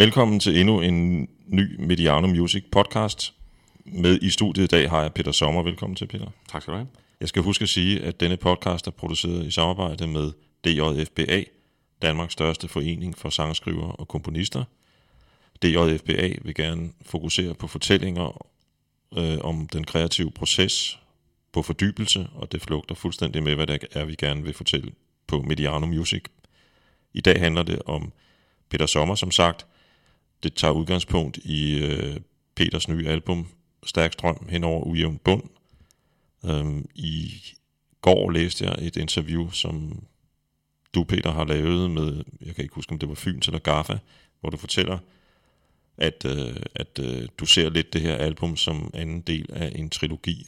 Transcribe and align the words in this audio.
Velkommen 0.00 0.40
til 0.40 0.60
endnu 0.60 0.80
en 0.80 1.28
ny 1.46 1.76
Mediano 1.78 2.26
Music 2.26 2.64
podcast. 2.72 3.34
Med 3.84 4.18
i 4.22 4.30
studiet 4.30 4.64
i 4.64 4.66
dag 4.66 4.90
har 4.90 5.02
jeg 5.02 5.12
Peter 5.12 5.32
Sommer. 5.32 5.62
Velkommen 5.62 5.96
til, 5.96 6.06
Peter. 6.06 6.26
Tak 6.48 6.62
skal 6.62 6.72
du 6.72 6.76
have. 6.76 6.88
Jeg 7.20 7.28
skal 7.28 7.42
huske 7.42 7.62
at 7.62 7.68
sige, 7.68 8.02
at 8.02 8.20
denne 8.20 8.36
podcast 8.36 8.86
er 8.86 8.90
produceret 8.90 9.46
i 9.46 9.50
samarbejde 9.50 10.06
med 10.06 10.32
DJFBA, 10.64 11.42
Danmarks 12.02 12.32
største 12.32 12.68
forening 12.68 13.18
for 13.18 13.30
sangskrivere 13.30 13.92
og 13.92 14.08
komponister. 14.08 14.64
DJFBA 15.62 16.32
vil 16.42 16.54
gerne 16.54 16.90
fokusere 17.02 17.54
på 17.54 17.66
fortællinger 17.66 18.46
øh, 19.16 19.38
om 19.40 19.68
den 19.68 19.84
kreative 19.84 20.30
proces, 20.30 20.98
på 21.52 21.62
fordybelse, 21.62 22.28
og 22.34 22.52
det 22.52 22.62
flugter 22.62 22.94
fuldstændig 22.94 23.42
med, 23.42 23.54
hvad 23.54 23.66
det 23.66 23.84
er, 23.92 24.04
vi 24.04 24.14
gerne 24.14 24.42
vil 24.42 24.54
fortælle 24.54 24.92
på 25.26 25.42
Mediano 25.42 25.86
Music. 25.86 26.24
I 27.14 27.20
dag 27.20 27.40
handler 27.40 27.62
det 27.62 27.82
om 27.86 28.12
Peter 28.70 28.86
Sommer, 28.86 29.14
som 29.14 29.30
sagt. 29.30 29.66
Det 30.42 30.54
tager 30.54 30.72
udgangspunkt 30.72 31.36
i 31.36 31.78
øh, 31.78 32.16
Peters 32.54 32.88
nye 32.88 33.08
album, 33.08 33.48
Stærk 33.86 34.12
Strøm 34.12 34.46
hen 34.48 34.64
over 34.64 34.84
ujævn 34.84 35.18
bund. 35.18 35.42
Øhm, 36.44 36.88
I 36.94 37.32
går 38.00 38.30
læste 38.30 38.64
jeg 38.64 38.76
et 38.86 38.96
interview, 38.96 39.50
som 39.50 40.02
du, 40.94 41.04
Peter, 41.04 41.30
har 41.30 41.44
lavet 41.44 41.90
med, 41.90 42.24
jeg 42.40 42.54
kan 42.54 42.62
ikke 42.62 42.74
huske, 42.74 42.92
om 42.92 42.98
det 42.98 43.08
var 43.08 43.14
Fyns 43.14 43.46
eller 43.46 43.58
Gaffa, 43.58 43.98
hvor 44.40 44.50
du 44.50 44.56
fortæller, 44.56 44.98
at, 45.96 46.24
øh, 46.24 46.56
at 46.74 46.98
øh, 46.98 47.28
du 47.38 47.46
ser 47.46 47.70
lidt 47.70 47.92
det 47.92 48.00
her 48.00 48.16
album 48.16 48.56
som 48.56 48.90
anden 48.94 49.20
del 49.20 49.46
af 49.52 49.72
en 49.74 49.90
trilogi. 49.90 50.46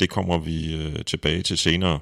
Det 0.00 0.10
kommer 0.10 0.38
vi 0.38 0.74
øh, 0.74 1.04
tilbage 1.04 1.42
til 1.42 1.58
senere. 1.58 2.00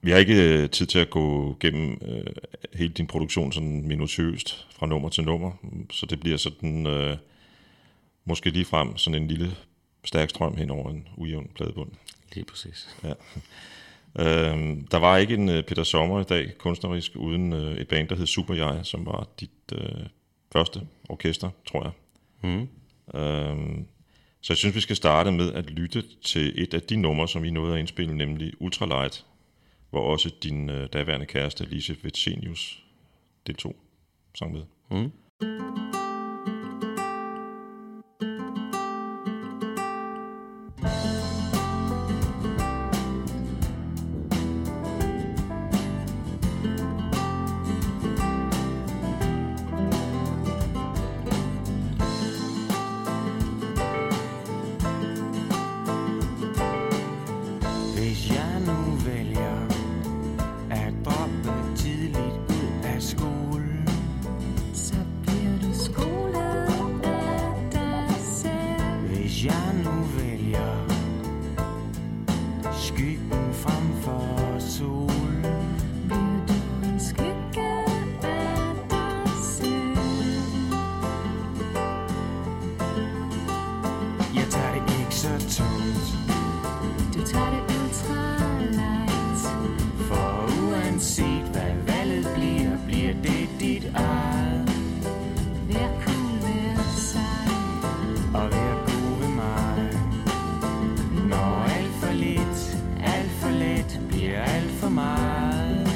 Vi 0.00 0.10
har 0.10 0.18
ikke 0.18 0.62
øh, 0.62 0.70
tid 0.70 0.86
til 0.86 0.98
at 0.98 1.10
gå 1.10 1.56
gennem 1.60 1.98
øh, 2.02 2.26
hele 2.74 2.92
din 2.92 3.06
produktion 3.06 3.52
sådan 3.52 3.88
minutiøst 3.88 4.66
fra 4.70 4.86
nummer 4.86 5.08
til 5.08 5.24
nummer, 5.24 5.52
så 5.90 6.06
det 6.06 6.20
bliver 6.20 6.36
sådan 6.36 6.86
øh, 6.86 7.16
måske 8.24 8.50
lige 8.50 8.64
frem 8.64 8.96
sådan 8.96 9.22
en 9.22 9.28
lille 9.28 9.56
stærk 10.04 10.30
strøm 10.30 10.56
hen 10.56 10.70
over 10.70 10.90
en 10.90 11.08
ujævn 11.16 11.50
pladebund. 11.54 11.90
Lige 12.34 12.44
præcis. 12.44 12.88
Ja. 13.04 13.12
Øhm, 14.18 14.86
der 14.86 14.98
var 14.98 15.16
ikke 15.16 15.34
en 15.34 15.48
uh, 15.48 15.62
Peter 15.62 15.82
Sommer 15.82 16.20
i 16.20 16.24
dag, 16.24 16.58
kunstnerisk, 16.58 17.12
uden 17.16 17.52
uh, 17.52 17.72
et 17.72 17.88
band, 17.88 18.08
der 18.08 18.16
hed 18.16 18.26
Super 18.26 18.54
Jeg, 18.54 18.80
som 18.82 19.06
var 19.06 19.28
dit 19.40 19.50
uh, 19.72 20.06
første 20.52 20.80
orkester, 21.08 21.50
tror 21.66 21.82
jeg. 21.82 21.92
Mm. 22.42 22.68
Øhm, 23.20 23.86
så 24.40 24.52
jeg 24.52 24.56
synes, 24.56 24.74
vi 24.74 24.80
skal 24.80 24.96
starte 24.96 25.32
med 25.32 25.52
at 25.52 25.70
lytte 25.70 26.04
til 26.24 26.62
et 26.62 26.74
af 26.74 26.82
de 26.82 26.96
numre, 26.96 27.28
som 27.28 27.42
vi 27.42 27.50
nåede 27.50 27.74
at 27.74 27.80
indspille, 27.80 28.16
nemlig 28.16 28.52
Ultralight, 28.60 29.24
hvor 29.90 30.00
også 30.00 30.30
din 30.42 30.70
øh, 30.70 30.88
daværende 30.92 31.26
kæreste, 31.26 31.64
Lise 31.64 31.96
Vetsenius, 32.02 32.84
deltog, 33.46 33.76
sang 34.34 34.52
med. 34.52 34.62
Mm. 34.90 35.87
Så 85.18 85.28
tungt 85.28 86.06
Du 87.14 87.20
tager 87.26 87.50
det 87.50 87.62
ultralight 87.76 89.40
For 90.08 90.28
uanset 90.62 91.44
hvad 91.52 91.74
valget 91.86 92.26
bliver, 92.34 92.86
bliver 92.86 93.12
det 93.12 93.48
dit 93.60 93.84
eget. 93.94 94.68
Vær 95.68 95.90
cool, 96.02 96.32
vær 96.42 96.82
sej 96.96 97.48
Og 98.34 98.50
vær 98.50 98.74
god 98.86 99.18
ved 99.20 99.28
mig. 99.28 99.90
Når 101.28 101.64
alt 101.76 101.94
for 102.00 102.12
lidt, 102.12 102.60
alt 103.04 103.30
for 103.30 103.50
let 103.50 104.00
bliver 104.08 104.42
alt 104.42 104.70
for 104.70 104.88
meget. 104.88 105.88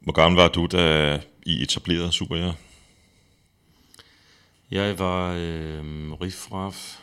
Hvor 0.00 0.12
gammel 0.12 0.40
var 0.40 0.48
du, 0.48 0.66
da 0.66 1.18
I 1.46 1.62
etablerede 1.62 2.12
Super 2.12 2.36
Jeg? 4.70 4.98
Var 4.98 5.32
øh, 5.32 6.12
riffraff, 6.12 6.98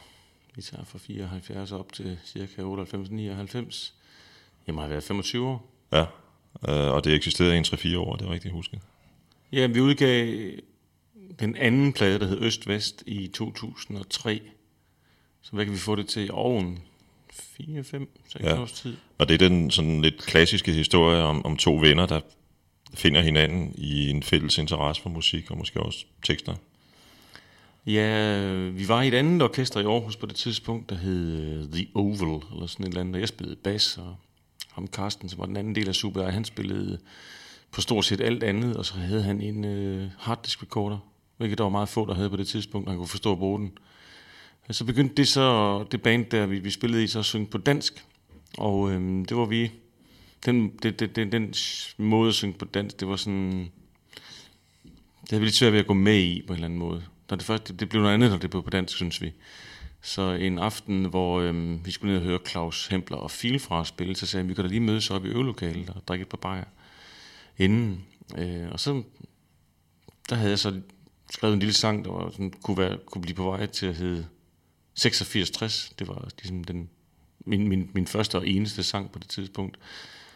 især 0.57 0.83
fra 0.83 0.99
74 0.99 1.71
op 1.71 1.93
til 1.93 2.17
cirka 2.25 2.61
98-99. 2.61 3.91
Jeg 4.67 4.75
må 4.75 4.81
have 4.81 4.89
været 4.89 5.03
25 5.03 5.47
år. 5.47 5.71
Ja, 5.91 6.01
øh, 6.69 6.93
og 6.93 7.03
det 7.03 7.13
eksisterede 7.15 7.55
i 7.55 7.57
en 7.57 7.63
3-4 7.65 7.97
år, 7.97 8.15
det 8.15 8.27
er 8.27 8.31
rigtigt 8.31 8.53
husket. 8.53 8.79
Ja, 9.51 9.67
vi 9.67 9.79
udgav 9.79 10.51
den 11.39 11.55
anden 11.55 11.93
plade, 11.93 12.19
der 12.19 12.27
hed 12.27 12.41
Øst-Vest 12.41 13.03
i 13.07 13.27
2003. 13.27 14.41
Så 15.41 15.51
hvad 15.51 15.65
kan 15.65 15.73
vi 15.73 15.77
få 15.79 15.95
det 15.95 16.07
til 16.07 16.25
i 16.25 16.29
oven? 16.29 16.79
4, 17.33 17.83
5, 17.83 18.09
6 18.29 18.43
Ja. 18.43 18.61
års 18.61 18.71
tid. 18.71 18.97
Og 19.17 19.27
det 19.27 19.41
er 19.41 19.49
den 19.49 19.71
sådan 19.71 20.01
lidt 20.01 20.17
klassiske 20.17 20.71
historie 20.73 21.21
om, 21.23 21.45
om 21.45 21.57
to 21.57 21.75
venner, 21.75 22.05
der 22.05 22.19
finder 22.93 23.21
hinanden 23.21 23.75
i 23.77 24.09
en 24.09 24.23
fælles 24.23 24.57
interesse 24.57 25.01
for 25.01 25.09
musik 25.09 25.51
og 25.51 25.57
måske 25.57 25.79
også 25.79 26.05
tekster. 26.23 26.55
Ja, 27.87 28.69
vi 28.69 28.87
var 28.87 29.01
i 29.01 29.07
et 29.07 29.13
andet 29.13 29.41
orkester 29.41 29.79
i 29.79 29.83
Aarhus 29.83 30.15
på 30.15 30.25
det 30.25 30.35
tidspunkt, 30.35 30.89
der 30.89 30.95
hed 30.95 31.41
øh, 31.41 31.71
The 31.71 31.87
Oval, 31.95 32.41
eller 32.53 32.67
sådan 32.67 32.85
et 32.85 32.87
eller 32.87 33.01
andet. 33.01 33.15
Og 33.15 33.19
jeg 33.19 33.27
spillede 33.27 33.55
bas, 33.55 33.97
og 33.97 34.15
ham 34.71 34.87
Carsten, 34.87 35.29
som 35.29 35.39
var 35.39 35.45
den 35.45 35.57
anden 35.57 35.75
del 35.75 35.87
af 35.87 35.95
Super, 35.95 36.29
han 36.29 36.45
spillede 36.45 36.99
på 37.71 37.81
stort 37.81 38.05
set 38.05 38.21
alt 38.21 38.43
andet, 38.43 38.77
og 38.77 38.85
så 38.85 38.93
havde 38.93 39.23
han 39.23 39.41
en 39.41 39.65
øh, 39.65 40.09
harddisk 40.19 40.63
recorder, 40.63 40.97
hvilket 41.37 41.57
der 41.57 41.63
var 41.63 41.71
meget 41.71 41.89
få, 41.89 42.05
der 42.05 42.13
havde 42.13 42.29
på 42.29 42.37
det 42.37 42.47
tidspunkt, 42.47 42.87
og 42.87 42.91
han 42.91 42.99
kunne 42.99 43.07
forstå 43.07 43.31
at 43.31 43.37
bruge 43.37 43.59
den. 43.59 43.71
Så 44.71 44.85
begyndte 44.85 45.15
det 45.15 45.27
så, 45.27 45.83
det 45.91 46.01
band 46.01 46.25
der, 46.25 46.45
vi, 46.45 46.59
vi 46.59 46.71
spillede 46.71 47.03
i, 47.03 47.07
så 47.07 47.19
at 47.19 47.25
synge 47.25 47.45
på 47.47 47.57
dansk, 47.57 48.05
og 48.57 48.91
øhm, 48.91 49.25
det 49.25 49.37
var 49.37 49.45
vi, 49.45 49.71
den, 50.45 50.69
det, 50.83 50.99
det, 50.99 51.15
den, 51.15 51.31
den 51.31 51.53
måde 51.97 52.27
at 52.27 52.35
synge 52.35 52.53
på 52.53 52.65
dansk, 52.65 52.99
det 52.99 53.07
var 53.07 53.15
sådan, 53.15 53.71
det 55.21 55.29
havde 55.29 55.41
vi 55.41 55.45
lidt 55.45 55.55
svært 55.55 55.73
ved 55.73 55.79
at 55.79 55.87
gå 55.87 55.93
med 55.93 56.19
i 56.19 56.43
på 56.47 56.53
en 56.53 56.57
eller 56.57 56.65
anden 56.65 56.79
måde. 56.79 57.03
Når 57.29 57.37
det, 57.37 57.45
første, 57.45 57.73
det, 57.73 57.89
blev 57.89 58.01
noget 58.01 58.13
andet, 58.13 58.29
når 58.29 58.37
det 58.37 58.49
blev 58.49 58.63
på 58.63 58.69
dansk, 58.69 58.95
synes 58.95 59.21
vi. 59.21 59.33
Så 60.01 60.31
en 60.31 60.59
aften, 60.59 61.05
hvor 61.05 61.41
øhm, 61.41 61.85
vi 61.85 61.91
skulle 61.91 62.13
ned 62.13 62.21
og 62.21 62.27
høre 62.27 62.39
Claus 62.47 62.87
Hempler 62.87 63.17
og 63.17 63.31
Fil 63.31 63.59
fra 63.59 63.85
spille, 63.85 64.15
så 64.15 64.25
sagde 64.25 64.43
vi, 64.43 64.47
vi 64.47 64.53
kan 64.53 64.63
da 64.63 64.69
lige 64.69 64.79
mødes 64.79 65.11
op 65.11 65.25
i 65.25 65.27
øvelokalet 65.27 65.89
og 65.89 66.07
drikke 66.07 66.23
et 66.23 66.29
par 66.29 66.37
bajer 66.37 66.63
inden. 67.57 68.05
Øh, 68.37 68.71
og 68.71 68.79
så 68.79 69.03
der 70.29 70.35
havde 70.35 70.49
jeg 70.49 70.59
så 70.59 70.81
skrevet 71.31 71.53
en 71.53 71.59
lille 71.59 71.73
sang, 71.73 72.05
der 72.05 72.11
var 72.11 72.29
sådan, 72.29 72.53
kunne, 72.63 72.77
være, 72.77 72.97
kunne 73.05 73.21
blive 73.21 73.35
på 73.35 73.43
vej 73.43 73.65
til 73.65 73.85
at 73.85 73.95
hedde 73.95 74.27
8660. 74.93 75.93
Det 75.99 76.07
var 76.07 76.29
ligesom 76.37 76.63
den, 76.63 76.89
min, 77.39 77.67
min, 77.67 77.89
min 77.93 78.07
første 78.07 78.37
og 78.37 78.47
eneste 78.47 78.83
sang 78.83 79.11
på 79.11 79.19
det 79.19 79.29
tidspunkt. 79.29 79.79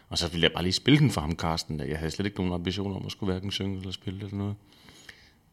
Og 0.09 0.18
så 0.18 0.27
ville 0.27 0.44
jeg 0.44 0.51
bare 0.51 0.63
lige 0.63 0.74
spille 0.74 1.00
den 1.00 1.12
for 1.12 1.21
ham, 1.21 1.35
Carsten. 1.35 1.80
Jeg 1.80 1.97
havde 1.97 2.12
slet 2.12 2.25
ikke 2.25 2.38
nogen 2.38 2.53
ambitioner 2.53 2.95
om 2.95 3.06
at 3.06 3.12
skulle 3.12 3.31
hverken 3.31 3.51
synge 3.51 3.77
eller 3.77 3.92
spille 3.92 4.19
eller 4.19 4.38
noget. 4.38 4.56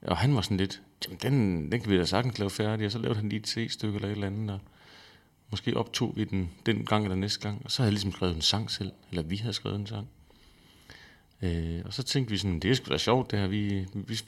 Og 0.03 0.17
han 0.17 0.35
var 0.35 0.41
sådan 0.41 0.57
lidt, 0.57 0.83
jamen 1.05 1.19
den, 1.23 1.73
den 1.73 1.81
kan 1.81 1.91
vi 1.91 1.99
da 1.99 2.05
sagtens 2.05 2.39
lave 2.39 2.51
færdig. 2.51 2.87
Og 2.87 2.93
så 2.93 2.99
lavede 2.99 3.19
han 3.19 3.29
lige 3.29 3.41
et 3.41 3.49
C-stykke 3.49 3.97
eller 3.97 4.09
et 4.09 4.13
eller 4.13 4.27
andet. 4.27 4.51
Og 4.51 4.61
måske 5.51 5.77
optog 5.77 6.13
vi 6.17 6.25
den 6.25 6.51
den 6.67 6.87
gang 6.87 7.05
eller 7.05 7.17
næste 7.17 7.41
gang. 7.41 7.63
Og 7.65 7.71
så 7.71 7.83
havde 7.83 7.89
jeg 7.89 7.93
ligesom 7.93 8.13
skrevet 8.13 8.35
en 8.35 8.43
sang 8.43 8.71
selv. 8.71 8.93
Eller 9.11 9.23
vi 9.23 9.37
havde 9.37 9.53
skrevet 9.53 9.81
en 9.81 9.87
sang. 9.87 10.09
Øh, 11.43 11.83
og 11.85 11.93
så 11.93 12.03
tænkte 12.03 12.31
vi 12.31 12.39
sådan, 12.39 12.61
det 12.61 12.71
er 12.71 12.75
sgu 12.75 12.93
da 12.93 12.99
sjovt 12.99 13.31
det 13.31 13.39
her. 13.39 13.47
Vi, 13.47 13.87
vi, 13.95 14.21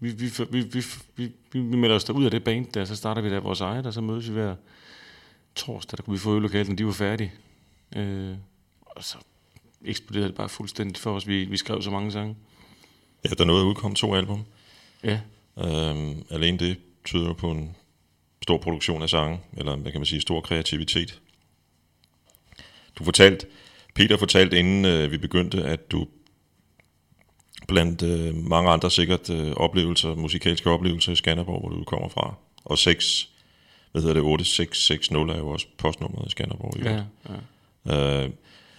vi, 0.00 0.10
vi, 0.10 0.32
vi, 0.50 0.60
vi, 0.60 0.84
vi, 1.16 1.32
vi, 1.52 1.60
vi 1.60 1.76
melder 1.76 1.96
os 1.96 2.04
der 2.04 2.12
ud 2.12 2.24
af 2.24 2.30
det 2.30 2.44
band 2.44 2.72
der, 2.72 2.84
så 2.84 2.96
starter 2.96 3.22
vi 3.22 3.30
der 3.30 3.40
vores 3.40 3.60
eget, 3.60 3.86
og 3.86 3.92
så 3.92 4.00
mødes 4.00 4.28
vi 4.28 4.32
hver 4.32 4.56
torsdag, 5.54 5.96
der 5.96 6.02
kunne 6.02 6.14
vi 6.14 6.18
få 6.18 6.30
øvelokalet, 6.30 6.68
når 6.68 6.76
de 6.76 6.86
var 6.86 6.92
færdige. 6.92 7.32
Øh, 7.96 8.36
og 8.80 9.04
så 9.04 9.16
eksploderede 9.84 10.28
det 10.28 10.36
bare 10.36 10.48
fuldstændig 10.48 10.96
for 10.96 11.14
os. 11.16 11.26
Vi, 11.26 11.44
vi 11.44 11.56
skrev 11.56 11.82
så 11.82 11.90
mange 11.90 12.12
sange. 12.12 12.36
Ja, 13.24 13.28
der 13.28 13.44
nåede 13.44 13.62
at 13.62 13.66
udkomme 13.66 13.94
to 13.94 14.14
album. 14.14 14.44
Ja, 15.04 15.20
Øhm, 15.58 16.22
alene 16.30 16.58
det 16.58 16.76
tyder 17.04 17.32
på 17.32 17.50
en 17.50 17.76
stor 18.42 18.58
produktion 18.58 19.02
af 19.02 19.08
sange, 19.10 19.40
eller 19.56 19.76
hvad 19.76 19.92
kan 19.92 20.00
man 20.00 20.06
sige, 20.06 20.20
stor 20.20 20.40
kreativitet. 20.40 21.20
Du 22.98 23.04
fortalte 23.04 23.46
Peter 23.94 24.16
fortalte, 24.16 24.58
inden 24.58 24.84
øh, 24.84 25.10
vi 25.10 25.18
begyndte, 25.18 25.64
at 25.64 25.90
du 25.90 26.06
blandt 27.68 28.02
øh, 28.02 28.36
mange 28.36 28.70
andre 28.70 28.90
sikkert 28.90 29.30
øh, 29.30 29.52
oplevelser, 29.52 30.14
musikalske 30.14 30.70
oplevelser 30.70 31.12
i 31.12 31.16
Skanderborg, 31.16 31.60
hvor 31.60 31.68
du 31.68 31.84
kommer 31.84 32.08
fra, 32.08 32.34
og 32.64 32.78
6, 32.78 33.28
hvad 33.92 34.02
hedder 34.02 34.14
det, 34.14 34.22
8660 34.22 35.08
er 35.08 35.38
jo 35.38 35.48
også 35.48 35.66
postnummeret 35.78 36.26
i 36.26 36.30
Skanderborg. 36.30 36.76
i 36.76 36.80
øvrigt. 36.80 37.04
ja. 37.86 38.24
Øh, 38.24 38.30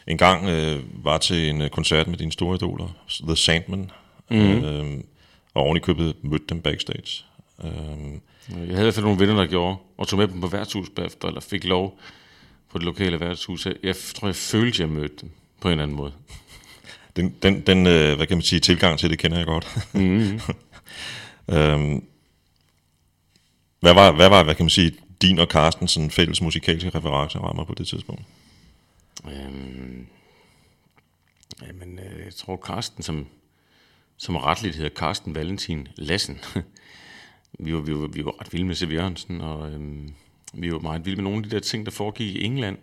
en 0.08 0.18
gang 0.18 0.50
øh, 0.50 1.06
var 1.06 1.18
til 1.18 1.50
en 1.50 1.62
øh, 1.62 1.70
koncert 1.70 2.08
med 2.08 2.18
dine 2.18 2.32
store 2.32 2.56
idoler, 2.56 2.88
The 3.28 3.36
Sandman, 3.36 3.92
mm. 4.30 4.38
øh, 4.38 5.04
og 5.54 5.64
oven 5.64 5.78
i 5.78 5.80
købet 5.80 6.16
mødte 6.24 6.46
dem 6.50 6.62
backstage. 6.62 7.26
Øh, 7.64 8.70
Jeg 8.70 8.78
havde 8.78 8.94
i 8.98 9.02
nogle 9.02 9.20
venner, 9.20 9.36
der 9.36 9.46
gjorde, 9.48 9.78
og 9.98 10.08
tog 10.08 10.20
med 10.20 10.28
dem 10.28 10.42
på 10.42 10.48
værtshus 10.48 10.90
bagefter, 10.90 11.28
eller 11.28 11.42
fik 11.42 11.64
lov 11.64 12.00
på 12.70 12.78
det 12.78 12.86
lokale 12.86 13.20
værtshus. 13.20 13.68
Jeg, 13.84 13.96
tror, 14.16 14.28
jeg 14.28 14.36
følte, 14.36 14.82
jeg 14.82 14.90
mødte 14.90 15.16
dem 15.22 15.32
på 15.62 15.68
en 15.68 15.72
eller 15.72 15.84
anden 15.84 15.98
måde. 15.98 16.14
den, 17.16 17.36
den, 17.44 17.62
den 17.62 17.88
øh, 17.88 18.16
hvad 18.16 18.28
kan 18.28 18.38
man 18.38 18.42
sige, 18.42 18.60
tilgang 18.60 19.00
til 19.00 19.10
det 19.10 19.20
kender 19.20 19.38
jeg 19.38 19.46
godt. 19.46 19.68
Mm. 19.94 20.40
øhm, 21.56 22.04
hvad, 23.80 23.94
var, 23.94 24.12
hvad 24.12 24.30
var, 24.30 24.44
hvad 24.44 24.56
kan 24.56 24.64
man 24.64 24.70
sige, 24.70 24.94
din 25.22 25.40
og 25.40 25.48
Carsten 25.48 25.88
sådan 25.88 26.12
fælles 26.12 26.42
musikalske 26.42 26.90
referencerammer 26.90 27.64
på 27.64 27.74
det 27.74 27.88
tidspunkt? 27.88 28.22
Øhm, 29.26 30.08
jamen, 31.68 32.00
øh, 32.00 32.26
jeg 32.26 32.34
tror, 32.36 32.56
Karsten, 32.56 33.04
som, 33.04 33.28
som 34.24 34.36
retligt 34.36 34.76
hedder 34.76 34.90
Carsten 34.90 35.36
Valentin 35.36 35.88
Lassen. 35.96 36.40
vi, 37.60 37.74
var, 37.74 37.82
vi, 37.82 37.94
var, 37.94 38.08
vi 38.08 38.26
var 38.26 38.42
ret 38.42 38.54
vilde 38.54 38.66
med 38.66 38.76
C.V. 38.76 38.92
Jørgensen, 38.92 39.42
og 39.42 39.72
øhm, 39.72 40.14
vi 40.54 40.72
var 40.72 40.80
meget 40.80 41.06
vilde 41.06 41.16
med 41.16 41.24
nogle 41.24 41.38
af 41.38 41.44
de 41.44 41.50
der 41.50 41.60
ting, 41.60 41.86
der 41.86 41.92
foregik 41.92 42.36
i 42.36 42.44
England. 42.44 42.78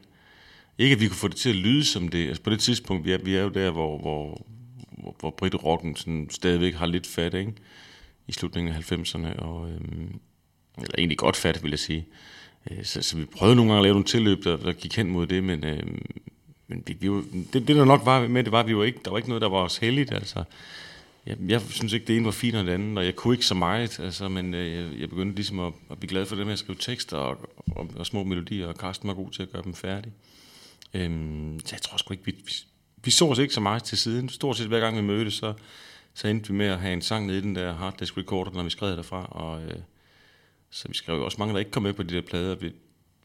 Ikke, 0.78 0.94
at 0.94 1.00
vi 1.00 1.08
kunne 1.08 1.16
få 1.16 1.28
det 1.28 1.37
til 1.37 1.48
at 1.48 1.56
lyde 1.56 1.84
som 1.84 2.08
det. 2.08 2.28
Altså, 2.28 2.42
på 2.42 2.50
det 2.50 2.60
tidspunkt, 2.60 3.04
vi 3.04 3.12
er, 3.12 3.19
vi 3.19 3.34
er 3.37 3.42
jo 3.42 3.48
der, 3.48 3.70
hvor, 3.70 3.98
hvor, 3.98 4.46
hvor, 4.98 5.16
hvor 5.20 5.31
Brit-rocken 5.31 5.96
sådan 5.96 6.28
stadigvæk 6.31 6.75
har 6.75 6.87
lidt 6.87 7.06
fat, 7.06 7.34
ikke? 7.34 7.52
I 8.28 8.32
slutningen 8.32 8.75
af 8.75 8.92
90'erne, 8.92 9.38
og... 9.38 9.70
Øhm, 9.70 10.20
eller 10.76 10.94
egentlig 10.98 11.19
godt 11.19 11.37
fat, 11.37 11.62
vil 11.62 11.70
jeg 11.70 11.78
sige. 11.78 12.06
Øh, 12.70 12.84
Så, 12.84 13.02
så 13.02 13.16
vi 13.16 13.25
prøvede 13.25 13.56
nogle 13.56 13.70
gange 13.70 13.78
at 13.78 13.82
lave 13.82 13.94
nogle 13.94 14.06
tilløb, 14.06 14.44
der, 14.44 14.56
der 14.56 14.72
gik 14.72 14.96
hen 14.96 15.10
mod 15.10 15.26
det, 15.26 15.44
men, 15.44 15.64
øh, 15.64 15.82
men 16.69 16.82
vi, 16.87 16.96
vi 17.00 17.10
var, 17.10 17.25
det, 17.52 17.69
det, 17.69 17.76
der 17.76 17.84
nok 17.84 18.00
var 18.04 18.28
med 18.28 18.44
det, 18.44 18.52
var, 18.52 18.60
at 18.60 18.66
vi 18.66 18.76
var 18.76 18.84
ikke, 18.84 19.00
der 19.04 19.10
var 19.10 19.19
ikke 19.19 19.28
noget, 19.28 19.42
der 19.42 19.48
var 19.48 19.62
os 19.62 19.76
heldigt. 19.76 20.12
Altså. 20.12 20.44
Jeg, 21.26 21.37
jeg 21.49 21.61
synes 21.61 21.93
ikke, 21.93 22.06
det 22.06 22.17
ene 22.17 22.25
var 22.25 22.31
finere 22.31 22.61
end 22.61 22.69
det 22.69 22.75
andet, 22.75 22.99
og 22.99 23.05
jeg 23.05 23.17
kunne 23.17 23.34
ikke 23.34 23.46
så 23.46 23.55
meget, 23.55 24.00
altså, 24.00 24.28
men 24.28 24.55
øh, 24.55 24.72
jeg, 24.72 25.00
jeg 25.00 25.08
begyndte 25.08 25.34
ligesom 25.34 25.61
at, 25.61 25.72
at 25.90 25.99
blive 25.99 26.11
glad 26.11 26.26
for 26.26 26.37
det 26.37 26.46
med 26.46 26.52
at 26.52 26.58
skrive 26.58 26.78
tekster 26.81 27.17
og, 27.17 27.50
og, 27.76 27.88
og 27.96 28.06
små 28.06 28.25
melodier, 28.25 28.67
og 28.67 28.75
Carsten 28.75 29.08
var 29.08 29.14
god 29.14 29.31
til 29.31 29.43
at 29.43 29.52
gøre 29.52 29.62
dem 29.62 29.75
færdige. 29.75 30.12
Øhm, 30.94 31.61
så 31.64 31.69
jeg 31.72 31.82
tror 31.82 31.96
sgu 31.96 32.12
ikke, 32.12 32.25
vi, 32.25 32.32
vi, 32.46 32.52
vi 33.05 33.11
så 33.11 33.28
os 33.28 33.38
ikke 33.38 33.55
så 33.55 33.61
meget 33.61 33.84
til 33.84 33.99
siden. 33.99 34.28
Stort 34.28 34.56
set 34.56 34.69
hver 34.69 34.81
gang 34.81 34.96
vi 34.96 35.02
mødtes, 35.02 35.34
så, 35.34 35.52
så 36.14 36.28
endte 36.28 36.49
vi 36.49 36.55
med 36.55 36.67
at 36.67 36.81
have 36.81 36.93
en 36.93 37.02
sang 37.02 37.26
nede 37.26 37.38
i 37.38 37.40
den 37.40 37.55
der 37.55 37.75
harddisk 37.75 38.16
recorder, 38.16 38.50
når 38.50 38.62
vi 38.62 38.70
skrev 38.70 38.96
derfra, 38.96 39.25
og... 39.25 39.62
Øh, 39.62 39.81
så 40.70 40.88
vi 40.88 40.94
skrev 40.94 41.16
jo 41.16 41.25
også 41.25 41.37
mange, 41.38 41.52
der 41.55 41.58
ikke 41.58 41.70
kom 41.70 41.82
med 41.82 41.93
på 41.93 42.02
de 42.02 42.14
der 42.14 42.20
plader. 42.20 42.55
Vi, 42.55 42.73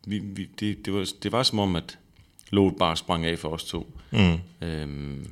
vi, 0.07 0.19
vi, 0.19 0.49
det, 0.59 0.85
det, 0.85 0.93
var, 0.93 1.09
det 1.23 1.31
var 1.31 1.43
som 1.43 1.59
om, 1.59 1.75
at 1.75 1.99
låget 2.49 2.75
bare 2.79 2.97
sprang 2.97 3.25
af 3.25 3.39
for 3.39 3.49
os 3.49 3.65
to. 3.65 3.99
Mm. 4.11 4.67
Øhm, 4.67 5.27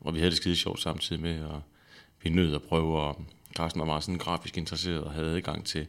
og 0.00 0.14
vi 0.14 0.18
havde 0.18 0.30
det 0.30 0.36
skide 0.36 0.56
sjovt 0.56 0.80
samtidig 0.80 1.22
med, 1.22 1.42
og 1.44 1.62
vi 2.28 2.34
nød 2.34 2.54
at 2.54 2.62
prøve, 2.62 3.00
og 3.00 3.24
Carsten 3.56 3.80
var 3.80 3.86
meget 3.86 4.04
sådan 4.04 4.18
grafisk 4.18 4.58
interesseret 4.58 5.00
og 5.00 5.12
havde 5.12 5.36
adgang 5.36 5.64
til 5.64 5.86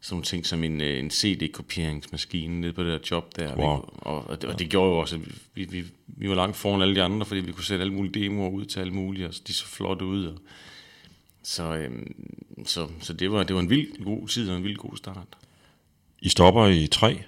sådan 0.00 0.14
nogle 0.14 0.24
ting 0.24 0.46
som 0.46 0.64
en, 0.64 0.80
øh, 0.80 0.98
en 0.98 1.10
CD-kopieringsmaskine 1.10 2.60
nede 2.60 2.72
på 2.72 2.84
det 2.84 2.92
der 2.92 2.98
job 3.10 3.36
der. 3.36 3.56
Wow. 3.56 3.76
Vi, 3.76 3.82
og, 3.96 4.26
og, 4.26 4.42
det, 4.42 4.50
og 4.50 4.58
det 4.58 4.68
gjorde 4.68 4.90
jo 4.90 4.98
også, 4.98 5.16
at 5.16 5.22
vi, 5.54 5.64
vi, 5.64 5.84
vi 6.06 6.28
var 6.28 6.34
langt 6.34 6.56
foran 6.56 6.82
alle 6.82 6.94
de 6.94 7.02
andre, 7.02 7.26
fordi 7.26 7.40
vi 7.40 7.52
kunne 7.52 7.64
sætte 7.64 7.82
alle 7.82 7.94
mulige 7.94 8.24
demoer 8.24 8.50
ud 8.50 8.64
til 8.64 8.80
alle 8.80 8.92
mulige, 8.92 9.26
og 9.26 9.34
de 9.46 9.52
så 9.52 9.66
flotte 9.66 10.04
ud. 10.04 10.26
Og, 10.26 10.38
så, 11.42 11.62
øhm, 11.62 12.14
så, 12.64 12.88
så 13.00 13.12
det, 13.12 13.32
var, 13.32 13.42
det 13.42 13.54
var 13.54 13.62
en 13.62 13.70
vild 13.70 14.04
god 14.04 14.28
tid 14.28 14.50
og 14.50 14.56
en 14.56 14.64
vild 14.64 14.76
god 14.76 14.96
start. 14.96 15.36
I 16.20 16.28
stopper 16.28 16.66
i 16.66 16.86
tre, 16.86 17.22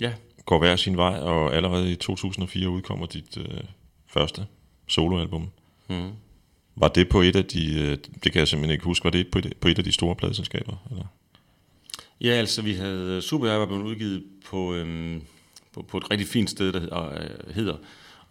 Ja, 0.00 0.12
går 0.44 0.58
hver 0.58 0.76
sin 0.76 0.96
vej, 0.96 1.18
og 1.18 1.54
allerede 1.54 1.92
i 1.92 1.96
2004 1.96 2.68
udkommer 2.68 3.06
dit 3.06 3.36
øh, 3.36 3.60
første 4.06 4.46
soloalbum. 4.86 5.50
mm. 5.88 6.10
Var 6.76 6.88
det 6.88 7.08
på 7.08 7.20
et 7.20 7.36
af 7.36 7.44
de, 7.44 7.80
øh, 7.80 7.98
det 8.24 8.32
kan 8.32 8.38
jeg 8.38 8.48
simpelthen 8.48 8.72
ikke 8.72 8.84
huske, 8.84 9.04
var 9.04 9.10
det 9.10 9.28
på 9.30 9.38
et, 9.38 9.56
på 9.60 9.68
et 9.68 9.78
af 9.78 9.84
de 9.84 9.92
store 9.92 10.16
pladeselskaber? 10.16 10.86
Eller? 10.90 11.04
Ja, 12.20 12.30
altså 12.30 12.62
vi 12.62 12.74
havde 12.74 13.16
øh, 13.16 13.22
Super 13.22 13.52
var 13.52 13.66
blevet 13.66 13.82
udgivet 13.82 14.24
på, 14.44 14.74
øhm, 14.74 15.22
på, 15.72 15.82
på 15.82 15.98
et 15.98 16.10
rigtig 16.10 16.28
fint 16.28 16.50
sted, 16.50 16.72
der 16.72 16.80
hedder, 16.80 17.22
øh, 17.22 17.54
hedder 17.54 17.76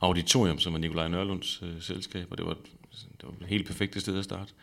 Auditorium, 0.02 0.60
som 0.60 0.74
er 0.74 0.78
Nikolaj 0.78 1.08
Nørlunds 1.08 1.62
øh, 1.64 1.82
selskab, 1.82 2.28
og 2.32 2.38
det 2.38 2.46
var, 2.46 2.54
det 2.92 3.24
var 3.24 3.32
et 3.42 3.48
helt 3.48 3.68
perfekte 3.68 4.00
sted 4.00 4.18
at 4.18 4.24
starte. 4.24 4.54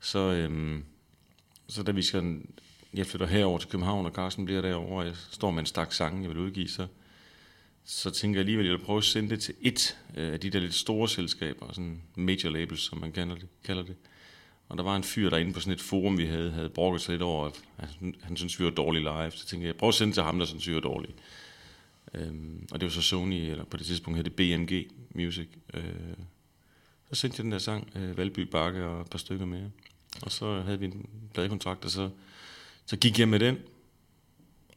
Så, 0.00 0.18
øhm, 0.18 0.84
så 1.68 1.82
da 1.82 1.92
vi 1.92 2.02
skal, 2.02 2.40
jeg 2.94 3.06
flytter 3.06 3.26
herover 3.26 3.58
til 3.58 3.68
København, 3.68 4.06
og 4.06 4.12
Carsten 4.12 4.44
bliver 4.44 4.62
derovre, 4.62 4.96
og 4.96 5.06
jeg 5.06 5.14
står 5.30 5.50
med 5.50 5.60
en 5.60 5.66
stak 5.66 5.92
sange, 5.92 6.22
jeg 6.22 6.30
vil 6.30 6.38
udgive, 6.38 6.68
så, 6.68 6.86
så 7.90 8.10
tænker 8.10 8.38
jeg 8.38 8.40
alligevel, 8.40 8.66
at 8.66 8.70
jeg 8.70 8.78
vil 8.78 8.84
prøve 8.84 8.96
at 8.96 9.04
sende 9.04 9.30
det 9.30 9.40
til 9.40 9.54
et 9.60 9.98
af 10.14 10.40
de 10.40 10.50
der 10.50 10.60
lidt 10.60 10.74
store 10.74 11.08
selskaber, 11.08 11.72
sådan 11.72 12.02
major 12.14 12.50
labels, 12.50 12.80
som 12.80 12.98
man 12.98 13.12
kalder 13.12 13.34
det. 13.34 13.46
Kalder 13.64 13.82
det. 13.82 13.96
Og 14.68 14.76
der 14.78 14.84
var 14.84 14.96
en 14.96 15.02
fyr 15.02 15.30
derinde 15.30 15.52
på 15.52 15.60
sådan 15.60 15.72
et 15.72 15.80
forum, 15.80 16.18
vi 16.18 16.26
havde, 16.26 16.50
havde 16.50 16.68
brokket 16.68 17.00
sig 17.02 17.12
lidt 17.12 17.22
over, 17.22 17.46
at 17.46 17.88
han, 18.00 18.14
han 18.22 18.36
synes, 18.36 18.60
vi 18.60 18.64
var 18.64 18.70
dårlige 18.70 19.02
live. 19.02 19.30
Så 19.30 19.46
tænkte 19.46 19.66
jeg, 19.66 19.76
prøv 19.76 19.88
at 19.88 19.94
sende 19.94 20.12
til 20.12 20.22
ham, 20.22 20.38
der 20.38 20.46
synes, 20.46 20.68
vi 20.68 20.74
var 20.74 20.80
dårlige. 20.80 21.14
Øhm, 22.14 22.68
og 22.70 22.80
det 22.80 22.86
var 22.86 22.90
så 22.90 23.02
Sony, 23.02 23.50
eller 23.50 23.64
på 23.64 23.76
det 23.76 23.86
tidspunkt 23.86 24.16
hed 24.16 24.24
det 24.24 24.34
BMG 24.34 24.86
Music. 25.14 25.48
Øh, 25.74 25.82
så 27.12 27.20
sendte 27.20 27.36
jeg 27.38 27.44
den 27.44 27.52
der 27.52 27.58
sang, 27.58 27.92
øh, 27.96 28.18
Valby 28.18 28.40
Bakke 28.40 28.84
og 28.84 29.00
et 29.00 29.10
par 29.10 29.18
stykker 29.18 29.46
mere. 29.46 29.70
Og 30.22 30.32
så 30.32 30.60
havde 30.60 30.78
vi 30.78 30.84
en 30.84 31.08
pladekontrakt, 31.34 31.84
og 31.84 31.90
så, 31.90 32.10
så 32.86 32.96
gik 32.96 33.18
jeg 33.18 33.28
med 33.28 33.40
den. 33.40 33.58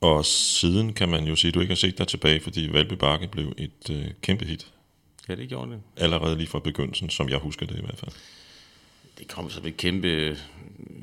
Og 0.02 0.26
siden 0.26 0.94
kan 0.94 1.10
man 1.10 1.24
jo 1.24 1.36
sige, 1.36 1.50
at 1.50 1.56
du 1.56 1.60
ikke 1.60 1.72
har 1.72 1.76
set 1.76 1.98
dig 1.98 2.08
tilbage, 2.08 2.40
fordi 2.40 2.70
Valby 2.72 2.94
Bakke 2.94 3.28
blev 3.28 3.54
et 3.58 3.90
øh, 3.92 4.06
kæmpe 4.22 4.46
hit. 4.46 4.72
Ja, 5.30 5.36
det 5.36 5.50
gjorde 5.50 5.72
det. 5.72 5.82
Allerede 5.98 6.38
lige 6.38 6.48
fra 6.48 6.60
begyndelsen, 6.60 7.10
som 7.10 7.30
jeg 7.30 7.38
husker 7.38 7.66
det 7.66 7.78
i 7.78 7.82
hvert 7.82 7.98
fald. 7.98 8.12
Det 9.20 9.28
kom 9.28 9.50
som 9.50 9.66
et 9.66 9.78
kæmpe 9.78 10.38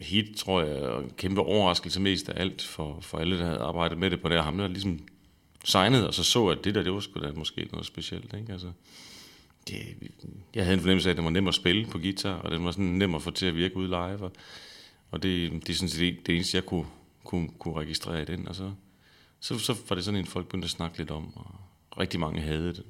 hit, 0.00 0.36
tror 0.36 0.62
jeg, 0.62 0.82
og 0.82 1.02
en 1.02 1.12
kæmpe 1.16 1.40
overraskelse 1.40 2.00
mest 2.00 2.28
af 2.28 2.40
alt 2.40 2.62
for, 2.62 2.98
for 3.00 3.18
alle, 3.18 3.38
der 3.38 3.44
havde 3.44 3.58
arbejdet 3.58 3.98
med 3.98 4.10
det 4.10 4.20
på 4.20 4.28
det. 4.28 4.42
Ham 4.42 4.58
der 4.58 4.68
ligesom 4.68 5.00
signet, 5.64 6.06
og 6.06 6.14
så 6.14 6.24
så, 6.24 6.46
at 6.46 6.64
det 6.64 6.74
der, 6.74 6.82
det 6.82 6.92
var 6.92 7.00
sgu 7.00 7.20
da 7.20 7.32
måske 7.32 7.68
noget 7.72 7.86
specielt. 7.86 8.34
Ikke? 8.34 8.52
Altså, 8.52 8.72
det, 9.68 9.76
jeg 10.54 10.64
havde 10.64 10.74
en 10.74 10.80
fornemmelse 10.80 11.08
af, 11.08 11.12
at 11.12 11.16
den 11.16 11.24
var 11.24 11.30
nem 11.30 11.48
at 11.48 11.54
spille 11.54 11.86
på 11.86 11.98
guitar, 11.98 12.34
og 12.34 12.50
den 12.50 12.64
var 12.64 12.70
sådan 12.70 12.86
nem 12.86 13.14
at 13.14 13.22
få 13.22 13.30
til 13.30 13.46
at 13.46 13.54
virke 13.54 13.76
ude 13.76 13.88
live. 13.88 14.22
Og, 14.22 14.32
og 15.10 15.22
det, 15.22 15.52
det 15.52 15.68
er 15.68 15.74
sådan 15.74 15.88
set 15.88 16.00
det, 16.00 16.26
det 16.26 16.34
eneste, 16.34 16.56
jeg 16.56 16.66
kunne, 16.66 16.86
kunne, 17.24 17.48
kunne 17.58 17.74
registrere 17.74 18.22
i 18.22 18.24
den. 18.24 18.48
Og 18.48 18.54
så, 18.54 18.72
så, 19.40 19.58
så 19.58 19.76
var 19.88 19.94
det 19.96 20.04
sådan 20.04 20.20
en, 20.20 20.26
folk 20.26 20.46
begyndte 20.46 20.66
at 20.66 20.70
snakke 20.70 20.98
lidt 20.98 21.10
om, 21.10 21.36
og 21.36 21.46
rigtig 22.00 22.20
mange 22.20 22.40
havde 22.40 22.68
det. 22.68 22.82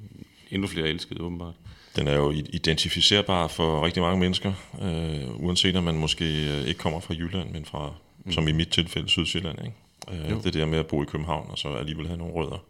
Endnu 0.50 0.68
flere 0.68 0.88
elskede 0.88 1.20
åbenbart. 1.20 1.54
Den 1.96 2.06
er 2.08 2.14
jo 2.16 2.30
identificerbar 2.30 3.48
for 3.48 3.84
rigtig 3.86 4.02
mange 4.02 4.20
mennesker, 4.20 4.52
øh, 4.82 5.44
uanset 5.44 5.76
om 5.76 5.84
man 5.84 5.94
måske 5.98 6.24
øh, 6.24 6.66
ikke 6.68 6.78
kommer 6.78 7.00
fra 7.00 7.14
Jylland, 7.14 7.50
men 7.50 7.64
fra, 7.64 7.94
mm. 8.24 8.32
som 8.32 8.48
i 8.48 8.52
mit 8.52 8.68
tilfælde, 8.68 9.08
Sydsjælland. 9.08 9.58
Ikke? 9.64 10.24
Øh, 10.24 10.30
Jo. 10.30 10.40
det 10.44 10.54
der 10.54 10.66
med 10.66 10.78
at 10.78 10.86
bo 10.86 11.02
i 11.02 11.06
København, 11.06 11.50
og 11.50 11.58
så 11.58 11.68
alligevel 11.68 12.06
have 12.06 12.18
nogle 12.18 12.34
rødder 12.34 12.64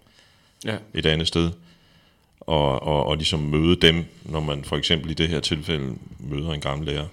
Ja, 0.64 0.78
et 0.94 1.06
andet 1.06 1.28
sted. 1.28 1.50
Og, 2.40 2.82
og, 2.82 3.06
og 3.06 3.16
ligesom 3.16 3.40
møde 3.40 3.76
dem, 3.76 4.04
når 4.25 4.40
man 4.40 4.64
for 4.64 4.76
eksempel 4.76 5.11
i 5.11 5.14
det 5.14 5.28
her 5.28 5.40
tilfælde 5.40 5.97
møder 6.18 6.52
en 6.52 6.61
gammel 6.61 6.87
lærer. 6.87 7.06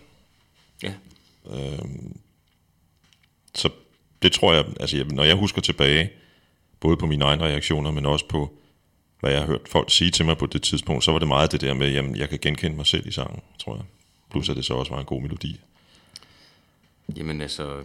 ja. 0.84 0.93
Øhm, 1.51 2.17
så 3.55 3.69
det 4.22 4.31
tror 4.31 4.53
jeg, 4.53 4.65
altså 4.79 4.98
jeg, 4.98 5.05
når 5.05 5.24
jeg 5.24 5.36
husker 5.36 5.62
tilbage, 5.62 6.10
både 6.86 6.98
på 6.98 7.06
mine 7.06 7.25
egne 7.25 7.44
reaktioner, 7.44 7.92
men 7.92 8.06
også 8.06 8.27
på, 8.27 8.54
hvad 9.20 9.32
jeg 9.32 9.39
har 9.39 9.48
hørt 9.48 9.62
folk 9.65 9.92
sige 9.92 10.12
til 10.12 10.25
mig 10.25 10.38
på 10.38 10.46
det 10.46 10.62
tidspunkt, 10.62 11.04
så 11.04 11.12
var 11.12 11.20
det 11.20 11.27
meget 11.27 11.51
det 11.51 11.62
der 11.62 11.74
med, 11.74 11.92
jamen 11.92 12.15
jeg 12.15 12.30
kan 12.30 12.39
genkende 12.42 12.75
mig 12.75 12.86
selv 12.86 13.08
i 13.08 13.12
sangen, 13.12 13.42
tror 13.60 13.75
jeg. 13.75 13.84
Plus 14.32 14.50
at 14.50 14.56
det 14.56 14.65
så 14.65 14.74
også 14.74 14.92
var 14.92 15.00
en 15.00 15.06
god 15.06 15.22
melodi. 15.22 15.60
Jamen 17.18 17.42
altså, 17.42 17.82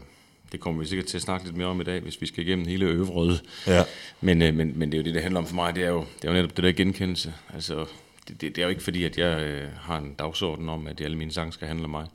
det 0.52 0.60
kommer 0.60 0.80
vi 0.80 0.86
sikkert 0.86 1.06
til 1.06 1.16
at 1.16 1.22
snakke 1.22 1.46
lidt 1.46 1.56
mere 1.56 1.66
om 1.66 1.80
i 1.80 1.84
dag, 1.84 2.00
hvis 2.00 2.20
vi 2.20 2.26
skal 2.26 2.46
igennem 2.46 2.66
hele 2.66 2.86
øvrede. 2.86 3.40
Ja. 3.66 3.84
Men, 4.20 4.42
øh, 4.42 4.54
men, 4.54 4.78
men 4.78 4.92
det 4.92 4.98
er 4.98 5.02
jo 5.02 5.04
det, 5.04 5.14
det 5.14 5.22
handler 5.22 5.40
om 5.40 5.46
for 5.46 5.54
mig, 5.54 5.74
det 5.74 5.84
er 5.84 5.88
jo, 5.88 6.04
det 6.16 6.24
er 6.24 6.28
jo 6.28 6.34
netop 6.34 6.56
det 6.56 6.64
der 6.64 6.72
genkendelse. 6.72 7.34
Altså, 7.54 7.86
det, 8.28 8.40
det, 8.40 8.56
det 8.56 8.58
er 8.58 8.62
jo 8.62 8.70
ikke 8.70 8.82
fordi, 8.82 9.04
at 9.04 9.18
jeg 9.18 9.42
øh, 9.42 9.68
har 9.76 9.98
en 9.98 10.14
dagsorden 10.14 10.68
om, 10.68 10.86
at 10.86 11.00
alle 11.00 11.16
mine 11.16 11.32
sange 11.32 11.52
skal 11.52 11.68
handle 11.68 11.84
om 11.84 11.90
mig 11.90 12.06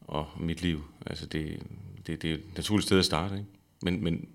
og 0.00 0.26
mit 0.40 0.62
liv. 0.62 0.84
Altså, 1.06 1.26
det, 1.26 1.58
det, 2.06 2.22
det 2.22 2.30
er 2.30 2.34
et 2.34 2.56
naturligt 2.56 2.86
sted 2.86 2.98
at 2.98 3.04
starte, 3.04 3.34
ikke? 3.34 3.46
Men, 3.82 4.04
men 4.04 4.28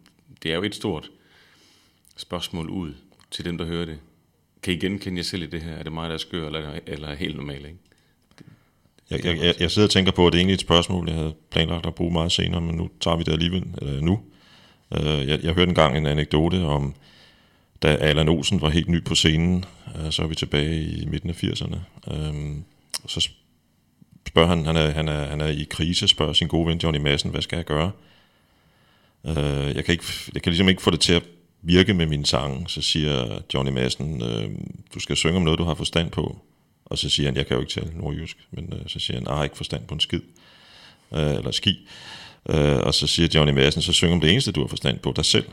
det 0.43 0.51
er 0.51 0.55
jo 0.55 0.63
et 0.63 0.75
stort 0.75 1.09
spørgsmål 2.21 2.69
ud 2.69 2.93
til 3.31 3.45
dem, 3.45 3.57
der 3.57 3.65
hører 3.65 3.85
det. 3.85 3.99
Kan 4.63 4.73
I 4.73 4.77
genkende 4.77 5.17
jer 5.17 5.23
selv 5.23 5.43
i 5.43 5.47
det 5.47 5.61
her? 5.61 5.71
Er 5.71 5.83
det 5.83 5.91
mig, 5.93 6.09
der 6.09 6.13
er 6.13 6.19
skør, 6.19 6.45
eller, 6.47 6.59
er- 6.59 6.79
eller 6.87 7.07
er 7.07 7.15
helt 7.15 7.35
normal, 7.35 7.65
ikke? 7.65 7.77
Jeg, 9.09 9.25
jeg, 9.25 9.37
jeg, 9.37 9.55
jeg 9.59 9.71
sidder 9.71 9.87
og 9.87 9.91
tænker 9.91 10.11
på, 10.11 10.27
at 10.27 10.33
det 10.33 10.37
er 10.37 10.41
egentlig 10.41 10.53
et 10.53 10.61
spørgsmål, 10.61 11.07
jeg 11.09 11.17
havde 11.17 11.33
planlagt 11.49 11.85
at 11.85 11.95
bruge 11.95 12.13
meget 12.13 12.31
senere, 12.31 12.61
men 12.61 12.75
nu 12.75 12.89
tager 13.01 13.17
vi 13.17 13.23
det 13.23 13.31
alligevel, 13.31 13.63
eller 13.81 14.01
nu. 14.01 14.19
Øh, 14.93 15.27
jeg, 15.27 15.39
jeg 15.43 15.53
hørte 15.53 15.69
engang 15.69 15.97
en 15.97 16.05
anekdote 16.05 16.55
om 16.63 16.95
da 17.81 17.87
Allan 17.95 18.29
Olsen 18.29 18.61
var 18.61 18.69
helt 18.69 18.89
ny 18.89 19.03
på 19.03 19.15
scenen, 19.15 19.65
øh, 19.95 20.11
så 20.11 20.23
er 20.23 20.27
vi 20.27 20.35
tilbage 20.35 20.81
i 20.83 21.05
midten 21.05 21.29
af 21.29 21.43
80'erne, 21.43 21.77
øh, 22.13 22.55
så 23.07 23.29
spørger 24.27 24.47
han, 24.49 24.65
han 24.65 24.75
er, 24.75 24.89
han, 24.89 25.07
er, 25.07 25.25
han 25.27 25.41
er 25.41 25.47
i 25.47 25.67
krise, 25.69 26.07
spørger 26.07 26.33
sin 26.33 26.47
gode 26.47 26.67
ven 26.67 26.77
Johnny 26.83 26.99
Madsen, 26.99 27.29
hvad 27.31 27.41
skal 27.41 27.55
jeg 27.57 27.65
gøre? 27.65 27.91
Øh, 29.25 29.75
jeg, 29.75 29.85
kan 29.85 29.91
ikke, 29.91 30.03
jeg 30.33 30.41
kan 30.41 30.51
ligesom 30.51 30.69
ikke 30.69 30.81
få 30.81 30.91
det 30.91 30.99
til 30.99 31.13
at 31.13 31.23
virke 31.61 31.93
med 31.93 32.05
mine 32.05 32.25
sange. 32.25 32.65
Så 32.67 32.81
siger 32.81 33.39
Johnny 33.53 33.71
Madsen, 33.71 34.21
øh, 34.21 34.49
du 34.93 34.99
skal 34.99 35.15
synge 35.15 35.35
om 35.35 35.41
noget, 35.41 35.59
du 35.59 35.63
har 35.63 35.73
forstand 35.73 36.11
på. 36.11 36.37
Og 36.85 36.97
så 36.97 37.09
siger 37.09 37.27
han, 37.27 37.35
jeg 37.35 37.47
kan 37.47 37.55
jo 37.55 37.61
ikke 37.61 37.73
tale 37.73 37.91
nordjysk, 37.97 38.37
men 38.51 38.73
øh, 38.73 38.79
så 38.87 38.99
siger 38.99 39.17
han, 39.17 39.27
jeg 39.27 39.35
har 39.35 39.43
ikke 39.43 39.57
forstand 39.57 39.87
på 39.87 39.93
en 39.93 39.99
skid. 39.99 40.21
Øh, 41.13 41.31
eller 41.31 41.51
ski. 41.51 41.87
Øh, 42.49 42.79
og 42.79 42.93
så 42.93 43.07
siger 43.07 43.29
Johnny 43.35 43.53
Madsen, 43.53 43.81
så 43.81 43.93
syng 43.93 44.13
om 44.13 44.21
det 44.21 44.31
eneste, 44.31 44.51
du 44.51 44.61
har 44.61 44.67
forstand 44.67 44.99
på, 44.99 45.13
dig 45.15 45.25
selv. 45.25 45.45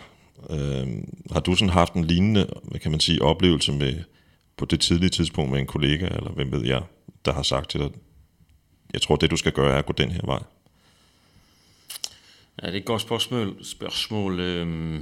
Øh, 0.50 0.86
har 1.32 1.40
du 1.40 1.54
sådan 1.54 1.72
haft 1.72 1.92
en 1.92 2.04
lignende, 2.04 2.46
hvad 2.62 2.80
kan 2.80 2.90
man 2.90 3.00
sige, 3.00 3.22
oplevelse 3.22 3.72
med, 3.72 3.94
på 4.56 4.64
det 4.64 4.80
tidlige 4.80 5.10
tidspunkt 5.10 5.50
med 5.50 5.60
en 5.60 5.66
kollega, 5.66 6.06
eller 6.06 6.30
hvem 6.30 6.52
ved 6.52 6.66
jeg, 6.66 6.82
der 7.24 7.32
har 7.32 7.42
sagt 7.42 7.70
til 7.70 7.80
dig, 7.80 7.90
jeg 8.92 9.02
tror, 9.02 9.16
det 9.16 9.30
du 9.30 9.36
skal 9.36 9.52
gøre 9.52 9.74
er 9.74 9.78
at 9.78 9.86
gå 9.86 9.92
den 9.92 10.10
her 10.10 10.20
vej. 10.24 10.42
Ja, 12.62 12.66
det 12.66 12.74
er 12.74 12.78
et 12.78 12.84
godt 12.84 13.02
spørgsmål. 13.02 13.64
spørgsmål 13.64 14.40
øh 14.40 15.00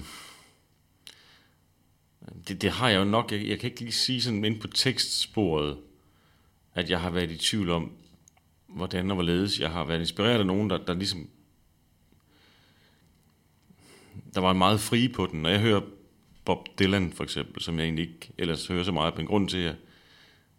det, 2.48 2.62
det 2.62 2.70
har 2.70 2.88
jeg 2.88 2.98
jo 2.98 3.04
nok. 3.04 3.32
Jeg, 3.32 3.46
jeg 3.48 3.58
kan 3.60 3.70
ikke 3.70 3.80
lige 3.80 3.92
sige 3.92 4.22
sådan 4.22 4.44
ind 4.44 4.60
på 4.60 4.68
tekstsporet, 4.68 5.78
at 6.74 6.90
jeg 6.90 7.00
har 7.00 7.10
været 7.10 7.30
i 7.30 7.36
tvivl 7.36 7.70
om, 7.70 7.92
hvordan 8.66 9.10
og 9.10 9.14
hvorledes. 9.14 9.60
Jeg 9.60 9.70
har 9.70 9.84
været 9.84 10.00
inspireret 10.00 10.38
af 10.38 10.46
nogen, 10.46 10.70
der, 10.70 10.78
der 10.78 10.94
ligesom... 10.94 11.28
Der 14.34 14.40
var 14.40 14.52
meget 14.52 14.80
fri 14.80 15.08
på 15.08 15.26
den. 15.26 15.42
Når 15.42 15.50
jeg 15.50 15.60
hører 15.60 15.80
Bob 16.44 16.68
Dylan 16.78 17.12
for 17.12 17.24
eksempel, 17.24 17.62
som 17.62 17.78
jeg 17.78 17.84
egentlig 17.84 18.08
ikke 18.08 18.32
ellers 18.38 18.66
hører 18.66 18.84
så 18.84 18.92
meget, 18.92 19.16
men 19.16 19.26
grund 19.26 19.48
til, 19.48 19.58
at 19.58 19.64
jeg 19.64 19.74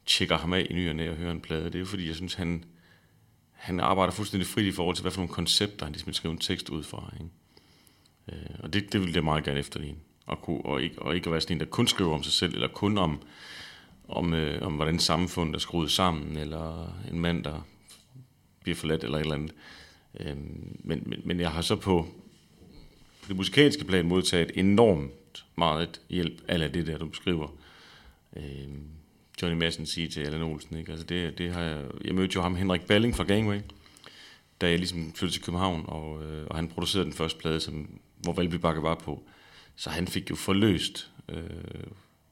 tjekker 0.06 0.38
ham 0.38 0.54
af 0.54 0.68
i 0.70 0.74
nyerne 0.74 1.04
og 1.04 1.10
og 1.10 1.16
hører 1.16 1.32
en 1.32 1.42
plade, 1.42 1.66
det 1.66 1.76
er 1.76 1.80
jo 1.80 1.86
fordi, 1.86 2.08
jeg 2.08 2.16
synes, 2.16 2.34
han, 2.34 2.64
han 3.52 3.80
arbejder 3.80 4.14
fuldstændig 4.14 4.48
frit 4.48 4.66
i 4.66 4.72
forhold 4.72 4.96
til, 4.96 5.02
hvad 5.02 5.12
for 5.12 5.22
nogle 5.22 5.34
koncepter 5.34 5.86
han 5.86 5.94
ligesom 5.94 6.14
skriver 6.14 6.34
en 6.34 6.40
tekst 6.40 6.70
ud 6.70 6.84
fra. 6.84 7.14
Ikke? 7.14 7.32
Øh, 8.32 8.56
og 8.60 8.74
det, 8.74 8.94
det 8.94 9.02
vil 9.02 9.14
jeg 9.14 9.24
meget 9.24 9.44
gerne 9.44 9.60
efterligne. 9.60 9.98
Og, 10.28 10.42
kunne, 10.42 10.66
og, 10.66 10.84
ikke, 10.84 11.02
og 11.02 11.16
ikke 11.16 11.28
at 11.28 11.32
være 11.32 11.42
sådan 11.42 11.56
en, 11.56 11.60
der 11.60 11.66
kun 11.66 11.88
skriver 11.88 12.14
om 12.14 12.24
sig 12.24 12.34
selv, 12.34 12.54
eller 12.54 12.68
kun 12.68 12.98
om, 12.98 13.22
om, 14.08 14.34
øh, 14.34 14.62
om 14.62 14.74
hvordan 14.74 15.00
samfundet 15.00 15.56
er 15.56 15.60
skruet 15.60 15.92
sammen, 15.92 16.38
eller 16.38 16.94
en 17.12 17.20
mand, 17.20 17.44
der 17.44 17.62
bliver 18.62 18.76
forladt, 18.76 19.04
eller 19.04 19.18
et 19.18 19.22
eller 19.22 19.36
andet. 19.36 19.54
Øh, 20.20 20.38
men, 20.80 21.04
men, 21.06 21.22
men 21.26 21.40
jeg 21.40 21.52
har 21.52 21.62
så 21.62 21.76
på 21.76 22.08
det 23.28 23.36
musikalske 23.36 23.86
plan 23.86 24.08
modtaget 24.08 24.52
enormt 24.56 25.46
meget 25.56 26.02
hjælp 26.10 26.42
af 26.48 26.72
det 26.72 26.88
der, 26.88 26.98
du 26.98 27.08
beskriver. 27.08 27.48
Øh, 28.36 28.68
Johnny 29.42 29.58
Madsen 29.60 29.86
sige 29.86 30.08
til 30.08 30.22
Allan 30.22 30.42
Olsen. 30.42 30.78
Ikke? 30.78 30.92
Altså 30.92 31.06
det, 31.06 31.38
det 31.38 31.54
har 31.54 31.62
jeg, 31.62 31.86
jeg 32.06 32.16
mødte 32.16 32.36
jo 32.36 32.42
ham, 32.42 32.56
Henrik 32.56 32.82
Balling 32.82 33.16
fra 33.16 33.24
Gangway, 33.24 33.60
da 34.62 34.70
jeg 34.70 34.78
ligesom 34.78 35.14
flyttede 35.14 35.40
til 35.40 35.44
København, 35.44 35.84
og, 35.88 36.24
øh, 36.24 36.48
og 36.48 36.56
han 36.56 36.68
producerede 36.68 37.06
den 37.06 37.14
første 37.14 37.40
plade, 37.40 37.60
som, 37.60 37.90
hvor 38.18 38.34
Valby 38.34 38.56
Bakke 38.56 38.82
var 38.82 38.96
på. 38.96 39.24
Så 39.78 39.90
han 39.90 40.08
fik 40.08 40.30
jo 40.30 40.36
forløst 40.36 41.12
øh, 41.30 41.40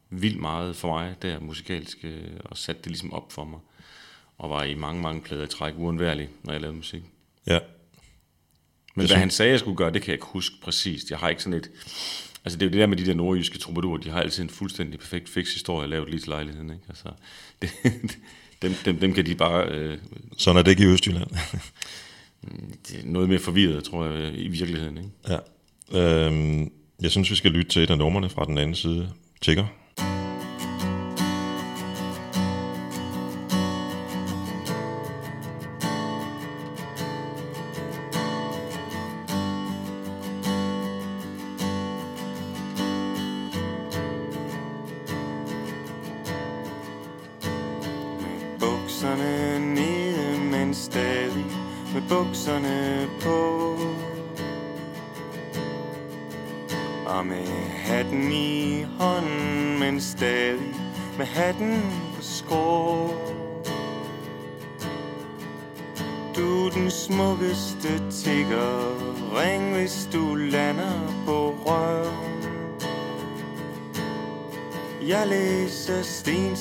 vildt 0.10 0.40
meget 0.40 0.76
for 0.76 0.88
mig 0.88 1.16
der 1.22 1.40
musikalsk, 1.40 1.98
øh, 2.04 2.22
og 2.46 2.58
satte 2.58 2.82
det 2.82 2.88
ligesom 2.92 3.14
op 3.14 3.32
for 3.32 3.44
mig. 3.44 3.60
Og 4.38 4.50
var 4.50 4.64
i 4.64 4.74
mange, 4.76 5.02
mange 5.02 5.22
plader 5.22 5.44
i 5.44 5.48
træk 5.48 5.74
uundværlig, 5.78 6.30
når 6.44 6.52
jeg 6.54 6.62
lavede 6.62 6.78
musik. 6.78 7.04
Ja, 7.48 7.60
Men 7.60 7.68
hvad 8.96 9.08
synes- 9.08 9.20
han 9.20 9.30
sagde, 9.32 9.52
jeg 9.52 9.60
skulle 9.60 9.78
gøre, 9.78 9.94
det 9.94 10.02
kan 10.02 10.08
jeg 10.08 10.14
ikke 10.16 10.26
huske 10.26 10.56
præcist. 10.62 11.10
Jeg 11.12 11.20
har 11.20 11.30
ikke 11.30 11.44
sådan 11.44 11.60
et... 11.60 11.72
Altså 12.46 12.60
det 12.60 12.66
er 12.66 12.70
jo 12.70 12.72
det 12.72 12.80
der 12.80 12.88
med 12.88 12.98
de 12.98 13.06
der 13.06 13.14
nordjyske 13.14 13.58
troubadour, 13.58 13.98
de 13.98 14.10
har 14.10 14.20
altid 14.20 14.44
en 14.44 14.50
fuldstændig 14.50 15.00
perfekt 15.00 15.30
fix 15.30 15.54
historie 15.54 15.88
lavet 15.88 16.10
lige 16.10 16.20
til 16.20 16.30
lejligheden. 16.30 16.70
Ikke? 16.70 16.84
Altså, 16.90 17.10
det, 17.62 17.70
dem, 18.62 18.74
dem, 18.86 19.00
dem 19.00 19.14
kan 19.14 19.26
de 19.26 19.36
bare... 19.36 19.68
Øh, 19.70 19.98
sådan 20.38 20.58
er 20.60 20.64
det 20.64 20.72
ikke 20.72 20.84
i 20.84 20.88
Østjylland. 20.88 21.30
det 22.88 23.00
er 23.00 23.06
noget 23.06 23.30
mere 23.30 23.40
forvirret, 23.40 23.84
tror 23.84 24.06
jeg, 24.06 24.34
i 24.34 24.48
virkeligheden. 24.48 24.98
Ikke? 24.98 25.40
ja. 25.94 26.28
øhm, 26.28 26.72
jeg 27.06 27.12
synes, 27.12 27.32
vi 27.32 27.36
skal 27.36 27.52
lytte 27.52 27.72
til 27.72 27.84
et 27.84 27.90
af 27.90 27.98
nummerne 27.98 28.30
fra 28.30 28.46
den 28.46 28.58
anden 28.58 28.76
side. 28.76 29.10
Tigger. 29.42 29.66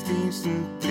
Sten 0.04 0.30
Stensen 0.30 0.83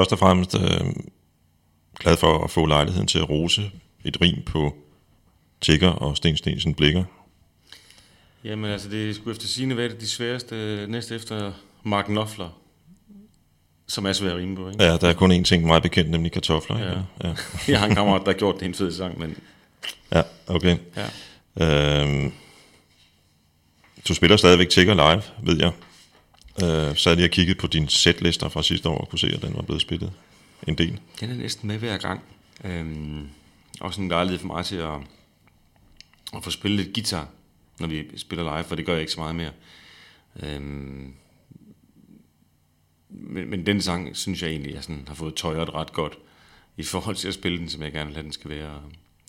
Først 0.00 0.12
og 0.12 0.18
fremmest 0.18 0.54
øh, 0.54 0.92
glad 1.98 2.16
for 2.16 2.44
at 2.44 2.50
få 2.50 2.66
lejligheden 2.66 3.06
til 3.06 3.18
at 3.18 3.30
rose 3.30 3.70
et 4.04 4.20
rim 4.20 4.42
på 4.46 4.74
Tigger 5.60 5.88
og 5.88 6.16
Sten 6.16 6.36
Stensen 6.36 6.74
Blikker. 6.74 7.04
Jamen 8.44 8.70
altså, 8.70 8.88
det 8.88 9.16
skulle 9.16 9.32
efter 9.32 9.46
sigende 9.46 9.76
være 9.76 9.88
de 9.88 10.08
sværeste 10.08 10.56
øh, 10.56 10.88
næste 10.88 11.14
efter 11.14 11.52
Mark 11.82 12.04
Knopfler, 12.04 12.60
som 13.88 14.06
er 14.06 14.12
svær 14.12 14.30
at 14.30 14.36
rime 14.36 14.56
på. 14.56 14.68
Ikke? 14.68 14.84
Ja, 14.84 14.96
der 14.96 15.08
er 15.08 15.12
kun 15.12 15.32
én 15.32 15.42
ting 15.42 15.66
meget 15.66 15.82
bekendt, 15.82 16.10
nemlig 16.10 16.32
kartofler. 16.32 16.78
Ja. 16.78 16.88
Ja, 16.88 17.00
ja, 17.24 17.34
Jeg 17.72 17.80
har 17.80 17.86
en 17.86 17.94
kammerat, 17.94 18.22
der 18.24 18.32
har 18.32 18.38
gjort 18.38 18.60
det 18.60 18.66
en 18.66 18.74
fed 18.74 18.92
sang, 18.92 19.18
men 19.18 19.36
ja 20.12 20.22
okay. 20.46 20.76
ja. 21.56 22.02
Øhm, 22.02 22.32
du 24.08 24.14
spiller 24.14 24.36
stadigvæk 24.36 24.68
Tigger 24.68 24.94
live, 24.94 25.22
ved 25.42 25.58
jeg. 25.58 25.72
Øh, 26.64 26.96
så 26.96 27.14
lige 27.14 27.26
og 27.26 27.30
kigget 27.30 27.58
på 27.58 27.66
din 27.66 27.88
setlister 27.88 28.48
fra 28.48 28.62
sidste 28.62 28.88
år 28.88 28.98
og 28.98 29.08
kunne 29.08 29.18
se, 29.18 29.26
at 29.26 29.42
den 29.42 29.54
var 29.54 29.62
blevet 29.62 29.82
spillet 29.82 30.12
en 30.68 30.74
del. 30.74 31.00
Den 31.20 31.30
er 31.30 31.34
næsten 31.34 31.68
med 31.68 31.78
hver 31.78 31.98
gang. 31.98 32.20
Øhm, 32.64 33.28
også 33.80 34.00
en 34.00 34.08
lejlighed 34.08 34.38
for 34.38 34.46
mig 34.46 34.64
til 34.64 34.76
at, 34.76 34.96
at 36.36 36.44
få 36.44 36.50
spillet 36.50 36.84
lidt 36.84 36.94
guitar, 36.94 37.28
når 37.80 37.86
vi 37.86 38.04
spiller 38.16 38.56
live, 38.56 38.64
for 38.64 38.74
det 38.74 38.86
gør 38.86 38.92
jeg 38.92 39.00
ikke 39.00 39.12
så 39.12 39.20
meget 39.20 39.34
mere. 39.34 39.52
Øhm, 40.42 41.14
men, 43.08 43.50
men 43.50 43.66
den 43.66 43.82
sang, 43.82 44.16
synes 44.16 44.42
jeg 44.42 44.50
egentlig, 44.50 44.74
jeg 44.74 44.82
sådan 44.82 45.04
har 45.08 45.14
fået 45.14 45.34
tøjet 45.34 45.74
ret 45.74 45.92
godt 45.92 46.18
i 46.76 46.82
forhold 46.82 47.16
til 47.16 47.28
at 47.28 47.34
spille 47.34 47.58
den, 47.58 47.68
som 47.68 47.82
jeg 47.82 47.92
gerne 47.92 48.06
vil 48.06 48.14
have, 48.14 48.24
den 48.24 48.32
skal 48.32 48.50
være. 48.50 48.82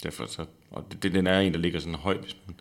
Derfor 0.04 0.26
så, 0.26 0.46
og 0.72 0.86
det, 1.04 1.14
den 1.14 1.28
er 1.28 1.40
en, 1.40 1.54
der 1.54 1.60
ligger 1.60 1.80
sådan 1.80 1.96
højt, 1.96 2.20
hvis 2.20 2.36
man, 2.48 2.56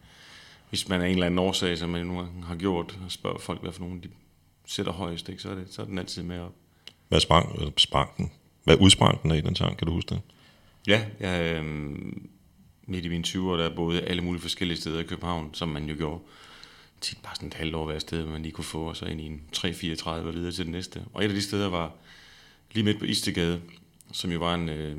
hvis 0.68 0.88
man 0.88 1.02
af 1.02 1.06
en 1.06 1.12
eller 1.12 1.26
anden 1.26 1.38
årsag, 1.38 1.78
som 1.78 1.90
man 1.90 2.06
nu 2.06 2.28
har 2.44 2.56
gjort, 2.56 2.98
og 3.04 3.10
spørger 3.10 3.38
folk, 3.38 3.62
hvad 3.62 3.72
for 3.72 3.80
nogen 3.80 4.02
de 4.02 4.08
sætter 4.70 4.92
højst, 4.92 5.28
ikke, 5.28 5.42
så, 5.42 5.50
er 5.50 5.54
det, 5.54 5.66
så 5.70 5.82
er 5.82 5.86
den 5.86 5.98
altid 5.98 6.22
med 6.22 6.38
op. 6.38 6.54
Hvad 7.08 7.20
sprang, 7.20 7.58
eller 7.58 7.70
sprang 7.76 8.16
den? 8.16 8.32
Hvad 8.64 8.76
udsprang 8.80 9.22
den 9.22 9.30
af 9.30 9.36
i 9.36 9.40
den 9.40 9.56
sang, 9.56 9.76
kan 9.76 9.86
du 9.86 9.92
huske 9.92 10.14
det? 10.14 10.20
Ja, 10.86 11.06
jeg, 11.20 11.54
øh, 11.54 11.64
midt 12.82 13.04
i 13.04 13.08
mine 13.08 13.24
20'ere, 13.26 13.58
der 13.58 13.74
boede 13.74 14.00
alle 14.00 14.22
mulige 14.22 14.42
forskellige 14.42 14.78
steder 14.78 15.00
i 15.00 15.02
København, 15.02 15.54
som 15.54 15.68
man 15.68 15.88
jo 15.88 15.96
gjorde. 15.96 16.20
Tit 17.00 17.18
bare 17.22 17.34
sådan 17.34 17.48
et 17.48 17.54
halvt 17.54 17.74
år 17.74 17.86
hver 17.86 17.98
sted, 17.98 18.24
man 18.24 18.42
lige 18.42 18.52
kunne 18.52 18.64
få, 18.64 18.88
og 18.88 18.96
så 18.96 19.04
ind 19.06 19.20
i 19.20 19.26
en 19.26 19.42
3-34 19.56 20.08
og 20.08 20.34
videre 20.34 20.52
til 20.52 20.64
det 20.64 20.72
næste. 20.72 21.04
Og 21.12 21.24
et 21.24 21.28
af 21.28 21.34
de 21.34 21.42
steder 21.42 21.68
var 21.68 21.92
lige 22.72 22.84
midt 22.84 22.98
på 22.98 23.04
Istegade, 23.04 23.60
som 24.12 24.32
jo 24.32 24.38
var 24.38 24.54
en, 24.54 24.68
øh, 24.68 24.96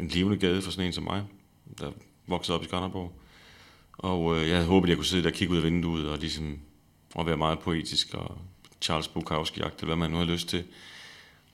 en 0.00 0.08
levende 0.08 0.38
gade 0.38 0.62
for 0.62 0.70
sådan 0.70 0.86
en 0.86 0.92
som 0.92 1.04
mig, 1.04 1.24
der 1.78 1.92
voksede 2.26 2.58
op 2.58 2.62
i 2.62 2.66
Skanderborg. 2.66 3.12
Og 3.92 4.36
øh, 4.36 4.48
jeg 4.48 4.56
havde 4.56 4.68
håbet, 4.68 4.86
at 4.86 4.90
jeg 4.90 4.96
kunne 4.96 5.06
sidde 5.06 5.22
der 5.22 5.28
og 5.28 5.34
kigge 5.34 5.52
ud 5.52 5.58
af 5.58 5.64
vinduet 5.64 6.08
og 6.08 6.18
ligesom 6.18 6.58
og 7.14 7.26
være 7.26 7.36
meget 7.36 7.58
poetisk 7.58 8.14
og 8.14 8.38
Charles 8.80 9.08
bukowski 9.08 9.60
eller 9.60 9.84
hvad 9.84 9.96
man 9.96 10.10
nu 10.10 10.16
har 10.16 10.24
lyst 10.24 10.48
til. 10.48 10.64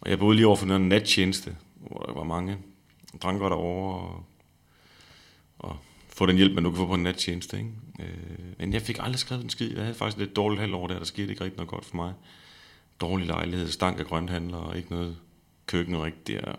Og 0.00 0.10
jeg 0.10 0.18
boede 0.18 0.36
lige 0.36 0.46
over 0.46 0.56
for 0.56 0.66
en 0.66 0.88
nattjeneste, 0.88 1.56
hvor 1.74 1.98
der 1.98 2.12
var 2.12 2.24
mange 2.24 2.58
dranker 3.22 3.48
derovre 3.48 4.00
og, 4.00 4.24
og 5.58 5.78
få 6.08 6.26
den 6.26 6.36
hjælp, 6.36 6.54
man 6.54 6.62
nu 6.62 6.70
kan 6.70 6.76
få 6.76 6.86
på 6.86 6.94
en 6.94 7.02
nattjeneste. 7.02 7.58
Ikke? 7.58 7.70
Øh, 8.00 8.58
men 8.58 8.72
jeg 8.72 8.82
fik 8.82 8.98
aldrig 9.00 9.18
skrevet 9.18 9.44
en 9.44 9.50
skid. 9.50 9.72
Jeg 9.72 9.82
havde 9.82 9.94
faktisk 9.94 10.18
lidt 10.18 10.36
dårligt 10.36 10.60
halvår 10.60 10.86
der, 10.86 10.98
der 10.98 11.04
skete 11.04 11.30
ikke 11.30 11.44
rigtig 11.44 11.56
noget 11.56 11.70
godt 11.70 11.84
for 11.84 11.96
mig. 11.96 12.12
Dårlig 13.00 13.26
lejlighed, 13.26 13.68
stank 13.68 14.00
af 14.00 14.06
grønthandler 14.06 14.56
og 14.56 14.76
ikke 14.76 14.90
noget 14.90 15.16
køkken 15.66 16.02
rigtigt. 16.02 16.44
der. 16.44 16.54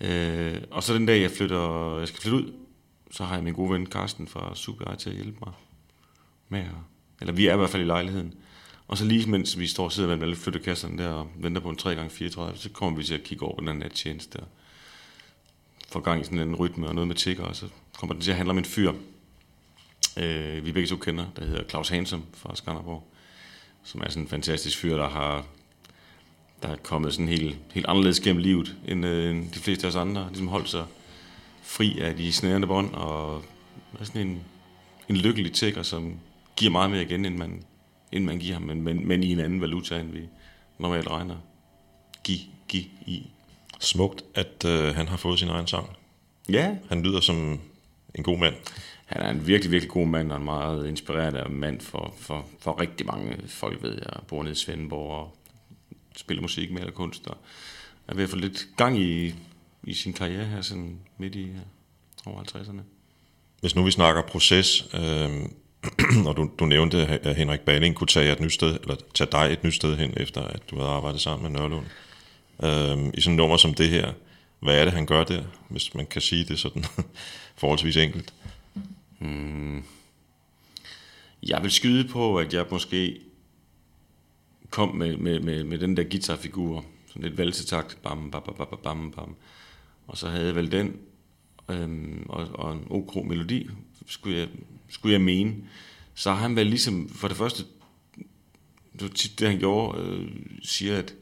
øh, 0.00 0.62
og 0.70 0.82
så 0.82 0.94
den 0.94 1.06
dag, 1.06 1.22
jeg 1.22 1.30
flytter, 1.30 1.98
jeg 1.98 2.08
skal 2.08 2.20
flytte 2.20 2.36
ud, 2.36 2.52
så 3.10 3.24
har 3.24 3.34
jeg 3.34 3.44
min 3.44 3.54
gode 3.54 3.70
ven 3.70 3.86
Carsten 3.86 4.28
fra 4.28 4.54
Super 4.54 4.94
til 4.94 5.10
at 5.10 5.16
hjælpe 5.16 5.38
mig 5.46 5.54
med 6.48 6.60
at, 6.60 6.66
eller 7.20 7.32
vi 7.32 7.46
er 7.46 7.54
i 7.54 7.56
hvert 7.56 7.70
fald 7.70 7.82
i 7.82 7.86
lejligheden. 7.86 8.34
Og 8.88 8.98
så 8.98 9.04
lige 9.04 9.30
mens 9.30 9.58
vi 9.58 9.66
står 9.66 9.84
og 9.84 9.92
sidder 9.92 10.16
med 10.16 10.22
alle 10.22 10.36
flyttekasserne 10.36 11.02
der 11.02 11.08
og 11.08 11.28
venter 11.36 11.60
på 11.60 11.70
en 11.70 11.78
3x34, 11.80 12.56
så 12.56 12.68
kommer 12.72 12.98
vi 12.98 13.04
til 13.04 13.14
at 13.14 13.22
kigge 13.22 13.46
over 13.46 13.54
på 13.54 13.60
den 13.60 13.68
her 13.68 13.74
nattjeneste 13.74 14.38
der. 14.38 14.44
Får 15.88 16.00
gang 16.00 16.20
i 16.20 16.24
sådan 16.24 16.38
en 16.38 16.56
rytme 16.56 16.88
og 16.88 16.94
noget 16.94 17.08
med 17.08 17.16
tigger, 17.16 17.44
og 17.44 17.56
så 17.56 17.68
kommer 17.98 18.14
den 18.14 18.22
til 18.22 18.30
at 18.30 18.36
handle 18.36 18.50
om 18.50 18.58
en 18.58 18.64
fyr, 18.64 18.92
øh, 20.16 20.64
vi 20.64 20.72
begge 20.72 20.88
to 20.88 20.96
kender, 20.96 21.24
der 21.36 21.44
hedder 21.44 21.68
Claus 21.68 21.88
Hansom 21.88 22.22
fra 22.34 22.56
Skanderborg, 22.56 23.12
som 23.84 24.00
er 24.00 24.08
sådan 24.08 24.22
en 24.22 24.28
fantastisk 24.28 24.78
fyr, 24.78 24.96
der 24.96 25.08
har 25.08 25.44
der 26.62 26.68
er 26.68 26.76
kommet 26.76 27.12
sådan 27.12 27.28
helt, 27.28 27.56
helt 27.72 27.86
anderledes 27.86 28.20
gennem 28.20 28.42
livet, 28.42 28.76
end, 28.88 29.06
øh, 29.06 29.30
end 29.30 29.50
de 29.50 29.58
fleste 29.58 29.86
af 29.86 29.90
os 29.90 29.96
andre. 29.96 30.26
Ligesom 30.28 30.48
holdt 30.48 30.68
sig 30.68 30.84
fri 31.62 31.98
af 32.00 32.16
de 32.16 32.32
snærende 32.32 32.66
bånd, 32.66 32.94
og 32.94 33.44
er 34.00 34.04
sådan 34.04 34.26
en, 34.26 34.40
en 35.08 35.16
lykkelig 35.16 35.52
tigger, 35.52 35.82
som 35.82 36.14
giver 36.56 36.72
meget 36.72 36.90
mere 36.90 37.02
igen, 37.02 37.24
end 37.24 37.36
man, 37.36 37.62
end 38.16 38.24
man 38.24 38.38
giver 38.38 38.54
ham, 38.54 38.62
men, 38.62 38.82
men, 38.82 39.08
men 39.08 39.22
i 39.22 39.32
en 39.32 39.40
anden 39.40 39.60
valuta, 39.60 40.00
end 40.00 40.12
vi 40.12 40.20
normalt 40.78 41.08
regner. 41.10 41.36
Giv, 42.24 42.38
giv 42.68 42.84
i. 43.06 43.26
Smukt, 43.80 44.24
at 44.34 44.64
øh, 44.66 44.94
han 44.94 45.08
har 45.08 45.16
fået 45.16 45.38
sin 45.38 45.48
egen 45.48 45.66
sang. 45.66 45.96
Ja, 46.48 46.76
Han 46.88 47.02
lyder 47.02 47.20
som 47.20 47.60
en 48.14 48.24
god 48.24 48.38
mand. 48.38 48.54
han 49.06 49.22
er 49.22 49.30
en 49.30 49.46
virkelig, 49.46 49.72
virkelig 49.72 49.90
god 49.90 50.06
mand, 50.06 50.32
og 50.32 50.38
en 50.38 50.44
meget 50.44 50.88
inspirerende 50.88 51.48
mand 51.48 51.80
for, 51.80 52.14
for, 52.18 52.46
for 52.60 52.80
rigtig 52.80 53.06
mange 53.06 53.38
folk, 53.48 53.82
ved 53.82 53.92
jeg. 53.94 54.20
Bor 54.28 54.42
nede 54.42 54.52
i 54.52 54.56
Svendborg 54.56 55.10
og 55.10 55.36
spiller 56.16 56.42
musik, 56.42 56.70
maler 56.72 56.90
kunst, 56.90 57.26
og 57.26 57.36
er 58.08 58.14
ved 58.14 58.24
at 58.24 58.30
få 58.30 58.36
lidt 58.36 58.68
gang 58.76 58.98
i, 58.98 59.34
i 59.84 59.94
sin 59.94 60.12
karriere 60.12 60.44
her, 60.44 60.60
sådan 60.60 60.98
midt 61.18 61.34
i 61.34 61.42
ja, 61.42 61.60
over 62.26 62.42
50'erne. 62.42 62.80
Hvis 63.60 63.76
nu 63.76 63.84
vi 63.84 63.90
snakker 63.90 64.22
proces, 64.22 64.88
øh, 64.94 65.30
og 66.28 66.36
du, 66.36 66.50
du 66.58 66.64
nævnte, 66.64 67.06
at 67.06 67.36
Henrik 67.36 67.60
Balling 67.60 67.94
kunne 67.94 68.08
tage, 68.08 68.32
et 68.32 68.40
nyt 68.40 68.52
sted, 68.52 68.78
eller 68.82 68.96
tage 69.14 69.30
dig 69.32 69.52
et 69.52 69.64
nyt 69.64 69.74
sted 69.74 69.96
hen, 69.96 70.14
efter 70.16 70.40
at 70.40 70.70
du 70.70 70.76
havde 70.76 70.90
arbejdet 70.90 71.20
sammen 71.20 71.52
med 71.52 71.60
Nørlund. 71.60 71.86
Øhm, 72.62 73.10
I 73.14 73.20
sådan 73.20 73.32
et 73.32 73.36
nummer 73.36 73.56
som 73.56 73.74
det 73.74 73.88
her, 73.88 74.12
hvad 74.60 74.80
er 74.80 74.84
det, 74.84 74.94
han 74.94 75.06
gør 75.06 75.24
der, 75.24 75.42
hvis 75.68 75.94
man 75.94 76.06
kan 76.06 76.22
sige 76.22 76.44
det 76.44 76.58
sådan 76.58 76.84
forholdsvis 77.60 77.96
enkelt? 77.96 78.34
Hmm. 79.18 79.84
Jeg 81.42 81.62
vil 81.62 81.70
skyde 81.70 82.08
på, 82.08 82.38
at 82.38 82.54
jeg 82.54 82.66
måske 82.70 83.20
kom 84.70 84.94
med, 84.94 85.16
med, 85.16 85.40
med, 85.40 85.64
med 85.64 85.78
den 85.78 85.96
der 85.96 86.04
guitarfigur, 86.04 86.84
sådan 87.06 87.22
lidt 87.22 87.38
valsetakt, 87.38 87.98
bam, 88.02 88.30
bam, 88.30 88.42
bam, 88.42 88.54
bam, 88.56 88.78
bam, 88.82 89.12
bam. 89.12 89.36
Og 90.06 90.18
så 90.18 90.28
havde 90.28 90.46
jeg 90.46 90.54
vel 90.54 90.72
den, 90.72 90.96
øhm, 91.68 92.26
og, 92.28 92.48
og 92.54 92.72
en 92.72 92.86
ok 92.90 93.16
melodi, 93.26 93.68
skulle 94.06 94.38
jeg, 94.38 94.48
skulle 94.88 95.12
jeg 95.12 95.20
mene. 95.20 95.54
Så 96.14 96.30
har 96.32 96.40
han 96.40 96.56
vel 96.56 96.66
ligesom, 96.66 97.08
for 97.08 97.28
det 97.28 97.36
første, 97.36 97.64
det 98.92 99.02
var 99.02 99.08
tit 99.08 99.38
det 99.40 99.48
han 99.48 99.58
gjorde, 99.58 100.02
øh, 100.02 100.28
siger, 100.62 100.98
at 100.98 101.14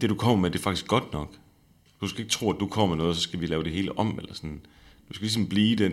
det 0.00 0.10
du 0.10 0.14
kommer 0.14 0.42
med, 0.42 0.50
det 0.50 0.58
er 0.58 0.62
faktisk 0.62 0.86
godt 0.86 1.12
nok. 1.12 1.34
Du 2.00 2.08
skal 2.08 2.20
ikke 2.20 2.32
tro, 2.32 2.52
at 2.52 2.60
du 2.60 2.66
kommer 2.66 2.96
med 2.96 3.02
noget, 3.02 3.16
så 3.16 3.22
skal 3.22 3.40
vi 3.40 3.46
lave 3.46 3.64
det 3.64 3.72
hele 3.72 3.98
om, 3.98 4.18
eller 4.18 4.34
sådan. 4.34 4.60
Du 5.08 5.14
skal 5.14 5.24
ligesom 5.24 5.48
blive 5.48 5.76
den, 5.76 5.92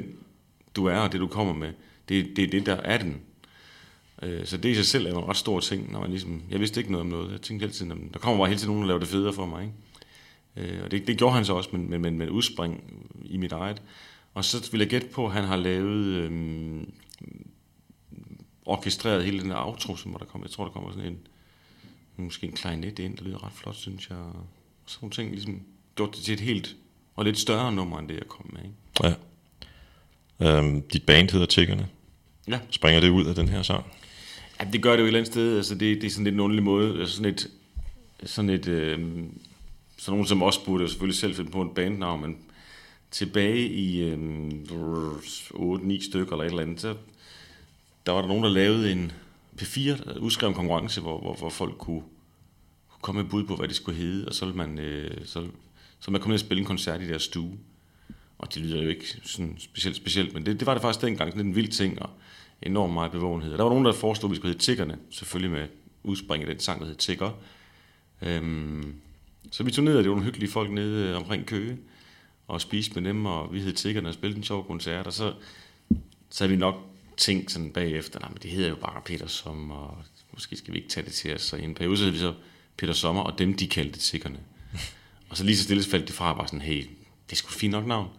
du 0.75 0.85
er, 0.85 0.97
og 0.97 1.11
det 1.11 1.19
du 1.19 1.27
kommer 1.27 1.53
med, 1.53 1.73
det, 2.09 2.35
det 2.35 2.43
er 2.43 2.47
det, 2.47 2.65
der 2.65 2.75
er 2.75 2.97
den. 2.97 3.17
Øh, 4.21 4.45
Så 4.45 4.57
det 4.57 4.69
i 4.69 4.75
sig 4.75 4.85
selv 4.85 5.05
er 5.05 5.09
en 5.11 5.27
ret 5.27 5.37
stor 5.37 5.59
ting, 5.59 5.91
når 5.91 5.99
man 5.99 6.09
ligesom, 6.09 6.41
jeg 6.49 6.59
vidste 6.59 6.79
ikke 6.79 6.91
noget 6.91 7.05
om 7.05 7.11
noget. 7.11 7.31
Jeg 7.31 7.41
tænkte 7.41 7.63
hele 7.63 7.73
tiden, 7.73 8.09
der 8.13 8.19
kommer 8.19 8.37
bare 8.37 8.47
hele 8.47 8.59
tiden 8.59 8.69
nogen, 8.69 8.81
der 8.81 8.87
laver 8.87 8.99
det 8.99 9.07
federe 9.07 9.33
for 9.33 9.45
mig. 9.45 9.63
Ikke? 9.63 9.73
Øh, 10.57 10.83
Og 10.83 10.91
det, 10.91 11.07
det 11.07 11.17
gjorde 11.17 11.35
han 11.35 11.45
så 11.45 11.53
også, 11.53 11.69
men, 11.73 11.89
men, 11.89 12.01
men, 12.01 12.17
men 12.17 12.29
udspring 12.29 12.83
i 13.25 13.37
mit 13.37 13.51
eget. 13.51 13.81
Og 14.33 14.45
så 14.45 14.71
vil 14.71 14.79
jeg 14.79 14.89
gætte 14.89 15.07
på, 15.07 15.25
at 15.25 15.31
han 15.33 15.43
har 15.43 15.55
lavet, 15.55 16.05
øhm, 16.05 16.93
orkestreret 18.65 19.23
hele 19.23 19.39
den 19.39 19.49
der 19.49 19.65
outro, 19.65 19.95
som 19.95 20.15
der 20.19 20.25
kommer, 20.25 20.47
jeg 20.47 20.51
tror, 20.51 20.63
der 20.63 20.71
kommer 20.71 20.91
sådan 20.91 21.11
en, 21.11 21.17
måske 22.17 22.47
en 22.47 22.53
klarinet 22.53 22.99
ind, 22.99 23.17
der 23.17 23.23
lyder 23.23 23.45
ret 23.45 23.53
flot, 23.53 23.75
synes 23.75 24.09
jeg. 24.09 24.17
Og 24.17 24.45
sådan 24.85 24.99
nogle 25.01 25.13
ting, 25.13 25.31
ligesom 25.31 25.61
gjort 25.95 26.15
det 26.15 26.23
til 26.23 26.33
et 26.33 26.39
helt, 26.39 26.75
og 27.15 27.25
lidt 27.25 27.39
større 27.39 27.71
nummer, 27.71 27.99
end 27.99 28.07
det 28.07 28.15
jeg 28.15 28.27
kom 28.27 28.49
med. 28.53 28.61
Ikke? 28.63 29.15
Ja. 30.39 30.57
Øhm, 30.59 30.81
dit 30.81 31.05
band 31.05 31.29
hedder 31.29 31.45
Tiggerne. 31.45 31.87
Ja. 32.47 32.59
Springer 32.69 32.99
det 32.99 33.09
ud 33.09 33.25
af 33.25 33.35
den 33.35 33.49
her 33.49 33.61
sang? 33.61 33.85
Ja, 34.59 34.67
det 34.73 34.81
gør 34.81 34.91
det 34.91 34.99
jo 34.99 35.03
et 35.03 35.07
eller 35.07 35.19
andet 35.19 35.33
sted. 35.33 35.57
Altså, 35.57 35.75
det, 35.75 36.01
det 36.01 36.07
er 36.07 36.11
sådan 36.11 36.23
lidt 36.23 36.33
en 36.33 36.39
underlig 36.39 36.63
måde. 36.63 36.99
Altså, 36.99 37.15
sådan 37.15 37.31
et, 37.33 37.47
sådan 38.23 38.49
et, 38.49 38.67
øh, 38.67 39.23
så 40.03 40.11
nogen 40.11 40.25
som 40.25 40.43
os 40.43 40.57
burde 40.57 40.81
jo 40.81 40.87
selvfølgelig 40.87 41.19
selv 41.19 41.35
finde 41.35 41.51
på 41.51 41.61
en 41.61 41.73
bandnavn, 41.73 42.21
men 42.21 42.37
tilbage 43.11 43.67
i 43.69 44.01
øh, 44.01 44.17
8-9 45.51 46.09
stykker 46.09 46.33
eller 46.33 46.43
et 46.43 46.49
eller 46.49 46.61
andet, 46.61 46.81
så 46.81 46.95
der 48.05 48.11
var 48.11 48.21
der 48.21 48.27
nogen, 48.27 48.43
der 48.43 48.49
lavede 48.49 48.91
en 48.91 49.11
P4, 49.61 50.19
udskrev 50.19 50.49
en 50.49 50.55
konkurrence, 50.55 51.01
hvor, 51.01 51.21
hvor, 51.21 51.33
hvor 51.33 51.49
folk 51.49 51.77
kunne, 51.77 52.01
kunne 52.89 53.01
komme 53.01 53.21
med 53.21 53.29
bud 53.29 53.43
på, 53.43 53.55
hvad 53.55 53.67
det 53.67 53.75
skulle 53.75 53.97
hedde, 53.97 54.27
og 54.27 54.33
så 54.33 54.45
ville 54.45 54.57
man, 54.57 54.79
øh, 54.79 55.25
så, 55.25 55.47
så 55.99 56.11
man 56.11 56.21
kom 56.21 56.29
ned 56.29 56.35
og 56.35 56.39
spille 56.39 56.61
en 56.61 56.67
koncert 56.67 57.01
i 57.01 57.07
deres 57.07 57.23
stue. 57.23 57.57
Og 58.37 58.53
det 58.53 58.61
lyder 58.61 58.81
jo 58.83 58.89
ikke 58.89 59.05
sådan 59.23 59.55
specielt 59.57 59.95
specielt, 59.95 60.33
men 60.33 60.45
det, 60.45 60.59
det 60.59 60.65
var 60.65 60.73
det 60.73 60.81
faktisk 60.81 61.05
dengang, 61.05 61.31
sådan 61.31 61.45
en 61.45 61.55
vild 61.55 61.71
ting, 61.71 62.01
og 62.01 62.09
enormt 62.61 62.93
meget 62.93 63.11
bevågenhed. 63.11 63.51
Der 63.51 63.63
var 63.63 63.69
nogen, 63.69 63.85
der 63.85 63.93
foreslog, 63.93 64.29
at 64.29 64.31
vi 64.31 64.35
skulle 64.35 64.53
hedde 64.53 64.63
Tiggerne, 64.63 64.97
selvfølgelig 65.09 65.51
med 65.51 65.67
udspring 66.03 66.43
af 66.43 66.47
den 66.47 66.59
sang, 66.59 66.81
der 66.81 66.87
hed 66.87 66.95
Tigger. 66.95 67.31
Øhm, 68.21 68.95
så 69.51 69.63
vi 69.63 69.71
tog 69.71 69.83
ned, 69.83 69.97
og 69.97 70.03
det 70.03 70.09
var 70.09 70.15
nogle 70.15 70.25
hyggelige 70.25 70.51
folk 70.51 70.71
nede 70.71 71.09
øh, 71.09 71.17
omkring 71.17 71.45
Køge, 71.45 71.77
og 72.47 72.61
spiste 72.61 73.01
med 73.01 73.09
dem, 73.09 73.25
og 73.25 73.53
vi 73.53 73.59
hed 73.59 73.73
Tiggerne 73.73 74.07
og 74.07 74.13
spillede 74.13 74.37
en 74.37 74.43
sjov 74.43 74.67
koncert, 74.67 75.07
og 75.07 75.13
så, 75.13 75.33
så 76.29 76.43
havde 76.43 76.51
vi 76.51 76.59
nok 76.59 76.75
tænkt 77.17 77.51
sådan 77.51 77.71
bagefter, 77.71 78.19
nej, 78.19 78.29
men 78.29 78.37
det 78.41 78.51
hedder 78.51 78.69
jo 78.69 78.75
bare 78.75 79.01
Peter 79.05 79.27
Sommer, 79.27 79.75
og 79.75 80.03
måske 80.33 80.55
skal 80.55 80.73
vi 80.73 80.77
ikke 80.77 80.89
tage 80.89 81.05
det 81.05 81.13
til 81.13 81.35
os. 81.35 81.41
Så 81.41 81.55
i 81.55 81.63
en 81.63 81.75
periode, 81.75 81.97
så 81.97 82.03
hed 82.03 82.11
vi 82.11 82.17
så 82.17 82.33
Peter 82.77 82.93
Sommer, 82.93 83.21
og 83.21 83.39
dem, 83.39 83.53
de 83.53 83.67
kaldte 83.67 83.99
Tiggerne. 83.99 84.39
og 85.29 85.37
så 85.37 85.43
lige 85.43 85.57
så 85.57 85.63
stille 85.63 85.83
faldt 85.83 86.07
det 86.07 86.15
fra, 86.15 86.33
bare 86.33 86.47
sådan, 86.47 86.61
hey, 86.61 86.87
det 87.29 87.37
skulle 87.37 87.53
sgu 87.53 87.59
fint 87.59 87.71
nok 87.71 87.87
navn. 87.87 88.09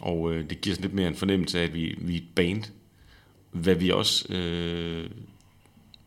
Og 0.00 0.32
øh, 0.32 0.50
det 0.50 0.60
giver 0.60 0.74
sådan 0.74 0.84
lidt 0.84 0.94
mere 0.94 1.08
en 1.08 1.14
fornemmelse 1.14 1.60
af, 1.60 1.64
at 1.64 1.74
vi, 1.74 1.94
vi 1.98 2.14
er 2.14 2.20
et 2.20 2.28
band. 2.34 2.64
Hvad 3.50 3.74
vi 3.74 3.90
også 3.90 4.32
øh, 4.34 5.10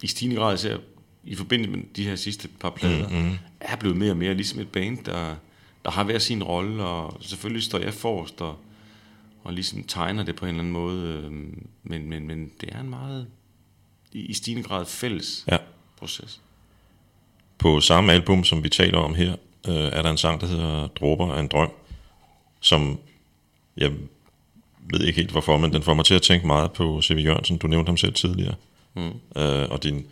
i 0.03 0.07
stigende 0.07 0.35
grad 0.35 0.57
ser 0.57 0.79
i 1.25 1.35
forbindelse 1.35 1.71
med 1.71 1.83
de 1.95 2.03
her 2.03 2.15
sidste 2.15 2.47
par 2.47 2.69
plader, 2.69 3.09
mm-hmm. 3.09 3.37
er 3.59 3.75
blevet 3.75 3.97
mere 3.97 4.11
og 4.11 4.17
mere 4.17 4.33
ligesom 4.33 4.59
et 4.59 4.69
band, 4.69 4.97
der, 5.05 5.35
der 5.85 5.91
har 5.91 6.03
hver 6.03 6.19
sin 6.19 6.43
rolle, 6.43 6.83
og 6.83 7.17
selvfølgelig 7.21 7.63
står 7.63 7.79
jeg 7.79 7.93
forrest 7.93 8.41
og, 8.41 8.57
og 9.43 9.53
ligesom 9.53 9.83
tegner 9.83 10.23
det 10.23 10.35
på 10.35 10.45
en 10.45 10.49
eller 10.49 10.59
anden 10.59 10.73
måde, 10.73 11.23
øh, 11.23 11.31
men, 11.83 12.09
men, 12.09 12.27
men 12.27 12.51
det 12.61 12.69
er 12.71 12.79
en 12.79 12.89
meget 12.89 13.27
i, 14.11 14.19
i 14.19 14.33
stigende 14.33 14.63
grad 14.63 14.85
fælles 14.85 15.45
Ja. 15.51 15.57
proces. 15.97 16.41
På 17.57 17.81
samme 17.81 18.13
album, 18.13 18.43
som 18.43 18.63
vi 18.63 18.69
taler 18.69 18.97
om 18.97 19.15
her, 19.15 19.35
øh, 19.67 19.75
er 19.75 20.01
der 20.01 20.11
en 20.11 20.17
sang, 20.17 20.41
der 20.41 20.47
hedder 20.47 20.87
Dråber 20.87 21.33
af 21.33 21.39
en 21.39 21.47
drøm, 21.47 21.71
som 22.59 22.99
jeg 23.77 23.91
ved 24.89 24.99
ikke 24.99 25.19
helt 25.19 25.31
hvorfor, 25.31 25.57
men 25.57 25.73
den 25.73 25.83
får 25.83 25.93
mig 25.93 26.05
til 26.05 26.13
at 26.13 26.21
tænke 26.21 26.47
meget 26.47 26.71
på 26.71 27.01
C.V. 27.01 27.23
Jørgensen. 27.25 27.57
Du 27.57 27.67
nævnte 27.67 27.89
ham 27.89 27.97
selv 27.97 28.13
tidligere. 28.13 28.55
Mm. 28.93 29.11
Øh, 29.41 29.69
og 29.69 29.83
din, 29.83 30.05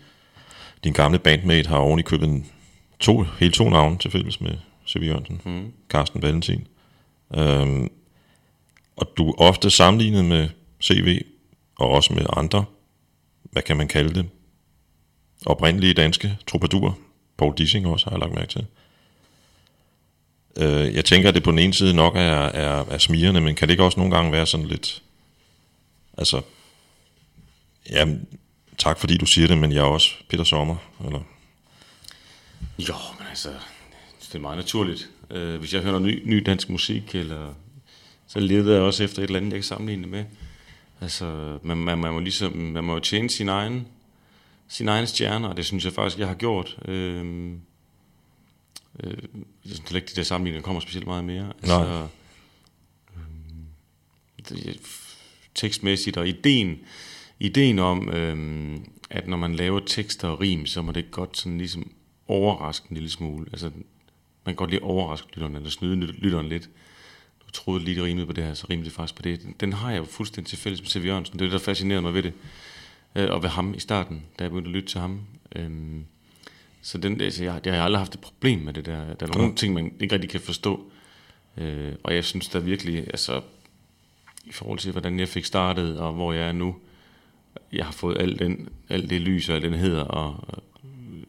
din 0.83 0.93
gamle 0.93 1.19
bandmate 1.19 1.69
har 1.69 1.77
oven 1.77 1.99
i 1.99 2.01
købet 2.01 2.29
en, 2.29 2.51
to, 2.99 3.25
hele 3.39 3.51
to 3.51 3.69
navne 3.69 3.97
til 3.97 4.11
fælles 4.11 4.41
med 4.41 4.57
C.V. 4.87 5.03
Jørgensen. 5.03 5.41
Mm. 5.45 5.73
Carsten 5.89 6.21
Valentin. 6.21 6.67
Øhm, 7.35 7.91
og 8.95 9.07
du 9.17 9.29
er 9.29 9.33
ofte 9.37 9.69
sammenlignet 9.69 10.25
med 10.25 10.49
CV, 10.81 11.21
og 11.79 11.89
også 11.89 12.13
med 12.13 12.25
andre, 12.37 12.65
hvad 13.43 13.61
kan 13.61 13.77
man 13.77 13.87
kalde 13.87 14.13
det, 14.13 14.29
oprindelige 15.45 15.93
danske 15.93 16.37
troubadour. 16.47 16.97
Paul 17.37 17.57
Dissing 17.57 17.87
også, 17.87 18.05
har 18.05 18.11
jeg 18.11 18.19
lagt 18.19 18.33
mærke 18.33 18.51
til. 18.51 18.65
Øh, 20.57 20.95
jeg 20.95 21.05
tænker, 21.05 21.29
at 21.29 21.35
det 21.35 21.43
på 21.43 21.51
den 21.51 21.59
ene 21.59 21.73
side 21.73 21.93
nok 21.93 22.15
er, 22.15 22.19
er, 22.19 22.85
er 22.89 22.97
smirende, 22.97 23.41
men 23.41 23.55
kan 23.55 23.67
det 23.67 23.73
ikke 23.73 23.83
også 23.83 23.99
nogle 23.99 24.15
gange 24.15 24.31
være 24.31 24.45
sådan 24.45 24.65
lidt... 24.65 25.03
Altså, 26.17 26.41
ja, 27.89 28.05
tak 28.83 28.99
fordi 28.99 29.17
du 29.17 29.25
siger 29.25 29.47
det, 29.47 29.57
men 29.57 29.71
jeg 29.71 29.79
er 29.79 29.83
også 29.83 30.09
Peter 30.29 30.43
Sommer, 30.43 30.75
eller... 31.05 31.19
Jo, 32.79 32.95
men 33.19 33.27
altså, 33.29 33.49
det 34.19 34.35
er 34.35 34.39
meget 34.39 34.57
naturligt. 34.57 35.09
Øh, 35.31 35.59
hvis 35.59 35.73
jeg 35.73 35.81
hører 35.81 35.99
noget 35.99 36.07
ny, 36.07 36.21
ny 36.25 36.43
dansk 36.45 36.69
musik, 36.69 37.15
eller, 37.15 37.53
så 38.27 38.39
leder 38.39 38.73
jeg 38.73 38.81
også 38.81 39.03
efter 39.03 39.19
et 39.19 39.27
eller 39.27 39.39
andet, 39.39 39.51
jeg 39.51 39.57
kan 39.57 39.63
sammenligne 39.63 40.03
det 40.03 40.11
med. 40.11 40.25
Altså, 41.01 41.57
man, 41.63 41.77
man, 41.77 41.97
man, 41.97 42.13
må 42.13 42.19
ligesom, 42.19 42.57
man 42.57 42.83
må 42.83 42.93
jo 42.93 42.99
tjene 42.99 43.29
sin 43.29 43.49
egen, 43.49 43.87
sin 44.67 44.87
egen 44.87 45.07
stjerne, 45.07 45.49
og 45.49 45.57
det 45.57 45.65
synes 45.65 45.85
jeg 45.85 45.93
faktisk, 45.93 46.19
jeg 46.19 46.27
har 46.27 46.35
gjort. 46.35 46.77
Øhm, 46.85 47.61
øh, 49.03 49.17
jeg 49.65 49.75
synes 49.75 49.91
ikke, 49.91 50.07
de 50.07 50.15
der 50.15 50.23
sammenligninger 50.23 50.63
kommer 50.63 50.81
specielt 50.81 51.07
meget 51.07 51.23
mere. 51.23 51.53
Altså, 51.61 51.79
Nej. 51.79 52.07
det, 54.49 54.79
tekstmæssigt 55.55 56.17
og 56.17 56.27
ideen, 56.27 56.79
ideen 57.43 57.79
om, 57.79 58.09
øhm, 58.09 58.85
at 59.09 59.27
når 59.27 59.37
man 59.37 59.55
laver 59.55 59.79
tekster 59.79 60.27
og 60.27 60.39
rim, 60.39 60.65
så 60.65 60.81
må 60.81 60.91
det 60.91 61.11
godt 61.11 61.37
sådan 61.37 61.57
ligesom 61.57 61.91
overraske 62.27 62.85
en 62.89 62.95
lille 62.95 63.09
smule. 63.09 63.45
Altså, 63.51 63.69
man 64.45 64.45
kan 64.45 64.55
godt 64.55 64.69
lige 64.69 64.83
overraske 64.83 65.27
lytteren, 65.33 65.55
eller 65.55 65.69
snyde 65.69 65.95
lytteren 65.95 66.49
lidt. 66.49 66.69
Du 67.47 67.51
troede 67.51 67.83
lige, 67.83 67.95
det 67.95 68.03
rimede 68.03 68.25
på 68.25 68.33
det 68.33 68.43
her, 68.43 68.53
så 68.53 68.67
rimede 68.69 68.85
det 68.85 68.95
faktisk 68.95 69.15
på 69.15 69.21
det. 69.21 69.41
Den 69.59 69.73
har 69.73 69.91
jeg 69.91 69.99
jo 69.99 70.05
fuldstændig 70.05 70.49
til 70.49 70.57
fælles 70.57 70.81
med 70.81 70.87
C.V. 70.87 71.05
Jørgensen. 71.05 71.39
Det 71.39 71.45
er 71.45 71.49
det, 71.49 71.51
der 71.51 71.65
fascinerede 71.65 72.01
mig 72.01 72.13
ved 72.13 72.23
det. 72.23 72.33
Øh, 73.15 73.31
og 73.31 73.43
ved 73.43 73.49
ham 73.49 73.73
i 73.73 73.79
starten, 73.79 74.23
da 74.39 74.43
jeg 74.43 74.51
begyndte 74.51 74.69
at 74.69 74.75
lytte 74.75 74.87
til 74.87 74.99
ham. 74.99 75.21
Øhm, 75.55 76.05
så 76.81 76.97
den, 76.97 77.21
altså, 77.21 77.43
jeg, 77.43 77.61
jeg 77.65 77.75
har 77.75 77.83
aldrig 77.83 77.99
haft 77.99 78.13
et 78.13 78.19
problem 78.19 78.59
med 78.59 78.73
det 78.73 78.85
der. 78.85 79.13
Der 79.13 79.27
er 79.27 79.37
nogle 79.37 79.55
ting, 79.55 79.73
man 79.73 79.93
ikke 79.99 80.15
rigtig 80.15 80.29
kan 80.29 80.41
forstå. 80.41 80.91
Øh, 81.57 81.93
og 82.03 82.15
jeg 82.15 82.23
synes 82.23 82.47
der 82.47 82.59
virkelig, 82.59 82.97
altså, 82.97 83.41
i 84.45 84.51
forhold 84.51 84.79
til, 84.79 84.91
hvordan 84.91 85.19
jeg 85.19 85.27
fik 85.27 85.45
startet, 85.45 85.99
og 85.99 86.13
hvor 86.13 86.33
jeg 86.33 86.47
er 86.47 86.51
nu, 86.51 86.75
jeg 87.73 87.85
har 87.85 87.91
fået 87.91 88.21
alt, 88.21 88.39
den, 88.39 88.69
alt 88.89 89.09
det 89.09 89.21
lys 89.21 89.49
og 89.49 89.55
alt 89.55 89.63
den 89.63 89.73
heder, 89.73 90.03
og 90.03 90.47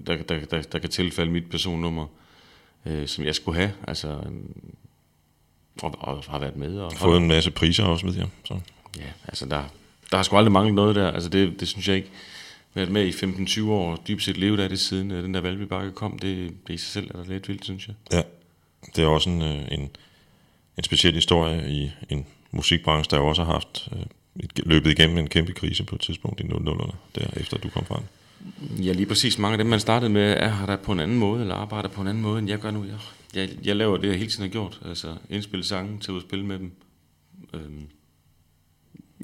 der, 0.06 0.22
der, 0.22 0.44
der, 0.44 0.62
der 0.62 0.78
kan 0.78 0.90
tilfælde 0.90 1.30
mit 1.30 1.50
personnummer, 1.50 2.06
øh, 2.86 3.08
som 3.08 3.24
jeg 3.24 3.34
skulle 3.34 3.58
have, 3.58 3.72
altså, 3.88 4.20
og, 5.82 5.94
og 5.98 6.24
har 6.28 6.38
været 6.38 6.56
med. 6.56 6.78
Og, 6.78 6.92
Fået 6.92 7.16
en 7.20 7.28
masse 7.28 7.50
priser 7.50 7.84
også, 7.84 8.06
ved 8.06 8.14
jeg. 8.14 8.28
Så. 8.44 8.60
Ja, 8.98 9.10
altså 9.28 9.46
der, 9.46 9.64
der 10.10 10.16
har 10.16 10.22
sgu 10.22 10.36
aldrig 10.36 10.52
manglet 10.52 10.74
noget 10.74 10.96
der. 10.96 11.10
Altså 11.10 11.28
det, 11.28 11.60
det 11.60 11.68
synes 11.68 11.88
jeg 11.88 11.96
ikke. 11.96 12.10
Været 12.74 12.90
med 12.90 13.06
i 13.06 13.10
15-20 13.10 13.70
år, 13.70 13.96
dybest 14.08 14.26
set 14.26 14.36
levet 14.36 14.60
af 14.60 14.68
det 14.68 14.80
siden 14.80 15.10
øh, 15.10 15.22
den 15.22 15.34
der 15.34 15.40
Valby 15.40 15.62
Bakke 15.62 15.92
kom, 15.92 16.18
det, 16.18 16.54
det 16.66 16.74
i 16.74 16.76
sig 16.76 16.92
selv 16.92 17.10
er 17.14 17.22
da 17.22 17.32
lidt 17.32 17.48
vildt, 17.48 17.64
synes 17.64 17.88
jeg. 17.88 17.96
Ja, 18.12 18.22
det 18.96 19.04
er 19.04 19.08
også 19.08 19.30
en, 19.30 19.42
øh, 19.42 19.62
en, 19.70 19.90
en 20.78 20.84
speciel 20.84 21.14
historie 21.14 21.70
i 21.70 21.90
en 22.08 22.26
musikbranche, 22.50 23.10
der 23.10 23.22
jo 23.22 23.28
også 23.28 23.44
har 23.44 23.52
haft 23.52 23.88
øh, 23.92 24.02
et- 24.40 24.60
løbet 24.66 24.90
igennem 24.90 25.18
en 25.18 25.28
kæmpe 25.28 25.52
krise 25.52 25.84
på 25.84 25.94
et 25.94 26.00
tidspunkt 26.00 26.40
i 26.40 26.42
00'erne, 26.42 26.94
der 27.14 27.26
efter 27.36 27.58
du 27.58 27.68
kom 27.68 27.84
frem. 27.84 28.02
Ja, 28.84 28.92
lige 28.92 29.06
præcis. 29.06 29.38
Mange 29.38 29.52
af 29.54 29.58
dem, 29.58 29.66
man 29.66 29.80
startede 29.80 30.10
med, 30.10 30.32
er 30.38 30.48
her 30.54 30.66
der 30.66 30.76
på 30.76 30.92
en 30.92 31.00
anden 31.00 31.18
måde, 31.18 31.40
eller 31.40 31.54
arbejder 31.54 31.88
på 31.88 32.00
en 32.00 32.06
anden 32.08 32.22
måde, 32.22 32.38
end 32.38 32.48
jeg 32.48 32.58
gør 32.58 32.70
nu. 32.70 32.84
Jeg, 32.84 32.98
jeg, 33.34 33.48
jeg 33.64 33.76
laver 33.76 33.96
det, 33.96 34.08
jeg 34.08 34.18
hele 34.18 34.30
tiden 34.30 34.42
har 34.42 34.48
gjort. 34.50 34.80
Altså 34.84 35.16
indspille 35.30 35.64
sange, 35.64 36.12
ud 36.12 36.16
og 36.16 36.22
spille 36.22 36.46
med 36.46 36.58
dem. 36.58 36.72
Øhm, 37.54 37.86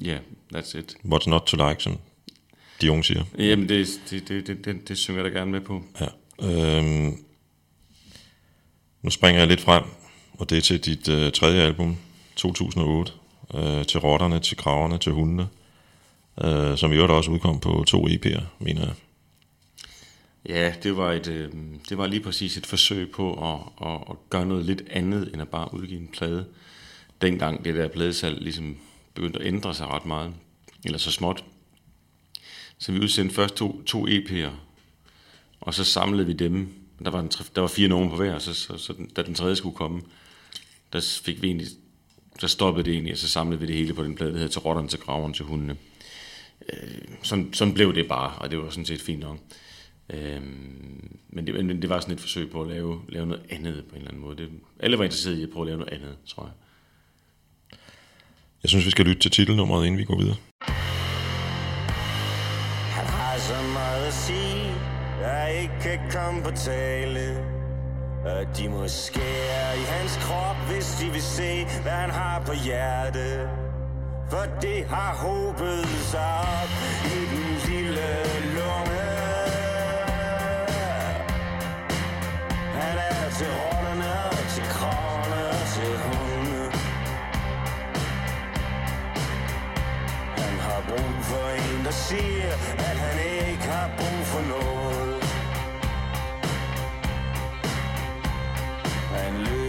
Ja, 0.01 0.07
yeah, 0.11 0.19
that's 0.55 0.77
it. 0.77 0.95
What's 1.05 1.29
not 1.29 1.41
to 1.41 1.69
like, 1.69 1.83
som 1.83 1.97
de 2.81 2.91
unge 2.91 3.03
siger. 3.03 3.23
Jamen, 3.37 3.69
det, 3.69 3.87
det, 4.09 4.27
det, 4.27 4.47
det, 4.47 4.65
det, 4.65 4.87
det 4.87 4.97
synger 4.97 5.23
jeg 5.23 5.31
da 5.33 5.39
gerne 5.39 5.51
med 5.51 5.61
på. 5.61 5.83
Ja. 6.01 6.07
Øhm, 6.79 7.17
nu 9.01 9.09
springer 9.09 9.41
jeg 9.41 9.47
lidt 9.47 9.61
frem, 9.61 9.83
og 10.33 10.49
det 10.49 10.57
er 10.57 10.61
til 10.61 10.79
dit 10.85 11.09
øh, 11.09 11.31
tredje 11.31 11.61
album, 11.61 11.97
2008, 12.35 13.11
øh, 13.53 13.85
til 13.85 13.99
rotterne, 13.99 14.39
til 14.39 14.57
kraverne, 14.57 14.97
til 14.97 15.11
hundene, 15.11 15.47
øh, 16.43 16.77
som 16.77 16.91
i 16.91 16.95
øvrigt 16.95 17.11
også 17.11 17.31
udkom 17.31 17.59
på 17.59 17.83
to 17.87 18.07
EP'er, 18.07 18.41
mener 18.59 18.81
jeg. 18.81 18.93
Ja, 20.49 20.73
det 20.83 20.97
var, 20.97 21.11
et, 21.11 21.27
øh, 21.27 21.51
det 21.89 21.97
var 21.97 22.07
lige 22.07 22.23
præcis 22.23 22.57
et 22.57 22.65
forsøg 22.65 23.11
på 23.11 23.33
at, 23.33 23.87
at, 23.87 24.01
at 24.09 24.15
gøre 24.29 24.45
noget 24.45 24.65
lidt 24.65 24.83
andet, 24.89 25.29
end 25.33 25.41
at 25.41 25.49
bare 25.49 25.73
udgive 25.73 25.99
en 25.99 26.07
plade. 26.07 26.45
Dengang 27.21 27.65
det 27.65 27.75
der 27.75 27.87
pladesalg 27.87 28.41
ligesom 28.41 28.77
begyndte 29.13 29.39
at 29.39 29.45
ændre 29.45 29.73
sig 29.73 29.87
ret 29.87 30.05
meget, 30.05 30.33
eller 30.85 30.97
så 30.97 31.11
småt. 31.11 31.43
Så 32.77 32.91
vi 32.91 32.99
udsendte 32.99 33.35
først 33.35 33.55
to, 33.55 33.81
to 33.83 34.07
EP'er, 34.07 34.49
og 35.61 35.73
så 35.73 35.83
samlede 35.83 36.27
vi 36.27 36.33
dem. 36.33 36.73
Der 37.05 37.11
var, 37.11 37.19
en, 37.19 37.27
der 37.55 37.61
var 37.61 37.67
fire 37.67 37.87
numre 37.87 38.09
på 38.09 38.15
hver, 38.15 38.39
så, 38.39 38.53
så, 38.53 38.77
så 38.77 38.93
den, 38.93 39.09
da 39.09 39.21
den 39.21 39.35
tredje 39.35 39.55
skulle 39.55 39.75
komme, 39.75 40.01
der 40.93 41.19
fik 41.23 41.41
vi 41.41 41.47
egentlig, 41.47 41.67
der 42.41 42.47
stoppede 42.47 42.85
det 42.85 42.93
egentlig, 42.93 43.13
og 43.13 43.17
så 43.17 43.29
samlede 43.29 43.59
vi 43.59 43.67
det 43.67 43.75
hele 43.75 43.93
på 43.93 44.03
den 44.03 44.15
plade, 44.15 44.31
der 44.31 44.37
hedder 44.37 44.51
Til 44.51 44.61
rotterne, 44.61 44.87
til 44.87 44.99
graverne, 44.99 45.33
til 45.33 45.45
hundene. 45.45 45.77
Øh, 46.73 47.01
sådan, 47.23 47.53
sådan 47.53 47.73
blev 47.73 47.95
det 47.95 48.07
bare, 48.07 48.31
og 48.37 48.51
det 48.51 48.59
var 48.59 48.69
sådan 48.69 48.85
set 48.85 49.01
fint 49.01 49.19
nok. 49.19 49.37
Øhm, 50.09 51.17
men, 51.29 51.47
det, 51.47 51.65
men 51.65 51.81
det 51.81 51.89
var 51.89 51.99
sådan 51.99 52.13
et 52.13 52.21
forsøg 52.21 52.51
på 52.51 52.61
at 52.61 52.67
lave, 52.67 53.01
lave 53.09 53.25
noget 53.25 53.43
andet 53.49 53.83
på 53.89 53.95
en 53.95 53.97
eller 53.97 54.11
anden 54.11 54.21
måde. 54.21 54.37
Det, 54.37 54.49
alle 54.79 54.97
var 54.97 55.03
interesserede 55.03 55.39
i 55.39 55.43
at 55.43 55.49
prøve 55.49 55.63
at 55.63 55.67
lave 55.67 55.79
noget 55.79 55.93
andet, 55.93 56.17
tror 56.27 56.43
jeg. 56.43 56.53
Jeg 58.63 58.69
synes, 58.69 58.85
vi 58.85 58.91
skal 58.91 59.05
lytte 59.05 59.21
til 59.21 59.31
titelnummeret, 59.31 59.85
inden 59.85 59.99
vi 59.99 60.05
går 60.05 60.17
videre. 60.17 60.35
Han 62.91 63.05
har 63.05 63.37
så 63.39 63.61
meget 63.73 64.07
at 64.07 64.13
sige, 64.13 64.75
der 65.19 65.47
ikke 65.47 65.73
kan 65.81 65.99
komme 66.11 66.43
på 66.43 66.51
tale. 66.51 67.60
Og 68.25 68.57
de 68.57 68.69
må 68.69 68.87
skære 68.87 69.77
i 69.77 69.83
hans 69.93 70.17
krop, 70.21 70.55
hvis 70.69 70.97
de 71.01 71.05
vil 71.09 71.21
se, 71.21 71.65
hvad 71.81 71.91
han 71.91 72.09
har 72.09 72.41
på 72.45 72.53
hjerte. 72.53 73.49
For 74.29 74.45
det 74.61 74.85
har 74.85 75.13
håbet 75.15 75.87
sig 76.11 76.31
op 76.61 76.71
i 77.05 77.19
den 77.33 77.49
lille 77.67 78.09
lunge. 78.57 79.05
Han 82.79 82.97
er 83.09 83.29
til 83.37 83.51
rotterne, 83.61 84.13
til 84.53 84.63
kravene 84.63 85.45
til 85.75 85.93
hunde. 86.05 86.63
Han 90.41 90.59
har 90.59 90.81
brug 90.89 91.15
for 91.23 91.45
en, 91.49 91.85
der 91.85 91.91
siger, 91.91 92.51
at 92.77 92.97
han 93.05 93.15
ikke 93.49 93.63
har 93.63 93.89
brug 93.97 94.25
for 94.25 94.41
noget. 94.47 94.80
Han 99.11 99.33
løber 99.43 99.60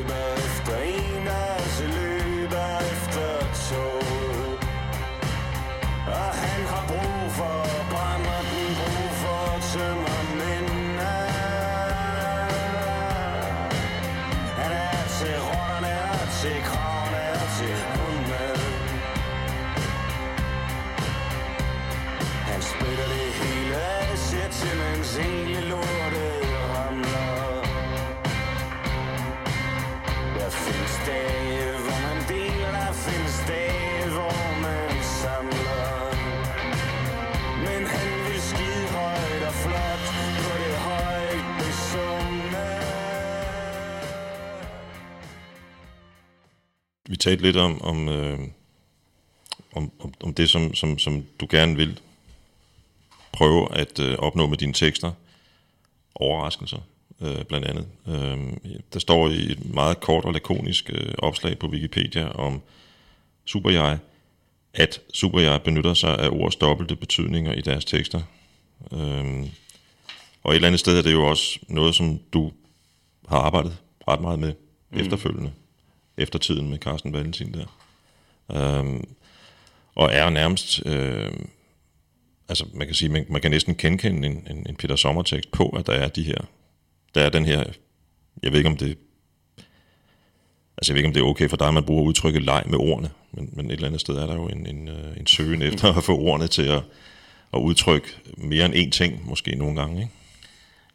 Vi 47.22 47.24
talte 47.24 47.42
lidt 47.42 47.56
om, 47.56 47.82
om, 47.82 48.08
øh, 48.08 48.38
om, 49.72 49.92
om, 50.00 50.14
om 50.24 50.34
det, 50.34 50.50
som, 50.50 50.74
som, 50.74 50.98
som 50.98 51.24
du 51.40 51.46
gerne 51.50 51.76
vil 51.76 52.00
prøve 53.32 53.74
at 53.74 53.98
øh, 53.98 54.14
opnå 54.18 54.46
med 54.46 54.56
dine 54.56 54.72
tekster. 54.72 55.12
Overraskelser, 56.14 56.78
øh, 57.20 57.44
blandt 57.44 57.66
andet. 57.66 57.86
Øh, 58.08 58.52
der 58.92 58.98
står 58.98 59.28
i 59.28 59.52
et 59.52 59.74
meget 59.74 60.00
kort 60.00 60.24
og 60.24 60.32
lakonisk 60.32 60.90
øh, 60.92 61.14
opslag 61.18 61.58
på 61.58 61.66
Wikipedia 61.66 62.28
om 62.28 62.62
Superjeg, 63.44 63.98
at 64.74 65.00
Superjeg 65.14 65.62
benytter 65.62 65.94
sig 65.94 66.18
af 66.18 66.28
ordets 66.28 66.56
dobbelte 66.56 66.96
betydninger 66.96 67.52
i 67.52 67.60
deres 67.60 67.84
tekster. 67.84 68.22
Øh, 68.92 69.46
og 70.42 70.52
et 70.52 70.56
eller 70.56 70.68
andet 70.68 70.80
sted 70.80 70.98
er 70.98 71.02
det 71.02 71.12
jo 71.12 71.26
også 71.26 71.58
noget, 71.68 71.94
som 71.94 72.20
du 72.32 72.52
har 73.28 73.38
arbejdet 73.38 73.76
ret 74.08 74.20
meget 74.20 74.38
med 74.38 74.52
mm. 74.90 75.00
efterfølgende, 75.00 75.52
eftertiden 76.22 76.70
med 76.70 76.78
Carsten 76.78 77.12
Valentin 77.12 77.54
der. 77.54 77.66
Øhm, 78.52 79.04
og 79.94 80.10
er 80.12 80.30
nærmest, 80.30 80.86
øh, 80.86 81.32
altså 82.48 82.66
man 82.74 82.86
kan 82.86 82.94
sige, 82.94 83.08
man, 83.08 83.26
man 83.28 83.40
kan 83.40 83.50
næsten 83.50 83.76
genkende 83.76 84.28
en, 84.28 84.46
en, 84.50 84.66
en 84.68 84.76
Peter 84.76 84.96
Sommertekst 84.96 85.52
på, 85.52 85.68
at 85.68 85.86
der 85.86 85.92
er 85.92 86.08
de 86.08 86.22
her, 86.22 86.38
der 87.14 87.22
er 87.22 87.30
den 87.30 87.44
her, 87.44 87.64
jeg 88.42 88.52
ved 88.52 88.58
ikke 88.58 88.70
om 88.70 88.76
det, 88.76 88.98
altså 90.76 90.92
jeg 90.92 90.94
ved 90.94 90.98
ikke 90.98 91.08
om 91.08 91.12
det 91.12 91.20
er 91.20 91.26
okay 91.26 91.48
for 91.48 91.56
dig, 91.56 91.68
at 91.68 91.74
man 91.74 91.84
bruger 91.84 92.04
udtrykket 92.04 92.42
leg 92.42 92.62
med 92.66 92.78
ordene, 92.78 93.10
men, 93.32 93.50
men 93.52 93.66
et 93.66 93.72
eller 93.72 93.86
andet 93.86 94.00
sted 94.00 94.14
er 94.14 94.26
der 94.26 94.34
jo 94.34 94.48
en, 94.48 94.66
en, 94.66 94.88
øh, 94.88 95.16
en 95.16 95.26
søgen 95.26 95.62
efter 95.62 95.92
at 95.92 96.04
få 96.04 96.18
ordene 96.18 96.48
til 96.48 96.62
at, 96.62 96.82
at 97.54 97.58
udtrykke 97.58 98.08
mere 98.36 98.64
end 98.64 98.74
én 98.74 98.90
ting, 98.90 99.28
måske 99.28 99.54
nogle 99.54 99.80
gange, 99.80 100.02
ikke? 100.02 100.12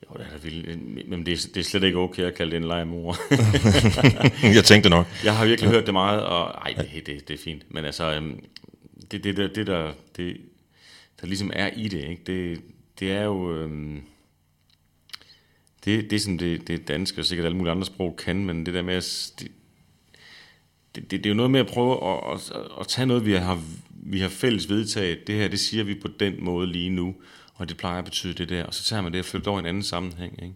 Jo, 0.03 0.13
det 0.17 0.25
er 0.25 0.29
da 0.29 0.37
vildt. 0.43 1.09
Men 1.09 1.25
det 1.25 1.33
er, 1.33 1.47
det 1.53 1.57
er 1.57 1.63
slet 1.63 1.83
ikke 1.83 1.97
okay 1.97 2.23
at 2.23 2.35
kalde 2.35 2.51
det 2.51 2.57
en 2.57 2.67
leg 2.67 2.87
mor. 2.87 3.15
jeg 4.55 4.63
tænkte 4.63 4.89
nok. 4.89 5.07
Jeg 5.23 5.37
har 5.37 5.45
virkelig 5.45 5.71
hørt 5.71 5.85
det 5.85 5.93
meget, 5.93 6.21
og 6.21 6.47
ej, 6.47 6.73
det, 6.73 7.07
det, 7.07 7.27
det 7.27 7.33
er 7.33 7.43
fint. 7.43 7.63
Men 7.73 7.85
altså, 7.85 8.13
øhm, 8.13 8.39
det, 9.11 9.23
det, 9.23 9.37
der, 9.37 9.47
det 9.47 9.67
der, 9.67 9.93
det, 10.17 10.37
der 11.21 11.27
ligesom 11.27 11.51
er 11.53 11.69
i 11.75 11.87
det, 11.87 12.09
ikke? 12.09 12.21
Det, 12.27 12.61
det 12.99 13.11
er 13.11 13.23
jo... 13.23 13.55
Øhm, 13.55 14.01
det, 15.85 16.11
det 16.11 16.21
sådan, 16.21 16.39
det, 16.39 16.67
det 16.67 16.87
danske 16.87 17.21
og 17.21 17.25
sikkert 17.25 17.45
alle 17.45 17.57
mulige 17.57 17.71
andre 17.71 17.85
sprog 17.85 18.17
kan, 18.17 18.45
men 18.45 18.65
det 18.65 18.73
der 18.73 18.81
med 18.81 18.95
at... 18.95 19.33
Det, 19.39 19.51
det, 20.95 21.11
det, 21.11 21.11
det 21.11 21.25
er 21.25 21.29
jo 21.29 21.35
noget 21.35 21.51
med 21.51 21.59
at 21.59 21.67
prøve 21.67 22.13
at, 22.13 22.33
at, 22.33 22.51
at, 22.55 22.67
at 22.79 22.87
tage 22.87 23.05
noget, 23.05 23.25
vi 23.25 23.33
har, 23.33 23.63
vi 23.89 24.19
har 24.19 24.29
fælles 24.29 24.69
vedtaget. 24.69 25.27
Det 25.27 25.35
her, 25.35 25.47
det 25.47 25.59
siger 25.59 25.83
vi 25.83 25.95
på 25.95 26.07
den 26.19 26.43
måde 26.43 26.67
lige 26.67 26.89
nu, 26.89 27.15
og 27.57 27.69
det 27.69 27.77
plejer 27.77 27.97
at 27.97 28.05
betyde 28.05 28.33
det 28.33 28.49
der. 28.49 28.63
Og 28.63 28.73
så 28.73 28.83
tager 28.83 29.01
man 29.01 29.11
det 29.11 29.19
og 29.19 29.25
flytter 29.25 29.51
over 29.51 29.59
i 29.59 29.61
en 29.61 29.65
anden 29.65 29.83
sammenhæng. 29.83 30.43
Ikke? 30.43 30.55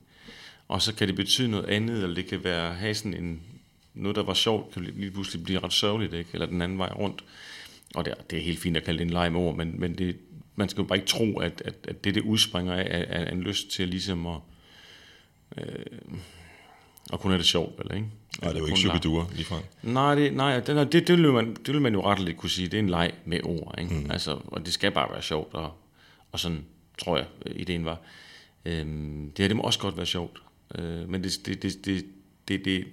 Og 0.67 0.81
så 0.81 0.95
kan 0.95 1.07
det 1.07 1.15
betyde 1.15 1.47
noget 1.51 1.65
andet, 1.65 2.03
eller 2.03 2.15
det 2.15 2.25
kan 2.25 2.43
være 2.43 2.73
have 2.73 2.93
sådan 2.93 3.13
en, 3.13 3.41
noget, 3.93 4.15
der 4.15 4.23
var 4.23 4.33
sjovt, 4.33 4.73
kan 4.73 4.83
lige 4.83 5.11
pludselig 5.11 5.43
blive 5.43 5.59
ret 5.59 5.73
sørgeligt, 5.73 6.13
ikke? 6.13 6.29
eller 6.33 6.45
den 6.45 6.61
anden 6.61 6.77
vej 6.77 6.89
rundt. 6.89 7.23
Og 7.95 8.05
det 8.05 8.11
er, 8.11 8.21
det 8.29 8.39
er 8.39 8.43
helt 8.43 8.59
fint 8.59 8.77
at 8.77 8.83
kalde 8.83 8.99
det 8.99 9.05
en 9.05 9.13
leg 9.13 9.31
med 9.31 9.39
ord, 9.39 9.55
men, 9.55 9.79
men 9.79 9.97
det, 9.97 10.17
man 10.55 10.69
skal 10.69 10.81
jo 10.81 10.87
bare 10.87 10.97
ikke 10.97 11.07
tro, 11.07 11.39
at, 11.39 11.61
at, 11.65 11.75
at 11.87 12.03
det, 12.03 12.15
det 12.15 12.21
udspringer 12.21 12.73
af, 12.73 12.87
er, 12.89 13.19
er 13.19 13.31
en 13.31 13.41
lyst 13.41 13.69
til 13.69 13.87
ligesom 13.87 14.27
at, 14.27 14.39
øh, 15.57 15.85
at 17.13 17.19
kunne 17.19 17.31
have 17.31 17.37
det 17.37 17.47
sjovt, 17.47 17.79
eller 17.79 17.95
ikke? 17.95 18.07
Nej, 18.41 18.51
det 18.51 18.57
er 18.57 18.59
jo 18.59 18.65
ikke 18.65 18.79
leg. 18.79 18.81
superduer 18.81 19.25
ligefrem. 19.35 19.61
Nej, 19.83 20.15
det, 20.15 20.33
nej 20.33 20.59
det, 20.59 20.91
det, 20.91 21.07
det, 21.07 21.17
vil 21.17 21.31
man, 21.31 21.55
det 21.65 21.73
vil 21.73 21.81
man 21.81 21.93
jo 21.93 22.01
ret 22.01 22.19
lidt 22.19 22.37
kunne 22.37 22.49
sige. 22.49 22.67
Det 22.67 22.73
er 22.73 22.79
en 22.79 22.89
leg 22.89 23.11
med 23.25 23.39
ord. 23.43 23.75
Ikke? 23.79 23.93
Mm. 23.93 24.11
Altså, 24.11 24.39
og 24.47 24.65
det 24.65 24.73
skal 24.73 24.91
bare 24.91 25.11
være 25.11 25.21
sjovt. 25.21 25.53
Og, 25.53 25.73
og 26.31 26.39
sådan 26.39 26.65
tror 27.03 27.17
jeg, 27.17 27.25
øh, 27.45 27.55
ideen 27.59 27.85
var. 27.85 27.99
Øhm, 28.65 29.31
det 29.31 29.43
her, 29.43 29.47
det 29.47 29.57
må 29.57 29.63
også 29.63 29.79
godt 29.79 29.97
være 29.97 30.05
sjovt. 30.05 30.41
Øh, 30.75 31.09
men 31.09 31.23
det, 31.23 31.41
det, 31.45 31.63
det, 31.63 31.85
det, 31.85 32.05
det, 32.47 32.65
det, 32.65 32.85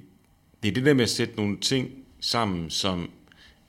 det 0.63 0.69
er 0.69 0.73
det 0.73 0.85
der 0.85 0.95
med 0.95 1.03
at 1.03 1.11
sætte 1.11 1.37
nogle 1.37 1.59
ting 1.61 1.91
sammen, 2.21 2.71
som 2.71 3.11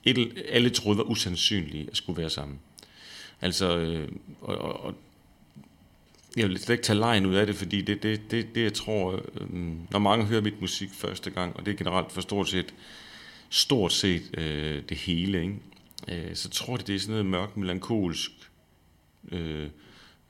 et, 0.04 0.44
alle 0.50 0.70
troede 0.70 0.98
var 0.98 1.04
usandsynlige 1.04 1.88
at 1.92 1.98
skulle 1.98 2.22
være 2.22 2.30
sammen. 2.30 2.60
Altså, 3.42 3.78
øh, 3.78 4.10
og, 4.42 4.58
og, 4.58 4.84
og 4.84 4.96
jeg 6.38 6.50
vil 6.50 6.60
slet 6.60 6.74
ikke 6.74 6.84
tage 6.84 7.00
lejen 7.00 7.26
ud 7.26 7.36
af 7.36 7.46
det, 7.46 7.56
fordi 7.56 7.82
det, 7.82 8.04
det, 8.04 8.32
det, 8.32 8.56
det 8.56 8.64
jeg 8.64 8.74
tror, 8.74 9.14
øh, 9.14 9.50
når 9.92 10.00
mange 10.00 10.26
hører 10.26 10.42
mit 10.42 10.62
musik 10.62 10.90
første 10.94 11.30
gang, 11.30 11.56
og 11.56 11.66
det 11.66 11.72
er 11.72 11.78
generelt 11.78 12.12
for 12.12 12.22
stort 12.22 12.50
set, 12.50 12.74
stort 13.50 13.94
set 13.94 14.38
øh, 14.38 14.84
det 14.90 14.98
hele, 14.98 15.42
ikke? 15.42 15.56
Øh, 16.08 16.36
så 16.36 16.50
tror 16.50 16.78
de, 16.78 16.84
det 16.84 16.96
er 16.96 17.00
sådan 17.00 17.12
noget 17.12 17.26
mørk, 17.26 17.58
melankolsk, 17.58 18.32
øh, 19.32 19.70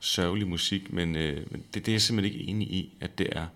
sørgelig 0.00 0.48
musik, 0.48 0.92
men, 0.92 1.16
øh, 1.16 1.36
men 1.50 1.64
det, 1.74 1.86
det 1.86 1.88
er 1.88 1.92
jeg 1.92 2.02
simpelthen 2.02 2.40
ikke 2.40 2.50
enig 2.50 2.68
i, 2.68 2.92
at 3.00 3.18
det 3.18 3.28
er. 3.32 3.46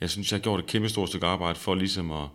Jeg 0.00 0.10
synes, 0.10 0.32
jeg 0.32 0.38
har 0.38 0.42
gjort 0.42 0.60
et 0.60 0.66
kæmpe 0.66 0.88
stort 0.88 1.08
stykke 1.08 1.26
arbejde 1.26 1.58
for 1.58 1.74
ligesom 1.74 2.10
at, 2.10 2.28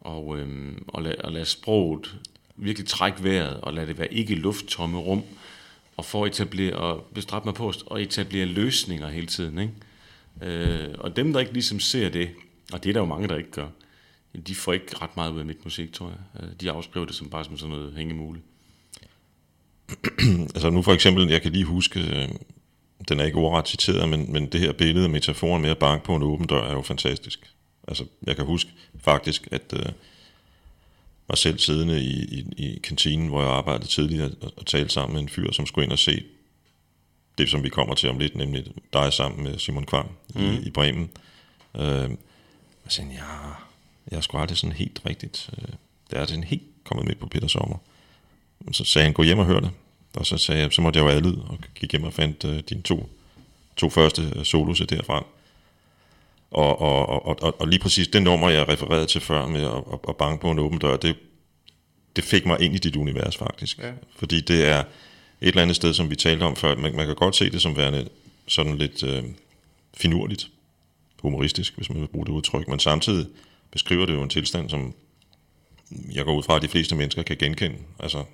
og, 0.00 0.38
øh, 0.38 0.72
og, 0.88 1.02
lade, 1.02 1.16
at 1.18 1.32
lade 1.32 1.44
sproget 1.44 2.18
virkelig 2.56 2.88
trække 2.88 3.24
vejret, 3.24 3.60
og 3.60 3.74
lade 3.74 3.86
det 3.86 3.98
være 3.98 4.14
ikke 4.14 4.34
lufttomme 4.34 4.98
rum, 4.98 5.22
og 5.96 6.04
for 6.04 6.24
at 6.24 6.30
etablere, 6.30 6.76
og 6.76 7.06
bestræbe 7.14 7.44
mig 7.44 7.54
på 7.54 7.68
at 7.68 8.00
etablere 8.00 8.46
løsninger 8.46 9.08
hele 9.08 9.26
tiden. 9.26 9.58
Ikke? 9.58 9.72
Øh, 10.42 10.94
og 10.98 11.16
dem, 11.16 11.32
der 11.32 11.40
ikke 11.40 11.52
ligesom 11.52 11.80
ser 11.80 12.08
det, 12.08 12.30
og 12.72 12.84
det 12.84 12.88
er 12.88 12.92
der 12.92 13.00
jo 13.00 13.06
mange, 13.06 13.28
der 13.28 13.36
ikke 13.36 13.50
gør, 13.50 13.68
de 14.46 14.54
får 14.54 14.72
ikke 14.72 14.96
ret 15.02 15.16
meget 15.16 15.32
ud 15.32 15.38
af 15.38 15.46
mit 15.46 15.64
musik, 15.64 15.92
tror 15.92 16.08
jeg. 16.08 16.42
Øh, 16.42 16.48
de 16.60 16.70
afskriver 16.70 17.06
det 17.06 17.14
som 17.14 17.30
bare 17.30 17.44
som 17.44 17.58
sådan 17.58 17.74
noget 17.74 17.94
hængemule. 17.94 18.40
Altså 20.54 20.70
nu 20.70 20.82
for 20.82 20.92
eksempel, 20.92 21.30
jeg 21.30 21.42
kan 21.42 21.52
lige 21.52 21.64
huske, 21.64 22.00
øh, 22.00 22.28
den 23.08 23.20
er 23.20 23.24
ikke 23.24 23.38
ordret 23.38 23.68
citeret, 23.68 24.08
men, 24.08 24.32
men 24.32 24.46
det 24.46 24.60
her 24.60 24.72
billede, 24.72 25.08
metaforen 25.08 25.62
med 25.62 25.70
at 25.70 25.78
banke 25.78 26.04
på 26.04 26.16
en 26.16 26.22
åben 26.22 26.46
dør, 26.46 26.62
er 26.62 26.72
jo 26.72 26.82
fantastisk. 26.82 27.54
Altså, 27.88 28.04
jeg 28.26 28.36
kan 28.36 28.44
huske 28.44 28.70
faktisk, 29.00 29.48
at 29.50 29.72
øh, 29.72 29.92
mig 31.28 31.38
selv 31.38 31.58
siddende 31.58 32.02
i, 32.04 32.24
i, 32.24 32.44
i 32.56 32.78
kantinen, 32.78 33.28
hvor 33.28 33.42
jeg 33.42 33.50
arbejdede 33.50 33.88
tidligere, 33.88 34.30
og, 34.40 34.52
og 34.56 34.66
talte 34.66 34.94
sammen 34.94 35.14
med 35.14 35.22
en 35.22 35.28
fyr, 35.28 35.52
som 35.52 35.66
skulle 35.66 35.84
ind 35.84 35.92
og 35.92 35.98
se 35.98 36.24
det, 37.38 37.48
som 37.48 37.62
vi 37.62 37.68
kommer 37.68 37.94
til 37.94 38.08
om 38.08 38.18
lidt, 38.18 38.36
nemlig 38.36 38.64
dig 38.92 39.12
sammen 39.12 39.44
med 39.44 39.58
Simon 39.58 39.86
Kvam 39.86 40.08
mm. 40.34 40.42
i, 40.42 40.66
i 40.66 40.70
Bremen. 40.70 41.10
Øh, 41.76 42.10
jeg 42.84 42.88
sagde, 42.88 43.10
ja, 43.10 43.24
jeg 44.10 44.16
er 44.16 44.20
sgu 44.20 44.38
aldrig 44.38 44.58
sådan 44.58 44.76
helt 44.76 45.00
rigtigt. 45.06 45.50
Øh, 45.58 45.68
det 46.10 46.18
er 46.18 46.26
sådan 46.26 46.44
helt 46.44 46.62
kommet 46.84 47.06
med 47.06 47.14
på 47.14 47.26
Peter 47.26 47.48
Sommer. 47.48 47.76
Så 48.72 48.84
sagde 48.84 49.04
han, 49.04 49.12
gå 49.12 49.22
hjem 49.22 49.38
og 49.38 49.46
hør 49.46 49.60
det. 49.60 49.70
Og 50.14 50.26
så 50.26 50.38
sagde 50.38 50.60
jeg, 50.60 50.72
så 50.72 50.82
måtte 50.82 51.00
jeg 51.00 51.14
jo 51.14 51.20
lyd, 51.20 51.36
og 51.36 51.58
gik 51.74 51.92
hjem 51.92 52.04
og 52.04 52.12
fandt 52.12 52.44
øh, 52.44 52.62
dine 52.68 52.82
to, 52.82 53.08
to 53.76 53.90
første 53.90 54.32
øh, 54.36 54.44
solos 54.44 54.82
derfra. 54.88 55.26
Og, 56.50 56.80
og, 56.80 57.26
og, 57.26 57.42
og, 57.42 57.60
og 57.60 57.68
lige 57.68 57.80
præcis 57.80 58.08
det 58.08 58.22
nummer, 58.22 58.50
jeg 58.50 58.68
refererede 58.68 59.06
til 59.06 59.20
før 59.20 59.46
med 59.46 59.62
at, 59.62 59.76
at, 59.92 59.98
at 60.08 60.16
banke 60.16 60.40
på 60.42 60.50
en 60.50 60.58
åben 60.58 60.78
dør, 60.78 60.96
det, 60.96 61.16
det 62.16 62.24
fik 62.24 62.46
mig 62.46 62.60
ind 62.60 62.74
i 62.74 62.78
dit 62.78 62.96
univers 62.96 63.36
faktisk. 63.36 63.78
Ja. 63.78 63.92
Fordi 64.16 64.40
det 64.40 64.68
er 64.68 64.78
et 64.78 64.84
eller 65.40 65.62
andet 65.62 65.76
sted, 65.76 65.94
som 65.94 66.10
vi 66.10 66.16
talte 66.16 66.42
om 66.42 66.56
før. 66.56 66.76
Man, 66.76 66.96
man 66.96 67.06
kan 67.06 67.14
godt 67.14 67.36
se 67.36 67.50
det 67.50 67.62
som 67.62 67.76
værende 67.76 68.08
sådan 68.46 68.78
lidt 68.78 69.02
øh, 69.02 69.24
finurligt, 69.96 70.50
humoristisk, 71.22 71.76
hvis 71.76 71.90
man 71.90 72.00
vil 72.00 72.06
bruge 72.06 72.26
det 72.26 72.32
udtryk, 72.32 72.68
men 72.68 72.78
samtidig 72.78 73.26
beskriver 73.70 74.06
det 74.06 74.12
jo 74.12 74.22
en 74.22 74.28
tilstand, 74.28 74.70
som 74.70 74.94
jeg 76.14 76.24
går 76.24 76.36
ud 76.36 76.42
fra, 76.42 76.56
at 76.56 76.62
de 76.62 76.68
fleste 76.68 76.96
mennesker 76.96 77.22
kan 77.22 77.36
genkende. 77.36 77.76
Altså, 77.98 78.24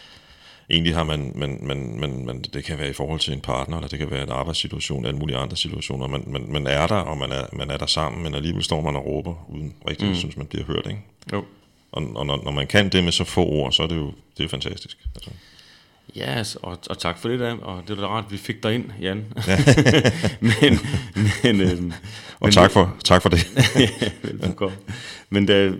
egentlig 0.70 0.94
har 0.94 1.04
man, 1.04 1.32
man, 1.34 1.58
man, 1.62 1.98
man, 2.00 2.26
man, 2.26 2.42
det 2.42 2.64
kan 2.64 2.78
være 2.78 2.90
i 2.90 2.92
forhold 2.92 3.20
til 3.20 3.32
en 3.32 3.40
partner, 3.40 3.76
eller 3.76 3.88
det 3.88 3.98
kan 3.98 4.10
være 4.10 4.22
en 4.22 4.30
arbejdssituation, 4.30 4.98
eller 4.98 5.08
alle 5.08 5.18
mulige 5.18 5.36
andre 5.36 5.56
situationer. 5.56 6.06
Man, 6.06 6.24
man, 6.26 6.44
man 6.48 6.66
er 6.66 6.86
der, 6.86 6.96
og 6.96 7.18
man 7.18 7.32
er, 7.32 7.44
man 7.52 7.70
er 7.70 7.76
der 7.76 7.86
sammen, 7.86 8.22
men 8.22 8.34
alligevel 8.34 8.64
står 8.64 8.80
man 8.80 8.96
og 8.96 9.06
råber, 9.06 9.46
uden 9.48 9.74
rigtig 9.88 10.08
mm. 10.08 10.14
synes, 10.14 10.36
man 10.36 10.46
bliver 10.46 10.64
hørt. 10.64 10.86
Ikke? 10.86 11.00
Jo. 11.32 11.44
Og, 11.92 12.02
og 12.14 12.26
når, 12.26 12.44
når 12.44 12.50
man 12.50 12.66
kan 12.66 12.88
det 12.88 13.04
med 13.04 13.12
så 13.12 13.24
få 13.24 13.46
ord, 13.46 13.72
så 13.72 13.82
er 13.82 13.86
det 13.86 13.96
jo 13.96 14.12
det 14.38 14.44
er 14.44 14.48
fantastisk. 14.48 14.98
Altså. 15.14 15.30
Ja, 16.16 16.38
yes, 16.38 16.56
og, 16.56 16.78
og 16.90 16.98
tak 16.98 17.18
for 17.18 17.28
det, 17.28 17.40
Dan. 17.40 17.58
Og 17.62 17.82
det 17.88 17.96
var 17.96 18.02
da 18.02 18.08
rart, 18.08 18.24
at 18.24 18.32
vi 18.32 18.36
fik 18.36 18.62
dig 18.62 18.74
ind, 18.74 18.84
Jan. 19.00 19.16
men, 20.40 20.78
men, 21.42 21.60
øhm, 21.60 21.92
Og 22.40 22.46
men, 22.46 22.52
tak 22.52 22.70
for, 22.70 22.96
tak 23.04 23.22
for 23.22 23.28
det. 23.28 23.46
ja, 24.02 24.10
velbekomme. 24.22 24.76
Men 25.30 25.46
da, 25.46 25.72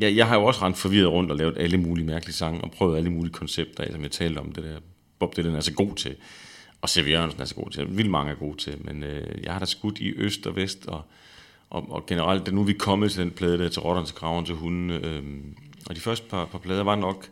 ja, 0.00 0.14
jeg 0.14 0.28
har 0.28 0.36
jo 0.36 0.44
også 0.44 0.62
rent 0.62 0.78
forvirret 0.78 1.12
rundt 1.12 1.30
og 1.30 1.36
lavet 1.36 1.58
alle 1.58 1.78
mulige 1.78 2.06
mærkelige 2.06 2.34
sange, 2.34 2.60
og 2.60 2.70
prøvet 2.70 2.96
alle 2.96 3.10
mulige 3.10 3.32
koncepter, 3.32 3.92
som 3.92 4.02
jeg 4.02 4.10
talte 4.10 4.38
om, 4.38 4.52
det 4.52 4.64
der 4.64 4.78
Bob 5.18 5.36
Dylan 5.36 5.54
er 5.54 5.60
så 5.60 5.72
god 5.72 5.94
til, 5.94 6.16
og 6.82 6.88
C.V. 6.88 7.08
Jørgensen 7.08 7.40
er 7.40 7.44
så 7.44 7.54
god 7.54 7.70
til, 7.70 7.96
vildt 7.96 8.10
mange 8.10 8.30
er 8.30 8.36
gode 8.36 8.56
til, 8.56 8.76
men 8.80 9.02
øh, 9.02 9.44
jeg 9.44 9.52
har 9.52 9.58
da 9.58 9.64
skudt 9.64 9.98
i 9.98 10.12
øst 10.16 10.46
og 10.46 10.56
vest, 10.56 10.86
og, 10.86 11.02
og, 11.70 11.92
og 11.92 12.06
generelt, 12.06 12.46
det, 12.46 12.54
nu 12.54 12.60
er 12.60 12.64
vi 12.64 12.72
kommet 12.72 13.12
til 13.12 13.22
den 13.22 13.30
plade 13.30 13.58
der, 13.58 13.68
til 13.68 13.82
Rotterne 13.82 14.06
til 14.06 14.16
Kraven 14.16 14.44
til 14.44 14.54
hunden, 14.54 14.90
øh, 14.90 15.22
og 15.88 15.96
de 15.96 16.00
første 16.00 16.26
par, 16.30 16.44
par 16.44 16.58
plader 16.58 16.82
var 16.82 16.96
nok 16.96 17.28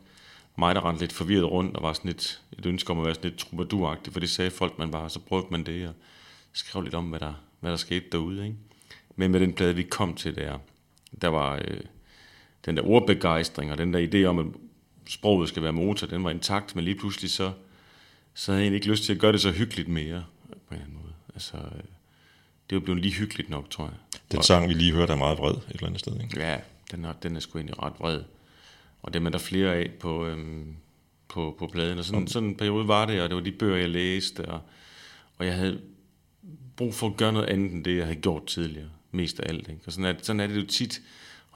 mig, 0.59 0.75
der 0.75 0.89
rendte 0.89 1.03
lidt 1.03 1.13
forvirret 1.13 1.51
rundt, 1.51 1.77
og 1.77 1.83
var 1.83 1.93
sådan 1.93 2.09
lidt, 2.09 2.43
et 2.59 2.67
ønske 2.67 2.91
om 2.91 2.99
at 2.99 3.05
være 3.05 3.15
sådan 3.15 3.31
lidt 3.31 3.41
troubadouragtig, 3.41 4.13
for 4.13 4.21
det 4.21 4.31
sagde 4.31 4.51
folk, 4.51 4.79
man 4.79 4.93
var, 4.93 5.09
så 5.09 5.21
prøvede 5.21 5.47
man 5.51 5.67
det, 5.67 5.89
og 5.89 5.95
skrev 6.53 6.83
lidt 6.83 6.95
om, 6.95 7.05
hvad 7.05 7.21
der, 7.21 7.35
hvad 7.61 7.71
der 7.71 7.77
skete 7.77 8.05
derude, 8.13 8.45
ikke? 8.45 8.57
Men 9.17 9.31
med 9.31 9.41
den 9.41 9.53
plade, 9.53 9.75
vi 9.75 9.83
kom 9.83 10.15
til 10.15 10.37
der, 10.37 10.59
der 11.23 11.29
var 11.29 11.55
øh, 11.55 11.81
den 12.65 12.77
der 12.77 12.83
ordbegejstring, 12.83 13.73
og 13.73 13.79
den 13.79 13.95
der 13.95 14.07
idé 14.13 14.25
om, 14.25 14.39
at 14.39 14.47
sproget 15.07 15.49
skal 15.49 15.63
være 15.63 15.73
motor, 15.73 16.07
den 16.07 16.25
var 16.25 16.31
intakt, 16.31 16.77
men 16.77 16.85
lige 16.85 16.95
pludselig 16.95 17.31
så, 17.31 17.53
så 18.35 18.53
havde 18.53 18.65
jeg 18.65 18.75
ikke 18.75 18.89
lyst 18.89 19.05
til 19.05 19.13
at 19.13 19.19
gøre 19.19 19.33
det 19.33 19.41
så 19.41 19.51
hyggeligt 19.51 19.89
mere, 19.89 20.25
på 20.49 20.55
en 20.55 20.61
eller 20.71 20.85
anden 20.85 20.99
måde. 21.03 21.13
Altså, 21.35 21.57
det 22.71 22.77
var 22.77 22.81
blevet 22.81 23.03
lige 23.03 23.15
hyggeligt 23.15 23.51
nok, 23.51 23.71
tror 23.71 23.85
jeg. 23.85 24.21
Den 24.33 24.43
sang, 24.43 24.69
vi 24.69 24.75
lige 24.75 24.93
hørte, 24.93 25.13
er 25.13 25.17
meget 25.17 25.39
vred 25.39 25.55
et 25.55 25.63
eller 25.71 25.87
andet 25.87 26.01
sted. 26.01 26.21
Ikke? 26.23 26.41
Ja, 26.41 26.57
den 26.91 27.05
er, 27.05 27.13
den 27.13 27.37
er 27.37 27.41
sgu 27.41 27.59
egentlig 27.59 27.83
ret 27.83 27.93
vred. 27.99 28.23
Og 29.03 29.15
dem 29.15 29.27
er 29.27 29.31
der 29.31 29.39
flere 29.39 29.75
af 29.75 29.91
på, 30.01 30.27
øhm, 30.27 30.77
på, 31.29 31.57
på 31.59 31.67
pladen. 31.67 31.99
Og 31.99 32.05
sådan, 32.05 32.27
sådan 32.27 32.49
en 32.49 32.57
periode 32.57 32.89
var 32.89 33.07
det, 33.07 33.23
og 33.23 33.29
det 33.29 33.37
var 33.37 33.43
de 33.43 33.53
bøger, 33.53 33.77
jeg 33.77 33.89
læste, 33.89 34.45
og, 34.45 34.61
og 35.39 35.47
jeg 35.47 35.55
havde 35.55 35.81
brug 36.77 36.95
for 36.95 37.07
at 37.07 37.17
gøre 37.17 37.33
noget 37.33 37.47
andet 37.47 37.73
end 37.73 37.85
det, 37.85 37.97
jeg 37.97 38.05
havde 38.05 38.21
gjort 38.21 38.47
tidligere. 38.47 38.89
Mest 39.11 39.41
af 39.41 39.49
alt. 39.49 39.69
Ikke? 39.69 39.81
Og 39.87 39.93
sådan 39.93 40.05
er, 40.05 40.15
sådan 40.23 40.41
er 40.41 40.47
det 40.47 40.57
jo 40.57 40.67
tit. 40.67 41.01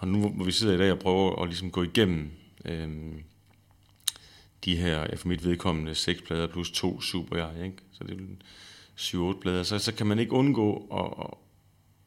Og 0.03 0.09
nu 0.09 0.29
hvor 0.29 0.45
vi 0.45 0.53
sidder 0.53 0.75
i 0.75 0.79
dag 0.79 0.93
og 0.93 0.99
prøver 0.99 1.43
at 1.43 1.49
ligesom 1.49 1.71
gå 1.71 1.83
igennem 1.83 2.31
øhm, 2.65 3.23
de 4.65 4.77
her, 4.77 5.01
ja, 5.01 5.15
for 5.15 5.29
mit 5.29 5.45
vedkommende, 5.45 5.95
seks 5.95 6.23
plader 6.23 6.47
plus 6.47 6.71
to 6.71 7.01
super 7.01 7.37
jeg, 7.37 7.65
ikke? 7.65 7.77
Så 7.93 8.05
det 8.05 8.13
er 8.13 8.25
syv-otte 8.95 9.41
plader. 9.41 9.63
Så, 9.63 9.79
så 9.79 9.95
kan 9.95 10.07
man 10.07 10.19
ikke 10.19 10.33
undgå 10.33 10.77
at, 10.93 11.25
at, 11.25 11.35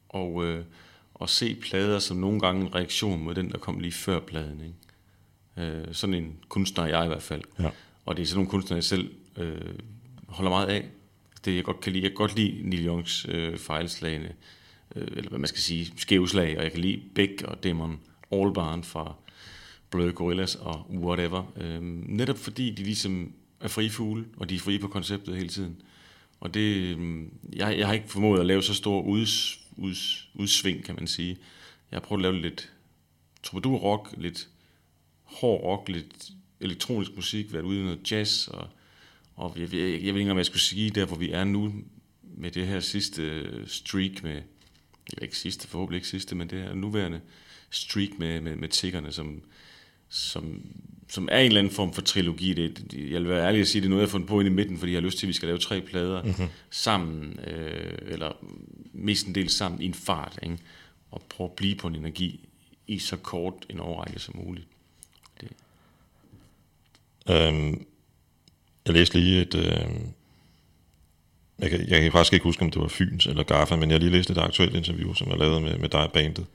og, 0.10 0.46
øh, 0.46 0.64
at 1.22 1.30
se 1.30 1.56
plader 1.56 2.00
som 2.00 2.18
nogle 2.18 2.40
gange 2.40 2.62
en 2.62 2.76
reaktion 2.76 3.24
mod 3.24 3.36
den, 3.36 3.52
der 3.52 3.58
kom 3.58 3.80
lige 3.80 3.92
før 3.92 4.20
pladen. 4.20 4.62
Ikke? 4.62 5.72
Øh, 5.72 5.94
sådan 5.94 6.14
en 6.14 6.38
kunstner 6.50 6.84
er 6.84 6.88
jeg 6.88 7.06
i 7.06 7.08
hvert 7.08 7.24
fald. 7.24 7.42
Ja. 7.60 7.70
Og 8.06 8.18
det 8.18 8.24
er 8.24 8.28
sådan 8.28 8.38
nogle 8.38 8.50
kunstnere, 8.50 8.76
jeg 8.76 8.84
selv 8.84 9.12
øh, 9.38 9.76
holder 10.28 10.52
meget 10.52 10.68
af. 10.68 10.90
Det 11.46 11.56
jeg 11.56 11.64
godt 11.64 11.80
kan 11.80 11.94
lide. 11.94 12.04
Jeg 12.04 12.12
kan 12.12 12.18
godt 12.18 12.36
lide 12.36 12.70
Neil 12.70 12.86
Youngs 12.86 13.26
øh, 13.30 13.58
fejlslagende, 13.58 14.34
øh, 14.96 15.08
eller 15.16 15.30
hvad 15.30 15.40
man 15.40 15.48
skal 15.48 15.62
sige, 15.62 15.94
skævslag, 15.98 16.58
og 16.58 16.64
jeg 16.64 16.72
kan 16.72 16.82
lide 16.82 17.02
Beck 17.16 17.42
og 17.42 17.64
Demon 17.64 18.00
Albarn 18.32 18.84
fra 18.84 19.16
Blur 19.90 20.12
Gorillas 20.12 20.56
og 20.56 20.92
whatever. 20.92 21.54
Øh, 21.58 21.82
netop 21.82 22.38
fordi 22.38 22.72
de 22.72 22.84
ligesom 22.84 23.34
er 23.60 23.68
frie 23.68 23.90
fugle, 23.90 24.26
og 24.38 24.50
de 24.50 24.56
er 24.56 24.60
frie 24.60 24.80
på 24.80 24.88
konceptet 24.88 25.36
hele 25.36 25.50
tiden. 25.50 25.82
Og 26.40 26.54
det, 26.54 26.76
øhm, 26.76 27.34
jeg, 27.54 27.78
jeg 27.78 27.88
har 27.88 27.94
ikke 27.94 28.10
formået 28.10 28.40
at 28.40 28.46
lave 28.46 28.64
så 28.64 28.74
stor 28.74 29.02
uds, 29.02 29.60
uds, 29.78 30.30
udsving, 30.34 30.84
kan 30.84 30.96
man 30.96 31.08
sige. 31.08 31.38
Jeg 31.92 31.98
har 32.00 32.02
prøvet 32.02 32.26
at 32.26 32.32
lave 32.32 32.42
lidt 32.42 32.72
troubadour 33.44 33.78
rock, 33.78 34.14
lidt 34.18 34.50
hård 35.24 35.62
rock, 35.64 35.90
lidt 35.90 36.30
elektronisk 36.60 37.16
musik, 37.16 37.54
været 37.54 37.64
ude 37.64 37.80
i 37.80 37.84
noget 37.84 38.12
jazz, 38.12 38.48
og, 38.48 38.68
og 39.36 39.54
jeg, 39.56 39.74
jeg, 39.74 39.82
jeg 39.82 39.90
ved 39.90 39.98
ikke 40.00 40.20
engang, 40.22 40.38
jeg 40.38 40.46
skulle 40.46 40.62
sige, 40.62 40.90
der 40.90 41.06
hvor 41.06 41.18
vi 41.18 41.32
er 41.32 41.44
nu, 41.44 41.74
med 42.38 42.52
det 42.52 42.68
her 42.68 42.80
sidste 42.80 43.22
øh, 43.22 43.68
streak 43.68 44.24
med, 44.24 44.42
eller 45.10 45.24
ikke 45.24 45.38
sidste, 45.38 45.68
forhåbentlig 45.68 45.98
ikke 45.98 46.08
sidste, 46.08 46.36
men 46.36 46.50
det 46.50 46.62
her 46.64 46.74
nuværende 46.74 47.22
streak 47.70 48.10
med, 48.20 48.42
med, 48.42 48.56
med 48.56 48.70
tiggerne, 48.70 49.12
som, 49.12 49.42
som, 50.10 50.66
som 51.10 51.30
er 51.32 51.40
en 51.40 51.46
eller 51.46 51.60
anden 51.60 51.74
form 51.74 51.94
for 51.94 52.02
trilogi. 52.02 52.54
Det, 52.54 52.92
det- 52.92 53.12
jeg 53.12 53.22
vil 53.22 53.30
være 53.30 53.48
ærlig 53.48 53.62
at 53.62 53.68
sige, 53.68 53.82
det 53.82 53.86
er 53.86 53.90
noget, 53.90 54.02
jeg 54.02 54.08
har 54.08 54.12
fundet 54.12 54.30
på 54.30 54.40
inde 54.40 54.52
i 54.52 54.54
midten, 54.54 54.78
fordi 54.78 54.92
jeg 54.92 54.98
har 55.02 55.06
lyst 55.06 55.18
til, 55.18 55.26
at 55.26 55.28
vi 55.28 55.34
skal 55.34 55.48
lave 55.48 55.58
tre 55.60 55.82
plader 55.82 56.24
mm-hmm. 56.24 56.48
sammen, 56.70 57.40
øh, 57.40 57.98
eller 58.02 58.32
mest 58.94 59.28
en 59.28 59.36
del 59.36 59.50
sammen 59.50 59.82
i 59.82 59.86
en 59.86 59.94
fart, 59.94 60.40
ikke? 60.44 60.58
og 61.12 61.22
prøve 61.30 61.50
at 61.50 61.56
blive 61.56 61.76
på 61.76 61.88
en 61.88 61.96
energi 61.96 62.40
i 62.88 63.00
så 63.00 63.18
kort 63.18 63.54
en 63.70 63.80
overrække 63.80 64.20
som 64.20 64.36
muligt. 64.38 64.68
Øhm, 67.30 67.86
jeg 68.86 68.94
læste 68.94 69.20
lige 69.20 69.42
et... 69.42 69.56
Øh, 69.56 69.90
jeg, 71.60 71.70
kan, 71.70 71.88
jeg 71.88 72.02
kan 72.02 72.12
faktisk 72.12 72.34
ikke 72.34 72.44
huske, 72.44 72.62
om 72.62 72.72
det 72.72 72.82
var 72.82 72.88
Fyns 72.88 73.26
eller 73.26 73.44
Gaffa, 73.44 73.76
men 73.76 73.90
jeg 73.90 73.96
har 73.96 74.00
lige 74.00 74.12
læst 74.12 74.30
et 74.30 74.38
aktuelt 74.38 74.76
interview, 74.76 75.14
som 75.14 75.30
jeg 75.30 75.38
lavede 75.38 75.62
med, 75.62 75.78
med 75.78 75.90
dig 75.90 76.04
og 76.04 76.12
bandet, 76.12 76.46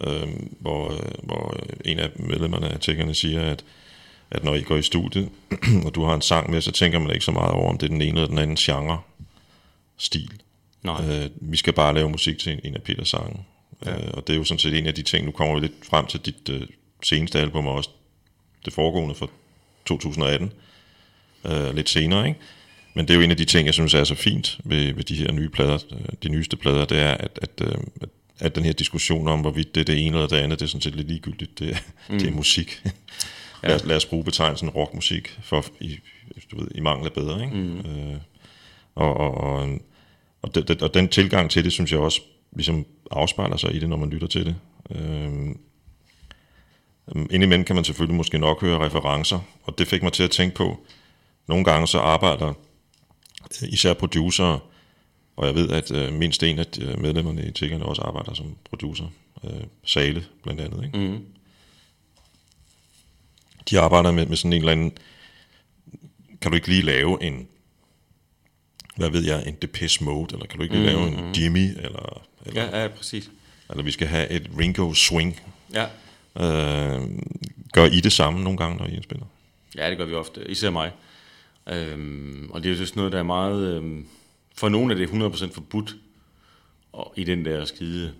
øhm, 0.00 0.56
hvor, 0.60 0.92
øh, 0.92 1.12
hvor 1.22 1.56
øh, 1.62 1.76
en 1.84 1.98
af 1.98 2.10
medlemmerne 2.16 2.68
af 2.68 2.80
tækkerne 2.80 3.14
siger, 3.14 3.42
at, 3.42 3.64
at 4.30 4.44
når 4.44 4.54
I 4.54 4.62
går 4.62 4.76
i 4.76 4.82
studiet, 4.82 5.28
og 5.86 5.94
du 5.94 6.04
har 6.04 6.14
en 6.14 6.22
sang 6.22 6.50
med, 6.50 6.60
så 6.60 6.72
tænker 6.72 6.98
man 6.98 7.10
ikke 7.10 7.24
så 7.24 7.32
meget 7.32 7.52
over, 7.52 7.70
om 7.70 7.78
det 7.78 7.86
er 7.86 7.90
den 7.90 8.02
ene 8.02 8.10
eller 8.10 8.28
den 8.28 8.38
anden 8.38 8.56
genre, 8.56 9.00
stil. 9.96 10.30
Nej. 10.82 11.08
Øh, 11.08 11.30
vi 11.40 11.56
skal 11.56 11.72
bare 11.72 11.94
lave 11.94 12.10
musik 12.10 12.38
til 12.38 12.52
en, 12.52 12.60
en 12.64 12.74
af 12.74 12.82
Peters 12.82 13.08
sange. 13.08 13.44
Ja. 13.86 13.94
Øh, 13.94 14.10
og 14.12 14.26
det 14.26 14.32
er 14.32 14.38
jo 14.38 14.44
sådan 14.44 14.58
set 14.58 14.78
en 14.78 14.86
af 14.86 14.94
de 14.94 15.02
ting, 15.02 15.26
nu 15.26 15.32
kommer 15.32 15.54
vi 15.54 15.60
lidt 15.60 15.86
frem 15.88 16.06
til 16.06 16.20
dit 16.20 16.48
øh, 16.48 16.62
seneste 17.02 17.38
album, 17.38 17.66
og 17.66 17.74
også 17.74 17.90
det 18.64 18.72
foregående 18.72 19.14
fra 19.14 19.26
2018, 19.86 20.52
øh, 21.44 21.74
lidt 21.74 21.88
senere, 21.88 22.28
ikke? 22.28 22.40
Men 22.96 23.08
det 23.08 23.14
er 23.14 23.18
jo 23.18 23.24
en 23.24 23.30
af 23.30 23.36
de 23.36 23.44
ting, 23.44 23.66
jeg 23.66 23.74
synes 23.74 23.94
er 23.94 24.04
så 24.04 24.14
fint 24.14 24.58
ved, 24.64 24.92
ved 24.94 25.04
de 25.04 25.14
her 25.14 25.32
nye 25.32 25.48
plader, 25.48 25.78
øh, 25.92 25.98
de 26.22 26.28
nyeste 26.28 26.56
plader, 26.56 26.84
det 26.84 26.98
er, 26.98 27.14
at, 27.14 27.38
at, 27.42 27.50
øh, 27.60 27.74
at, 28.00 28.08
at 28.40 28.54
den 28.54 28.64
her 28.64 28.72
diskussion 28.72 29.28
om, 29.28 29.40
hvorvidt 29.40 29.74
det 29.74 29.80
er 29.80 29.84
det 29.84 30.06
ene 30.06 30.16
eller 30.16 30.28
det 30.28 30.36
andet, 30.36 30.58
det 30.58 30.64
er 30.64 30.68
sådan 30.68 30.82
set 30.82 30.96
lidt 30.96 31.08
ligegyldigt. 31.08 31.58
Det, 31.58 31.82
mm. 32.10 32.18
det 32.18 32.28
er 32.28 32.32
musik. 32.32 32.82
ja. 33.62 33.68
lad, 33.68 33.76
os, 33.76 33.84
lad 33.84 33.96
os 33.96 34.06
bruge 34.06 34.24
betegnelsen 34.24 34.68
rockmusik, 34.68 35.38
for, 35.42 35.64
i, 35.80 35.98
du 36.50 36.60
ved, 36.60 36.68
i 36.74 36.80
mangel 36.80 37.06
af 37.06 37.12
bedre, 37.12 37.44
ikke? 37.44 37.56
Mm. 37.56 37.78
Øh, 37.78 38.16
og, 38.94 39.16
og, 39.16 39.34
og, 39.34 39.68
og, 40.42 40.54
det, 40.54 40.82
og 40.82 40.94
den 40.94 41.08
tilgang 41.08 41.50
til 41.50 41.64
det, 41.64 41.72
synes 41.72 41.92
jeg 41.92 42.00
også 42.00 42.20
ligesom 42.52 42.86
afspejler 43.10 43.56
sig 43.56 43.74
i 43.74 43.78
det, 43.78 43.88
når 43.88 43.96
man 43.96 44.10
lytter 44.10 44.26
til 44.26 44.46
det. 44.46 44.56
Øhm, 44.90 45.58
øhm, 47.14 47.26
indimellem 47.30 47.64
kan 47.64 47.76
man 47.76 47.84
selvfølgelig 47.84 48.16
måske 48.16 48.38
nok 48.38 48.60
høre 48.60 48.86
referencer, 48.86 49.38
og 49.62 49.78
det 49.78 49.86
fik 49.86 50.02
mig 50.02 50.12
til 50.12 50.22
at 50.22 50.30
tænke 50.30 50.56
på, 50.56 50.86
nogle 51.48 51.64
gange 51.64 51.86
så 51.86 51.98
arbejder 51.98 52.48
øh, 52.48 52.54
især 53.62 53.94
producer, 53.94 54.58
og 55.36 55.46
jeg 55.46 55.54
ved, 55.54 55.70
at 55.70 55.90
øh, 55.90 56.12
mindst 56.12 56.42
en 56.42 56.58
af 56.58 56.66
øh, 56.80 57.00
medlemmerne 57.00 57.46
i 57.48 57.50
Tiggerne 57.50 57.84
også 57.84 58.02
arbejder 58.02 58.34
som 58.34 58.56
producer. 58.64 59.04
Øh, 59.44 59.50
Sale 59.84 60.24
blandt 60.42 60.60
andet. 60.60 60.84
Ikke? 60.84 60.98
Mm. 60.98 61.24
De 63.70 63.80
arbejder 63.80 64.10
med, 64.12 64.26
med 64.26 64.36
sådan 64.36 64.52
en 64.52 64.58
eller 64.58 64.72
anden... 64.72 64.92
Kan 66.40 66.50
du 66.50 66.54
ikke 66.56 66.68
lige 66.68 66.82
lave 66.82 67.22
en... 67.22 67.48
Hvad 68.96 69.10
ved 69.10 69.24
jeg, 69.24 69.46
en 69.48 69.54
Depeche 69.62 70.04
Mode, 70.04 70.34
eller 70.34 70.46
kan 70.46 70.56
du 70.58 70.62
ikke 70.62 70.74
lige 70.74 70.86
lave 70.86 71.06
en 71.08 71.34
Jimmy, 71.34 71.68
eller, 71.76 72.22
eller, 72.46 72.62
Ja, 72.62 72.82
ja, 72.82 72.88
præcis. 72.88 73.30
eller 73.70 73.82
vi 73.82 73.90
skal 73.90 74.08
have 74.08 74.28
et 74.30 74.50
Ringo 74.58 74.92
Swing. 74.94 75.40
Ja. 75.74 75.84
Øh, 76.36 77.08
gør 77.72 77.84
I 77.84 78.00
det 78.00 78.12
samme 78.12 78.42
nogle 78.44 78.58
gange, 78.58 78.76
når 78.76 78.86
I 78.86 78.94
indspiller? 78.94 79.26
Ja, 79.76 79.90
det 79.90 79.98
gør 79.98 80.04
vi 80.04 80.14
ofte, 80.14 80.50
især 80.50 80.70
mig. 80.70 80.90
Øhm, 81.68 82.50
og 82.50 82.62
det 82.62 82.72
er 82.72 82.76
jo 82.78 82.86
sådan 82.86 83.00
noget, 83.00 83.12
der 83.12 83.18
er 83.18 83.22
meget... 83.22 83.76
Øhm, 83.76 84.06
for 84.54 84.68
nogle 84.68 84.94
er 84.94 84.98
det 84.98 85.08
100% 85.08 85.52
forbudt 85.52 85.96
og 86.92 87.12
i 87.16 87.24
den 87.24 87.44
der 87.44 87.64
skide 87.64 88.14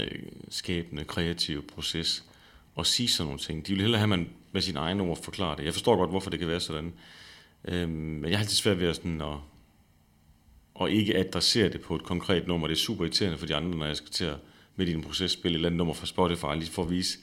øh, 0.00 0.22
skabende, 0.48 1.04
kreative 1.04 1.62
proces 1.62 2.24
at 2.78 2.86
sige 2.86 3.08
sådan 3.08 3.26
nogle 3.26 3.40
ting. 3.40 3.66
De 3.66 3.72
vil 3.72 3.80
hellere 3.80 3.98
have, 3.98 4.12
at 4.12 4.18
man 4.18 4.28
med 4.52 4.62
sin 4.62 4.76
egen 4.76 5.00
ord 5.00 5.22
forklarer 5.22 5.56
det. 5.56 5.64
Jeg 5.64 5.72
forstår 5.72 5.96
godt, 5.96 6.10
hvorfor 6.10 6.30
det 6.30 6.38
kan 6.38 6.48
være 6.48 6.60
sådan. 6.60 6.92
Øhm, 7.64 7.90
men 7.90 8.30
jeg 8.30 8.38
har 8.38 8.44
altid 8.44 8.56
svært 8.56 8.80
ved 8.80 8.88
at, 8.88 8.96
sådan 8.96 9.20
at, 9.20 9.36
at 10.80 10.90
ikke 10.90 11.16
adressere 11.16 11.68
det 11.68 11.80
på 11.80 11.96
et 11.96 12.02
konkret 12.02 12.46
nummer. 12.46 12.66
Det 12.66 12.74
er 12.74 12.78
super 12.78 13.04
irriterende 13.04 13.38
for 13.38 13.46
de 13.46 13.54
andre, 13.54 13.78
når 13.78 13.86
jeg 13.86 13.96
skal 13.96 14.10
til 14.10 14.24
at 14.24 14.36
midt 14.76 14.88
i 14.88 14.92
en 14.92 15.02
proces 15.02 15.32
spille 15.32 15.54
et 15.54 15.58
eller 15.58 15.68
andet 15.68 15.78
nummer 15.78 15.94
fra 15.94 16.06
Spotify, 16.06 16.54
lige 16.54 16.70
for 16.70 16.82
at 16.82 16.90
vise, 16.90 17.18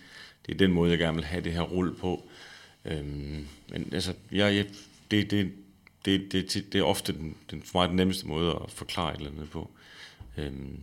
det 0.46 0.54
er 0.54 0.58
den 0.58 0.72
måde, 0.72 0.92
jeg 0.92 1.00
gerne 1.00 1.16
vil 1.16 1.26
have 1.26 1.44
det 1.44 1.52
her 1.52 1.62
rulle 1.62 1.94
på. 1.94 2.30
Øhm, 2.86 3.48
men 3.70 3.90
altså, 3.92 4.14
jeg, 4.32 4.56
jeg, 4.56 4.66
det, 5.12 5.32
det, 5.32 5.52
det, 6.06 6.32
det, 6.32 6.54
det, 6.54 6.74
det 6.74 6.80
er 6.80 6.84
ofte 6.84 7.14
den, 7.14 7.36
den, 7.52 7.62
for 7.66 7.80
mig 7.80 7.88
den 7.90 7.96
nemmeste 7.96 8.28
måde 8.28 8.52
at 8.52 8.72
forklare 8.72 9.12
et 9.14 9.18
eller 9.18 9.32
andet 9.32 9.50
på. 9.50 9.70
Øhm, 10.38 10.80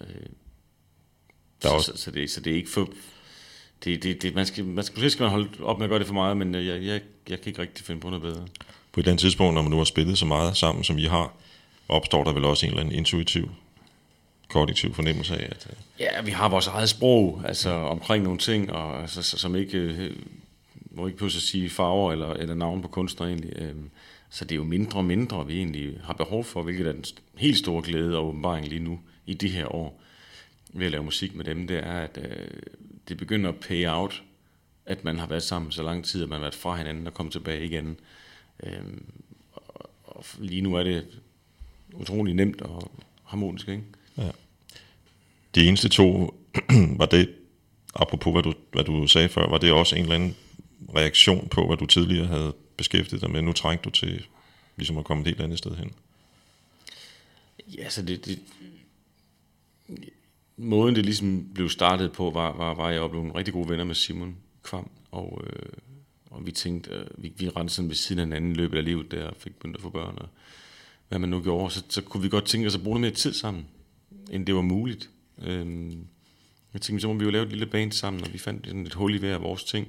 øh, 0.00 0.06
Der 0.06 1.68
er 1.68 1.68
så, 1.68 1.74
også- 1.74 1.92
så, 1.96 2.02
så, 2.02 2.10
det, 2.10 2.30
så 2.30 2.40
det 2.40 2.52
er 2.52 2.56
ikke 2.56 2.70
for... 2.70 2.88
Det, 3.84 4.02
det, 4.02 4.22
det, 4.22 4.34
man 4.34 4.46
skal, 4.46 4.64
man 4.64 4.84
skal, 4.84 4.96
måske 4.96 5.10
skal 5.10 5.22
man 5.22 5.30
holde 5.30 5.48
op 5.62 5.78
med 5.78 5.84
at 5.86 5.90
gøre 5.90 5.98
det 5.98 6.06
for 6.06 6.14
meget, 6.14 6.36
men 6.36 6.54
jeg, 6.54 6.64
jeg, 6.64 7.00
jeg 7.28 7.40
kan 7.40 7.46
ikke 7.46 7.62
rigtig 7.62 7.84
finde 7.84 8.00
på 8.00 8.10
noget 8.10 8.22
bedre. 8.22 8.46
På 8.92 9.00
et 9.00 9.04
eller 9.04 9.12
andet 9.12 9.20
tidspunkt, 9.20 9.54
når 9.54 9.62
man 9.62 9.70
nu 9.70 9.76
har 9.76 9.84
spillet 9.84 10.18
så 10.18 10.26
meget 10.26 10.56
sammen, 10.56 10.84
som 10.84 10.98
I 10.98 11.04
har, 11.04 11.34
opstår 11.88 12.24
der 12.24 12.32
vel 12.32 12.44
også 12.44 12.66
en 12.66 12.70
eller 12.70 12.80
anden 12.82 12.94
intuitiv, 12.98 13.50
kollektiv 14.48 14.94
fornemmelse 14.94 15.36
af, 15.36 15.44
at 15.50 15.66
øh, 15.70 15.76
Ja, 15.98 16.22
vi 16.22 16.30
har 16.30 16.48
vores 16.48 16.66
eget 16.66 16.88
sprog, 16.88 17.42
altså 17.44 17.70
omkring 17.70 18.24
nogle 18.24 18.38
ting, 18.38 18.72
og, 18.72 19.00
altså, 19.00 19.22
så- 19.22 19.38
som 19.38 19.56
ikke, 19.56 19.78
øh, 19.78 20.16
må 20.94 21.06
ikke 21.06 21.18
pludselig 21.18 21.42
sige 21.42 21.70
farver 21.70 22.12
eller, 22.12 22.32
eller 22.32 22.54
navn 22.54 22.82
på 22.82 22.88
kunstnere 22.88 23.28
egentlig. 23.28 23.52
Øhm, 23.56 23.90
Så 24.30 24.44
det 24.44 24.52
er 24.52 24.56
jo 24.56 24.64
mindre 24.64 24.98
og 24.98 25.04
mindre, 25.04 25.46
vi 25.46 25.56
egentlig 25.56 26.00
har 26.04 26.12
behov 26.12 26.44
for, 26.44 26.62
hvilket 26.62 26.86
er 26.86 26.92
den 26.92 27.04
helt 27.36 27.58
store 27.58 27.82
glæde 27.82 28.16
og 28.18 28.26
åbenbaring 28.26 28.68
lige 28.68 28.80
nu 28.80 29.00
i 29.26 29.34
de 29.34 29.48
her 29.48 29.74
år 29.74 30.02
ved 30.72 30.86
at 30.86 30.92
lave 30.92 31.04
musik 31.04 31.34
med 31.34 31.44
dem, 31.44 31.66
det 31.66 31.76
er, 31.76 31.92
at 32.00 32.18
øh, 32.22 32.48
det 33.08 33.16
begynder 33.16 33.48
at 33.48 33.56
pay 33.60 33.88
out, 33.88 34.22
at 34.86 35.04
man 35.04 35.18
har 35.18 35.26
været 35.26 35.42
sammen 35.42 35.72
så 35.72 35.82
lang 35.82 36.04
tid, 36.04 36.22
at 36.22 36.28
man 36.28 36.36
har 36.36 36.40
været 36.40 36.54
fra 36.54 36.76
hinanden 36.76 37.06
og 37.06 37.14
kommet 37.14 37.32
tilbage 37.32 37.64
igen. 37.64 37.96
Øhm, 38.62 39.04
og, 39.52 39.90
og 40.04 40.24
lige 40.38 40.60
nu 40.62 40.74
er 40.74 40.82
det 40.82 41.06
utrolig 41.94 42.34
nemt 42.34 42.60
og 42.62 42.90
harmonisk, 43.24 43.68
ikke? 43.68 43.82
Ja. 44.18 44.30
de 45.54 45.68
eneste 45.68 45.88
to, 45.88 46.34
var 47.00 47.06
det, 47.06 47.30
apropos 47.94 48.32
hvad 48.32 48.42
du, 48.42 48.54
hvad 48.72 48.84
du 48.84 49.06
sagde 49.06 49.28
før, 49.28 49.48
var 49.50 49.58
det 49.58 49.72
også 49.72 49.96
en 49.96 50.02
eller 50.02 50.14
anden 50.14 50.36
reaktion 50.96 51.48
på, 51.48 51.66
hvad 51.66 51.76
du 51.76 51.86
tidligere 51.86 52.26
havde 52.26 52.54
beskæftiget 52.76 53.22
dig 53.22 53.30
med? 53.30 53.42
Nu 53.42 53.52
trængte 53.52 53.84
du 53.84 53.90
til 53.90 54.26
ligesom 54.76 54.98
at 54.98 55.04
komme 55.04 55.20
et 55.20 55.26
helt 55.26 55.40
andet 55.40 55.58
sted 55.58 55.76
hen. 55.76 55.92
Ja, 57.66 57.90
så 57.90 58.02
det, 58.02 58.26
det, 58.26 58.38
måden 60.56 60.94
det 60.94 61.04
ligesom 61.04 61.48
blev 61.54 61.68
startet 61.68 62.12
på, 62.12 62.30
var, 62.30 62.56
var, 62.56 62.74
var 62.74 62.90
jeg 62.90 63.10
blev 63.10 63.22
nogle 63.22 63.38
rigtig 63.38 63.54
gode 63.54 63.68
venner 63.68 63.84
med 63.84 63.94
Simon 63.94 64.36
Kvam, 64.62 64.90
og, 65.10 65.42
øh, 65.46 65.72
og 66.30 66.46
vi 66.46 66.52
tænkte, 66.52 66.90
øh, 66.90 67.06
vi, 67.18 67.32
vi 67.36 67.48
rendte 67.48 67.74
sådan 67.74 67.88
ved 67.88 67.96
siden 67.96 68.18
af 68.18 68.26
hinanden 68.26 68.52
i 68.52 68.54
løbet 68.54 68.78
af 68.78 68.84
livet 68.84 69.10
der, 69.10 69.26
og 69.26 69.36
fik 69.38 69.54
begyndt 69.54 69.76
at 69.76 69.82
få 69.82 69.90
børn, 69.90 70.18
og 70.18 70.28
hvad 71.08 71.18
man 71.18 71.28
nu 71.28 71.42
gjorde, 71.42 71.74
så, 71.74 71.82
så 71.88 72.02
kunne 72.02 72.22
vi 72.22 72.28
godt 72.28 72.44
tænke 72.44 72.66
os 72.66 72.74
at 72.74 72.82
bruge 72.82 73.00
noget 73.00 73.12
mere 73.12 73.16
tid 73.18 73.32
sammen, 73.32 73.66
end 74.30 74.46
det 74.46 74.54
var 74.54 74.62
muligt. 74.62 75.10
Øh, 75.42 75.92
jeg 76.72 76.80
tænkte, 76.80 77.00
så 77.00 77.08
må 77.08 77.14
vi 77.14 77.24
jo 77.24 77.30
lave 77.30 77.44
et 77.44 77.50
lille 77.50 77.66
band 77.66 77.92
sammen, 77.92 78.24
og 78.24 78.32
vi 78.32 78.38
fandt 78.38 78.66
sådan 78.66 78.86
et 78.86 78.94
hul 78.94 79.14
i 79.14 79.18
hver 79.18 79.34
af 79.34 79.42
vores 79.42 79.64
ting. 79.64 79.88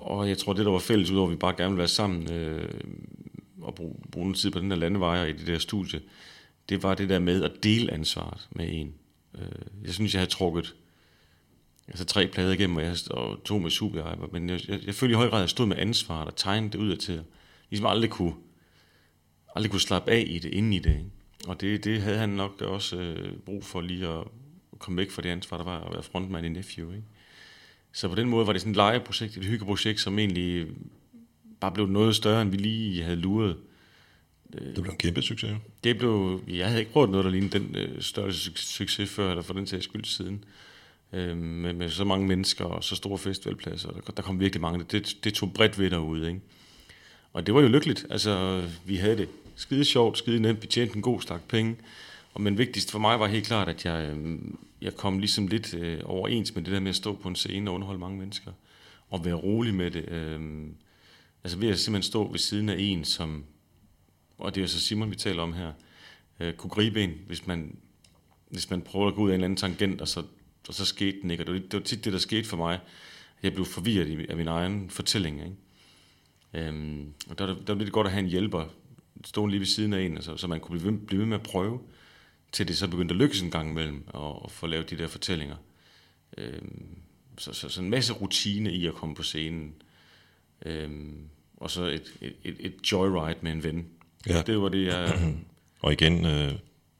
Og 0.00 0.28
jeg 0.28 0.38
tror, 0.38 0.52
det 0.52 0.64
der 0.64 0.72
var 0.72 0.78
fælles, 0.78 1.10
udover 1.10 1.28
at 1.28 1.32
vi 1.32 1.36
bare 1.36 1.54
gerne 1.56 1.70
ville 1.70 1.78
være 1.78 1.88
sammen 1.88 2.32
øh, 2.32 2.80
og 3.60 3.74
bruge, 3.74 3.96
bruge 4.10 4.26
noget 4.26 4.38
tid 4.38 4.50
på 4.50 4.58
den 4.58 4.70
her 4.70 4.78
landevej 4.78 5.20
og 5.20 5.28
i 5.28 5.32
det 5.32 5.46
der 5.46 5.58
studie, 5.58 6.00
det 6.68 6.82
var 6.82 6.94
det 6.94 7.08
der 7.08 7.18
med 7.18 7.44
at 7.44 7.52
dele 7.62 7.92
ansvaret 7.92 8.48
med 8.50 8.68
en. 8.70 8.94
Øh, 9.38 9.84
jeg 9.84 9.94
synes, 9.94 10.14
jeg 10.14 10.20
havde 10.20 10.30
trukket 10.30 10.74
altså 11.88 12.04
tre 12.04 12.26
plader 12.26 12.52
igennem, 12.52 12.76
og, 12.76 12.82
jeg, 12.82 12.96
og 13.10 13.44
to 13.44 13.58
med 13.58 13.70
Super 13.70 14.28
men 14.32 14.50
jeg, 14.50 14.60
jeg, 14.68 14.86
jeg 14.86 14.94
følte 14.94 15.12
i 15.12 15.16
høj 15.16 15.28
grad, 15.28 15.38
at 15.38 15.42
jeg 15.42 15.48
stod 15.48 15.66
med 15.66 15.76
ansvaret 15.76 16.26
og 16.26 16.36
tegnede 16.36 16.72
det 16.72 16.78
ud 16.78 16.96
til. 16.96 17.22
Ligesom 17.70 17.86
aldrig 17.86 18.10
kunne, 18.10 18.34
aldrig 19.56 19.70
kunne 19.70 19.80
slappe 19.80 20.10
af 20.10 20.24
i 20.26 20.38
det, 20.38 20.54
inden 20.54 20.72
i 20.72 20.78
det. 20.78 20.90
Ikke? 20.90 21.10
Og 21.46 21.60
det, 21.60 21.84
det 21.84 22.02
havde 22.02 22.18
han 22.18 22.28
nok 22.28 22.60
også 22.60 22.96
øh, 22.96 23.38
brug 23.38 23.64
for 23.64 23.80
lige 23.80 24.08
at 24.08 24.24
komme 24.78 24.96
væk 24.96 25.10
fra 25.10 25.22
det 25.22 25.28
ansvar, 25.28 25.56
der 25.56 25.64
var 25.64 25.80
at 25.80 25.92
være 25.92 26.02
frontmand 26.02 26.46
i 26.46 26.48
Nephew. 26.48 26.90
Ikke? 26.90 27.04
Så 27.94 28.08
på 28.08 28.14
den 28.14 28.28
måde 28.28 28.46
var 28.46 28.52
det 28.52 28.60
sådan 28.60 28.70
et 28.70 28.76
legeprojekt, 28.76 29.36
et 29.36 29.44
hyggeprojekt, 29.44 30.00
som 30.00 30.18
egentlig 30.18 30.66
bare 31.60 31.72
blev 31.72 31.86
noget 31.86 32.16
større, 32.16 32.42
end 32.42 32.50
vi 32.50 32.56
lige 32.56 33.02
havde 33.02 33.16
luret. 33.16 33.56
Det 34.52 34.74
blev 34.74 34.92
en 34.92 34.98
kæmpe 34.98 35.22
succes. 35.22 35.56
Det 35.84 35.98
blev, 35.98 36.42
jeg 36.48 36.66
havde 36.66 36.80
ikke 36.80 36.92
prøvet 36.92 37.10
noget, 37.10 37.24
der 37.24 37.30
lignede 37.30 37.58
den 37.58 37.76
øh, 37.76 37.98
suc- 37.98 38.56
succes 38.56 39.10
før, 39.10 39.30
eller 39.30 39.42
for 39.42 39.54
den 39.54 39.66
sags 39.66 39.84
skyld 39.84 40.04
siden. 40.04 40.44
Øh, 41.12 41.36
med, 41.36 41.72
med 41.72 41.90
så 41.90 42.04
mange 42.04 42.26
mennesker 42.26 42.64
og 42.64 42.84
så 42.84 42.94
store 42.94 43.18
festivalpladser. 43.18 43.90
Der, 43.90 44.12
der 44.12 44.22
kom 44.22 44.40
virkelig 44.40 44.60
mange. 44.60 44.84
Det, 44.90 45.16
det 45.24 45.34
tog 45.34 45.52
bredt 45.52 45.78
ved 45.78 45.90
derude, 45.90 46.28
ikke? 46.28 46.40
Og 47.32 47.46
det 47.46 47.54
var 47.54 47.60
jo 47.60 47.68
lykkeligt. 47.68 48.06
Altså, 48.10 48.62
vi 48.84 48.96
havde 48.96 49.16
det 49.16 49.28
skide 49.56 49.84
sjovt, 49.84 50.18
skide 50.18 50.40
nemt. 50.40 50.62
Vi 50.62 50.66
tjente 50.66 50.96
en 50.96 51.02
god 51.02 51.20
stak 51.20 51.48
penge. 51.48 51.76
Og 52.34 52.40
men 52.40 52.58
vigtigst 52.58 52.90
for 52.90 52.98
mig 52.98 53.20
var 53.20 53.26
helt 53.26 53.46
klart, 53.46 53.68
at 53.68 53.84
jeg, 53.84 54.14
øh, 54.16 54.38
jeg 54.84 54.94
kom 54.96 55.18
ligesom 55.18 55.46
lidt 55.46 55.74
øh, 55.74 56.00
overens 56.04 56.54
med 56.54 56.62
det 56.62 56.72
der 56.72 56.80
med 56.80 56.88
at 56.88 56.96
stå 56.96 57.14
på 57.16 57.28
en 57.28 57.36
scene 57.36 57.70
og 57.70 57.74
underholde 57.74 58.00
mange 58.00 58.18
mennesker. 58.18 58.52
Og 59.10 59.24
være 59.24 59.34
rolig 59.34 59.74
med 59.74 59.90
det. 59.90 60.08
Øh, 60.08 60.66
altså 61.44 61.58
ved 61.58 61.68
at 61.68 61.78
simpelthen 61.78 62.10
stå 62.10 62.30
ved 62.30 62.38
siden 62.38 62.68
af 62.68 62.76
en, 62.78 63.04
som, 63.04 63.44
og 64.38 64.54
det 64.54 64.62
er 64.62 64.66
så 64.66 64.80
Simon, 64.80 65.10
vi 65.10 65.16
taler 65.16 65.42
om 65.42 65.52
her, 65.52 65.72
øh, 66.40 66.54
kunne 66.54 66.70
gribe 66.70 67.02
en, 67.04 67.12
hvis 67.26 67.46
man, 67.46 67.76
hvis 68.50 68.70
man 68.70 68.82
prøver 68.82 69.08
at 69.08 69.14
gå 69.14 69.22
ud 69.22 69.28
af 69.30 69.34
en 69.34 69.34
eller 69.34 69.44
anden 69.44 69.56
tangent, 69.56 70.00
og 70.00 70.08
så, 70.08 70.22
og 70.68 70.74
så 70.74 70.84
skete 70.84 71.16
den 71.22 71.30
ikke. 71.30 71.42
Og 71.42 71.46
det, 71.46 71.54
var- 71.54 71.60
det 71.60 71.72
var 71.74 71.80
tit 71.84 72.04
det, 72.04 72.12
der 72.12 72.18
skete 72.18 72.44
for 72.48 72.56
mig. 72.56 72.78
Jeg 73.42 73.52
blev 73.52 73.64
forvirret 73.64 74.08
i, 74.08 74.26
af 74.28 74.36
min 74.36 74.48
egen 74.48 74.90
fortælling. 74.90 75.40
Ikke? 75.44 76.68
Øhm, 76.68 77.12
og 77.30 77.38
der, 77.38 77.46
der 77.46 77.74
var 77.74 77.84
det 77.84 77.92
godt 77.92 78.06
at 78.06 78.12
have 78.12 78.24
en 78.24 78.30
hjælper, 78.30 78.64
stående 79.24 79.50
lige 79.52 79.60
ved 79.60 79.66
siden 79.66 79.92
af 79.92 80.02
en, 80.02 80.14
altså, 80.16 80.36
så 80.36 80.46
man 80.46 80.60
kunne 80.60 80.78
blive 80.80 80.92
ved, 80.92 80.98
blive 81.06 81.18
ved 81.20 81.26
med 81.26 81.36
at 81.36 81.42
prøve, 81.42 81.80
til 82.54 82.68
det 82.68 82.78
så 82.78 82.88
begyndte 82.88 83.12
at 83.12 83.18
lykkes 83.18 83.42
en 83.42 83.50
gang 83.50 83.70
imellem, 83.70 84.04
og, 84.06 84.42
og 84.42 84.50
få 84.50 84.66
lavet 84.66 84.90
de 84.90 84.98
der 84.98 85.08
fortællinger. 85.08 85.56
Øhm, 86.38 86.86
så, 87.38 87.52
så, 87.52 87.68
så 87.68 87.80
en 87.80 87.90
masse 87.90 88.12
rutine 88.12 88.72
i 88.72 88.86
at 88.86 88.94
komme 88.94 89.14
på 89.14 89.22
scenen. 89.22 89.74
Øhm, 90.66 91.18
og 91.56 91.70
så 91.70 91.84
et, 91.84 92.12
et, 92.20 92.34
et, 92.44 92.56
et 92.60 92.74
joyride 92.92 93.38
med 93.40 93.52
en 93.52 93.64
ven. 93.64 93.86
Ja. 94.28 94.42
Det 94.42 94.60
var 94.60 94.68
det, 94.68 94.86
jeg... 94.86 95.18
Og 95.82 95.92
igen, 95.92 96.26
øh, 96.26 96.52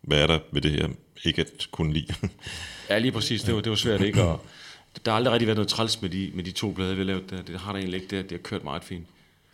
hvad 0.03 0.23
er 0.23 0.27
der 0.27 0.39
ved 0.53 0.61
det 0.61 0.71
her 0.71 0.89
ikke 1.25 1.41
at 1.41 1.69
kunne 1.71 1.93
lide? 1.93 2.15
Ja, 2.91 2.99
lige 2.99 3.13
præcis. 3.13 3.43
Det 3.43 3.55
var, 3.55 3.61
det 3.61 3.71
var 3.71 3.77
svært 3.77 4.01
ikke 4.01 4.23
at... 4.23 4.37
Der 5.05 5.11
har 5.11 5.17
aldrig 5.17 5.33
rigtig 5.33 5.47
været 5.47 5.57
noget 5.57 5.69
træls 5.69 6.03
med 6.03 6.11
de, 6.11 6.31
med 6.35 6.45
de 6.45 6.51
to 6.51 6.71
blade, 6.71 6.91
vi 6.91 6.97
har 6.97 7.05
lavet 7.05 7.31
der. 7.31 7.43
Det 7.43 7.61
har 7.61 7.73
der 7.73 7.79
egentlig 7.79 8.03
ikke. 8.03 8.17
Det, 8.17 8.25
det 8.25 8.39
har 8.39 8.43
kørt 8.43 8.65
meget 8.65 8.85
fint. 8.85 9.07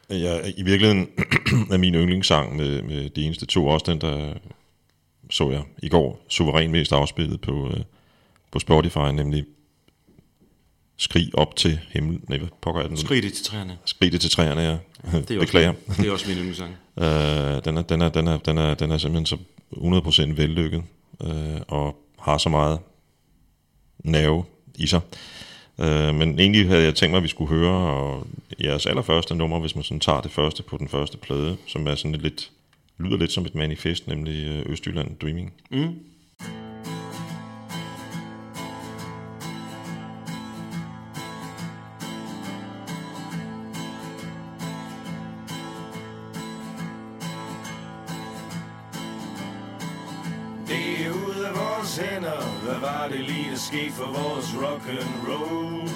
Jeg, 0.08 0.54
I 0.56 0.62
virkeligheden 0.62 1.08
er 1.72 1.76
min 1.76 1.94
yndlingssang 1.94 2.56
med, 2.56 2.82
med 2.82 3.10
de 3.10 3.22
eneste 3.22 3.46
to, 3.46 3.66
også 3.66 3.92
den, 3.92 4.00
der 4.00 4.34
så 5.30 5.50
jeg 5.50 5.62
i 5.82 5.88
går, 5.88 6.24
suveræn 6.28 6.70
mest 6.70 6.92
afspillet 6.92 7.40
på, 7.40 7.68
øh, 7.68 7.80
på 8.52 8.58
Spotify, 8.58 8.98
nemlig 8.98 9.44
Skrig 11.00 11.30
op 11.34 11.56
til 11.56 11.80
himmel. 11.88 12.20
Nej, 12.28 12.38
hvad 12.38 12.48
pokker 12.62 12.82
er 12.82 12.88
den? 12.88 12.96
Skrig 12.96 13.22
det 13.22 13.32
til 13.32 13.44
træerne. 13.44 13.78
Skrig 13.84 14.12
det 14.12 14.20
til 14.20 14.30
træerne, 14.30 14.60
ja. 14.60 14.70
Det 14.70 14.76
er 15.12 15.18
også, 15.18 15.38
Beklager. 15.40 15.72
Det 15.96 16.06
er 16.06 16.12
også 16.12 16.28
min 16.28 16.36
yndlingssang. 16.36 16.76
Øh, 16.98 17.64
den, 17.64 17.76
er, 17.76 17.82
den, 17.82 18.02
er, 18.02 18.08
den, 18.08 18.26
er, 18.26 18.38
den, 18.38 18.58
er, 18.58 18.74
den 18.74 18.90
er 18.90 18.98
simpelthen 18.98 19.26
så 19.26 19.36
100% 19.72 20.36
vellykket, 20.36 20.82
øh, 21.22 21.60
og 21.68 21.96
har 22.18 22.38
så 22.38 22.48
meget 22.48 22.78
nerve 23.98 24.44
i 24.74 24.86
sig. 24.86 25.00
Øh, 25.78 26.14
men 26.14 26.38
egentlig 26.38 26.68
havde 26.68 26.84
jeg 26.84 26.94
tænkt 26.94 27.10
mig, 27.10 27.16
at 27.16 27.22
vi 27.22 27.28
skulle 27.28 27.48
høre 27.48 27.90
og 27.90 28.26
jeres 28.62 28.86
allerførste 28.86 29.34
nummer, 29.34 29.60
hvis 29.60 29.74
man 29.74 29.84
sådan 29.84 30.00
tager 30.00 30.20
det 30.20 30.30
første 30.30 30.62
på 30.62 30.76
den 30.76 30.88
første 30.88 31.18
plade, 31.18 31.56
som 31.66 31.86
er 31.86 31.94
sådan 31.94 32.14
et 32.14 32.22
lidt, 32.22 32.50
lyder 33.00 33.16
lidt 33.16 33.32
som 33.32 33.44
et 33.44 33.54
manifest, 33.54 34.06
nemlig 34.08 34.46
øh, 34.46 34.72
Østjylland 34.72 35.16
Dreaming. 35.18 35.52
Mm. 35.70 35.94
Det 50.68 51.06
er 51.06 51.10
ud 51.10 51.44
af 51.48 51.52
vores 51.54 51.96
hænder 51.96 52.62
Hvad 52.64 52.80
var 52.80 53.08
det 53.12 53.20
lige 53.20 53.50
der 53.50 53.56
skete 53.56 53.92
for 53.92 54.06
vores 54.06 54.48
rock 54.62 54.88
and 54.88 55.14
roll 55.28 55.88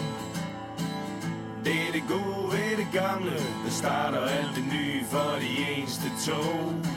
Det 1.64 1.76
er 1.86 1.92
det 1.92 2.04
gode 2.08 2.52
ved 2.52 2.76
det 2.76 2.88
gamle 2.92 3.30
Der 3.64 3.70
starter 3.70 4.20
alt 4.20 4.56
det 4.56 4.64
nye 4.72 5.04
for 5.04 5.38
de 5.40 5.72
eneste 5.76 6.08
tog 6.26 6.93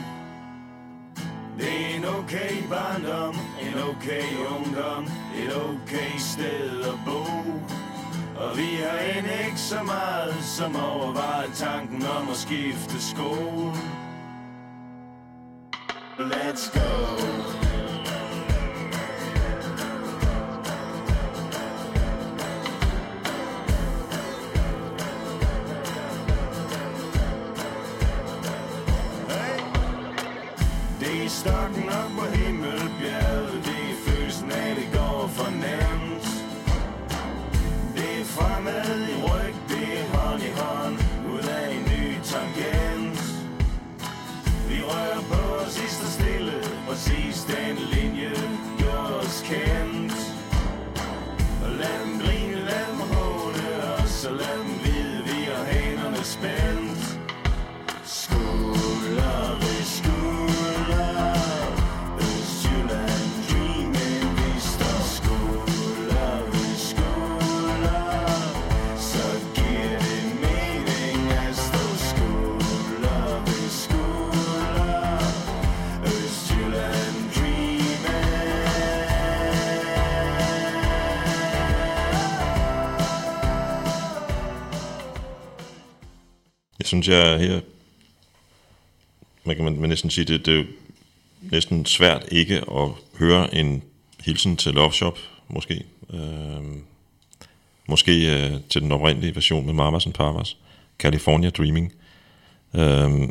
barndom 2.68 3.34
En 3.60 3.82
okay 3.90 4.28
ungdom 4.56 5.04
Et 5.36 5.56
okay 5.56 6.18
sted 6.18 6.84
at 6.84 6.98
bo 7.04 7.22
og 8.40 8.56
vi 8.56 8.62
har 8.62 9.18
end 9.18 9.26
ikke 9.46 9.58
så 9.58 9.82
meget 9.82 10.44
som 10.44 10.76
overvejet 10.76 11.50
tanken 11.54 12.02
om 12.06 12.28
at 12.30 12.36
skifte 12.36 13.02
skole. 13.02 13.72
Let's 16.18 16.78
go. 16.78 16.88
Det 31.00 31.24
er 31.24 31.28
stokken 31.28 31.88
Præcis 47.08 47.44
den 47.44 47.76
linje 47.76 48.30
Gjorde 48.78 49.18
os 49.20 49.44
kendt 49.46 50.07
synes, 86.88 87.08
jeg 87.08 87.38
her... 87.40 87.60
Man 89.44 89.56
kan 89.56 89.64
man, 89.64 89.80
man 89.80 89.88
næsten 89.88 90.10
sige, 90.10 90.24
det, 90.24 90.46
det 90.46 90.54
er 90.54 90.58
jo 90.58 90.64
næsten 91.40 91.86
svært 91.86 92.28
ikke 92.32 92.56
at 92.56 92.88
høre 93.18 93.54
en 93.54 93.82
hilsen 94.20 94.56
til 94.56 94.74
Love 94.74 94.92
Shop, 94.92 95.18
måske. 95.48 95.84
Øh, 96.12 96.62
måske 97.88 98.12
øh, 98.12 98.60
til 98.68 98.82
den 98.82 98.92
oprindelige 98.92 99.34
version 99.34 99.66
med 99.66 99.74
Mamas 99.74 100.06
and 100.06 100.14
Papas. 100.14 100.56
California 100.98 101.50
Dreaming. 101.50 101.92
Øh, 102.74 103.28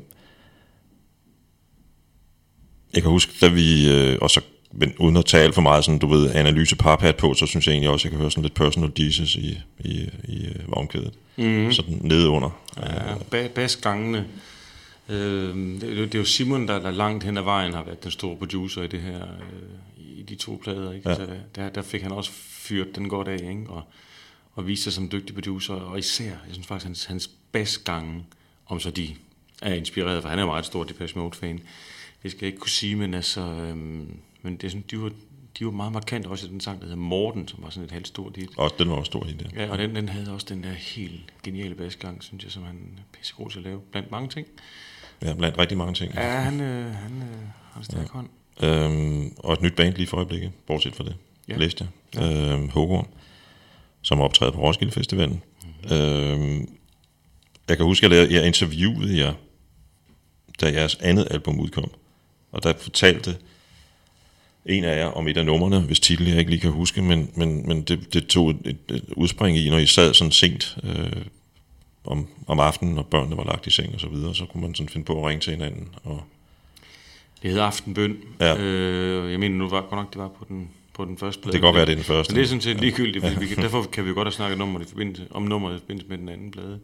jeg 2.94 3.02
kan 3.02 3.12
huske, 3.12 3.32
da 3.42 3.48
vi... 3.48 3.94
Øh, 3.94 4.18
og 4.22 4.30
så, 4.30 4.42
men 4.80 4.94
uden 5.00 5.18
at 5.18 5.34
alt 5.34 5.56
for 5.56 5.62
meget 5.62 5.86
sådan, 5.86 6.00
du 6.00 6.08
ved, 6.08 6.32
analyse 6.36 6.76
parpat 6.76 7.16
på, 7.16 7.34
så 7.34 7.46
synes 7.46 7.68
jeg 7.68 7.74
egentlig 7.74 7.90
også, 7.90 8.02
at 8.02 8.06
jeg 8.06 8.12
kan 8.12 8.20
høre 8.20 8.32
sådan 8.32 8.44
lidt 8.44 8.54
personal 8.54 8.92
Jesus 8.98 9.36
i, 9.36 9.60
i, 9.80 10.10
i 10.28 10.46
øh, 10.46 10.76
vognkædet. 10.76 11.14
Mm-hmm. 11.38 11.72
Sådan 11.72 11.98
nede 12.02 12.30
under. 12.30 12.50
Ja, 12.78 13.16
ba- 13.16 13.48
basgangene. 13.48 14.26
Øh, 15.10 15.56
det, 15.56 15.82
det, 15.82 15.98
det 15.98 16.16
er 16.16 16.20
jo 16.20 16.26
Simon, 16.26 16.68
der, 16.68 16.80
der 16.80 16.92
langt 16.92 17.24
hen 17.24 17.38
ad 17.38 17.42
vejen 17.42 17.74
har 17.74 17.84
været 17.84 18.04
den 18.04 18.12
store 18.12 18.38
producer 18.38 18.82
i 18.84 18.88
det 18.88 19.02
her, 19.02 19.22
øh, 19.24 20.20
i 20.20 20.22
de 20.22 20.36
to 20.36 20.60
plader. 20.64 20.92
Ikke? 20.92 21.10
Ja. 21.10 21.16
Så 21.16 21.28
der, 21.56 21.70
der 21.70 21.82
fik 21.82 22.02
han 22.02 22.12
også 22.12 22.32
fyret 22.32 22.96
den 22.96 23.10
godt 23.10 23.28
af, 23.28 23.50
ikke? 23.50 23.66
Og, 23.68 23.84
og 24.56 24.68
viste 24.68 24.84
sig 24.84 24.94
som 24.94 25.10
dygtig 25.12 25.36
producer. 25.36 25.74
Og 25.74 26.00
især, 26.00 26.26
jeg 26.26 26.52
synes 26.52 26.68
faktisk, 26.68 26.86
hans, 26.86 27.06
hans 27.06 27.30
basgange, 27.52 28.24
om 28.68 28.80
så 28.80 28.92
de 28.92 29.10
er 29.62 29.74
inspireret, 29.74 30.22
for 30.22 30.30
han 30.30 30.40
er 30.40 30.44
jo 30.44 30.50
meget 30.50 30.66
stor 30.66 30.84
Depeche 30.84 31.20
Mode-fan. 31.20 31.60
Det 32.24 32.32
skal 32.32 32.46
jeg 32.46 32.48
ikke 32.48 32.60
kunne 32.60 32.70
sige, 32.70 32.96
men 32.96 33.14
altså, 33.14 33.42
øhm, 33.42 34.08
men 34.48 34.58
det 34.58 34.64
er 34.64 34.70
sådan, 34.70 34.84
de 34.92 35.02
var, 35.02 35.12
de 35.60 35.66
var 35.66 35.72
meget 35.72 35.92
markant 35.92 36.26
også 36.26 36.48
i 36.48 36.50
den 36.50 36.60
sang, 36.60 36.80
der 36.80 36.86
hedder 36.86 36.98
Morten, 37.02 37.48
som 37.48 37.64
var 37.64 37.70
sådan 37.70 37.86
et 37.86 37.92
halvt 37.92 38.08
stort 38.08 38.38
hit. 38.38 38.50
Og 38.58 38.72
den 38.80 38.90
var 38.90 38.96
også 38.96 39.10
stor 39.10 39.26
i 39.26 39.32
det. 39.32 39.52
Ja, 39.56 39.70
og 39.70 39.78
den, 39.78 39.96
den 39.96 40.10
havde 40.10 40.34
også 40.34 40.46
den 40.50 40.64
der 40.64 40.70
helt 40.70 41.22
geniale 41.44 41.76
basgang, 41.76 42.24
synes 42.24 42.44
jeg, 42.44 42.52
som 42.52 42.64
han 42.64 42.76
er 42.98 43.02
pissegod 43.20 43.50
til 43.50 43.58
at 43.58 43.64
lave, 43.64 43.80
blandt 43.92 44.12
mange 44.12 44.30
ting. 44.30 44.48
Ja, 45.22 45.34
blandt 45.34 45.58
rigtig 45.58 45.78
mange 45.78 45.94
ting. 45.94 46.14
Ja, 46.14 46.40
han, 46.40 46.62
øh, 46.62 46.94
han 46.94 47.12
øh, 47.22 47.48
har 47.72 47.80
en 47.80 47.84
stærk 47.84 48.02
ja. 48.02 48.08
hånd. 48.12 48.30
Øhm, 48.64 49.34
og 49.38 49.54
et 49.54 49.62
nyt 49.62 49.76
band 49.76 49.96
lige 49.96 50.08
for 50.08 50.18
øjeblikket, 50.18 50.52
bortset 50.68 50.96
fra 50.96 51.04
det, 51.04 51.16
Ja. 51.48 51.54
ja. 51.54 51.60
læste 51.60 51.88
jeg. 52.16 52.22
Ja. 52.22 52.54
Øhm, 52.54 52.70
Hogorm, 52.70 53.08
som 54.02 54.22
optræder 54.22 54.52
på 54.52 54.62
Roskilde 54.62 54.92
Festivalen. 54.92 55.42
Mm-hmm. 55.64 55.98
Øhm, 55.98 56.70
jeg 57.70 57.78
kan 57.78 57.86
huske, 57.86 58.06
at 58.06 58.12
jeg, 58.12 58.32
jeg 58.32 58.48
interviewede 58.48 59.18
jer, 59.18 59.34
da 60.62 60.72
jeres 60.72 60.96
andet 60.96 61.28
album 61.32 61.60
udkom. 61.60 61.92
Og 62.52 62.64
der 62.64 62.74
fortalte 62.78 63.38
en 64.68 64.84
af 64.84 64.98
jer 64.98 65.06
om 65.06 65.28
et 65.28 65.38
af 65.38 65.46
numrene, 65.46 65.80
hvis 65.80 66.00
titel 66.00 66.28
jeg 66.28 66.40
ikke 66.40 66.52
lige 66.52 66.62
kan 66.62 66.72
huske, 66.72 67.02
men, 67.02 67.30
men, 67.36 67.68
men 67.68 67.82
det, 67.82 68.14
det 68.14 68.28
tog 68.28 68.50
et, 68.50 68.58
et, 68.66 68.78
et 68.90 69.04
udspring 69.16 69.58
i, 69.58 69.70
når 69.70 69.78
I 69.78 69.86
sad 69.86 70.14
sådan 70.14 70.32
sent 70.32 70.78
øh, 70.84 71.22
om, 72.04 72.28
om 72.48 72.60
aftenen, 72.60 72.96
når 72.96 73.04
børnene 73.04 73.38
var 73.38 73.44
lagt 73.44 73.68
i 73.68 73.70
seng 73.70 73.94
og 73.94 74.00
så 74.00 74.08
videre, 74.10 74.36
så 74.36 74.46
kunne 74.46 74.62
man 74.62 74.76
sådan 74.76 74.90
finde 74.90 75.06
på 75.06 75.20
at 75.20 75.30
ringe 75.30 75.42
til 75.42 75.54
hinanden 75.54 75.88
og 76.04 76.24
Det 77.42 77.50
hedder 77.50 77.66
Aftenbøn. 77.66 78.18
Ja. 78.40 78.58
Øh, 78.58 79.32
jeg 79.32 79.40
mener 79.40 79.56
nu 79.56 79.70
var 79.70 79.82
godt 79.82 79.92
nok, 79.92 80.14
det 80.14 80.22
var 80.22 80.28
på 80.28 80.46
den, 80.50 80.70
på 80.94 81.06
den 81.06 81.18
første 81.18 81.42
plade. 81.42 81.54
det 81.54 81.62
kan 81.62 81.68
godt 81.68 81.76
være, 81.76 81.86
det 81.86 81.92
er 81.92 81.96
den 81.96 82.04
første. 82.04 82.34
Men 82.34 82.36
det 82.36 82.44
er 82.44 82.48
sådan 82.48 82.62
set 82.62 82.82
ligegyldigt, 82.82 83.26
fordi 83.26 83.40
vi 83.40 83.48
kan, 83.54 83.64
derfor 83.64 83.84
kan 83.84 84.06
vi 84.06 84.14
godt 84.14 84.26
have 84.26 84.32
snakket 84.32 84.58
nummer 84.58 84.82
i 84.82 84.86
forbindelse, 84.90 85.28
om 85.32 85.44
nummeret 85.44 85.76
i 85.76 85.80
forbindelse 85.80 86.10
med 86.10 86.18
den 86.18 86.30
anden 86.30 86.52
plade. 86.52 86.80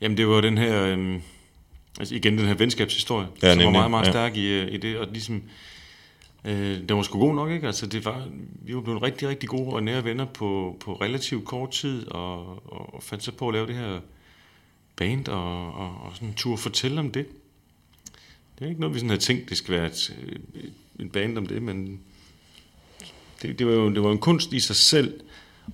Jamen, 0.00 0.16
det 0.16 0.28
var 0.28 0.40
den 0.40 0.58
her... 0.58 0.84
Øhm, 0.84 1.22
altså 1.98 2.14
igen, 2.14 2.38
den 2.38 2.46
her 2.46 2.54
venskabshistorie, 2.54 3.26
Ja, 3.42 3.48
ja, 3.48 3.54
som 3.54 3.64
var 3.64 3.70
meget, 3.70 3.90
meget 3.90 4.06
ja. 4.06 4.10
stærk 4.10 4.36
i, 4.36 4.46
øh, 4.46 4.74
i 4.74 4.76
det. 4.76 4.98
Og 4.98 5.08
ligesom... 5.12 5.36
Øh, 5.36 5.42
Øh, 6.44 6.88
den 6.88 6.96
var 6.96 7.02
sgu 7.02 7.18
god 7.18 7.34
nok, 7.34 7.50
ikke? 7.50 7.66
Altså, 7.66 7.86
det 7.86 8.04
var, 8.04 8.28
vi 8.62 8.74
var 8.74 8.80
blevet 8.80 9.02
rigtig, 9.02 9.28
rigtig 9.28 9.48
gode 9.48 9.74
og 9.74 9.82
nære 9.82 10.04
venner 10.04 10.24
på, 10.24 10.76
på 10.80 10.94
relativt 10.94 11.44
kort 11.44 11.70
tid, 11.70 12.08
og, 12.08 12.46
og, 12.72 12.94
og 12.94 13.02
fandt 13.02 13.24
så 13.24 13.32
på 13.32 13.48
at 13.48 13.54
lave 13.54 13.66
det 13.66 13.74
her 13.74 14.00
band, 14.96 15.28
og, 15.28 15.74
og, 15.74 16.00
og 16.00 16.14
sådan 16.14 16.34
tur 16.34 16.56
fortælle 16.56 17.00
om 17.00 17.10
det. 17.10 17.26
Det 18.58 18.64
er 18.64 18.68
ikke 18.68 18.80
noget, 18.80 18.94
vi 18.94 18.98
sådan 18.98 19.10
havde 19.10 19.22
tænkt, 19.22 19.48
det 19.48 19.56
skal 19.56 19.74
være 19.74 19.86
et, 19.86 20.16
et, 20.54 20.72
en 20.98 21.10
band 21.10 21.38
om 21.38 21.46
det, 21.46 21.62
men 21.62 22.00
det, 23.42 23.58
det, 23.58 23.66
var 23.66 23.72
jo 23.72 23.94
det 23.94 24.02
var 24.02 24.12
en 24.12 24.18
kunst 24.18 24.52
i 24.52 24.60
sig 24.60 24.76
selv 24.76 25.20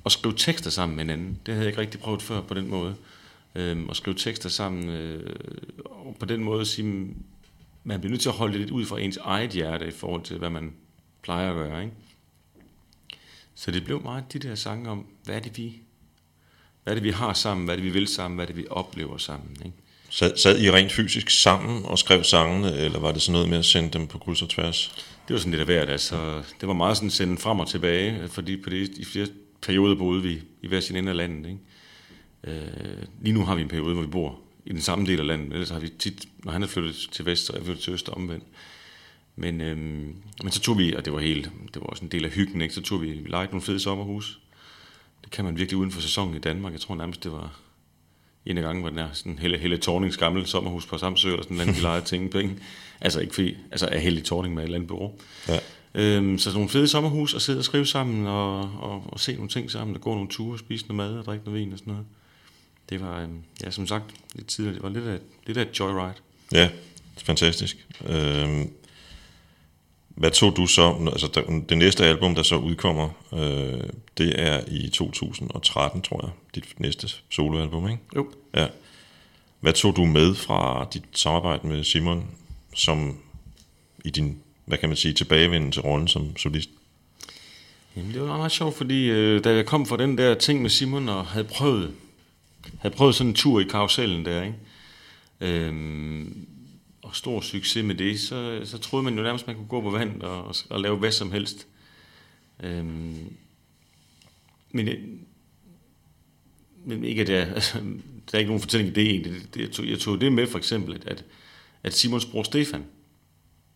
at 0.07 0.12
skrive 0.12 0.35
tekster 0.37 0.71
sammen 0.71 0.97
med 0.97 1.05
hinanden. 1.05 1.39
Det 1.47 1.55
havde 1.55 1.64
jeg 1.64 1.71
ikke 1.71 1.81
rigtig 1.81 2.01
prøvet 2.01 2.23
før 2.23 2.41
på 2.41 2.55
den 2.55 2.71
måde. 2.71 2.95
Øhm, 3.55 3.91
at 3.91 3.97
skrive 3.97 4.17
tekster 4.17 4.49
sammen, 4.49 4.89
øh, 4.89 5.37
og 5.85 6.17
på 6.21 6.27
den 6.27 6.45
måde 6.45 6.61
at 6.61 6.67
sige, 6.67 7.14
man 7.87 8.01
bliver 8.01 8.11
nødt 8.11 8.20
til 8.20 8.28
at 8.28 8.34
holde 8.34 8.53
det 8.53 8.61
lidt 8.61 8.70
ud 8.70 8.84
fra 8.84 9.01
ens 9.01 9.16
eget 9.16 9.51
hjerte 9.51 9.89
i 9.89 9.91
forhold 9.91 10.22
til, 10.22 10.39
hvad 10.39 10.51
man 10.51 10.72
plejer 11.22 11.51
at 11.51 11.57
gøre. 11.57 11.82
Ikke? 11.82 11.95
Så 13.55 13.70
det 13.70 13.84
blev 13.84 14.03
meget 14.03 14.32
de 14.32 14.39
der 14.39 14.55
sange 14.55 14.91
om, 14.91 15.07
hvad 15.24 15.34
er 15.34 15.41
det 15.41 15.57
vi, 15.57 15.76
hvad 16.84 16.93
er 16.93 16.95
det 16.95 17.05
vi 17.05 17.11
har 17.11 17.32
sammen, 17.32 17.64
hvad 17.64 17.74
er 17.74 17.76
det 17.76 17.84
vi 17.84 17.91
vil 17.91 18.07
sammen, 18.07 18.37
hvad 18.37 18.45
er 18.45 18.47
det 18.47 18.57
vi 18.57 18.66
oplever 18.70 19.18
sammen. 19.18 19.57
Ikke? 19.64 19.76
Sad, 20.11 20.37
sad 20.37 20.61
I 20.61 20.70
rent 20.70 20.93
fysisk 20.93 21.30
sammen 21.30 21.84
og 21.84 21.99
skrev 21.99 22.24
sangene, 22.24 22.76
eller 22.76 22.99
var 22.99 23.12
det 23.12 23.22
sådan 23.22 23.32
noget 23.32 23.49
med 23.49 23.59
at 23.59 23.64
sende 23.64 23.91
dem 23.91 24.07
på 24.07 24.18
kryds 24.18 24.43
og 24.43 24.49
tværs? 24.49 25.07
Det 25.28 25.34
var 25.34 25.39
sådan 25.39 25.51
lidt 25.51 25.61
af 25.61 25.66
hvert, 25.66 25.91
altså. 25.91 26.43
Det 26.61 26.68
var 26.68 26.74
meget 26.74 26.97
sådan 26.97 27.11
sende 27.11 27.39
frem 27.39 27.61
og 27.61 27.68
tilbage, 27.68 28.28
fordi 28.28 28.62
på 28.62 28.70
det, 28.70 28.89
i 28.89 29.05
flere 29.05 29.26
perioder 29.62 29.95
boede 29.95 30.22
vi 30.22 30.43
i 30.62 30.68
hver 30.68 30.80
sin 30.80 30.97
ende 30.97 31.11
af 31.11 31.16
landet, 31.16 31.47
ikke? 31.51 31.61
Øh, 32.45 33.03
lige 33.22 33.34
nu 33.34 33.45
har 33.45 33.55
vi 33.55 33.62
en 33.62 33.68
periode, 33.68 33.95
hvor 33.95 34.03
vi 34.03 34.09
bor 34.09 34.45
i 34.67 34.73
den 34.73 34.81
samme 34.81 35.07
del 35.07 35.21
af 35.21 35.27
landet, 35.27 35.53
ellers 35.53 35.71
har 35.71 35.79
vi 35.79 35.89
tit, 35.99 36.29
når 36.45 36.53
han 36.53 36.62
er 36.62 36.67
flyttet 36.67 37.09
til 37.12 37.27
vest, 37.27 37.47
så 37.47 37.53
er 37.53 37.57
jeg 37.57 37.64
flyttet 37.64 37.85
til 37.85 37.93
øst 37.93 38.09
og 38.09 38.17
omvendt. 38.17 38.45
Men, 39.37 39.61
øhm, 39.61 40.17
men 40.43 40.53
så 40.53 40.61
tog 40.61 40.79
vi, 40.79 40.95
og 40.95 41.05
det 41.05 41.12
var 41.12 41.19
helt, 41.19 41.51
det 41.75 41.83
var 41.83 41.87
også 41.87 42.05
en 42.05 42.11
del 42.11 42.25
af 42.25 42.31
hyggen, 42.31 42.61
ikke? 42.61 42.75
så 42.75 42.83
tog 42.83 43.03
vi, 43.03 43.12
vi 43.12 43.29
lejede 43.29 43.51
nogle 43.51 43.62
fede 43.62 43.81
sommerhus. 43.81 44.41
Det 45.25 45.33
kan 45.33 45.45
man 45.45 45.59
virkelig 45.59 45.79
uden 45.79 45.91
for 45.91 46.01
sæsonen 46.01 46.37
i 46.37 46.39
Danmark. 46.39 46.73
Jeg 46.73 46.81
tror 46.81 46.95
nærmest, 46.95 47.25
det 47.25 47.33
var 47.33 47.61
en 48.47 48.59
af 48.59 48.64
gangen, 48.64 48.83
hvor 48.83 48.91
den 48.91 48.99
er 48.99 49.09
sådan 49.12 49.39
Helle, 49.39 49.59
Helle 49.59 49.79
Thornings 49.79 50.17
gamle 50.17 50.47
sommerhus 50.47 50.87
på 50.87 50.99
Samsø, 50.99 51.29
eller 51.29 51.43
sådan 51.43 51.61
anden, 51.61 51.77
vi 51.77 51.81
lejede 51.81 52.05
ting 52.05 52.31
penge. 52.31 52.59
Altså 53.01 53.21
ikke 53.21 53.35
fordi, 53.35 53.57
altså 53.71 53.89
er 53.93 53.99
Helle 53.99 54.21
Thorning 54.21 54.55
med 54.55 54.62
et 54.62 54.64
eller 54.64 54.77
andet 54.77 54.89
bureau. 54.89 55.12
Ja. 55.49 55.59
Øhm, 55.95 56.39
så 56.39 56.53
nogle 56.53 56.69
fede 56.69 56.89
sommerhus, 56.89 57.35
og 57.35 57.41
sidde 57.41 57.59
og 57.59 57.64
skrive 57.64 57.87
sammen, 57.87 58.27
og, 58.27 58.61
og, 58.61 59.05
og 59.07 59.21
se 59.21 59.35
nogle 59.35 59.49
ting 59.49 59.71
sammen, 59.71 59.97
og 59.97 60.03
gå 60.03 60.14
nogle 60.14 60.29
ture, 60.29 60.59
spise 60.59 60.87
noget 60.89 60.97
mad, 60.97 61.19
og 61.19 61.25
drikke 61.25 61.45
noget 61.45 61.61
vin 61.61 61.73
og 61.73 61.79
sådan 61.79 61.93
noget. 61.93 62.07
Det 62.89 63.01
var, 63.01 63.20
øhm, 63.22 63.43
ja, 63.64 63.70
som 63.70 63.87
sagt, 63.87 64.05
lidt 64.34 64.47
tidligere, 64.47 64.74
det 64.74 64.82
var 64.82 64.89
lidt 64.89 65.05
af, 65.07 65.18
lidt 65.47 65.59
af 65.59 65.62
et 65.62 65.78
joyride. 65.80 66.14
Ja, 66.53 66.68
fantastisk. 67.22 67.87
Øhm, 68.07 68.70
hvad 70.09 70.30
tog 70.30 70.57
du 70.57 70.66
så, 70.66 71.09
altså 71.12 71.30
der- 71.34 71.61
det 71.68 71.78
næste 71.78 72.05
album, 72.05 72.34
der 72.34 72.43
så 72.43 72.57
udkommer, 72.57 73.09
øh, 73.32 73.89
det 74.18 74.41
er 74.41 74.61
i 74.68 74.89
2013, 74.89 76.03
tror 76.03 76.20
jeg, 76.24 76.30
dit 76.55 76.80
næste 76.80 77.09
soloalbum, 77.30 77.89
ikke? 77.89 78.03
Jo. 78.16 78.30
Ja. 78.55 78.66
Hvad 79.61 79.72
tog 79.72 79.97
du 79.97 80.05
med 80.05 80.34
fra 80.34 80.89
dit 80.95 81.03
samarbejde 81.14 81.66
med 81.66 81.84
Simon, 81.84 82.26
som 82.74 83.16
i 84.05 84.11
din, 84.11 84.39
hvad 84.64 84.78
kan 84.78 84.89
man 84.89 84.97
sige, 84.97 85.14
tilbagevenden 85.14 85.72
til 85.72 85.82
rollen 85.82 86.09
som 86.09 86.37
solist? 86.37 86.70
Jamen, 87.97 88.12
det 88.12 88.20
var 88.20 88.37
meget 88.37 88.53
sjovt, 88.53 88.76
fordi 88.76 89.05
øh, 89.11 89.45
da 89.45 89.55
jeg 89.55 89.66
kom 89.66 89.87
fra 89.87 89.97
den 89.97 90.18
der 90.18 90.34
ting 90.34 90.62
med 90.62 90.70
Simon, 90.70 91.09
og 91.09 91.26
havde 91.26 91.45
prøvet, 91.45 91.95
havde 92.81 92.95
prøvet 92.95 93.14
sådan 93.14 93.31
en 93.31 93.35
tur 93.35 93.61
i 93.61 93.64
karusellen 93.64 94.25
der, 94.25 94.43
ikke? 94.43 94.57
Øhm, 95.41 96.47
og 97.03 97.17
stor 97.17 97.41
succes 97.41 97.85
med 97.85 97.95
det, 97.95 98.21
så, 98.21 98.61
så 98.64 98.79
troede 98.79 99.05
man 99.05 99.17
jo 99.17 99.23
nærmest, 99.23 99.47
man 99.47 99.57
kunne 99.57 99.69
gå 99.69 99.81
på 99.81 99.91
vand 99.91 100.23
og, 100.23 100.45
og, 100.45 100.55
og 100.71 100.81
lave 100.81 100.97
hvad 100.97 101.12
som 101.12 101.33
helst. 101.33 101.67
Øhm, 102.62 103.37
men, 104.71 104.89
øh, 104.89 104.99
men 106.85 107.05
ikke 107.05 107.23
at 107.23 107.29
jeg, 107.29 107.49
altså, 107.55 107.79
der 108.31 108.35
er 108.35 108.39
ikke 108.39 108.49
nogen 108.49 108.61
fortælling 108.61 108.91
i 108.91 108.93
det 108.93 109.11
egentlig. 109.11 109.33
Det, 109.33 109.55
det, 109.55 109.61
jeg, 109.61 109.71
tog, 109.71 109.87
jeg 109.87 109.99
tog 109.99 110.21
det 110.21 110.33
med 110.33 110.47
for 110.47 110.59
eksempel, 110.59 111.03
at, 111.07 111.25
at 111.83 111.95
Simons 111.95 112.27
bror 112.27 112.43
Stefan, 112.43 112.85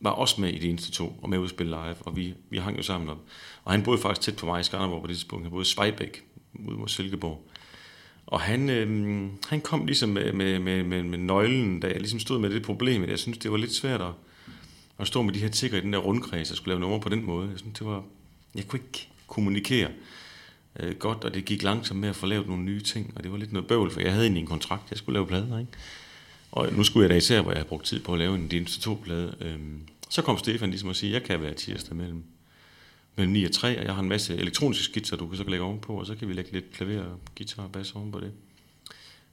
var 0.01 0.11
også 0.11 0.41
med 0.41 0.53
i 0.53 0.59
det 0.59 0.71
eneste 0.71 0.91
to, 0.91 1.19
og 1.23 1.31
med 1.31 1.45
at 1.45 1.51
spille 1.51 1.71
live, 1.71 1.97
og 2.01 2.17
vi, 2.17 2.35
vi 2.51 2.59
hang 2.59 2.77
jo 2.77 2.83
sammen. 2.83 3.11
Og, 3.11 3.19
og 3.65 3.73
han 3.73 3.83
boede 3.83 4.01
faktisk 4.01 4.21
tæt 4.21 4.37
på 4.37 4.47
mig 4.47 4.61
i 4.61 4.65
Skanderborg 4.65 5.01
på 5.01 5.07
det 5.07 5.17
tidspunkt. 5.17 5.45
Han 5.45 5.51
boede 5.51 5.63
i 5.63 5.67
Svejbæk, 5.67 6.25
ude 6.55 6.77
mod 6.77 6.89
Silkeborg. 6.89 7.50
Og 8.27 8.41
han, 8.41 8.71
øh, 8.71 9.29
han 9.49 9.61
kom 9.61 9.87
ligesom 9.87 10.09
med, 10.09 10.33
med, 10.33 10.59
med, 10.59 10.85
med, 10.85 11.03
med 11.03 11.19
nøglen, 11.19 11.81
da 11.81 11.87
jeg 11.87 11.97
ligesom 11.97 12.21
stod 12.21 12.39
med 12.39 12.51
det 12.51 12.63
problem, 12.63 13.03
at 13.03 13.09
jeg 13.09 13.19
synes, 13.19 13.39
det 13.39 13.51
var 13.51 13.57
lidt 13.57 13.75
svært 13.75 14.01
at, 14.01 14.13
at 14.99 15.07
stå 15.07 15.23
med 15.23 15.35
de 15.35 15.39
her 15.39 15.49
tigger 15.49 15.79
i 15.79 15.81
den 15.81 15.93
der 15.93 15.99
rundkreds, 15.99 16.51
og 16.51 16.57
skulle 16.57 16.73
lave 16.73 16.81
nummer 16.81 16.99
på 16.99 17.09
den 17.09 17.25
måde. 17.25 17.49
Jeg 17.51 17.59
synes, 17.59 17.79
det 17.79 17.87
var, 17.87 18.05
jeg 18.55 18.67
kunne 18.67 18.81
ikke 18.81 19.09
kommunikere 19.27 19.89
øh, 20.81 20.95
godt, 20.95 21.25
og 21.25 21.35
det 21.35 21.45
gik 21.45 21.63
langsomt 21.63 22.01
med 22.01 22.09
at 22.09 22.17
få 22.17 22.27
lavet 22.27 22.47
nogle 22.47 22.63
nye 22.63 22.81
ting, 22.81 23.13
og 23.17 23.23
det 23.23 23.33
var 23.33 23.39
lidt 23.39 23.53
noget 23.53 23.69
bøvl, 23.69 23.91
for 23.91 24.01
jeg 24.01 24.13
havde 24.13 24.25
egentlig 24.25 24.41
en 24.41 24.47
kontrakt, 24.47 24.91
jeg 24.91 24.99
skulle 24.99 25.15
lave 25.15 25.27
plader, 25.27 25.59
ikke? 25.59 25.73
Og 26.53 26.73
nu 26.73 26.85
skulle 26.85 27.03
jeg 27.03 27.11
da 27.11 27.17
især, 27.17 27.43
hvor 27.43 27.51
jeg 27.51 27.59
havde 27.59 27.69
brugt 27.69 27.87
tid 27.87 28.01
på 28.01 28.13
at 28.13 28.19
lave 28.19 28.35
en 28.35 28.49
Dienste 28.49 28.91
2-plade. 28.91 29.35
Øh, 29.41 29.59
så 30.09 30.23
kom 30.23 30.39
Stefan 30.39 30.71
ligesom 30.71 30.89
og 30.89 30.97
sige, 30.97 31.13
jeg 31.13 31.23
kan 31.23 31.43
være 31.43 31.55
tirsdag 31.55 31.97
mellem, 31.97 32.25
mellem 33.17 33.33
9 33.33 33.45
og 33.45 33.53
3, 33.53 33.79
og 33.79 33.85
jeg 33.85 33.95
har 33.95 34.03
en 34.03 34.09
masse 34.09 34.37
elektroniske 34.37 34.85
skitser, 34.85 35.17
du 35.17 35.27
kan 35.27 35.37
så 35.37 35.45
lægge 35.45 35.65
ovenpå, 35.65 36.01
og 36.01 36.07
så 36.07 36.15
kan 36.15 36.29
vi 36.29 36.33
lægge 36.33 36.53
lidt 36.53 36.73
klaver, 36.73 37.19
guitar 37.37 37.63
og 37.63 37.73
bass 37.73 37.93
ovenpå 37.93 38.21
det. 38.21 38.33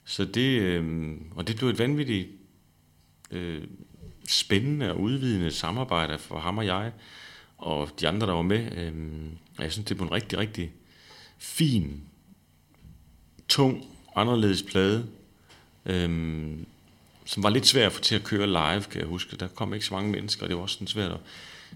Så 0.06 0.26
det, 0.26 0.62
øh, 0.62 1.16
og 1.36 1.48
det 1.48 1.56
blev 1.56 1.70
et 1.70 1.80
vanvittigt 1.80 2.30
øh, 3.32 3.64
spændende 4.28 4.92
og 4.92 5.00
udvidende 5.00 5.52
samarbejde 5.52 6.18
for 6.18 6.40
ham 6.40 6.58
og 6.58 6.66
jeg, 6.66 6.92
og 7.58 7.90
de 8.00 8.08
andre, 8.08 8.28
der 8.28 8.34
var 8.34 8.42
med. 8.42 8.78
Øh, 8.78 8.94
og 9.58 9.64
jeg 9.64 9.72
synes, 9.72 9.88
det 9.88 9.98
blev 9.98 10.08
en 10.08 10.14
rigtig, 10.14 10.40
rigtig 10.40 10.72
fin, 11.38 12.04
tung, 13.48 13.86
anderledes 14.16 14.64
plade, 14.64 15.08
øh, 15.86 16.58
som 17.28 17.44
var 17.44 17.50
lidt 17.50 17.68
svær 17.68 17.86
at 17.86 17.92
få 17.92 18.02
til 18.02 18.16
at 18.16 18.24
køre 18.24 18.48
live, 18.48 18.84
kan 18.84 19.02
jeg 19.02 19.08
huske. 19.08 19.36
Der 19.36 19.48
kom 19.48 19.74
ikke 19.74 19.86
så 19.86 19.94
mange 19.94 20.12
mennesker, 20.12 20.44
og 20.44 20.50
det 20.50 20.58
var 20.58 20.64
også 20.64 20.74
sådan 20.74 20.88
svært 20.88 21.12
at, 21.12 21.18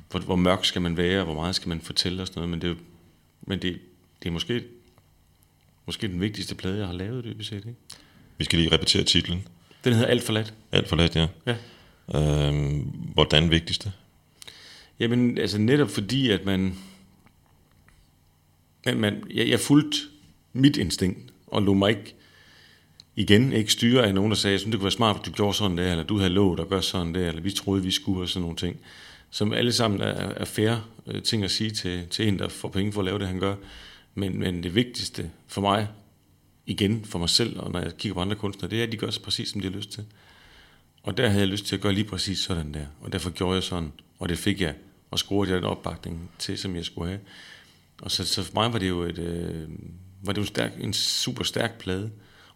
hvor, 0.10 0.20
hvor 0.20 0.36
mørk 0.36 0.66
skal 0.66 0.82
man 0.82 0.98
være, 0.98 1.24
hvor 1.24 1.34
meget 1.34 1.56
skal 1.56 1.70
man 1.70 1.82
fortælle 1.82 2.22
og 2.22 2.28
sådan 2.28 2.40
noget, 2.40 2.50
men 2.50 2.62
det, 2.62 2.70
er 2.70 2.76
men 3.42 3.62
det, 3.62 3.80
det 4.24 4.30
er 4.30 4.34
måske, 4.34 4.64
måske 5.86 6.08
den 6.08 6.22
vigtigste 6.22 6.56
plade, 6.56 6.78
jeg 6.78 6.88
har 6.88 6.94
lavet, 6.94 7.24
det 7.24 7.46
set, 7.46 7.56
ikke? 7.56 7.76
Vi 8.38 8.46
skal 8.46 8.60
lige 8.60 8.72
repetere 8.72 9.04
titlen. 9.04 9.48
Den 9.84 9.94
hedder 9.94 10.08
Alt 10.08 10.24
for 10.24 10.34
let. 10.34 10.54
Alt 10.72 10.88
for 10.88 10.96
let, 10.96 11.16
ja. 11.16 11.28
Ja. 11.46 11.56
Øhm, 12.16 12.80
hvordan 13.14 13.52
vigtigste? 13.52 13.92
Jamen, 15.00 15.38
altså 15.38 15.58
netop 15.58 15.90
fordi, 15.90 16.30
at 16.30 16.46
man... 16.46 16.78
man, 18.86 18.98
man 18.98 19.24
jeg, 19.34 19.50
jeg 19.50 19.60
fulgte 19.60 19.98
mit 20.54 20.78
instinkt, 20.78 21.34
og 21.48 21.62
lå 21.62 21.74
mig 21.74 21.90
ikke 21.90 22.16
igen 23.16 23.54
ikke 23.54 23.72
styre 23.72 24.08
af 24.08 24.14
nogen, 24.16 24.32
der 24.32 24.36
sagde, 24.36 24.56
at 24.56 24.62
det 24.62 24.74
kunne 24.74 24.84
være 24.84 24.92
smart, 24.92 25.16
at 25.20 25.26
du 25.26 25.32
gjorde 25.32 25.54
sådan 25.54 25.78
der, 25.78 25.92
eller 25.92 26.04
du 26.04 26.18
havde 26.18 26.30
lovet 26.30 26.60
at 26.60 26.70
gøre 26.70 26.84
sådan 26.84 27.16
der, 27.16 27.28
eller 27.28 27.42
vi 27.42 27.52
troede, 27.52 27.84
vi 27.84 27.92
skulle, 27.92 28.22
og 28.22 28.30
sådan 28.30 28.42
nogle 28.42 28.58
ting. 28.58 28.78
Som 29.30 29.54
alle 29.54 29.72
sammen 29.72 30.02
er, 30.02 30.14
er 30.14 30.46
færre 30.46 30.84
øh, 31.08 31.22
ting 31.24 31.44
at 31.44 31.52
sige 31.52 31.72
til, 31.72 32.08
til 32.08 32.28
en, 32.28 32.40
der 32.40 32.48
får 32.48 32.70
penge 32.70 32.92
for 32.92 33.02
at 33.02 33.06
lave 33.06 33.20
det, 33.20 33.28
han 33.28 33.40
gør. 33.40 33.56
Men, 34.16 34.40
men 34.40 34.64
det 34.64 34.76
vigtigste 34.76 35.32
for 35.48 35.62
mig, 35.62 35.88
igen 36.66 37.06
for 37.06 37.20
mig 37.20 37.30
selv, 37.30 37.60
og 37.60 37.72
når 37.72 37.80
jeg 37.80 37.98
kigger 37.98 38.14
på 38.14 38.22
andre 38.22 38.36
kunstnere, 38.36 38.70
det 38.72 38.80
er, 38.80 38.84
at 38.84 38.92
de 38.92 38.98
gør 38.98 39.10
så 39.10 39.22
præcis, 39.22 39.50
som 39.50 39.62
de 39.62 39.68
har 39.68 39.76
lyst 39.76 39.92
til. 39.92 40.06
Og 41.04 41.18
der 41.18 41.28
havde 41.28 41.42
jeg 41.42 41.48
lyst 41.48 41.66
til 41.66 41.76
at 41.76 41.82
gøre 41.82 41.94
lige 41.94 42.04
præcis 42.04 42.40
sådan 42.40 42.74
der. 42.74 42.86
Og 43.02 43.12
derfor 43.12 43.30
gjorde 43.30 43.56
jeg 43.56 43.64
sådan, 43.64 43.92
og 44.20 44.30
det 44.30 44.38
fik 44.38 44.62
jeg, 44.62 44.76
og 45.12 45.20
scorede 45.20 45.52
jeg 45.52 45.58
den 45.58 45.66
opbakning 45.66 46.32
til, 46.40 46.58
som 46.58 46.76
jeg 46.76 46.86
skulle 46.86 47.08
have. 47.08 47.20
Og 48.02 48.12
så, 48.12 48.26
så 48.26 48.44
for 48.44 48.54
mig 48.54 48.74
var 48.74 48.80
det 48.80 48.90
jo 48.90 49.02
et, 49.02 49.20
øh, 49.20 49.70
var 50.22 50.34
det 50.34 50.38
jo 50.38 50.42
en, 50.42 50.48
stærk, 50.48 50.72
en 50.80 50.94
super 50.94 51.44
stærk 51.44 51.80
plade. 51.80 52.12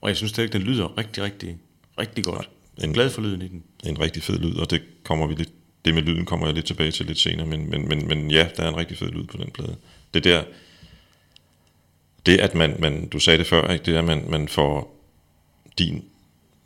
Og 0.05 0.09
jeg 0.09 0.17
synes 0.17 0.29
stadig, 0.29 0.53
den 0.53 0.61
lyder 0.61 0.97
rigtig, 0.97 1.23
rigtig, 1.23 1.57
rigtig 1.99 2.23
godt. 2.23 2.49
En- 2.83 2.93
glad 2.93 3.09
for 3.09 3.21
lyden 3.21 3.41
i 3.41 3.47
den. 3.47 3.63
En 3.85 3.99
rigtig 3.99 4.23
fed 4.23 4.39
lyd, 4.39 4.55
og 4.55 4.69
det 4.69 4.81
kommer 5.03 5.27
vi 5.27 5.33
lidt, 5.33 5.49
det 5.85 5.93
med 5.93 6.01
lyden 6.01 6.25
kommer 6.25 6.47
jeg 6.47 6.55
lidt 6.55 6.65
tilbage 6.65 6.91
til 6.91 7.05
lidt 7.05 7.19
senere, 7.19 7.47
men, 7.47 7.69
men, 7.69 7.87
men, 7.89 8.07
men 8.07 8.31
ja, 8.31 8.47
der 8.57 8.63
er 8.63 8.69
en 8.69 8.77
rigtig 8.77 8.97
fed 8.97 9.07
lyd 9.07 9.23
på 9.23 9.37
den 9.37 9.51
plade. 9.51 9.75
Det 10.13 10.23
der, 10.23 10.43
det 12.25 12.39
at 12.39 12.55
man, 12.55 12.75
man 12.79 13.07
du 13.07 13.19
sagde 13.19 13.39
det 13.39 13.47
før, 13.47 13.71
ikke? 13.71 13.85
det 13.85 13.95
er, 13.95 13.99
at 13.99 14.05
man, 14.05 14.29
man 14.29 14.47
får 14.47 15.01
din, 15.77 16.03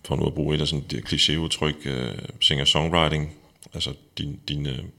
for 0.05 0.15
nu 0.15 0.25
at 0.25 0.33
bruge 0.33 0.55
et 0.55 0.61
af 0.61 0.67
sådan 0.67 0.85
det 0.91 1.03
klichéudtryk, 1.03 1.89
uh, 1.89 2.17
singer-songwriting, 2.41 3.29
altså 3.73 3.93
din, 4.17 4.39
dine 4.47 4.69
uh, 4.69 4.89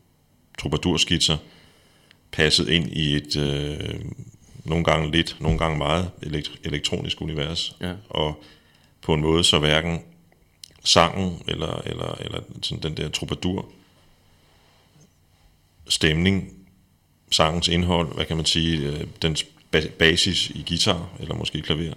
troubadourskitser, 0.58 1.36
passet 2.32 2.68
ind 2.68 2.92
i 2.92 3.16
et, 3.16 3.36
uh, 3.36 4.00
nogle 4.64 4.84
gange 4.84 5.10
lidt, 5.10 5.36
nogle 5.40 5.58
gange 5.58 5.78
meget 5.78 6.10
elekt- 6.22 6.60
elektronisk 6.64 7.20
univers, 7.22 7.76
Ja. 7.80 7.92
og 8.08 8.42
på 9.02 9.14
en 9.14 9.20
måde 9.20 9.44
så 9.44 9.58
hverken 9.58 9.98
sangen 10.84 11.42
eller, 11.48 11.82
eller, 11.86 12.14
eller 12.20 12.40
sådan 12.62 12.82
den 12.82 12.96
der 12.96 13.08
troubadour 13.08 13.68
stemning, 15.88 16.52
sangens 17.30 17.68
indhold, 17.68 18.14
hvad 18.14 18.24
kan 18.24 18.36
man 18.36 18.46
sige, 18.46 18.78
øh, 18.88 19.00
dens 19.22 19.46
ba- 19.76 19.90
basis 19.98 20.50
i 20.50 20.64
guitar, 20.68 21.08
eller 21.20 21.34
måske 21.34 21.62
klaver, 21.62 21.94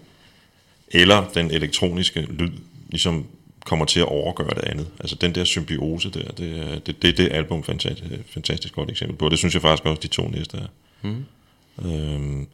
eller 0.87 1.29
den 1.33 1.51
elektroniske 1.51 2.21
lyd 2.21 2.51
ligesom 2.89 3.25
kommer 3.65 3.85
til 3.85 3.99
at 3.99 4.05
overgøre 4.05 4.49
det 4.55 4.63
andet. 4.63 4.87
Altså 4.99 5.15
den 5.15 5.35
der 5.35 5.43
symbiose 5.43 6.09
der, 6.09 6.31
det 6.31 6.59
er 6.59 6.79
det, 6.79 7.01
det, 7.01 7.17
det 7.17 7.31
album 7.31 7.63
fantastisk, 7.63 8.09
fantastisk 8.33 8.73
godt 8.73 8.89
eksempel 8.91 9.17
på. 9.17 9.29
Det 9.29 9.37
synes 9.39 9.53
jeg 9.53 9.61
faktisk 9.61 9.85
også, 9.85 10.01
de 10.01 10.07
to 10.07 10.27
næste 10.27 10.57
er. 10.57 10.67
Mm. 11.01 11.25
Øhm, 11.81 12.47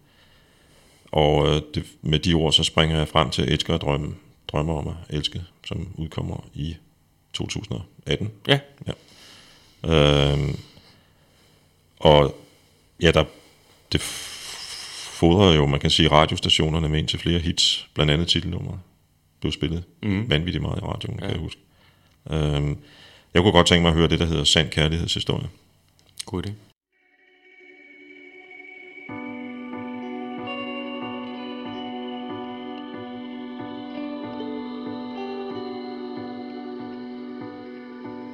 og 1.12 1.48
øh, 1.48 1.62
det, 1.74 1.86
med 2.02 2.20
de 2.20 2.34
ord, 2.34 2.54
så 2.54 2.64
springer 2.64 2.98
jeg 2.98 3.08
frem 3.08 3.30
til 3.30 3.52
Elsker 3.52 3.74
og 3.74 3.82
drømme, 3.82 4.16
drømmer 4.48 4.74
om 4.74 4.88
at 4.88 4.94
elske, 5.10 5.44
som 5.66 5.88
udkommer 5.98 6.46
i 6.54 6.76
2018. 7.34 8.32
Ja, 8.48 8.60
Øhm, 9.86 10.60
og 12.00 12.36
ja, 13.02 13.12
der, 13.12 13.24
det 13.92 14.02
fodrer 14.02 15.54
jo, 15.54 15.66
man 15.66 15.80
kan 15.80 15.90
sige, 15.90 16.12
radiostationerne 16.12 16.90
med 16.90 17.00
ind 17.00 17.08
til 17.08 17.20
flere 17.20 17.40
hits, 17.40 17.90
blandt 17.94 18.12
andet 18.12 18.28
titelnummeret 18.28 18.80
blev 19.40 19.52
spillet 19.52 19.84
mm. 20.04 20.30
vanvittigt 20.30 20.62
meget 20.62 20.78
i 20.78 20.82
radioen, 20.86 21.20
ja. 21.20 21.26
kan 21.26 21.36
jeg 21.36 21.40
huske. 21.40 21.62
Øhm, 22.32 22.78
jeg 23.34 23.42
kunne 23.42 23.52
godt 23.52 23.68
tænke 23.68 23.82
mig 23.82 23.90
at 23.90 23.98
høre 23.98 24.08
det, 24.08 24.20
der 24.20 24.26
hedder 24.26 24.44
Sand 24.44 24.70
Kærlighedshistorie. 24.70 25.50
god 26.26 26.46
idé. 26.46 26.52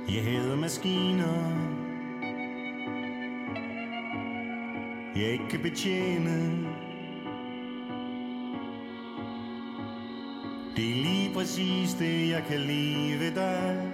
Jeg 0.09 0.23
hader 0.23 0.55
maskiner. 0.55 1.51
Jeg 5.15 5.31
ikke 5.31 5.47
kan 5.49 5.59
betjene. 5.59 6.67
Det 10.75 10.91
er 10.91 10.95
lige 10.95 11.33
præcis 11.33 11.93
det 11.93 12.29
jeg 12.29 12.43
kan 12.47 12.59
lide 12.59 13.19
ved 13.19 13.31
dig. 13.31 13.91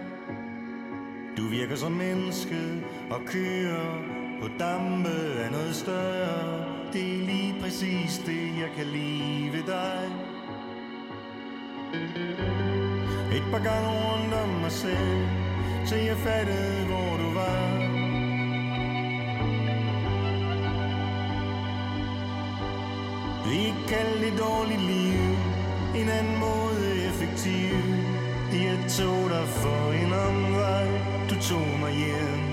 Du 1.37 1.47
virker 1.47 1.75
som 1.75 1.91
menneske 1.91 2.83
og 3.09 3.21
kører 3.25 3.97
på 4.41 4.47
dampe 4.59 5.09
af 5.43 5.51
noget 5.51 5.75
større. 5.75 6.65
Det 6.93 7.01
er 7.01 7.25
lige 7.25 7.55
præcis 7.61 8.17
det 8.25 8.59
jeg 8.59 8.69
kan 8.75 8.85
lide 8.85 9.53
ved 9.53 9.63
dig. 9.63 10.09
Et 13.35 13.43
par 13.51 13.63
gange 13.63 13.89
rundt 13.89 14.33
om 14.33 14.49
mig 14.49 14.71
selv. 14.71 15.40
Til 15.91 16.03
jeg 16.03 16.17
fattede, 16.17 16.85
hvor 16.85 17.17
du 17.17 17.33
var. 17.33 17.61
Vi 23.49 23.73
kaldte 23.87 23.87
kalde 23.87 24.25
det 24.25 24.39
dårligt 24.39 24.81
liv 24.81 25.35
En 25.95 26.09
anden 26.09 26.39
måde 26.39 27.05
effektiv. 27.07 27.75
Jeg 28.53 28.77
tog 28.89 29.29
dig 29.29 29.47
for 29.47 29.91
en 29.91 30.13
omvej 30.13 30.87
Du 31.29 31.35
tog 31.41 31.79
mig 31.79 31.93
hjem. 31.93 32.50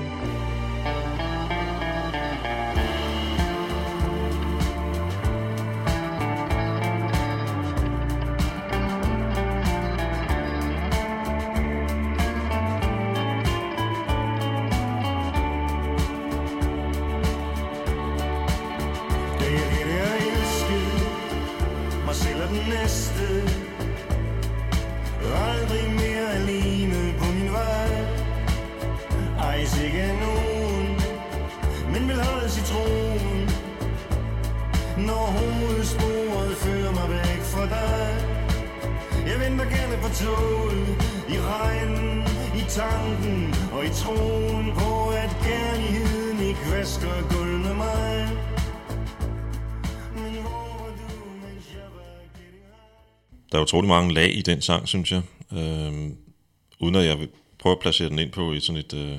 Der 53.58 53.62
er 53.62 53.66
utrolig 53.66 53.88
mange 53.88 54.14
lag 54.14 54.36
i 54.36 54.42
den 54.42 54.62
sang, 54.62 54.88
synes 54.88 55.12
jeg. 55.12 55.22
Øhm, 55.52 56.16
uden 56.78 56.94
at 56.94 57.04
jeg 57.04 57.18
vil 57.18 57.28
prøve 57.58 57.72
at 57.72 57.78
placere 57.78 58.08
den 58.08 58.18
ind 58.18 58.30
på 58.30 58.52
et 58.52 58.62
sådan 58.62 58.80
et, 58.80 58.94
øh, 58.94 59.18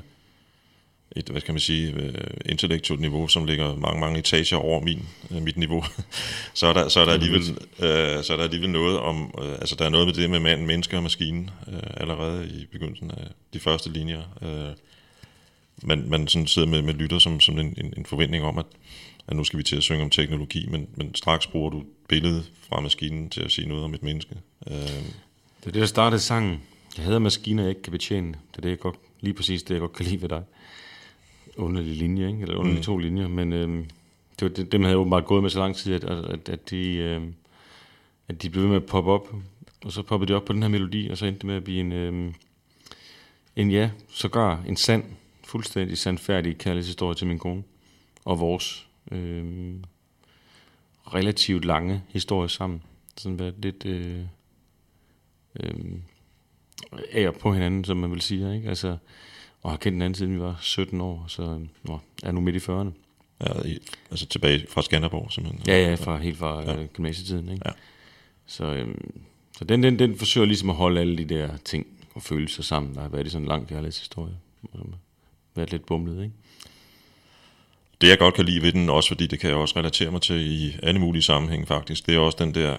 et 1.16 1.30
hvad 1.30 1.42
skal 1.42 1.54
man 1.54 1.60
sige, 1.60 1.94
øh, 1.94 2.14
intellektuelt 2.46 3.02
niveau, 3.02 3.28
som 3.28 3.46
ligger 3.46 3.76
mange, 3.76 4.00
mange 4.00 4.20
etager 4.20 4.58
over 4.58 4.82
min, 4.82 5.08
øh, 5.32 5.42
mit 5.42 5.58
niveau, 5.58 5.84
så 6.54 6.68
er 6.68 6.74
der, 6.74 6.90
så 6.90 7.00
er 7.00 7.06
der, 7.06 7.12
alligevel, 7.12 7.42
øh, 7.80 8.24
så 8.24 8.34
er 8.34 8.38
der 8.38 8.44
alligevel 8.44 8.70
noget 8.70 9.00
om, 9.00 9.34
øh, 9.42 9.52
altså 9.52 9.76
der 9.76 9.86
er 9.86 9.90
noget 9.90 10.08
med 10.08 10.14
det 10.14 10.30
med 10.30 10.40
mand, 10.40 10.66
menneske 10.66 10.98
og 10.98 11.04
maskine, 11.04 11.50
øh, 11.72 11.90
allerede 11.98 12.48
i 12.48 12.66
begyndelsen 12.72 13.12
af 13.12 13.28
de 13.54 13.60
første 13.60 13.90
linjer. 13.90 14.22
Øh, 14.42 14.76
man, 15.84 16.10
man 16.10 16.28
sådan 16.28 16.48
sidder 16.48 16.68
med, 16.68 16.82
med 16.82 16.94
lytter 16.94 17.20
som, 17.20 17.40
som 17.40 17.60
en, 17.60 17.74
en, 17.78 17.94
en 17.98 18.06
forventning 18.06 18.44
om, 18.44 18.58
at, 18.58 18.66
at 19.30 19.36
nu 19.36 19.44
skal 19.44 19.58
vi 19.58 19.64
til 19.64 19.76
at 19.76 19.84
synge 19.84 20.04
om 20.04 20.10
teknologi, 20.10 20.68
men, 20.72 20.88
men 20.96 21.16
straks 21.16 21.48
bruger 21.48 21.70
du 21.70 21.84
billedet 22.08 22.52
fra 22.70 22.80
maskinen 22.82 23.30
til 23.30 23.42
at 23.42 23.52
sige 23.52 23.68
noget 23.68 23.84
om 23.84 23.94
et 23.94 24.04
menneske. 24.04 24.36
Øh, 24.68 24.74
Det 24.74 25.68
er 25.68 25.72
det, 25.72 25.74
der 25.74 25.86
startede 25.86 26.22
sangen. 26.22 26.62
Jeg 26.98 27.06
hader 27.06 27.20
maskiner, 27.20 27.64
jeg 27.64 27.70
ikke 27.70 27.82
kan 27.82 27.92
betjene. 27.92 28.28
Det 28.28 28.58
er 28.58 28.62
det, 28.62 28.70
jeg 28.70 28.80
godt, 28.80 28.96
lige 29.22 29.34
præcis 29.34 29.64
det, 29.64 29.74
jeg 29.74 29.80
godt 29.80 29.94
kan 29.94 30.06
lide 30.06 30.22
ved 30.22 30.30
dig. 30.30 30.44
Underlig 31.58 31.96
linje, 31.96 32.28
ikke? 32.28 32.42
Eller 32.42 32.56
underlige 32.56 32.80
mm. 32.80 32.84
to 32.84 32.98
linjer. 32.98 33.28
Men 33.28 33.54
øhm, 33.54 33.86
det 34.40 34.50
var 34.50 34.50
det, 34.50 34.72
dem 34.72 34.82
havde 34.82 34.92
jeg 34.92 35.00
åbenbart 35.00 35.26
gået 35.26 35.42
med 35.44 35.50
så 35.50 35.60
lang 35.60 35.76
tid, 35.76 35.94
at, 35.94 36.04
at, 36.04 36.50
at, 36.50 36.70
de, 36.70 36.96
øhm, 36.96 37.34
at 38.28 38.42
de 38.42 38.50
blev 38.50 38.64
ved 38.64 38.70
med 38.70 38.78
at 38.78 38.86
poppe 38.86 39.12
op. 39.12 39.36
Og 39.86 39.92
så 39.92 40.02
poppede 40.02 40.32
de 40.32 40.36
op 40.38 40.46
på 40.46 40.54
den 40.54 40.62
her 40.62 40.70
melodi, 40.70 41.10
og 41.10 41.18
så 41.18 41.26
endte 41.26 41.40
det 41.40 41.46
med 41.46 41.56
at 41.56 41.64
blive 41.64 41.80
en, 41.80 41.92
øhm, 41.92 42.34
en 43.56 43.72
ja, 43.72 43.90
sågar 44.10 44.64
en 44.68 44.76
sand, 44.76 45.04
fuldstændig 45.44 45.98
sandfærdig 45.98 46.58
kærlighedshistorie 46.58 47.16
til 47.16 47.28
min 47.28 47.40
kone. 47.40 47.64
Og 48.26 48.40
vores 48.40 48.89
øhm, 49.12 49.84
relativt 51.14 51.66
lange 51.66 52.04
historie 52.08 52.50
sammen. 52.50 52.84
Sådan 53.18 53.40
været 53.40 53.56
lidt... 53.58 53.86
Øh, 53.86 54.24
af 57.12 57.28
og 57.28 57.36
på 57.36 57.54
hinanden, 57.54 57.84
som 57.84 57.98
man 57.98 58.12
vil 58.12 58.22
sige, 58.22 58.56
ikke? 58.56 58.70
Altså, 58.70 58.98
og 59.62 59.72
har 59.72 59.78
kendt 59.78 59.96
hinanden 59.96 60.16
siden 60.16 60.34
vi 60.34 60.40
var 60.40 60.58
17 60.62 61.02
år, 61.02 61.26
så 61.28 61.60
nå, 61.84 62.00
er 62.24 62.32
nu 62.32 62.42
midt 62.42 62.56
i 62.56 62.60
40'erne. 62.60 62.92
ja, 63.46 63.68
i, 63.68 63.80
altså 64.12 64.26
tilbage 64.26 64.66
fra 64.70 64.82
Skanderborg, 64.82 65.32
simpelthen. 65.32 65.64
Ja, 65.68 65.90
ja, 65.90 65.96
fra, 65.96 66.18
helt 66.18 66.38
fra 66.38 66.62
Ja. 66.62 66.80
ja. 66.80 66.86
gymnasietiden, 66.86 67.50
ikke? 67.50 67.62
Ja. 67.66 67.72
Så, 68.46 68.66
øhm, 68.66 69.22
så 69.58 69.66
den, 69.66 69.84
den, 69.84 70.00
den 70.00 70.18
forsøger 70.18 70.48
ligesom 70.48 70.70
at 70.70 70.76
holde 70.76 71.02
alle 71.02 71.18
de 71.18 71.26
der 71.26 71.58
ting 71.58 71.88
og 72.14 72.22
følelser 72.22 72.64
sammen, 72.64 72.96
der 72.96 73.02
har 73.02 73.10
været 73.10 73.28
i 73.28 73.30
sådan 73.30 73.44
en 73.44 73.48
lang 73.48 73.68
kærlighedshistorie, 73.68 74.38
som 74.62 74.90
har 74.92 74.98
været 75.56 75.72
lidt 75.72 75.86
bumlet, 75.86 76.24
ikke? 76.24 76.36
Det 78.02 78.08
jeg 78.08 78.18
godt 78.18 78.36
kan 78.36 78.46
lide 78.46 78.62
ved 78.62 78.72
den, 78.72 78.90
også 78.90 79.10
fordi 79.10 79.28
det 79.28 79.40
kan 79.40 79.50
jeg 79.50 79.58
også 79.58 79.76
relatere 79.78 80.12
mig 80.12 80.22
til 80.22 80.52
i 80.52 80.76
alle 80.84 81.00
mulige 81.00 81.22
sammenhænge 81.22 81.66
faktisk, 81.66 82.06
det 82.06 82.16
er 82.16 82.20
også 82.20 82.38
den 82.40 82.54
der, 82.54 82.78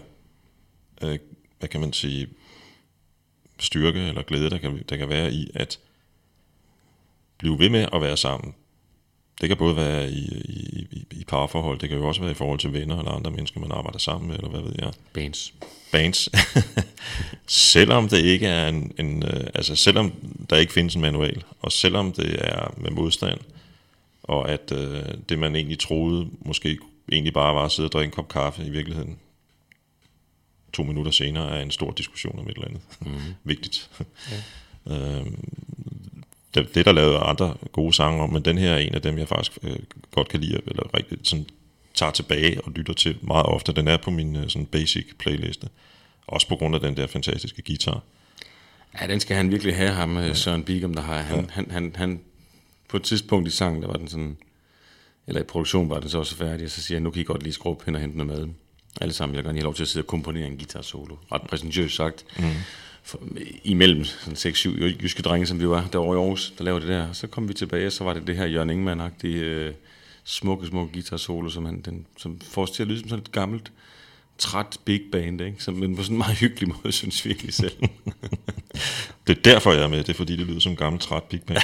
øh, 1.02 1.18
hvad 1.58 1.68
kan 1.68 1.80
man 1.80 1.92
sige, 1.92 2.28
styrke 3.58 4.00
eller 4.00 4.22
glæde, 4.22 4.50
der 4.50 4.58
kan, 4.58 4.82
der 4.88 4.96
kan 4.96 5.08
være 5.08 5.32
i 5.32 5.50
at 5.54 5.78
blive 7.38 7.58
ved 7.58 7.68
med 7.68 7.86
at 7.92 8.00
være 8.00 8.16
sammen. 8.16 8.54
Det 9.40 9.48
kan 9.48 9.56
både 9.56 9.76
være 9.76 10.10
i, 10.10 10.24
i, 10.44 10.86
i, 10.90 11.06
i 11.10 11.24
parforhold, 11.24 11.78
det 11.78 11.88
kan 11.88 11.98
jo 11.98 12.08
også 12.08 12.20
være 12.20 12.30
i 12.30 12.34
forhold 12.34 12.58
til 12.58 12.72
venner 12.72 12.98
eller 12.98 13.12
andre 13.12 13.30
mennesker, 13.30 13.60
man 13.60 13.72
arbejder 13.72 13.98
sammen 13.98 14.28
med, 14.28 14.36
eller 14.36 14.50
hvad 14.50 14.60
ved 14.60 14.74
jeg. 14.78 14.92
Bands. 15.12 15.54
bands, 15.92 16.28
selvom 17.72 18.08
det 18.08 18.24
ikke 18.24 18.46
er 18.46 18.68
en, 18.68 18.92
en 18.98 19.22
øh, 19.22 19.46
altså 19.54 19.76
selvom 19.76 20.12
der 20.50 20.56
ikke 20.56 20.72
findes 20.72 20.94
en 20.94 21.00
manual, 21.00 21.44
og 21.60 21.72
selvom 21.72 22.12
det 22.12 22.36
er 22.38 22.74
med 22.76 22.90
modstand, 22.90 23.40
og 24.30 24.50
at 24.50 24.72
øh, 24.72 25.02
det 25.28 25.38
man 25.38 25.56
egentlig 25.56 25.78
troede, 25.78 26.28
måske 26.40 26.78
egentlig 27.12 27.32
bare 27.32 27.54
var 27.54 27.64
at 27.64 27.72
sidde 27.72 27.86
og 27.86 27.92
drikke 27.92 28.06
en 28.06 28.14
kop 28.14 28.28
kaffe 28.28 28.64
i 28.64 28.70
virkeligheden, 28.70 29.18
to 30.72 30.82
minutter 30.82 31.12
senere 31.12 31.58
er 31.58 31.62
en 31.62 31.70
stor 31.70 31.90
diskussion 31.90 32.38
om 32.38 32.48
et 32.48 32.54
eller 32.54 32.68
andet. 32.68 32.82
Mm. 33.00 33.34
Vigtigt. 33.50 33.90
Ja. 34.30 34.92
øhm, 35.18 35.48
det, 36.54 36.74
det 36.74 36.80
er 36.80 36.84
der 36.84 36.92
lavet 36.92 37.18
andre 37.22 37.56
gode 37.72 37.92
sange 37.92 38.22
om, 38.22 38.32
men 38.32 38.44
den 38.44 38.58
her 38.58 38.72
er 38.72 38.78
en 38.78 38.94
af 38.94 39.02
dem, 39.02 39.18
jeg 39.18 39.28
faktisk 39.28 39.58
øh, 39.62 39.76
godt 40.10 40.28
kan 40.28 40.40
lide, 40.40 40.60
eller 40.66 40.94
rigtig 40.94 41.18
sådan 41.22 41.46
tager 41.94 42.12
tilbage 42.12 42.60
og 42.64 42.72
lytter 42.72 42.94
til 42.94 43.18
meget 43.22 43.46
ofte. 43.46 43.72
Den 43.72 43.88
er 43.88 43.96
på 43.96 44.10
min 44.10 44.36
øh, 44.36 44.48
sådan 44.48 44.66
basic 44.66 45.06
playliste. 45.18 45.68
Også 46.26 46.48
på 46.48 46.56
grund 46.56 46.74
af 46.74 46.80
den 46.80 46.96
der 46.96 47.06
fantastiske 47.06 47.62
guitar. 47.62 48.02
Ja, 49.00 49.06
den 49.06 49.20
skal 49.20 49.36
han 49.36 49.50
virkelig 49.50 49.76
have, 49.76 49.90
ham 49.90 50.18
ja. 50.18 50.34
Søren 50.34 50.64
Bigum, 50.64 50.94
der 50.94 51.02
har 51.02 51.18
han, 51.18 51.40
ja. 51.40 51.46
han, 51.50 51.70
han, 51.70 51.92
han, 51.96 52.20
på 52.90 52.96
et 52.96 53.02
tidspunkt 53.02 53.48
i 53.48 53.50
sangen, 53.50 53.82
der 53.82 53.88
var 53.88 53.96
den 53.96 54.08
sådan, 54.08 54.36
eller 55.26 55.40
i 55.40 55.44
produktion 55.44 55.90
var 55.90 56.00
den 56.00 56.08
så 56.08 56.18
også 56.18 56.36
færdig, 56.36 56.64
og 56.64 56.70
så 56.70 56.82
siger 56.82 56.96
jeg, 56.96 57.02
nu 57.02 57.10
kan 57.10 57.20
I 57.20 57.24
godt 57.24 57.42
lige 57.42 57.52
skrue 57.52 57.72
op 57.72 57.84
hen 57.84 57.94
og 57.94 58.00
hente 58.00 58.16
noget 58.16 58.38
mad. 58.38 58.48
Alle 59.00 59.14
sammen, 59.14 59.34
jeg 59.34 59.38
vil 59.38 59.48
gerne 59.48 59.58
have 59.58 59.64
lov 59.64 59.74
til 59.74 59.82
at 59.82 59.88
sidde 59.88 60.04
og 60.04 60.06
komponere 60.06 60.46
en 60.46 60.56
guitar 60.56 60.82
solo. 60.82 61.16
Ret 61.32 61.42
præsentøst 61.42 61.96
sagt. 61.96 62.24
Mm. 62.38 62.44
for, 63.02 63.20
imellem 63.64 64.04
sådan 64.04 64.34
6-7 64.36 64.68
jyske 65.02 65.22
drenge, 65.22 65.46
som 65.46 65.60
vi 65.60 65.68
var 65.68 65.88
derovre 65.92 66.16
i 66.16 66.20
Aarhus, 66.20 66.52
der 66.58 66.64
lavede 66.64 66.80
det 66.80 66.88
der. 66.88 67.12
Så 67.12 67.26
kom 67.26 67.48
vi 67.48 67.54
tilbage, 67.54 67.86
og 67.86 67.92
så 67.92 68.04
var 68.04 68.14
det 68.14 68.26
det 68.26 68.36
her 68.36 68.46
Jørgen 68.46 68.70
Ingemann-agtige 68.70 69.26
øh, 69.26 69.74
smukke, 70.24 70.66
smukke 70.66 70.92
guitar-solo, 70.92 71.50
som, 71.50 71.64
han, 71.64 71.80
den, 71.80 72.06
som 72.16 72.40
får 72.40 72.62
os 72.62 72.70
til 72.70 72.82
at 72.82 72.88
lyde 72.88 73.00
som 73.00 73.08
sådan 73.08 73.22
et 73.22 73.32
gammelt, 73.32 73.72
træt 74.40 74.78
big 74.84 75.00
band, 75.12 75.40
ikke? 75.40 75.62
Som, 75.62 75.74
men 75.74 75.96
på 75.96 76.02
sådan 76.02 76.14
en 76.14 76.18
meget 76.18 76.36
hyggelig 76.36 76.68
måde, 76.76 76.92
synes 76.92 77.24
vi 77.24 77.30
egentlig 77.30 77.54
selv. 77.54 77.72
Det 79.26 79.38
er 79.38 79.42
derfor, 79.42 79.72
jeg 79.72 79.82
er 79.82 79.88
med. 79.88 79.98
Det 79.98 80.08
er 80.08 80.14
fordi, 80.14 80.36
det 80.36 80.46
lyder 80.46 80.60
som 80.60 80.72
en 80.72 80.76
gammel 80.76 81.00
træt 81.00 81.22
big 81.22 81.42
band. 81.42 81.58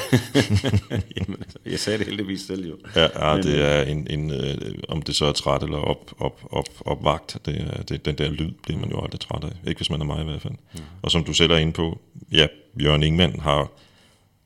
Jamen, 1.16 1.36
altså, 1.40 1.58
jeg 1.66 1.78
sagde 1.78 1.98
det 1.98 2.06
heldigvis 2.06 2.40
selv 2.40 2.66
jo. 2.68 2.76
Ja, 2.96 3.30
ja 3.30 3.36
det 3.36 3.62
er 3.62 3.82
en, 3.82 4.06
en 4.10 4.30
øh, 4.30 4.74
om 4.88 5.02
det 5.02 5.16
så 5.16 5.24
er 5.24 5.32
træt 5.32 5.62
eller 5.62 5.78
op, 5.78 6.12
op, 6.18 6.40
op, 6.50 6.68
opvagt, 6.80 7.38
det 7.46 7.60
er, 7.60 7.82
det, 7.82 8.04
den 8.04 8.18
der 8.18 8.30
lyd 8.30 8.50
bliver 8.62 8.80
man 8.80 8.90
jo 8.90 9.02
aldrig 9.02 9.20
træt 9.20 9.44
af. 9.44 9.68
Ikke 9.68 9.78
hvis 9.78 9.90
man 9.90 10.00
er 10.00 10.04
mig 10.04 10.20
i 10.20 10.24
hvert 10.24 10.42
fald. 10.42 10.54
Mm. 10.74 10.80
Og 11.02 11.10
som 11.10 11.24
du 11.24 11.32
selv 11.32 11.52
er 11.52 11.56
inde 11.56 11.72
på, 11.72 12.00
ja, 12.32 12.46
Jørgen 12.82 13.02
Ingemann 13.02 13.40
har 13.40 13.70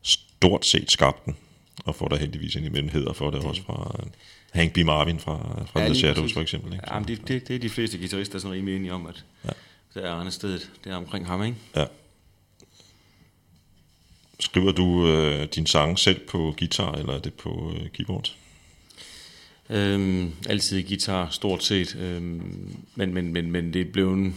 stort 0.03 0.67
set 0.67 0.91
skabt 0.91 1.25
den, 1.25 1.37
og 1.85 1.95
får 1.95 2.09
der 2.09 2.17
heldigvis 2.17 2.55
ind 2.55 2.67
imellem 2.67 2.89
heder 2.89 3.13
for 3.13 3.31
det, 3.31 3.45
også 3.45 3.63
fra 3.63 3.97
øh, 4.01 4.07
Hank 4.51 4.73
B. 4.73 4.79
Marvin 4.79 5.19
fra, 5.21 5.65
fra 5.73 5.81
Ja, 5.81 5.87
The 5.87 5.95
Shadows 5.95 6.19
præcis. 6.19 6.33
for 6.35 6.41
eksempel. 6.41 6.73
Ikke? 6.73 6.85
Ja, 6.93 6.99
men 6.99 7.09
det, 7.09 7.29
det, 7.29 7.49
det 7.49 7.55
er 7.57 7.59
de 7.59 7.69
fleste 7.69 7.99
guitarister 7.99 8.39
sådan 8.39 8.53
rimelig 8.53 8.77
enige 8.77 8.93
om, 8.93 9.07
at 9.07 9.25
Ja. 9.45 9.51
det 9.95 10.05
er 10.07 10.11
Arne 10.13 10.31
stedet, 10.31 10.71
det 10.85 10.93
er 10.93 10.97
omkring 10.97 11.27
ham, 11.27 11.43
ikke? 11.45 11.57
Ja. 11.77 11.85
Skriver 14.41 14.73
du 14.73 15.07
øh, 15.09 15.49
din 15.55 15.67
sang 15.67 15.99
selv 15.99 16.21
på 16.29 16.55
guitar, 16.59 16.93
eller 16.93 17.13
er 17.13 17.19
det 17.19 17.35
på 17.35 17.73
øh, 17.77 17.89
keyboard? 17.91 18.35
Øhm, 19.71 20.33
altid 20.49 20.83
guitar, 20.83 21.29
stort 21.31 21.65
set. 21.65 21.97
Øhm, 21.97 22.77
men, 22.95 23.15
men, 23.15 23.33
men, 23.33 23.51
men 23.51 23.73
det 23.73 23.81
er 23.81 23.93
blevet... 23.93 24.33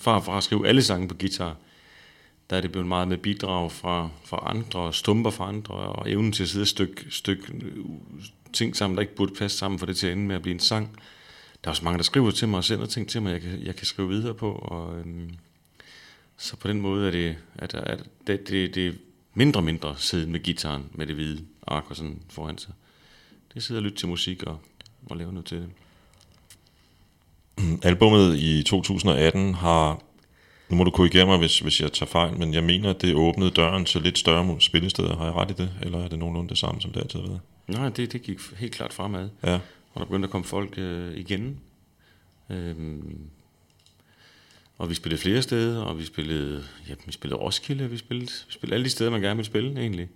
Fra, 0.00 0.18
fra 0.18 0.36
at 0.36 0.44
skrive 0.44 0.68
alle 0.68 0.82
sange 0.82 1.08
på 1.08 1.14
guitar, 1.14 1.56
der 2.50 2.56
er 2.56 2.60
det 2.60 2.72
blevet 2.72 2.88
meget 2.88 3.08
med 3.08 3.18
bidrag 3.18 3.72
fra, 3.72 4.08
fra 4.24 4.42
andre, 4.46 4.92
stumper 4.92 5.30
fra 5.30 5.48
andre, 5.48 5.74
og 5.74 6.10
evnen 6.10 6.32
til 6.32 6.42
at 6.42 6.48
sidde 6.48 6.62
og 6.62 6.68
stykke, 6.68 7.04
stykke 7.10 7.52
øh, 7.52 7.84
ting 8.52 8.76
sammen, 8.76 8.96
der 8.96 9.00
ikke 9.00 9.14
burde 9.14 9.34
passe 9.34 9.58
sammen 9.58 9.78
for 9.78 9.86
det 9.86 9.96
til 9.96 10.06
at 10.06 10.12
ende 10.12 10.26
med 10.26 10.36
at 10.36 10.42
blive 10.42 10.54
en 10.54 10.60
sang. 10.60 11.00
Der 11.64 11.68
er 11.68 11.70
også 11.70 11.84
mange, 11.84 11.98
der 11.98 12.04
skriver 12.04 12.30
til 12.30 12.48
mig 12.48 12.58
og 12.58 12.64
sender 12.64 12.86
ting 12.86 13.08
til 13.08 13.22
mig, 13.22 13.32
jeg 13.32 13.40
kan, 13.40 13.62
jeg 13.62 13.76
kan 13.76 13.86
skrive 13.86 14.08
videre 14.08 14.34
på, 14.34 14.52
og 14.52 14.98
øhm, 14.98 15.30
så 16.36 16.56
på 16.56 16.68
den 16.68 16.80
måde 16.80 17.06
er 17.06 17.10
det, 17.10 17.36
at, 17.54 17.74
at 17.74 18.04
det, 18.26 18.48
det, 18.48 18.74
det 18.74 18.98
mindre 19.34 19.60
og 19.60 19.64
mindre 19.64 19.94
sidde 19.98 20.30
med 20.30 20.40
gitaren 20.40 20.86
med 20.94 21.06
det 21.06 21.14
hvide 21.14 21.44
ark 21.66 21.84
og 21.88 21.96
sådan 21.96 22.22
foran 22.30 22.58
sig. 22.58 22.72
Det 23.54 23.62
sidder 23.62 23.80
og 23.80 23.84
lytte 23.84 23.98
til 23.98 24.08
musik 24.08 24.42
og, 24.42 24.60
og 25.06 25.16
lave 25.16 25.32
noget 25.32 25.46
til 25.46 25.58
det. 25.58 25.68
Albummet 27.82 28.38
i 28.38 28.62
2018 28.62 29.54
har, 29.54 30.02
nu 30.70 30.76
må 30.76 30.84
du 30.84 30.90
korrigere 30.90 31.26
mig, 31.26 31.38
hvis, 31.38 31.58
hvis 31.58 31.80
jeg 31.80 31.92
tager 31.92 32.10
fejl, 32.10 32.38
men 32.38 32.54
jeg 32.54 32.64
mener, 32.64 32.90
at 32.90 33.02
det 33.02 33.14
åbnede 33.14 33.50
døren 33.50 33.84
til 33.84 34.02
lidt 34.02 34.18
større 34.18 34.60
spillesteder. 34.60 35.16
Har 35.16 35.24
jeg 35.24 35.34
ret 35.34 35.50
i 35.50 35.54
det, 35.54 35.70
eller 35.82 35.98
er 36.04 36.08
det 36.08 36.18
nogenlunde 36.18 36.48
det 36.48 36.58
samme, 36.58 36.80
som 36.80 36.92
det 36.92 37.00
altid 37.00 37.20
har 37.20 37.26
været? 37.26 37.40
Nej, 37.66 37.88
det, 37.88 38.12
det 38.12 38.22
gik 38.22 38.38
helt 38.56 38.72
klart 38.74 38.92
fremad. 38.92 39.28
Ja, 39.42 39.54
Og 39.94 40.00
der 40.00 40.04
begyndte 40.04 40.26
at 40.26 40.30
komme 40.30 40.44
folk 40.44 40.74
øh, 40.78 41.16
igen. 41.16 41.60
Øhm, 42.50 43.20
og 44.78 44.90
vi 44.90 44.94
spillede 44.94 45.20
flere 45.20 45.42
steder, 45.42 45.82
og 45.82 45.98
vi 45.98 46.04
spillede, 46.04 46.64
ja, 46.88 46.94
vi 47.06 47.12
spillede 47.12 47.40
Roskilde, 47.40 47.90
vi 47.90 47.96
spillede, 47.96 48.30
vi 48.46 48.52
spillede 48.52 48.74
alle 48.74 48.84
de 48.84 48.90
steder, 48.90 49.10
man 49.10 49.20
gerne 49.20 49.36
ville 49.36 49.46
spille 49.46 49.80
egentlig. 49.80 50.08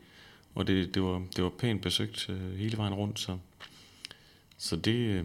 Og 0.55 0.67
det, 0.67 0.95
det, 0.95 1.03
var, 1.03 1.23
det 1.37 1.45
var 1.45 1.51
pænt 1.51 1.83
besøgt 1.83 2.29
øh, 2.29 2.59
hele 2.59 2.77
vejen 2.77 2.95
rundt, 2.95 3.21
så, 3.21 3.39
så 4.59 4.77
det, 4.77 4.95
øh, 4.95 5.25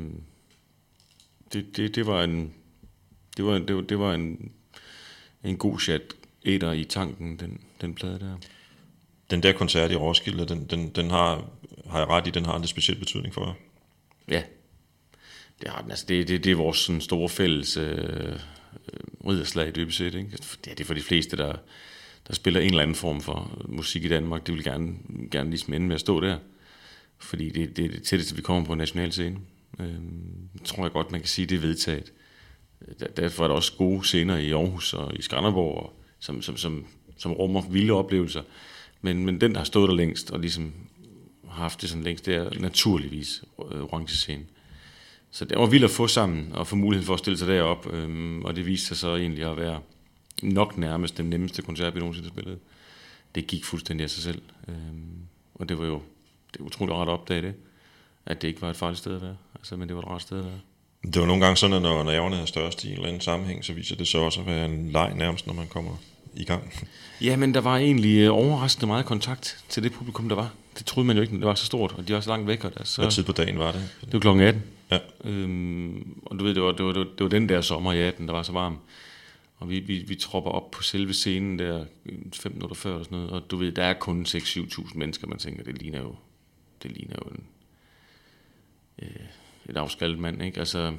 det, 1.53 1.78
det, 1.78 1.95
det 1.95 2.07
var 2.07 2.23
en, 2.23 2.53
det 3.38 3.45
var, 3.45 3.57
det 3.57 3.89
det 3.89 3.99
var 3.99 4.13
en, 4.13 4.51
en 5.47 5.57
god 5.57 5.79
chat 5.79 6.01
etter 6.43 6.71
i 6.71 6.83
tanken, 6.83 7.39
den, 7.39 7.61
den 7.81 7.93
plade 7.93 8.19
der. 8.19 8.37
den 9.31 9.43
der 9.43 9.51
koncert 9.51 9.91
i 9.91 9.95
Roskilde, 9.95 10.45
den, 10.45 10.65
den, 10.65 10.89
den 10.89 11.09
har, 11.09 11.49
har 11.89 11.99
jeg 11.99 12.07
ret 12.07 12.27
i, 12.27 12.29
den 12.29 12.45
har 12.45 12.55
en 12.55 12.61
lidt 12.61 12.69
speciel 12.69 12.99
betydning 12.99 13.33
for 13.33 13.45
jer. 13.45 13.53
Ja, 14.27 14.43
det 15.61 15.69
har 15.69 15.81
den. 15.81 15.91
Altså, 15.91 16.05
det, 16.07 16.27
det, 16.27 16.43
det 16.43 16.51
er 16.51 16.55
vores 16.55 16.77
sådan, 16.77 17.01
store 17.01 17.29
fælles 17.29 17.77
øh, 17.77 17.97
øh, 17.97 18.39
ridderslag 19.27 19.75
dybest 19.75 19.97
set. 19.97 20.15
Ikke? 20.15 20.29
Ja, 20.65 20.71
det 20.71 20.79
er 20.79 20.85
for 20.85 20.93
de 20.93 21.01
fleste, 21.01 21.37
der, 21.37 21.55
der 22.27 22.33
spiller 22.33 22.59
en 22.59 22.69
eller 22.69 22.81
anden 22.81 22.95
form 22.95 23.21
for 23.21 23.65
musik 23.65 24.03
i 24.03 24.09
Danmark. 24.09 24.47
De 24.47 24.53
vil 24.53 24.63
gerne, 24.63 24.95
gerne 25.31 25.49
ligesom 25.49 25.73
ende 25.73 25.87
med 25.87 25.95
at 25.95 26.01
stå 26.01 26.21
der. 26.21 26.37
Fordi 27.17 27.49
det, 27.49 27.77
det 27.77 27.85
er 27.85 27.89
det 27.89 28.03
tætteste, 28.03 28.35
vi 28.35 28.41
kommer 28.41 28.65
på 28.65 28.73
en 28.73 28.77
national 28.77 29.11
scene. 29.11 29.37
Øh, 29.79 29.95
tror 30.63 30.83
jeg 30.83 30.91
godt, 30.91 31.11
man 31.11 31.21
kan 31.21 31.27
sige, 31.27 31.45
det 31.45 31.55
er 31.55 31.59
vedtaget. 31.59 32.13
Øh, 32.88 32.93
der- 32.99 33.07
Derfor 33.07 33.43
er 33.43 33.47
der 33.47 33.55
også 33.55 33.73
gode 33.78 34.03
scener 34.03 34.38
i 34.38 34.51
Aarhus 34.51 34.93
og 34.93 35.15
i 35.15 35.21
Skanderborg, 35.21 35.78
og, 35.84 35.93
som, 36.19 36.41
som, 36.41 36.57
som, 36.57 36.86
som 37.17 37.32
rummer 37.34 37.61
vilde 37.69 37.93
oplevelser. 37.93 38.41
Men, 39.01 39.25
men 39.25 39.41
den, 39.41 39.51
der 39.51 39.57
har 39.57 39.65
stået 39.65 39.89
der 39.89 39.95
længst, 39.95 40.32
og 40.32 40.39
ligesom 40.39 40.73
har 41.47 41.61
haft 41.61 41.82
det 41.82 41.89
sådan 41.89 42.03
længst, 42.03 42.25
det 42.25 42.36
er 42.36 42.49
naturligvis 42.59 43.43
øh, 43.71 43.82
orange 43.84 44.15
scene. 44.15 44.45
Så 45.32 45.45
det 45.45 45.57
var 45.57 45.65
vildt 45.65 45.86
at 45.86 45.91
få 45.91 46.07
sammen 46.07 46.51
og 46.53 46.67
få 46.67 46.75
muligheden 46.75 47.05
for 47.05 47.13
at 47.13 47.19
stille 47.19 47.38
sig 47.38 47.47
derop, 47.47 47.93
øhm, 47.93 48.45
og 48.45 48.55
det 48.55 48.65
viste 48.65 48.88
sig 48.88 48.97
så 48.97 49.15
egentlig 49.15 49.43
at 49.45 49.57
være 49.57 49.80
nok 50.43 50.78
nærmest 50.78 51.17
den 51.17 51.30
nemmeste 51.30 51.61
koncert, 51.61 51.95
vi 51.95 51.99
nogensinde 51.99 52.30
spillede. 52.30 52.57
Det 53.36 53.47
gik 53.47 53.65
fuldstændig 53.65 54.03
af 54.03 54.09
sig 54.09 54.23
selv, 54.23 54.41
øhm, 54.67 55.17
og 55.55 55.69
det 55.69 55.78
var 55.80 55.86
jo 55.86 56.01
det 56.53 56.59
var 56.59 56.65
utroligt 56.65 56.95
rart 56.95 57.07
at 57.07 57.11
opdage 57.11 57.41
det, 57.41 57.53
at 58.25 58.41
det 58.41 58.47
ikke 58.47 58.61
var 58.61 58.69
et 58.69 58.75
farligt 58.75 58.97
sted 58.99 59.15
at 59.15 59.21
være, 59.21 59.38
altså, 59.55 59.75
men 59.78 59.88
det 59.88 59.95
var 59.95 60.01
et 60.01 60.07
rart 60.07 60.21
sted 60.21 60.39
at 60.39 60.45
være. 60.45 60.59
Det 61.03 61.21
var 61.21 61.27
nogle 61.27 61.43
gange 61.43 61.57
sådan, 61.57 61.75
at 61.75 61.81
når 61.81 62.03
nerverne 62.03 62.41
er 62.41 62.45
størst 62.45 62.83
i 62.83 62.87
en 62.87 62.93
eller 62.93 63.07
anden 63.07 63.21
sammenhæng, 63.21 63.65
så 63.65 63.73
viser 63.73 63.95
det 63.95 64.07
så 64.07 64.17
også 64.17 64.39
at 64.39 64.45
være 64.45 64.65
en 64.65 64.91
leg 64.91 65.13
nærmest, 65.15 65.47
når 65.47 65.53
man 65.53 65.67
kommer 65.67 65.91
i 66.35 66.43
gang. 66.43 66.73
Ja, 67.21 67.35
men 67.35 67.53
der 67.53 67.61
var 67.61 67.77
egentlig 67.77 68.17
øh, 68.17 68.33
overraskende 68.33 68.87
meget 68.87 69.05
kontakt 69.05 69.63
til 69.69 69.83
det 69.83 69.93
publikum, 69.93 70.29
der 70.29 70.35
var. 70.35 70.53
Det 70.77 70.85
troede 70.85 71.07
man 71.07 71.15
jo 71.15 71.21
ikke, 71.21 71.35
det 71.35 71.45
var 71.45 71.55
så 71.55 71.65
stort, 71.65 71.93
og 71.97 72.07
de 72.07 72.13
var 72.13 72.19
så 72.19 72.29
langt 72.29 72.47
væk. 72.47 72.63
Og 72.63 72.77
der, 72.77 72.83
så, 72.83 73.01
Hvad 73.01 73.11
tid 73.11 73.23
på 73.23 73.31
dagen 73.31 73.59
var 73.59 73.71
det? 73.71 73.89
Det 74.01 74.13
var 74.13 74.19
klokken 74.19 74.43
18. 74.43 74.63
Ja. 74.91 74.99
Øhm, 75.23 76.21
og 76.25 76.39
du 76.39 76.43
ved, 76.43 76.55
det 76.55 76.63
var, 76.63 76.71
det, 76.71 76.85
var, 76.85 76.91
det, 76.91 76.99
var, 76.99 77.05
det 77.05 77.23
var 77.23 77.29
den 77.29 77.49
der 77.49 77.61
sommer 77.61 77.93
i 77.93 78.01
18, 78.01 78.27
der 78.27 78.33
var 78.33 78.43
så 78.43 78.51
varm. 78.51 78.77
Og 79.57 79.69
vi, 79.69 79.79
vi, 79.79 79.97
vi 80.07 80.15
tropper 80.15 80.51
op 80.51 80.71
på 80.71 80.83
selve 80.83 81.13
scenen 81.13 81.59
der 81.59 81.85
øh, 82.05 82.17
fem 82.33 82.51
minutter 82.51 82.75
før 82.75 82.93
og 82.93 83.05
sådan 83.05 83.17
noget. 83.17 83.31
Og 83.31 83.51
du 83.51 83.57
ved, 83.57 83.71
der 83.71 83.83
er 83.83 83.93
kun 83.93 84.25
6-7.000 84.27 84.97
mennesker, 84.97 85.27
man 85.27 85.37
tænker, 85.37 85.63
det 85.63 85.81
ligner 85.81 85.99
jo, 85.99 86.15
det 86.83 86.91
ligner 86.91 87.15
jo 87.25 87.29
en, 87.29 87.43
øh, 89.01 89.25
et 89.70 89.78
afskaldet 89.78 90.20
mand, 90.20 90.43
ikke? 90.43 90.59
Altså, 90.59 90.93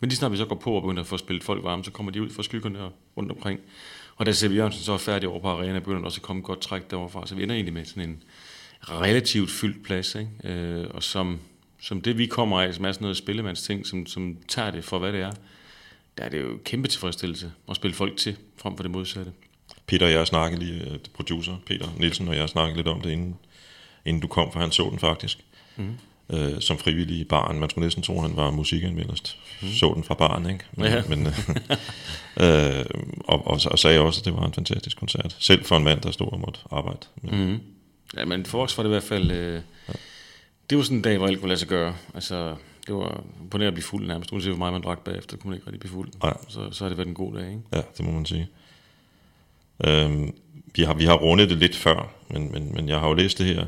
men 0.00 0.08
lige 0.08 0.16
snart 0.16 0.32
vi 0.32 0.36
så 0.36 0.44
går 0.44 0.56
på 0.56 0.72
og 0.72 0.82
begynder 0.82 1.02
at 1.02 1.06
få 1.06 1.16
spillet 1.16 1.44
folk 1.44 1.64
varme, 1.64 1.84
så 1.84 1.90
kommer 1.90 2.12
de 2.12 2.22
ud 2.22 2.30
fra 2.30 2.42
skyggerne 2.42 2.80
og 2.80 2.92
rundt 3.16 3.32
omkring. 3.32 3.60
Og 4.16 4.26
da 4.26 4.32
Sevi 4.32 4.56
Jørgensen 4.56 4.82
så 4.82 4.92
er 4.92 4.98
færdig 4.98 5.28
over 5.28 5.40
på 5.40 5.48
arenaen, 5.48 5.82
begynder 5.82 5.98
der 5.98 6.06
også 6.06 6.18
at 6.18 6.22
komme 6.22 6.42
godt 6.42 6.60
træk 6.60 6.90
deroverfra. 6.90 7.26
Så 7.26 7.34
vi 7.34 7.42
ender 7.42 7.54
egentlig 7.54 7.74
med 7.74 7.84
sådan 7.84 8.08
en 8.08 8.22
relativt 8.82 9.50
fyldt 9.50 9.84
plads. 9.84 10.14
Ikke? 10.14 10.30
Øh, 10.44 10.86
og 10.90 11.02
som, 11.02 11.40
som 11.80 12.00
det 12.00 12.18
vi 12.18 12.26
kommer 12.26 12.60
af, 12.60 12.74
som 12.74 12.84
er 12.84 12.92
sådan 12.92 13.04
noget 13.04 13.16
spillemandsting, 13.16 13.86
som, 13.86 14.06
som 14.06 14.36
tager 14.48 14.70
det 14.70 14.84
for 14.84 14.98
hvad 14.98 15.12
det 15.12 15.20
er, 15.20 15.32
der 16.18 16.24
er 16.24 16.28
det 16.28 16.42
jo 16.42 16.58
kæmpe 16.64 16.88
tilfredsstillelse 16.88 17.52
at 17.70 17.76
spille 17.76 17.94
folk 17.94 18.16
til, 18.16 18.36
frem 18.56 18.76
for 18.76 18.82
det 18.82 18.90
modsatte. 18.90 19.32
Peter 19.86 20.06
og 20.06 20.12
jeg 20.12 20.26
snakkede 20.26 20.64
lige, 20.64 20.90
øh, 20.90 20.98
producer 21.14 21.56
Peter 21.66 21.88
Nielsen 21.98 22.28
og 22.28 22.36
jeg 22.36 22.48
snakkede 22.48 22.76
lidt 22.76 22.88
om 22.88 23.00
det, 23.00 23.10
inden, 23.10 23.36
inden 24.04 24.22
du 24.22 24.28
kom, 24.28 24.52
for 24.52 24.60
han 24.60 24.72
så 24.72 24.88
den 24.90 24.98
faktisk. 24.98 25.38
Mm. 25.76 25.94
Øh, 26.30 26.60
som 26.60 26.78
frivillig 26.78 27.16
i 27.18 27.24
baren. 27.24 27.60
Man 27.60 27.70
skulle 27.70 27.86
næsten 27.86 28.02
tro, 28.02 28.20
han 28.20 28.36
var 28.36 28.50
musikanmelderst. 28.50 29.38
Mm. 29.62 29.68
Så 29.68 29.92
den 29.94 30.04
fra 30.04 30.14
baren, 30.14 30.50
ikke? 30.50 30.64
Men, 30.72 30.86
Ja. 30.86 31.02
men, 31.08 31.26
øh, 31.26 31.38
øh, 32.78 32.84
og, 33.20 33.46
og, 33.46 33.60
og 33.70 33.78
sagde 33.78 34.00
også, 34.00 34.20
at 34.20 34.24
det 34.24 34.34
var 34.34 34.46
en 34.46 34.52
fantastisk 34.52 34.98
koncert. 34.98 35.36
Selv 35.38 35.64
for 35.64 35.76
en 35.76 35.84
mand, 35.84 36.00
der 36.00 36.10
stod 36.10 36.32
og 36.32 36.40
måtte 36.40 36.60
arbejde. 36.70 36.98
Men, 37.22 37.46
Mm. 37.50 37.60
Ja, 38.16 38.24
men 38.24 38.44
for 38.46 38.62
os 38.62 38.76
var 38.78 38.82
det 38.84 38.90
i 38.90 38.92
hvert 38.92 39.02
fald... 39.02 39.30
Øh, 39.30 39.60
det 40.70 40.78
var 40.78 40.84
sådan 40.84 40.96
en 40.96 41.02
dag, 41.02 41.18
hvor 41.18 41.26
alt 41.26 41.40
kunne 41.40 41.48
lade 41.48 41.58
sig 41.60 41.68
gøre. 41.68 41.94
Altså, 42.14 42.54
det 42.86 42.94
var 42.94 43.24
på 43.50 43.58
nær 43.58 43.66
at 43.66 43.72
blive 43.74 43.84
fuld 43.84 44.06
nærmest. 44.06 44.32
Uanset 44.32 44.50
hvor 44.50 44.58
meget 44.58 44.72
man 44.72 44.82
drak 44.82 44.98
bagefter, 45.04 45.36
kunne 45.36 45.48
man 45.50 45.56
ikke 45.56 45.66
rigtig 45.66 45.80
blive 45.80 45.92
fuld. 45.92 46.08
Nej. 46.22 46.36
Så, 46.48 46.70
så 46.72 46.84
har 46.84 46.88
det 46.88 46.98
været 46.98 47.08
en 47.08 47.14
god 47.14 47.34
dag, 47.34 47.48
ikke? 47.48 47.60
Ja, 47.72 47.80
det 47.98 48.04
må 48.04 48.10
man 48.12 48.26
sige. 48.26 48.48
Øhm, 49.84 50.34
vi, 50.76 50.82
har, 50.82 50.94
vi 50.94 51.04
har 51.04 51.14
rundet 51.14 51.50
det 51.50 51.58
lidt 51.58 51.76
før, 51.76 52.08
men, 52.30 52.52
men, 52.52 52.74
men 52.74 52.88
jeg 52.88 53.00
har 53.00 53.08
jo 53.08 53.14
læst 53.14 53.38
det 53.38 53.46
her, 53.46 53.66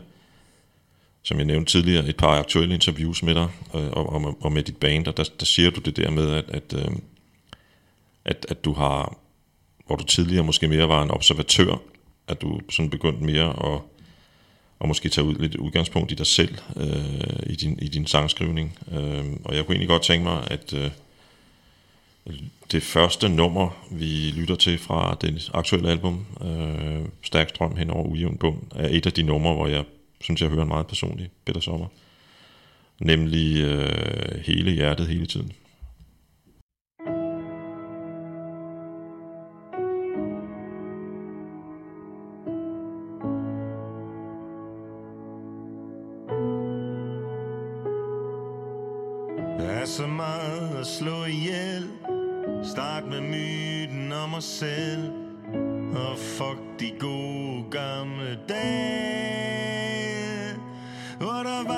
som 1.28 1.38
jeg 1.38 1.46
nævnte 1.46 1.72
tidligere, 1.72 2.08
et 2.08 2.16
par 2.16 2.38
aktuelle 2.38 2.74
interviews 2.74 3.22
med 3.22 3.34
dig 3.34 3.48
øh, 3.74 3.90
og, 3.90 4.12
og, 4.12 4.36
og 4.40 4.52
med 4.52 4.62
dit 4.62 4.76
band, 4.76 5.06
og 5.06 5.16
der, 5.16 5.24
der 5.40 5.46
siger 5.46 5.70
du 5.70 5.80
det 5.80 5.96
der 5.96 6.10
med, 6.10 6.30
at, 6.30 6.44
at, 6.48 6.74
øh, 6.74 6.96
at, 8.24 8.46
at 8.48 8.64
du 8.64 8.72
har, 8.72 9.16
hvor 9.86 9.96
du 9.96 10.04
tidligere 10.04 10.44
måske 10.44 10.68
mere 10.68 10.88
var 10.88 11.02
en 11.02 11.10
observatør, 11.10 11.76
at 12.28 12.42
du 12.42 12.60
sådan 12.70 12.90
begyndte 12.90 13.24
mere 13.24 13.74
at, 13.74 13.80
at 14.80 14.88
måske 14.88 15.08
tage 15.08 15.24
ud, 15.24 15.34
lidt 15.34 15.56
udgangspunkt 15.56 16.12
i 16.12 16.14
dig 16.14 16.26
selv, 16.26 16.58
øh, 16.76 17.40
i, 17.46 17.56
din, 17.56 17.78
i 17.82 17.88
din 17.88 18.06
sangskrivning. 18.06 18.78
Øh, 18.92 19.24
og 19.44 19.56
jeg 19.56 19.66
kunne 19.66 19.74
egentlig 19.74 19.88
godt 19.88 20.02
tænke 20.02 20.24
mig, 20.24 20.50
at... 20.50 20.72
Øh, 20.74 20.90
det 22.72 22.82
første 22.82 23.28
nummer, 23.28 23.86
vi 23.90 24.32
lytter 24.36 24.54
til 24.54 24.78
fra 24.78 25.16
det 25.20 25.50
aktuelle 25.54 25.90
album, 25.90 26.26
øh, 26.44 27.04
Stærk 27.22 27.48
Strøm 27.48 27.76
hen 27.76 27.90
over 27.90 28.04
ujævn 28.04 28.38
bund, 28.38 28.56
er 28.74 28.88
et 28.90 29.06
af 29.06 29.12
de 29.12 29.22
numre, 29.22 29.54
hvor 29.54 29.66
jeg 29.66 29.84
synes 30.20 30.40
jeg 30.40 30.50
hører 30.50 30.62
en 30.62 30.68
meget 30.68 30.86
personlig 30.86 31.30
Peter 31.44 31.60
Sommer. 31.60 31.86
Nemlig 33.00 33.64
øh, 33.64 34.40
hele 34.44 34.70
hjertet 34.70 35.06
hele 35.06 35.26
tiden. 35.26 35.52
så 49.88 50.06
meget 50.06 50.76
at 50.80 50.86
slå 50.86 51.24
ihjel 51.24 51.88
Start 52.64 53.04
med 53.04 53.20
myten 53.20 54.12
om 54.12 54.34
os 54.34 54.44
selv 54.44 55.12
Og 55.94 56.18
fuck 56.18 56.58
de 56.80 56.92
gode 57.00 57.64
gamle 57.70 58.38
dage 58.48 59.67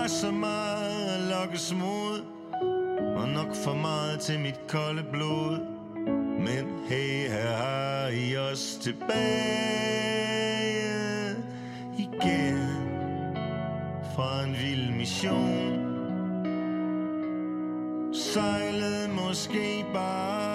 hvor 0.00 0.08
så 0.08 0.30
meget 0.30 1.08
at 1.14 1.20
lokkes 1.20 1.74
mod 1.74 2.20
Og 3.16 3.28
nok 3.28 3.54
for 3.64 3.74
meget 3.74 4.20
til 4.20 4.40
mit 4.40 4.60
kolde 4.68 5.02
blod. 5.12 5.58
Men 6.38 6.66
hey, 6.88 7.28
her 7.28 7.56
har 7.56 8.08
I 8.08 8.36
os 8.36 8.78
tilbage 8.80 9.10
Igen. 11.98 12.58
Fra 14.14 14.44
en 14.44 14.52
vild 14.52 14.90
mission. 14.90 15.86
Sejlede 18.14 19.08
måske 19.08 19.84
bare 19.94 20.49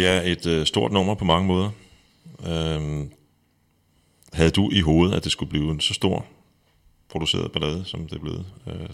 Det 0.00 0.08
er 0.08 0.20
et 0.20 0.46
øh, 0.46 0.66
stort 0.66 0.92
nummer 0.92 1.14
på 1.14 1.24
mange 1.24 1.46
måder. 1.46 1.70
Øhm, 2.46 3.10
havde 4.32 4.50
du 4.50 4.70
i 4.72 4.80
hovedet, 4.80 5.16
at 5.16 5.24
det 5.24 5.32
skulle 5.32 5.50
blive 5.50 5.70
en 5.70 5.80
så 5.80 5.94
stor 5.94 6.26
produceret 7.08 7.52
ballade, 7.52 7.84
som 7.84 8.08
det 8.08 8.20
blevet, 8.20 8.46
øh, 8.66 8.88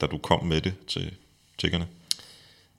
da 0.00 0.06
du 0.06 0.18
kom 0.18 0.46
med 0.46 0.60
det 0.60 0.74
til 0.86 1.14
tiggerne? 1.58 1.86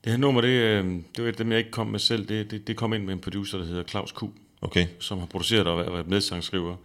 Det 0.03 0.11
her 0.11 0.17
nummer, 0.17 0.41
det, 0.41 0.47
øh, 0.47 0.85
det 0.85 1.23
var 1.23 1.23
et 1.23 1.27
af 1.27 1.35
dem, 1.35 1.51
jeg 1.51 1.59
ikke 1.59 1.71
kom 1.71 1.87
med 1.87 1.99
selv. 1.99 2.27
Det, 2.27 2.51
det, 2.51 2.67
det 2.67 2.75
kom 2.75 2.93
ind 2.93 3.03
med 3.03 3.13
en 3.13 3.19
producer, 3.19 3.57
der 3.57 3.65
hedder 3.65 3.83
Claus 3.83 4.11
Q. 4.11 4.23
Okay, 4.61 4.87
som 4.99 5.19
har 5.19 5.25
produceret 5.25 5.67
og 5.67 5.93
været 5.93 6.07
medsangskriver. 6.07 6.75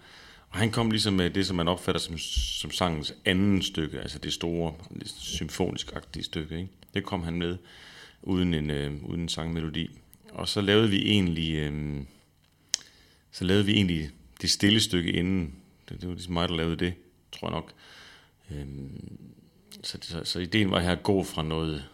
Og 0.50 0.58
han 0.58 0.70
kom 0.70 0.90
ligesom 0.90 1.14
med 1.14 1.30
det, 1.30 1.46
som 1.46 1.56
man 1.56 1.68
opfatter 1.68 2.00
som, 2.00 2.18
som 2.18 2.70
sangens 2.70 3.14
anden 3.24 3.62
stykke, 3.62 4.00
altså 4.00 4.18
det 4.18 4.32
store, 4.32 4.74
symfonisk-agtige 5.06 6.22
stykke. 6.22 6.56
Ikke? 6.56 6.68
Det 6.94 7.04
kom 7.04 7.22
han 7.22 7.34
med, 7.34 7.56
uden 8.22 8.54
en, 8.54 8.70
øh, 8.70 8.92
uden 9.04 9.20
en 9.20 9.28
sangmelodi. 9.28 9.90
Og 10.32 10.48
så 10.48 10.60
lavede 10.60 10.90
vi 10.90 11.10
egentlig, 11.10 11.54
øh, 11.54 12.02
så 13.32 13.44
lavede 13.44 13.64
vi 13.64 13.72
egentlig 13.72 14.10
det 14.40 14.50
stille 14.50 14.80
stykke 14.80 15.12
inden. 15.12 15.54
Det, 15.88 16.00
det 16.00 16.08
var 16.08 16.14
ligesom 16.14 16.32
mig, 16.32 16.48
der 16.48 16.56
lavede 16.56 16.76
det, 16.76 16.94
tror 17.32 17.48
jeg 17.48 17.54
nok. 17.54 17.72
Øh, 18.50 18.66
så, 19.82 19.98
så, 20.00 20.24
så 20.24 20.38
ideen 20.38 20.70
var 20.70 20.80
her 20.80 20.92
at 20.92 21.02
gå 21.02 21.22
fra 21.24 21.42
noget, 21.42 21.84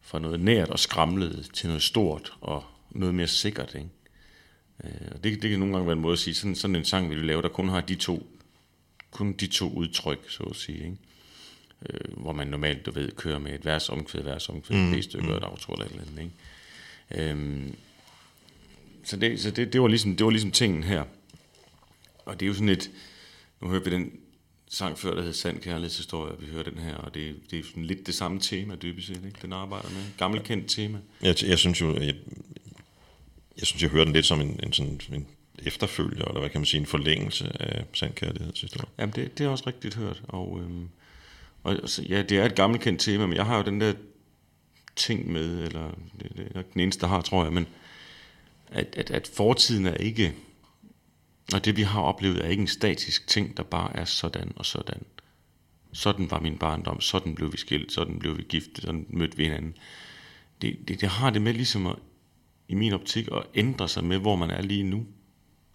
fra 0.00 0.18
noget 0.18 0.40
nært 0.40 0.68
og 0.68 0.78
skramlet 0.78 1.50
til 1.52 1.68
noget 1.68 1.82
stort 1.82 2.32
og 2.40 2.64
noget 2.90 3.14
mere 3.14 3.26
sikkert, 3.26 3.74
ikke? 3.74 3.88
Øh, 4.84 5.08
og 5.10 5.24
det, 5.24 5.42
det 5.42 5.50
kan 5.50 5.58
nogle 5.58 5.74
gange 5.74 5.86
være 5.86 5.96
en 5.96 6.02
måde 6.02 6.12
at 6.12 6.18
sige, 6.18 6.34
sådan, 6.34 6.54
sådan 6.54 6.76
en 6.76 6.84
sang 6.84 7.10
vil 7.10 7.20
vi 7.20 7.26
lave, 7.26 7.42
der 7.42 7.48
kun 7.48 7.68
har 7.68 7.80
de 7.80 7.94
to, 7.94 8.26
kun 9.10 9.32
de 9.32 9.46
to 9.46 9.70
udtryk, 9.70 10.30
så 10.30 10.42
at 10.42 10.56
sige, 10.56 10.78
ikke? 10.84 10.96
Øh, 11.88 12.16
hvor 12.16 12.32
man 12.32 12.46
normalt, 12.46 12.86
du 12.86 12.90
ved, 12.90 13.12
kører 13.12 13.38
med 13.38 13.54
et 13.54 13.64
vers 13.64 13.88
omkvæd, 13.88 14.22
vers 14.22 14.48
omkvæd, 14.48 14.76
mm, 14.76 14.94
et 14.94 15.04
stykke 15.04 15.26
mm. 15.26 15.32
og 15.32 15.36
et 15.36 15.44
outro 15.44 15.72
eller 15.72 15.84
et 15.84 15.90
eller 15.90 16.02
andet, 16.02 16.22
ikke? 16.22 16.34
Øhm, 17.14 17.74
så 19.04 19.16
det, 19.16 19.40
så 19.40 19.50
det, 19.50 19.72
det, 19.72 19.80
var 19.80 19.88
ligesom, 19.88 20.16
det 20.16 20.24
var 20.24 20.30
ligesom 20.30 20.50
tingen 20.50 20.82
her. 20.82 21.04
Og 22.24 22.40
det 22.40 22.46
er 22.46 22.48
jo 22.48 22.54
sådan 22.54 22.68
et, 22.68 22.90
nu 23.60 23.68
hørte 23.68 23.84
vi 23.84 23.90
den 23.90 24.12
sang 24.68 24.98
før, 24.98 25.14
der 25.14 25.22
hed 25.22 25.32
Sand 25.32 25.60
Kærlighedshistorie, 25.60 26.40
vi 26.40 26.46
hører 26.46 26.62
den 26.62 26.78
her, 26.78 26.94
og 26.94 27.14
det, 27.14 27.36
det 27.50 27.58
er 27.58 27.62
sådan 27.64 27.84
lidt 27.84 28.06
det 28.06 28.14
samme 28.14 28.40
tema, 28.40 28.74
dybest 28.74 29.06
set, 29.06 29.16
ikke? 29.26 29.38
Den 29.42 29.52
arbejder 29.52 29.88
med. 29.88 30.02
Gammelkendt 30.18 30.70
tema. 30.70 30.98
jeg, 31.22 31.44
jeg 31.44 31.58
synes 31.58 31.80
jo, 31.80 31.94
jeg, 31.94 32.14
jeg 33.58 33.66
synes, 33.66 33.82
jeg 33.82 33.90
hører 33.90 34.04
den 34.04 34.12
lidt 34.12 34.26
som 34.26 34.40
en, 34.40 34.60
en, 34.62 34.72
sådan, 34.72 35.00
en 35.12 35.26
efterfølger, 35.58 36.24
eller 36.24 36.40
hvad 36.40 36.50
kan 36.50 36.60
man 36.60 36.66
sige, 36.66 36.80
en 36.80 36.86
forlængelse 36.86 37.62
af 37.62 37.84
sandkærlighedshistorie. 37.92 38.88
Jamen, 38.98 39.14
det, 39.16 39.38
det 39.38 39.44
er 39.44 39.48
også 39.48 39.64
rigtigt 39.66 39.94
hørt. 39.94 40.22
Og, 40.28 40.60
øhm, 40.62 40.88
og 41.62 41.76
så, 41.86 42.02
ja, 42.02 42.22
det 42.22 42.38
er 42.38 42.44
et 42.44 42.54
gammelkendt 42.54 43.00
tema, 43.00 43.26
men 43.26 43.36
jeg 43.36 43.46
har 43.46 43.56
jo 43.56 43.62
den 43.62 43.80
der 43.80 43.92
ting 45.00 45.32
med, 45.32 45.64
eller 45.64 45.90
det, 46.20 46.36
det 46.36 46.46
er 46.46 46.54
nok 46.54 46.72
den 46.72 46.80
eneste, 46.80 47.00
der 47.00 47.06
har, 47.06 47.20
tror 47.20 47.44
jeg, 47.44 47.52
men 47.52 47.66
at, 48.68 48.94
at, 48.96 49.10
at 49.10 49.30
fortiden 49.34 49.86
er 49.86 49.94
ikke, 49.94 50.34
og 51.52 51.64
det 51.64 51.76
vi 51.76 51.82
har 51.82 52.00
oplevet, 52.00 52.44
er 52.44 52.48
ikke 52.48 52.60
en 52.60 52.66
statisk 52.66 53.26
ting, 53.26 53.56
der 53.56 53.62
bare 53.62 53.96
er 53.96 54.04
sådan 54.04 54.52
og 54.56 54.66
sådan. 54.66 55.02
Sådan 55.92 56.30
var 56.30 56.40
min 56.40 56.58
barndom, 56.58 57.00
sådan 57.00 57.34
blev 57.34 57.52
vi 57.52 57.56
skilt, 57.56 57.92
sådan 57.92 58.18
blev 58.18 58.38
vi 58.38 58.42
gift, 58.42 58.70
sådan 58.82 59.06
mødte 59.08 59.36
vi 59.36 59.42
hinanden. 59.42 59.74
Det, 60.62 60.78
det, 60.88 61.00
det 61.00 61.08
har 61.08 61.30
det 61.30 61.42
med 61.42 61.54
ligesom 61.54 61.86
at, 61.86 61.96
i 62.68 62.74
min 62.74 62.92
optik 62.92 63.28
at 63.32 63.42
ændre 63.54 63.88
sig 63.88 64.04
med, 64.04 64.18
hvor 64.18 64.36
man 64.36 64.50
er 64.50 64.62
lige 64.62 64.82
nu. 64.82 65.06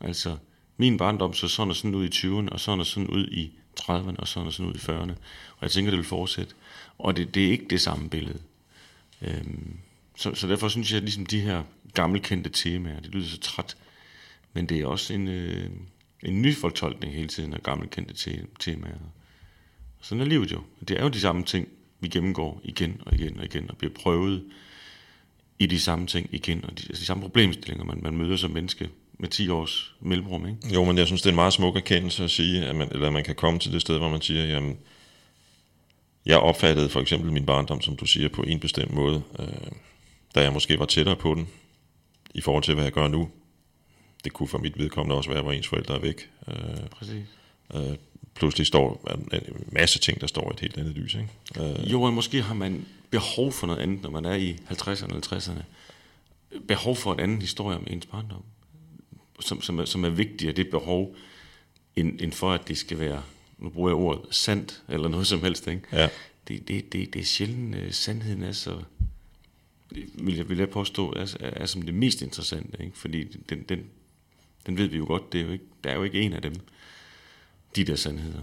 Altså, 0.01 0.37
min 0.77 0.97
barndom 0.97 1.33
så 1.33 1.47
sådan 1.47 1.69
og 1.69 1.75
sådan 1.75 1.95
ud 1.95 2.05
i 2.05 2.09
20'erne, 2.09 2.49
og 2.49 2.59
sådan 2.59 2.79
og 2.79 2.85
sådan 2.85 3.09
ud 3.09 3.27
i 3.27 3.53
30'erne, 3.79 4.15
og 4.17 4.27
sådan 4.27 4.47
og 4.47 4.53
sådan 4.53 4.69
ud 4.69 4.75
i 4.75 4.77
40'erne. 4.77 5.13
Og 5.57 5.61
jeg 5.61 5.71
tænker, 5.71 5.91
det 5.91 5.97
vil 5.97 6.05
fortsætte. 6.05 6.55
Og 6.97 7.17
det, 7.17 7.35
det 7.35 7.45
er 7.45 7.51
ikke 7.51 7.67
det 7.69 7.81
samme 7.81 8.09
billede. 8.09 8.39
Øhm, 9.21 9.77
så, 10.17 10.35
så 10.35 10.47
derfor 10.47 10.67
synes 10.67 10.91
jeg, 10.91 10.97
at 10.97 11.03
ligesom 11.03 11.25
de 11.25 11.39
her 11.39 11.63
gammelkendte 11.93 12.49
temaer, 12.49 12.99
det 12.99 13.15
lyder 13.15 13.27
så 13.27 13.39
træt, 13.39 13.77
men 14.53 14.65
det 14.65 14.79
er 14.79 14.85
også 14.85 15.13
en, 15.13 15.27
øh, 15.27 15.69
en 16.23 16.41
ny 16.41 16.55
fortolkning 16.55 17.13
hele 17.13 17.27
tiden 17.27 17.53
af 17.53 17.63
gammelkendte 17.63 18.13
te- 18.13 18.45
temaer. 18.59 18.97
Sådan 20.01 20.21
er 20.21 20.25
livet 20.25 20.51
jo. 20.51 20.61
Det 20.87 20.99
er 20.99 21.03
jo 21.03 21.09
de 21.09 21.19
samme 21.19 21.43
ting, 21.43 21.67
vi 21.99 22.07
gennemgår 22.07 22.61
igen 22.63 23.01
og 23.05 23.13
igen 23.13 23.39
og 23.39 23.45
igen, 23.45 23.71
og 23.71 23.77
bliver 23.77 23.93
prøvet 23.93 24.43
i 25.59 25.65
de 25.65 25.79
samme 25.79 26.07
ting 26.07 26.29
igen, 26.31 26.65
og 26.65 26.79
de, 26.79 26.83
altså 26.89 27.01
de 27.01 27.05
samme 27.05 27.21
problemstillinger, 27.21 27.85
man, 27.85 27.99
man 28.03 28.17
møder 28.17 28.37
som 28.37 28.51
menneske 28.51 28.89
med 29.19 29.29
10 29.29 29.49
års 29.49 29.95
mellemrum, 29.99 30.47
ikke? 30.47 30.73
Jo, 30.73 30.83
men 30.83 30.97
jeg 30.97 31.07
synes, 31.07 31.21
det 31.21 31.29
er 31.29 31.31
en 31.31 31.35
meget 31.35 31.53
smuk 31.53 31.75
erkendelse 31.75 32.23
at 32.23 32.31
sige, 32.31 32.65
at 32.65 32.75
man, 32.75 32.87
eller 32.91 33.07
at 33.07 33.13
man 33.13 33.23
kan 33.23 33.35
komme 33.35 33.59
til 33.59 33.71
det 33.71 33.81
sted, 33.81 33.97
hvor 33.97 34.09
man 34.09 34.21
siger, 34.21 34.45
jamen, 34.45 34.77
jeg 36.25 36.37
opfattede 36.37 36.89
for 36.89 37.01
eksempel 37.01 37.31
min 37.31 37.45
barndom, 37.45 37.81
som 37.81 37.95
du 37.95 38.05
siger, 38.05 38.29
på 38.29 38.41
en 38.41 38.59
bestemt 38.59 38.93
måde, 38.93 39.23
øh, 39.39 39.47
da 40.35 40.41
jeg 40.41 40.53
måske 40.53 40.79
var 40.79 40.85
tættere 40.85 41.15
på 41.15 41.35
den, 41.35 41.47
i 42.33 42.41
forhold 42.41 42.63
til, 42.63 42.73
hvad 42.73 42.83
jeg 42.83 42.93
gør 42.93 43.07
nu. 43.07 43.29
Det 44.23 44.33
kunne 44.33 44.47
for 44.47 44.57
mit 44.57 44.77
vedkommende 44.77 45.15
også 45.15 45.29
være, 45.29 45.41
hvor 45.41 45.51
ens 45.51 45.67
forældre 45.67 45.95
er 45.95 45.99
væk. 45.99 46.29
Øh, 46.47 46.55
Præcis. 46.91 47.25
øh, 47.75 47.95
pludselig 48.35 48.67
står 48.67 49.07
en 49.33 49.43
masse 49.71 49.99
ting, 49.99 50.21
der 50.21 50.27
står 50.27 50.51
i 50.51 50.53
et 50.53 50.59
helt 50.59 50.77
andet 50.77 50.93
lys. 50.93 51.15
Ikke? 51.15 51.79
Øh, 51.79 51.91
Jo, 51.91 52.01
og 52.01 52.13
måske 52.13 52.41
har 52.41 52.53
man 52.53 52.85
behov 53.09 53.51
for 53.51 53.67
noget 53.67 53.79
andet, 53.79 54.01
når 54.01 54.09
man 54.09 54.25
er 54.25 54.35
i 54.35 54.57
50'erne 54.69 55.05
eller 55.07 55.27
60'erne. 55.33 55.63
Behov 56.67 56.95
for 56.95 57.13
en 57.13 57.19
anden 57.19 57.41
historie 57.41 57.77
om 57.77 57.87
ens 57.89 58.05
barndom, 58.05 58.43
som, 59.39 59.61
som, 59.61 59.79
er, 59.79 59.85
som 59.85 60.03
er 60.05 60.09
vigtigere, 60.09 60.53
det 60.55 60.69
behov, 60.69 61.15
end, 61.95 62.21
end 62.21 62.31
for, 62.31 62.51
at 62.51 62.67
det 62.67 62.77
skal 62.77 62.99
være, 62.99 63.21
nu 63.57 63.69
bruger 63.69 63.89
jeg 63.89 63.95
ordet, 63.95 64.21
sandt, 64.31 64.83
eller 64.89 65.07
noget 65.07 65.27
som 65.27 65.41
helst. 65.41 65.67
Ikke? 65.67 65.81
Ja. 65.91 66.09
Det, 66.47 66.67
det, 66.67 66.93
det, 66.93 67.13
det 67.13 67.21
er 67.21 67.25
sjældent, 67.25 67.75
uh, 67.75 67.91
sandheden 67.91 68.43
er 68.43 68.51
så 68.51 68.81
vil 70.13 70.35
jeg, 70.35 70.49
vil 70.49 70.57
jeg 70.57 70.69
påstå, 70.69 71.11
er, 71.11 71.35
er, 71.39 71.49
er 71.49 71.65
som 71.65 71.81
det 71.81 71.93
mest 71.93 72.21
interessante, 72.21 72.83
ikke? 72.83 72.97
fordi 72.97 73.23
den, 73.49 73.63
den, 73.63 73.83
den 74.65 74.77
ved 74.77 74.87
vi 74.87 74.97
jo 74.97 75.05
godt, 75.05 75.33
det 75.33 75.41
er 75.41 75.45
jo 75.45 75.51
ikke, 75.51 75.65
der 75.83 75.89
er 75.89 75.95
jo 75.95 76.03
ikke 76.03 76.21
en 76.21 76.33
af 76.33 76.41
dem, 76.41 76.53
de 77.75 77.83
der 77.83 77.95
sandheder. 77.95 78.41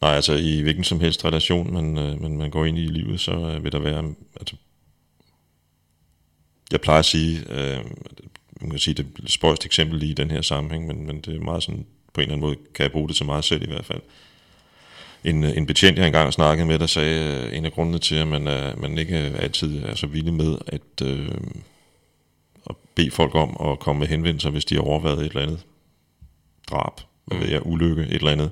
Nej, 0.00 0.10
altså 0.10 0.32
i 0.32 0.60
hvilken 0.60 0.84
som 0.84 1.00
helst 1.00 1.24
relation, 1.24 1.72
man, 1.72 1.98
øh, 1.98 2.22
man, 2.22 2.36
man 2.36 2.50
går 2.50 2.64
ind 2.64 2.78
i 2.78 2.86
livet, 2.86 3.20
så 3.20 3.32
øh, 3.32 3.64
vil 3.64 3.72
der 3.72 3.78
være... 3.78 4.14
Altså, 4.40 4.56
jeg 6.72 6.80
plejer 6.80 6.98
at 6.98 7.04
sige, 7.04 7.38
øh, 7.50 7.84
man 8.60 8.70
kan 8.70 8.78
sige 8.78 8.94
det 8.94 9.06
er 9.06 9.22
et 9.22 9.30
spøjst 9.30 9.66
eksempel 9.66 9.98
lige 9.98 10.10
i 10.10 10.14
den 10.14 10.30
her 10.30 10.42
sammenhæng, 10.42 10.86
men, 10.86 11.06
men 11.06 11.20
det 11.20 11.36
er 11.36 11.40
meget 11.40 11.62
sådan, 11.62 11.86
på 12.18 12.22
en 12.22 12.30
eller 12.30 12.34
anden 12.34 12.46
måde 12.48 12.56
kan 12.74 12.82
jeg 12.82 12.92
bruge 12.92 13.08
det 13.08 13.16
til 13.16 13.26
mig 13.26 13.44
selv 13.44 13.62
i 13.62 13.66
hvert 13.66 13.84
fald. 13.84 14.00
En, 15.24 15.44
øh, 15.44 15.56
en 15.56 15.66
betjent, 15.66 15.98
jeg 15.98 16.06
engang 16.06 16.32
snakkede 16.32 16.66
med, 16.66 16.78
der 16.78 16.86
sagde, 16.86 17.46
øh, 17.46 17.56
en 17.56 17.64
af 17.64 17.72
grundene 17.72 17.98
til, 17.98 18.14
at 18.14 18.26
man, 18.26 18.46
er, 18.46 18.76
man 18.76 18.98
ikke 18.98 19.16
altid 19.16 19.84
er 19.84 19.94
så 19.94 20.06
villig 20.06 20.34
med 20.34 20.58
at, 20.66 21.06
øh, 21.06 21.28
at 22.70 22.76
bede 22.94 23.10
folk 23.10 23.34
om 23.34 23.70
at 23.70 23.78
komme 23.78 24.00
med 24.00 24.06
henvendelser, 24.06 24.50
hvis 24.50 24.64
de 24.64 24.74
har 24.74 24.82
overvejet 24.82 25.18
et 25.18 25.26
eller 25.26 25.42
andet 25.42 25.66
drab, 26.70 27.00
hvad 27.24 27.38
ved 27.38 27.48
jeg, 27.48 27.66
ulykke, 27.66 28.02
et 28.02 28.14
eller 28.14 28.30
andet, 28.30 28.50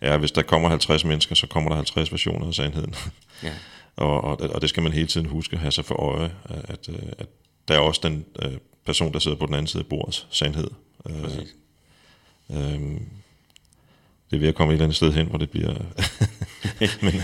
er, 0.00 0.14
at 0.14 0.18
hvis 0.18 0.32
der 0.32 0.42
kommer 0.42 0.68
50 0.68 1.04
mennesker, 1.04 1.34
så 1.34 1.46
kommer 1.46 1.70
der 1.70 1.76
50 1.76 2.12
versioner 2.12 2.46
af 2.46 2.54
sandheden. 2.54 2.94
Ja. 3.42 3.52
og, 3.96 4.24
og, 4.24 4.40
og 4.40 4.60
det 4.60 4.68
skal 4.68 4.82
man 4.82 4.92
hele 4.92 5.06
tiden 5.06 5.26
huske 5.26 5.54
at 5.54 5.60
have 5.60 5.72
sig 5.72 5.84
for 5.84 5.94
øje, 5.94 6.30
at, 6.44 6.88
at, 6.88 6.88
at 7.18 7.26
der 7.68 7.74
er 7.74 7.78
også 7.78 8.00
den 8.04 8.24
øh, 8.42 8.52
person, 8.86 9.12
der 9.12 9.18
sidder 9.18 9.36
på 9.36 9.46
den 9.46 9.54
anden 9.54 9.66
side 9.66 9.82
af 9.82 9.86
bordets 9.86 10.26
sandhed. 10.30 10.68
Øh, 11.10 11.22
Præcis. 11.22 11.54
Øhm, 12.52 13.02
det 14.30 14.36
er 14.36 14.40
ved 14.40 14.48
at 14.48 14.54
komme 14.54 14.72
et 14.72 14.74
eller 14.74 14.84
andet 14.84 14.96
sted 14.96 15.12
hen, 15.12 15.26
hvor 15.26 15.38
det 15.38 15.50
bliver... 15.50 15.74
men, 17.02 17.14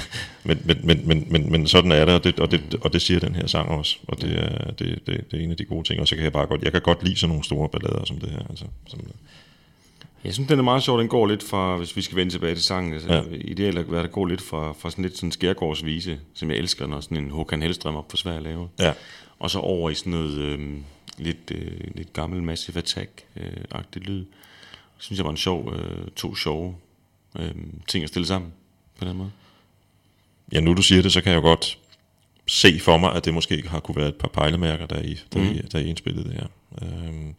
men, 0.45 0.61
men, 0.65 0.81
men, 0.85 1.09
men, 1.09 1.27
men, 1.31 1.53
men 1.53 1.67
sådan 1.67 1.93
er 1.93 2.05
det 2.05 2.15
og, 2.15 2.25
det, 2.25 2.41
og 2.41 2.51
det, 2.51 2.75
og 2.81 2.93
det 2.93 3.03
siger 3.03 3.21
den 3.21 3.35
her 3.35 3.47
sang 3.47 3.69
også, 3.69 3.99
og 4.09 4.21
det 4.23 4.39
er, 4.39 4.71
det, 4.71 4.79
det, 5.07 5.31
det 5.31 5.41
er 5.41 5.45
en 5.45 5.51
af 5.51 5.57
de 5.57 5.65
gode 5.65 5.89
ting. 5.89 6.01
Og 6.01 6.09
så 6.09 6.15
kan 6.15 6.25
jeg 6.25 6.33
bare 6.33 6.47
godt, 6.47 6.63
jeg 6.63 6.73
kan 6.73 6.81
godt 6.81 7.05
lide 7.05 7.17
sådan 7.17 7.29
nogle 7.29 7.45
store 7.45 7.69
ballader 7.69 8.05
som 8.05 8.19
det 8.19 8.31
her. 8.31 8.47
Altså, 8.51 8.65
som, 8.87 9.01
Jeg 10.25 10.35
synes, 10.35 10.49
den 10.49 10.59
er 10.59 10.63
meget 10.63 10.83
sjov. 10.83 10.99
Den 11.01 11.09
går 11.09 11.27
lidt 11.27 11.43
fra, 11.43 11.77
hvis 11.77 11.97
vi 11.97 12.03
skal 12.03 12.17
vende 12.17 12.33
tilbage 12.33 12.55
til 12.55 12.65
sangen, 12.65 12.93
altså, 12.95 13.13
Ja. 13.13 13.23
ideelt 13.31 13.79
at 13.79 13.93
være, 13.93 14.03
der 14.03 14.09
går 14.09 14.27
lidt 14.27 14.41
fra, 14.43 14.73
fra 14.79 14.91
sådan 14.91 15.03
lidt 15.03 15.17
sådan 15.17 15.33
skærgårdsvise, 15.33 16.19
som 16.35 16.51
jeg 16.51 16.59
elsker, 16.59 16.87
når 16.87 17.01
sådan 17.01 17.17
en 17.17 17.31
Håkan 17.31 17.63
Hellstrøm 17.63 17.97
op 17.97 18.11
for 18.11 18.17
Sverige 18.17 18.43
laver. 18.43 18.67
ja, 18.79 18.93
Og 19.39 19.51
så 19.51 19.59
over 19.59 19.91
i 19.91 19.95
sådan 19.95 20.13
noget 20.13 20.39
øh, 20.39 20.61
lidt, 21.19 21.51
øh, 21.55 21.81
lidt 21.95 22.13
gammel 22.13 22.43
Massive 22.43 22.79
Attack-agtigt 22.79 24.05
lyd. 24.05 24.25
Synes 24.99 25.19
jeg 25.19 25.25
var 25.25 25.31
en 25.31 25.37
sjov, 25.37 25.75
øh, 25.75 26.07
to 26.17 26.35
sjove 26.35 26.77
øh, 27.39 27.55
ting 27.89 28.05
at 28.05 28.09
stille 28.09 28.27
sammen 28.27 28.53
på 28.99 29.05
den 29.05 29.17
måde. 29.17 29.31
ja, 30.53 30.61
nu 30.61 30.75
du 30.75 30.83
siger 30.83 31.03
det, 31.03 31.13
så 31.13 31.21
kan 31.21 31.33
jeg 31.33 31.37
jo 31.37 31.43
godt 31.43 31.79
se 32.47 32.81
for 32.81 32.99
mig, 32.99 33.13
at 33.15 33.25
det 33.25 33.35
måske 33.35 33.69
har 33.69 33.81
kunne 33.81 33.97
være 33.97 34.09
et 34.09 34.15
par 34.15 34.29
pejlemærker, 34.29 34.87
der 34.87 34.97
er 34.97 35.03
i, 35.03 35.19
der, 35.33 35.39
mm. 35.39 35.51
i, 35.51 35.59
der 35.59 35.79
er 35.79 35.83
i 35.83 35.89
indspillet 35.89 36.27
det 36.27 36.33
her. 36.35 36.47
Øhm, 36.83 37.35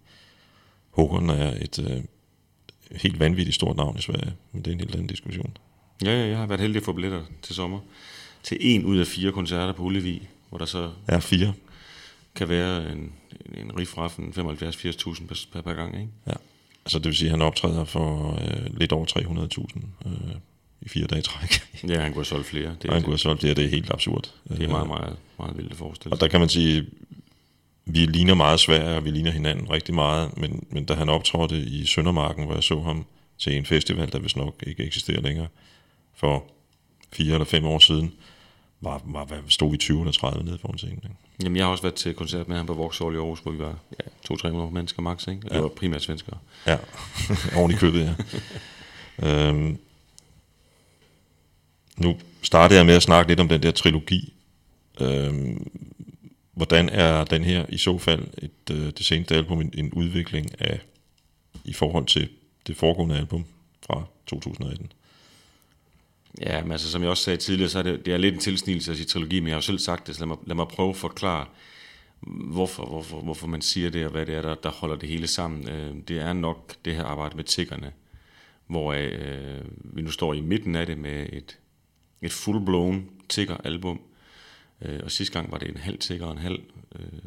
Håkon 0.92 1.30
er 1.30 1.54
et 1.62 1.80
øh, 1.80 2.04
helt 2.92 3.20
vanvittigt 3.20 3.56
stort 3.56 3.78
navn 3.78 3.98
i 3.98 4.02
Sverige, 4.02 4.34
men 4.52 4.62
det 4.62 4.72
er 4.72 4.74
en 4.74 4.80
helt 4.80 4.94
anden 4.96 5.08
diskussion. 5.08 5.58
Ja, 6.06 6.12
ja, 6.12 6.28
jeg 6.28 6.38
har 6.38 6.46
været 6.46 6.62
heldig 6.62 6.80
at 6.80 6.86
få 6.86 6.94
billetter 6.94 7.24
til 7.42 7.56
sommer. 7.56 7.80
Til 8.44 8.58
en 8.62 8.86
ud 8.86 8.98
af 8.98 9.08
fire 9.08 9.32
koncerter 9.32 9.74
på 9.74 9.84
Ullevi, 9.84 10.28
hvor 10.50 10.58
der 10.58 10.66
så 10.66 10.92
Er 11.08 11.20
fire? 11.20 11.54
kan 12.36 12.50
være 12.50 12.92
en, 12.92 13.14
en 13.58 13.78
riffraffen 13.78 14.34
75-80.000 14.38 15.28
per, 15.28 15.46
per, 15.54 15.62
per 15.62 15.74
gang, 15.74 15.96
ikke? 15.96 16.10
Ja. 16.28 16.34
Altså 16.90 17.00
det 17.00 17.06
vil 17.06 17.16
sige, 17.16 17.28
at 17.28 17.32
han 17.32 17.42
optræder 17.42 17.86
for 17.86 18.40
øh, 18.42 18.78
lidt 18.80 18.92
over 18.92 19.06
300.000 19.06 20.10
øh, 20.10 20.36
i 20.82 20.90
fire 20.90 21.08
dage 21.08 21.22
træk. 21.22 21.62
Ja, 21.90 22.00
han 22.00 22.12
kunne 22.12 22.20
have 22.20 22.26
solgt 22.26 22.48
flere. 22.48 22.76
Det, 22.82 22.90
og 22.90 22.96
han 22.96 23.04
kunne 23.04 23.14
have 23.14 23.18
solgt 23.18 23.42
det, 23.42 23.50
og 23.50 23.56
det 23.56 23.66
er 23.66 23.70
helt 23.70 23.92
absurd. 23.92 24.32
det 24.50 24.64
er 24.64 24.70
meget, 24.70 24.88
meget, 24.88 25.18
meget 25.40 25.58
vildt 25.58 25.72
at 25.72 25.78
forestille 25.78 26.14
Og 26.14 26.22
der 26.22 26.28
kan 26.28 26.40
man 26.40 26.50
sige, 26.50 26.86
vi 27.86 28.00
ligner 28.00 28.34
meget 28.34 28.60
Sverige, 28.60 28.98
og 28.98 29.06
vi 29.06 29.12
ligner 29.12 29.32
hinanden 29.32 29.72
rigtig 29.72 29.96
meget, 29.96 30.38
men, 30.38 30.68
men 30.70 30.86
da 30.86 30.94
han 30.94 31.10
optrådte 31.10 31.58
i 31.58 31.86
Søndermarken, 31.86 32.46
hvor 32.46 32.54
jeg 32.54 32.64
så 32.64 32.82
ham 32.82 33.06
til 33.38 33.58
en 33.58 33.66
festival, 33.66 34.12
der 34.12 34.20
vist 34.20 34.38
nok 34.38 34.64
ikke 34.68 34.84
eksisterer 34.84 35.22
længere, 35.22 35.48
for 36.16 36.44
fire 37.14 37.34
eller 37.34 37.46
fem 37.46 37.66
år 37.66 37.80
siden, 37.80 38.14
var, 38.82 39.02
var, 39.06 39.26
var 39.26 39.42
stod 39.48 39.72
vi 39.72 39.78
20 39.78 40.00
eller 40.00 40.12
30 40.12 40.44
nede 40.44 40.58
foran 40.58 40.78
scenen. 40.78 41.02
Ikke? 41.04 41.16
Jamen, 41.44 41.56
jeg 41.56 41.66
har 41.66 41.72
også 41.72 41.82
været 41.84 41.96
til 41.96 42.14
koncert 42.14 42.48
med 42.48 42.58
ham 42.58 42.66
på 42.66 42.74
Vauxhall 42.74 43.14
i 43.16 43.18
Aarhus, 43.18 43.40
hvor 43.40 43.52
vi 43.52 43.60
var 43.60 43.78
ja, 44.00 44.34
200-300 44.34 44.48
mennesker 44.72 45.02
max, 45.02 45.28
ikke? 45.28 45.42
Og 45.46 45.50
det 45.50 45.56
Ja. 45.56 45.62
var 45.62 45.68
primært 45.68 46.02
svenskere. 46.02 46.38
Ja, 46.68 46.78
oven 47.58 47.72
i 47.72 47.76
købet, 47.76 48.16
ja. 49.22 49.48
øhm, 49.50 49.78
nu 51.98 52.18
startede 52.42 52.78
jeg 52.78 52.86
med 52.86 52.94
at 52.96 53.04
snakke 53.04 53.32
lidt 53.32 53.40
om 53.40 53.48
den 53.48 53.64
der 53.64 53.72
trilogi. 53.72 54.34
Øhm, 55.02 55.72
hvordan 56.54 56.90
er 56.90 57.24
den 57.24 57.44
her 57.44 57.66
i 57.70 57.78
så 57.78 57.98
fald 57.98 58.28
et, 58.38 58.52
øh, 58.72 58.78
det 58.98 59.06
seneste 59.06 59.36
album 59.36 59.62
en, 59.62 59.74
en 59.78 59.94
udvikling 59.94 60.62
af 60.62 60.80
i 61.66 61.74
forhold 61.74 62.06
til 62.06 62.30
det 62.68 62.78
foregående 62.78 63.18
album 63.18 63.46
fra 63.86 64.04
2018? 64.28 64.92
Ja, 66.42 66.62
men 66.64 66.72
altså, 66.72 66.92
som 66.92 67.02
jeg 67.02 67.10
også 67.10 67.24
sagde 67.24 67.38
tidligere, 67.38 67.70
så 67.70 67.80
er 67.80 67.84
det, 67.84 68.06
det 68.06 68.14
er 68.14 68.18
lidt 68.18 68.34
en 68.34 68.40
tilsnigelse 68.42 68.92
af 68.92 68.98
sige 68.98 69.08
trilogi, 69.08 69.40
men 69.40 69.48
jeg 69.48 69.54
har 69.54 69.58
jo 69.58 69.62
selv 69.62 69.80
sagt 69.80 70.08
det, 70.08 70.16
så 70.16 70.22
lad 70.22 70.28
mig, 70.28 70.38
lad 70.46 70.56
mig 70.56 70.68
prøve 70.68 70.90
at 70.90 70.96
forklare, 70.96 71.46
hvorfor, 72.22 72.86
hvorfor, 72.86 73.22
hvorfor 73.22 73.48
man 73.48 73.62
siger 73.62 73.90
det, 73.90 74.06
og 74.06 74.12
hvad 74.12 74.26
det 74.26 74.36
er, 74.36 74.42
der, 74.42 74.56
der 74.56 74.70
holder 74.72 74.96
det 74.96 75.10
hele 75.10 75.28
sammen. 75.28 75.70
Øh, 75.70 75.96
Det 76.08 76.18
er 76.18 76.34
nok 76.34 76.76
det 76.86 76.96
her 76.96 77.04
arbejde 77.04 77.36
med 77.36 77.44
tiggerne, 77.44 77.92
hvor 78.68 78.94
øh, 78.94 79.62
vi 79.84 80.02
nu 80.02 80.12
står 80.12 80.34
i 80.34 80.42
midten 80.42 80.76
af 80.76 80.86
det 80.86 80.98
med 80.98 81.28
et, 81.34 81.58
et 82.22 82.32
full-blown 82.32 82.96
tigger-album, 83.30 84.02
øh, 84.82 85.00
og 85.04 85.12
sidste 85.12 85.34
gang 85.34 85.52
var 85.52 85.58
det 85.58 85.70
en 85.70 85.78
halv 85.78 85.98
tigger 85.98 86.26
og 86.26 86.32
en 86.32 86.38
halv 86.38 86.60
øh, 86.96 87.20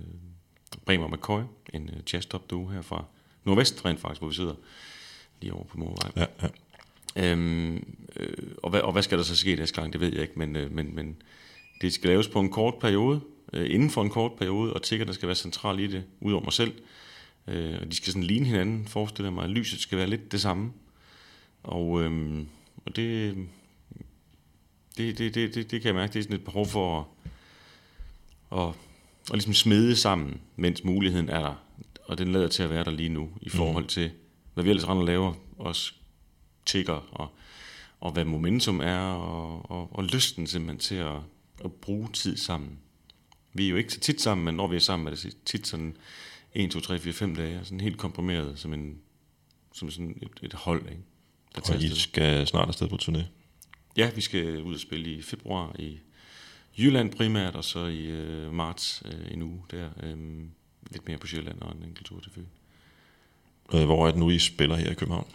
Bremer 0.87 1.09
McCoy, 1.09 1.43
en 1.73 1.91
øh, 1.93 2.15
jazz-top 2.15 2.51
duo 2.51 2.67
her 2.69 2.83
fra 2.83 3.05
Nordvest, 3.45 3.85
rent 3.85 4.01
faktisk, 4.01 4.21
hvor 4.21 4.29
vi 4.29 4.35
sidder 4.35 4.55
lige 5.41 5.53
over 5.53 5.65
på 5.65 5.79
Morvej. 5.79 6.13
Ja, 6.17 6.27
ja. 6.43 6.49
Øhm, 7.17 7.95
øh, 8.17 8.37
og, 8.63 8.71
hvad, 8.71 8.81
og 8.81 8.93
hvad 8.93 9.03
skal 9.03 9.19
der 9.19 9.25
så 9.25 9.37
ske 9.37 9.57
næste 9.57 9.81
gang, 9.81 9.93
det 9.93 10.01
ved 10.01 10.13
jeg 10.13 10.23
ikke, 10.23 10.39
men, 10.39 10.57
øh, 10.57 10.73
men, 10.73 10.95
men 10.95 11.17
det 11.81 11.93
skal 11.93 12.11
laves 12.11 12.29
på 12.29 12.41
en 12.41 12.51
kort 12.51 12.75
periode, 12.81 13.21
øh, 13.53 13.75
inden 13.75 13.91
for 13.91 14.03
en 14.03 14.11
kort 14.11 14.33
periode, 14.33 14.73
og 14.73 14.83
tiggerne 14.83 15.15
skal 15.15 15.27
være 15.27 15.37
central 15.37 15.81
i 15.81 15.87
det, 15.87 16.05
ud 16.21 16.33
over 16.33 16.45
mig 16.45 16.53
selv. 16.53 16.73
Øh, 17.49 17.79
og 17.81 17.87
de 17.91 17.97
skal 17.97 18.13
sådan 18.13 18.23
ligne 18.23 18.47
hinanden, 18.47 18.87
forestiller 18.87 19.31
mig. 19.31 19.49
Lyset 19.49 19.81
skal 19.81 19.99
være 19.99 20.07
lidt 20.07 20.33
det 20.33 20.41
samme. 20.41 20.73
Og, 21.63 22.03
øhm, 22.03 22.49
og 22.87 22.97
det, 22.97 23.37
det, 24.97 25.19
det, 25.19 25.35
det, 25.35 25.55
det, 25.55 25.71
det 25.71 25.83
kan 25.83 25.87
jeg 25.87 25.95
mærke, 25.95 26.13
det 26.13 26.19
er 26.19 26.23
sådan 26.23 26.37
et 26.37 26.45
behov 26.45 26.67
for 26.67 27.01
at, 27.01 27.05
at, 28.59 28.69
at 29.31 29.33
ligesom 29.33 29.55
smede 29.55 29.97
sammen, 29.97 30.41
mens 30.57 30.85
muligheden 30.85 31.29
er 31.29 31.41
der. 31.41 31.55
Og 32.05 32.19
den 32.19 32.33
lader 32.33 32.49
til 32.49 32.63
at 32.63 32.71
være 32.71 32.85
der 32.85 32.91
lige 32.91 33.09
nu, 33.09 33.31
i 33.41 33.49
forhold 33.49 33.87
til, 33.87 34.11
hvad 34.55 34.65
vi 34.65 34.71
ellers 34.71 34.89
render 34.89 35.03
og 35.03 35.07
laver, 35.07 35.35
også 35.59 35.95
tigger, 36.67 37.09
og, 37.13 37.29
og 38.01 38.13
hvad 38.13 38.25
momentum 38.25 38.81
er, 38.81 39.01
og, 39.01 39.71
og, 39.71 39.97
og 39.97 40.05
lysten 40.05 40.47
simpelthen 40.47 40.79
til 40.79 40.95
at, 40.95 41.17
at 41.65 41.73
bruge 41.73 42.09
tid 42.13 42.37
sammen. 42.37 42.79
Vi 43.53 43.67
er 43.67 43.71
jo 43.71 43.77
ikke 43.77 43.93
så 43.93 44.01
tit 44.01 44.21
sammen, 44.21 44.45
men 44.45 44.55
når 44.55 44.67
vi 44.67 44.77
er 44.77 44.81
sammen, 44.81 45.07
er 45.07 45.11
det 45.11 45.37
tit 45.45 45.67
sådan 45.67 45.97
1, 46.55 46.71
2, 46.71 46.81
3, 46.81 46.99
4, 46.99 47.13
5 47.13 47.37
dage, 47.37 47.61
sådan 47.65 47.81
helt 47.81 47.99
komprimeret, 47.99 48.59
som, 48.59 48.75
en, 48.75 48.99
som 49.73 49.91
sådan 49.91 50.19
et, 50.23 50.29
et 50.43 50.53
hold, 50.53 50.89
ikke? 50.89 51.03
Der 51.55 51.61
Og 51.61 51.71
I 51.71 51.75
afsted. 51.75 51.97
skal 51.97 52.47
snart 52.47 52.69
afsted 52.69 52.89
på 52.89 52.99
turné. 53.03 53.23
Ja, 53.97 54.11
vi 54.15 54.21
skal 54.21 54.63
ud 54.63 54.75
og 54.75 54.81
spille 54.81 55.11
i 55.11 55.23
februar 55.23 55.77
i 55.79 55.99
Jylland 56.79 57.13
primært, 57.13 57.57
og 57.57 57.65
så 57.65 57.87
i 57.87 58.05
øh, 58.07 58.53
marts 58.53 59.03
øh, 59.05 59.33
en 59.33 59.43
uge 59.43 59.63
der. 59.71 59.91
Øh, 60.03 60.19
lidt 60.91 61.07
mere 61.09 61.19
på 61.19 61.27
Sjælland 61.27 61.61
og 61.61 61.77
en 61.77 61.83
enkelt 61.83 62.07
tur 62.07 62.21
til 62.21 62.33
Fyn. 62.33 62.47
Øh, 63.75 63.85
hvor 63.85 64.07
er 64.07 64.11
det 64.11 64.21
nu, 64.21 64.31
I 64.31 64.39
spiller 64.39 64.77
her 64.77 64.91
i 64.91 64.95
København? 64.95 65.27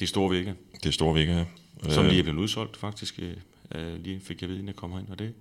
Det 0.00 0.06
er 0.06 0.08
store 0.08 0.30
vægge, 0.30 0.54
Det 0.74 0.86
er 0.86 0.90
store 0.92 1.14
vægge 1.14 1.32
her. 1.34 1.44
som 1.88 2.04
Øh, 2.04 2.10
lige 2.10 2.18
er 2.18 2.22
blevet 2.22 2.38
udsolgt 2.38 2.76
faktisk. 2.76 3.18
Øh, 3.18 3.36
øh, 3.74 4.02
lige 4.04 4.20
fik 4.20 4.40
jeg 4.40 4.48
ved, 4.48 4.56
inden 4.56 4.68
jeg 4.68 4.76
kom 4.76 4.92
herind, 4.92 5.08
og 5.08 5.18
det, 5.18 5.34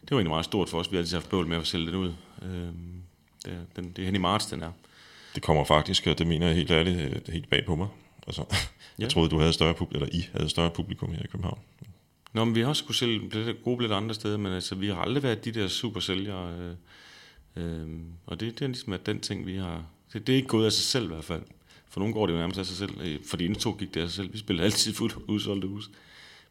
det 0.00 0.10
var 0.10 0.16
egentlig 0.16 0.30
meget 0.30 0.44
stort 0.44 0.68
for 0.68 0.78
os. 0.78 0.90
Vi 0.90 0.96
har 0.96 1.02
altid 1.02 1.16
haft 1.16 1.30
bøvl 1.30 1.46
med 1.46 1.56
at 1.56 1.66
sælge 1.66 1.86
den 1.86 1.94
ud. 1.94 2.14
Øh, 2.42 2.48
det, 3.44 3.52
er, 3.52 3.58
den, 3.76 3.92
det 3.92 3.98
er 4.02 4.06
hen 4.06 4.14
i 4.14 4.18
marts, 4.18 4.46
den 4.46 4.62
er. 4.62 4.70
Det 5.34 5.42
kommer 5.42 5.64
faktisk, 5.64 6.06
og 6.06 6.18
det 6.18 6.26
mener 6.26 6.46
jeg 6.46 6.56
helt 6.56 6.70
ærligt, 6.70 7.00
øh, 7.00 7.32
helt 7.34 7.50
bag 7.50 7.64
på 7.66 7.74
mig. 7.76 7.88
Altså, 8.26 8.44
jeg 8.50 8.58
Ja. 8.98 9.08
troede, 9.08 9.28
du 9.30 9.38
havde 9.38 9.52
større 9.52 9.74
publikum, 9.74 10.02
eller 10.02 10.16
I 10.20 10.28
havde 10.32 10.48
større 10.48 10.70
publikum 10.70 11.12
her 11.12 11.22
i 11.22 11.26
København. 11.26 11.58
Nå, 12.32 12.44
men 12.44 12.54
vi 12.54 12.60
har 12.60 12.68
også 12.68 12.82
skulle 12.84 12.96
sælge 12.96 13.20
billetter, 13.20 13.52
gode 13.64 13.76
billetter 13.76 13.96
andre 13.96 14.14
steder, 14.14 14.36
men 14.36 14.52
altså, 14.52 14.74
vi 14.74 14.88
har 14.88 14.94
aldrig 14.96 15.22
været 15.22 15.44
de 15.44 15.52
der 15.52 15.68
super 15.68 16.00
sælgere. 16.00 16.54
Øh, 16.58 16.74
øh, 17.56 17.88
og 18.26 18.40
det, 18.40 18.58
det 18.58 18.64
er 18.64 18.68
ligesom 18.68 18.92
at 18.92 19.06
den 19.06 19.20
ting, 19.20 19.46
vi 19.46 19.56
har... 19.56 19.84
Det, 20.12 20.26
det 20.26 20.32
er 20.32 20.36
ikke 20.36 20.48
gået 20.48 20.66
af 20.66 20.72
sig 20.72 20.84
selv 20.84 21.04
i 21.04 21.08
hvert 21.08 21.24
fald. 21.24 21.42
For 21.94 22.00
nogle 22.00 22.14
går 22.14 22.26
det 22.26 22.32
jo 22.32 22.38
nærmest 22.38 22.58
af 22.58 22.66
sig 22.66 22.76
selv. 22.76 23.00
Øh, 23.00 23.18
For 23.24 23.36
de 23.36 23.44
ene 23.44 23.54
to 23.54 23.72
gik 23.72 23.94
det 23.94 24.00
af 24.00 24.08
sig 24.08 24.16
selv. 24.16 24.32
Vi 24.32 24.38
spillede 24.38 24.64
altid 24.64 24.94
fuldt 24.94 25.16
udsolgte 25.28 25.68
hus. 25.68 25.90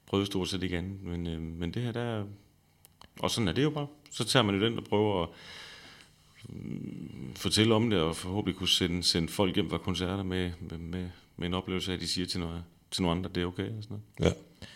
Prøvede 0.06 0.26
stort 0.26 0.50
set 0.50 0.64
ikke 0.64 0.78
andet. 0.78 1.04
Men, 1.04 1.28
øh, 1.28 1.41
men 1.41 1.72
det 1.72 1.82
her, 1.82 1.91
der. 1.91 2.24
Og 3.20 3.32
sådan 3.32 3.48
er 3.48 3.52
det 3.52 3.64
jo 3.64 3.70
bare. 3.70 3.88
Så 4.12 4.24
tager 4.24 4.44
man 4.44 4.56
jo 4.56 4.66
den 4.66 4.78
og 4.78 4.84
prøver 4.84 5.24
at 5.24 5.30
mm, 6.50 7.34
fortælle 7.36 7.76
om 7.76 7.89
det, 7.89 8.00
og 8.00 8.16
forhåbentlig 8.16 8.58
kunne 8.58 8.70
sende, 8.70 9.04
sende 9.04 9.28
folk 9.28 9.56
hjem 9.56 9.70
fra 9.70 9.78
koncerter 9.78 10.24
med, 10.24 10.52
med, 10.60 10.78
med, 10.78 11.10
med 11.38 11.48
en 11.48 11.54
oplevelse 11.54 11.91
af, 11.91 11.96
at 11.96 12.02
de 12.02 12.08
siger 12.08 12.26
til, 12.26 12.39
noget, 12.39 12.64
til 12.91 13.02
nogle 13.02 13.18
andre, 13.18 13.30
at 13.30 13.36
det 13.36 13.44
er 13.44 13.48
okay. 13.48 13.70
Og 13.78 13.84
sådan 13.84 13.98
noget. 14.20 14.36
Ja. 14.36 14.70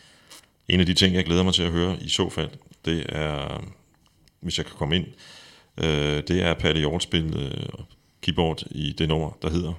En 0.73 0.79
af 0.79 0.85
de 0.85 0.93
ting, 0.93 1.15
jeg 1.15 1.25
glæder 1.25 1.43
mig 1.43 1.53
til 1.53 1.63
at 1.63 1.71
høre 1.71 2.03
i 2.03 2.09
så 2.09 2.29
fald, 2.29 2.49
det 2.85 3.05
er, 3.09 3.63
hvis 4.39 4.57
jeg 4.57 4.65
kan 4.65 4.75
komme 4.75 4.95
ind, 4.95 5.05
Øh, 5.77 6.23
det 6.27 6.41
er 6.41 6.53
Palle 6.53 6.79
Hjort 6.79 7.03
spille 7.03 7.39
øh, 7.39 7.67
keyboard 8.21 8.63
i 8.71 8.91
det 8.97 9.07
nummer, 9.07 9.37
der 9.41 9.49
hedder 9.49 9.73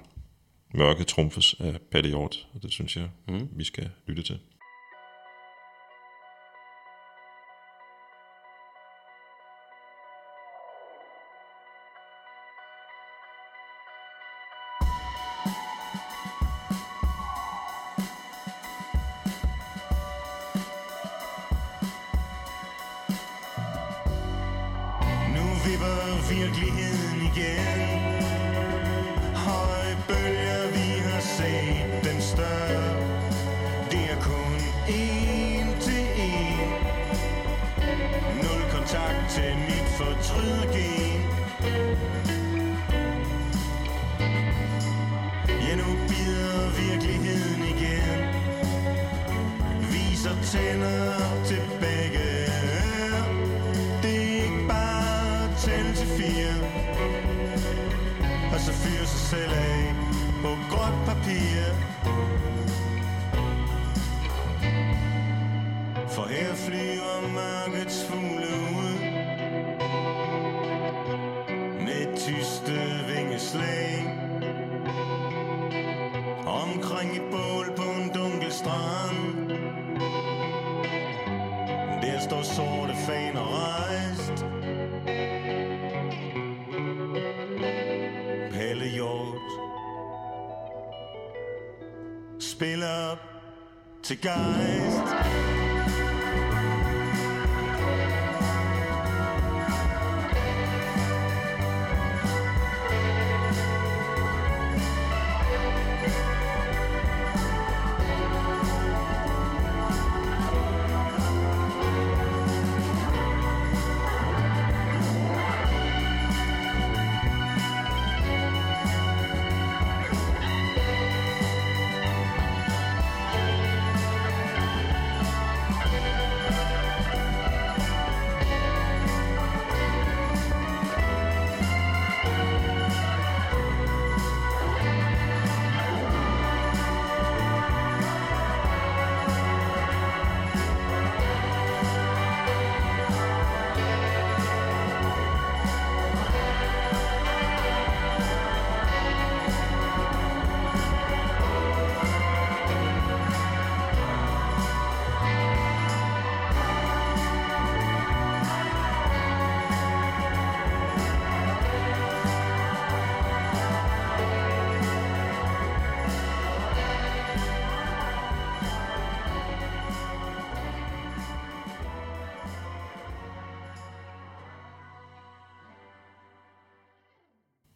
Mørke 0.74 1.04
Trumfes 1.04 1.54
af 1.60 1.80
Palle 1.90 2.08
Hjort. 2.08 2.48
Og 2.54 2.62
det 2.62 2.72
synes 2.72 2.96
jeg, 2.96 3.10
mm. 3.28 3.48
vi 3.52 3.64
skal 3.64 3.90
lytte 4.06 4.22
til. 4.22 4.38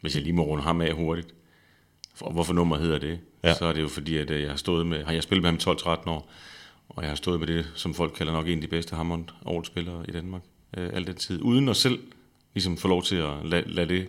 Hvis 0.03 0.15
jeg 0.15 0.23
lige 0.23 0.33
må 0.33 0.43
runde 0.43 0.63
ham 0.63 0.81
af 0.81 0.93
hurtigt. 0.93 1.35
For, 2.15 2.31
hvorfor 2.31 2.53
nummer 2.53 2.79
hedder 2.79 2.99
det? 2.99 3.21
Ja. 3.45 3.55
Så 3.55 3.65
er 3.65 3.73
det 3.73 3.83
jo 3.83 3.89
fordi, 3.89 4.17
at 4.17 4.31
øh, 4.31 4.43
jeg 4.43 4.51
har 4.51 4.57
stået 4.57 4.87
med, 4.87 5.05
har 5.05 5.13
jeg 5.13 5.23
spillet 5.23 5.43
med 5.43 5.51
ham 5.51 5.77
12-13 5.77 6.11
år, 6.11 6.31
og 6.89 7.03
jeg 7.03 7.11
har 7.11 7.17
stået 7.17 7.41
med 7.41 7.47
det, 7.47 7.73
som 7.75 7.95
folk 7.95 8.13
kalder 8.13 8.33
nok 8.33 8.49
en 8.49 8.59
af 8.59 8.61
de 8.61 8.69
bedste 8.69 8.97
hammond 8.97 9.65
spillere 9.65 10.05
i 10.09 10.13
Danmark, 10.13 10.43
øh, 10.77 10.91
al 10.93 11.07
den 11.07 11.15
tid. 11.17 11.43
Uden 11.43 11.69
at 11.69 11.77
selv 11.77 11.99
ligesom 12.55 12.77
få 12.77 12.89
lov 12.89 13.03
til 13.03 13.17
at 13.17 13.45
lade, 13.45 13.69
lade 13.73 13.89
det, 13.89 14.09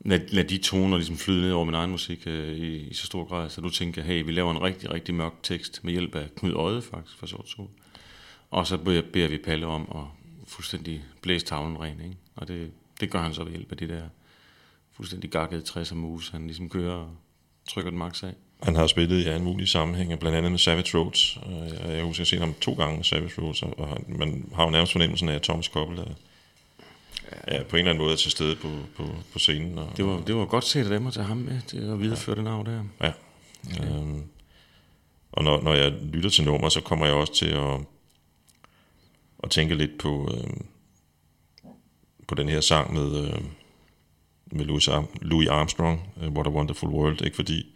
lade, 0.00 0.26
lade 0.26 0.48
de 0.48 0.58
toner 0.58 0.96
ligesom 0.96 1.16
flyde 1.16 1.42
ned 1.42 1.52
over 1.52 1.64
min 1.64 1.74
egen 1.74 1.90
musik 1.90 2.22
øh, 2.26 2.56
i, 2.56 2.76
i, 2.76 2.94
så 2.94 3.06
stor 3.06 3.24
grad. 3.24 3.50
Så 3.50 3.60
du 3.60 3.70
tænker, 3.70 4.02
hey, 4.02 4.24
vi 4.24 4.32
laver 4.32 4.50
en 4.50 4.62
rigtig, 4.62 4.90
rigtig 4.90 5.14
mørk 5.14 5.32
tekst 5.42 5.84
med 5.84 5.92
hjælp 5.92 6.14
af 6.14 6.34
Knud 6.36 6.52
Øje 6.52 6.82
faktisk, 6.82 7.18
for 7.18 7.26
sort 7.26 7.48
sol. 7.48 7.68
Og 8.50 8.66
så 8.66 8.76
beder, 8.76 9.02
beder 9.12 9.28
vi 9.28 9.38
Palle 9.38 9.66
om 9.66 9.88
at 9.94 10.04
fuldstændig 10.48 11.04
blæse 11.22 11.46
tavlen 11.46 11.80
ren, 11.80 12.00
ikke? 12.00 12.16
Og 12.36 12.48
det, 12.48 12.70
det 13.00 13.10
gør 13.10 13.18
han 13.18 13.34
så 13.34 13.44
ved 13.44 13.50
hjælp 13.50 13.70
af 13.70 13.76
det 13.76 13.88
der 13.88 14.02
fuldstændig 15.02 15.30
gakkede 15.30 15.62
60'er 15.68 15.94
moves, 15.94 16.28
han 16.28 16.46
ligesom 16.46 16.68
kører 16.68 16.94
og 16.94 17.10
trykker 17.68 17.90
den 17.90 17.98
max 17.98 18.22
af. 18.24 18.34
Han 18.62 18.76
har 18.76 18.86
spillet 18.86 19.24
i 19.24 19.26
alle 19.28 19.44
mulige 19.44 19.66
sammenhænge, 19.66 20.16
blandt 20.16 20.38
andet 20.38 20.50
med 20.52 20.58
Savage 20.58 20.98
Roads. 20.98 21.38
Øh, 21.46 21.94
Jeg 21.96 22.04
husker, 22.04 22.08
at 22.08 22.18
jeg 22.18 22.18
har 22.18 22.24
set 22.24 22.38
ham 22.40 22.54
to 22.60 22.74
gange 22.74 22.96
med 22.96 23.04
Savage 23.04 23.42
Roads, 23.42 23.62
og 23.62 23.98
man 24.08 24.50
har 24.54 24.64
jo 24.64 24.70
nærmest 24.70 24.92
fornemmelsen 24.92 25.28
af, 25.28 25.34
at 25.34 25.42
Thomas 25.42 25.68
Koppel 25.68 25.98
er, 25.98 26.04
er 27.30 27.64
på 27.64 27.76
en 27.76 27.80
eller 27.80 27.90
anden 27.90 28.04
måde 28.04 28.16
til 28.16 28.30
stede 28.30 28.56
på, 28.56 28.68
på, 28.96 29.08
på 29.32 29.38
scenen. 29.38 29.78
Og, 29.78 29.88
Det 29.96 30.06
var, 30.06 30.20
det 30.20 30.34
var 30.34 30.44
godt 30.44 30.64
set 30.64 30.84
af 30.84 30.90
dem 30.90 31.06
at 31.06 31.12
tage 31.12 31.26
ham 31.26 31.36
med 31.36 31.60
til 31.66 31.78
at 31.90 32.00
videreføre 32.00 32.36
det 32.36 32.44
navn 32.44 32.66
der. 32.66 32.84
Ja. 33.00 33.12
Øhm, 33.84 34.22
og 35.32 35.44
når, 35.44 35.62
når 35.62 35.74
jeg 35.74 35.90
lytter 35.92 36.30
til 36.30 36.44
nummer, 36.44 36.68
så 36.68 36.80
kommer 36.80 37.06
jeg 37.06 37.14
også 37.14 37.34
til 37.34 37.48
at, 37.48 37.80
at 39.42 39.50
tænke 39.50 39.74
lidt 39.74 39.98
på, 39.98 40.30
øhm, 40.34 40.66
på 42.28 42.34
den 42.34 42.48
her 42.48 42.60
sang 42.60 42.94
med, 42.94 43.16
øhm, 43.28 43.46
med 44.52 44.64
Louis, 44.64 44.88
Arm- 44.88 45.18
Louis 45.20 45.48
Armstrong, 45.48 46.08
uh, 46.16 46.32
What 46.32 46.46
a 46.46 46.50
Wonderful 46.50 46.88
World. 46.88 47.22
Ikke 47.22 47.36
fordi 47.36 47.66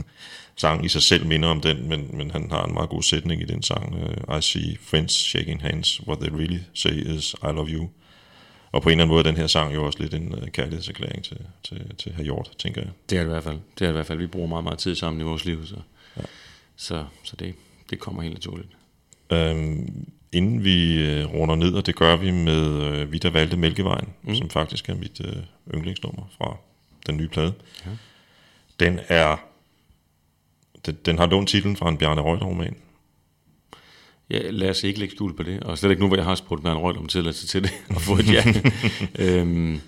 sangen 0.56 0.84
i 0.84 0.88
sig 0.88 1.02
selv 1.02 1.26
minder 1.26 1.48
om 1.48 1.60
den, 1.60 1.88
men, 1.88 2.16
men 2.16 2.30
han 2.30 2.50
har 2.50 2.64
en 2.64 2.74
meget 2.74 2.90
god 2.90 3.02
sætning 3.02 3.42
i 3.42 3.44
den 3.44 3.62
sang. 3.62 3.94
Uh, 3.94 4.38
I 4.38 4.42
see 4.42 4.78
friends 4.80 5.12
shaking 5.12 5.62
hands. 5.62 6.06
What 6.06 6.18
they 6.20 6.30
really 6.30 6.60
say 6.74 7.16
is 7.16 7.34
I 7.42 7.46
love 7.46 7.68
you. 7.68 7.88
Og 8.72 8.82
på 8.82 8.88
en 8.88 8.92
eller 8.92 9.04
anden 9.04 9.14
måde 9.14 9.20
er 9.20 9.30
den 9.30 9.36
her 9.36 9.46
sang 9.46 9.74
jo 9.74 9.86
også 9.86 9.98
lidt 9.98 10.14
en 10.14 10.34
uh, 10.34 10.48
kærlighedserklæring 10.48 11.24
til, 11.24 11.38
til, 11.62 11.96
til 11.98 12.12
herr 12.12 12.24
Hjort, 12.24 12.50
tænker 12.58 12.80
jeg. 12.80 12.90
Det 13.10 13.18
er 13.18 13.22
det 13.22 13.28
i 13.28 13.32
hvert 13.32 13.44
fald. 13.44 13.58
Det 13.78 13.82
er 13.82 13.86
det 13.86 13.92
i 13.92 13.92
hvert 13.92 14.06
fald. 14.06 14.18
Vi 14.18 14.26
bruger 14.26 14.48
meget, 14.48 14.64
meget 14.64 14.78
tid 14.78 14.94
sammen 14.94 15.20
i 15.20 15.24
vores 15.24 15.44
liv, 15.44 15.66
så, 15.66 15.76
ja. 16.16 16.22
så, 16.76 17.04
så 17.22 17.36
det, 17.36 17.54
det 17.90 17.98
kommer 17.98 18.22
helt 18.22 18.34
naturligt. 18.34 18.68
Øhm, 19.30 20.08
inden 20.36 20.64
vi 20.64 21.02
øh, 21.02 21.34
runder 21.34 21.54
ned, 21.54 21.72
og 21.72 21.86
det 21.86 21.96
gør 21.96 22.16
vi 22.16 22.30
med 22.30 22.82
øh, 22.82 23.12
Vi 23.12 23.18
der 23.18 23.30
valgte 23.30 23.56
Mælkevejen, 23.56 24.08
mm. 24.22 24.34
som 24.34 24.50
faktisk 24.50 24.88
er 24.88 24.94
mit 24.94 25.20
øh, 25.24 25.36
yndlingsnummer 25.74 26.22
fra 26.38 26.56
den 27.06 27.16
nye 27.16 27.28
plade. 27.28 27.52
Ja. 27.86 27.90
Den 28.80 29.00
er 29.08 29.36
den, 30.86 30.98
den 31.06 31.18
har 31.18 31.26
lånt 31.26 31.48
titlen 31.48 31.76
fra 31.76 31.88
en 31.88 31.98
Bjarne 31.98 32.20
Reuter-roman. 32.20 32.76
Ja, 34.30 34.50
lad 34.50 34.70
os 34.70 34.84
ikke 34.84 34.98
lægge 34.98 35.14
skjul 35.14 35.36
på 35.36 35.42
det. 35.42 35.62
Og 35.62 35.78
slet 35.78 35.90
ikke 35.90 36.02
nu, 36.02 36.08
hvor 36.08 36.16
jeg 36.16 36.24
har 36.24 36.34
spurgt 36.34 36.62
Bjørn 36.62 36.76
Røgl 36.76 36.98
om 36.98 37.06
tilladelse 37.06 37.46
til 37.46 37.62
det, 37.62 37.72
og 37.94 38.02
fået 38.02 38.20
et 38.20 38.32
ja. 38.32 38.44
øhm, 39.24 39.80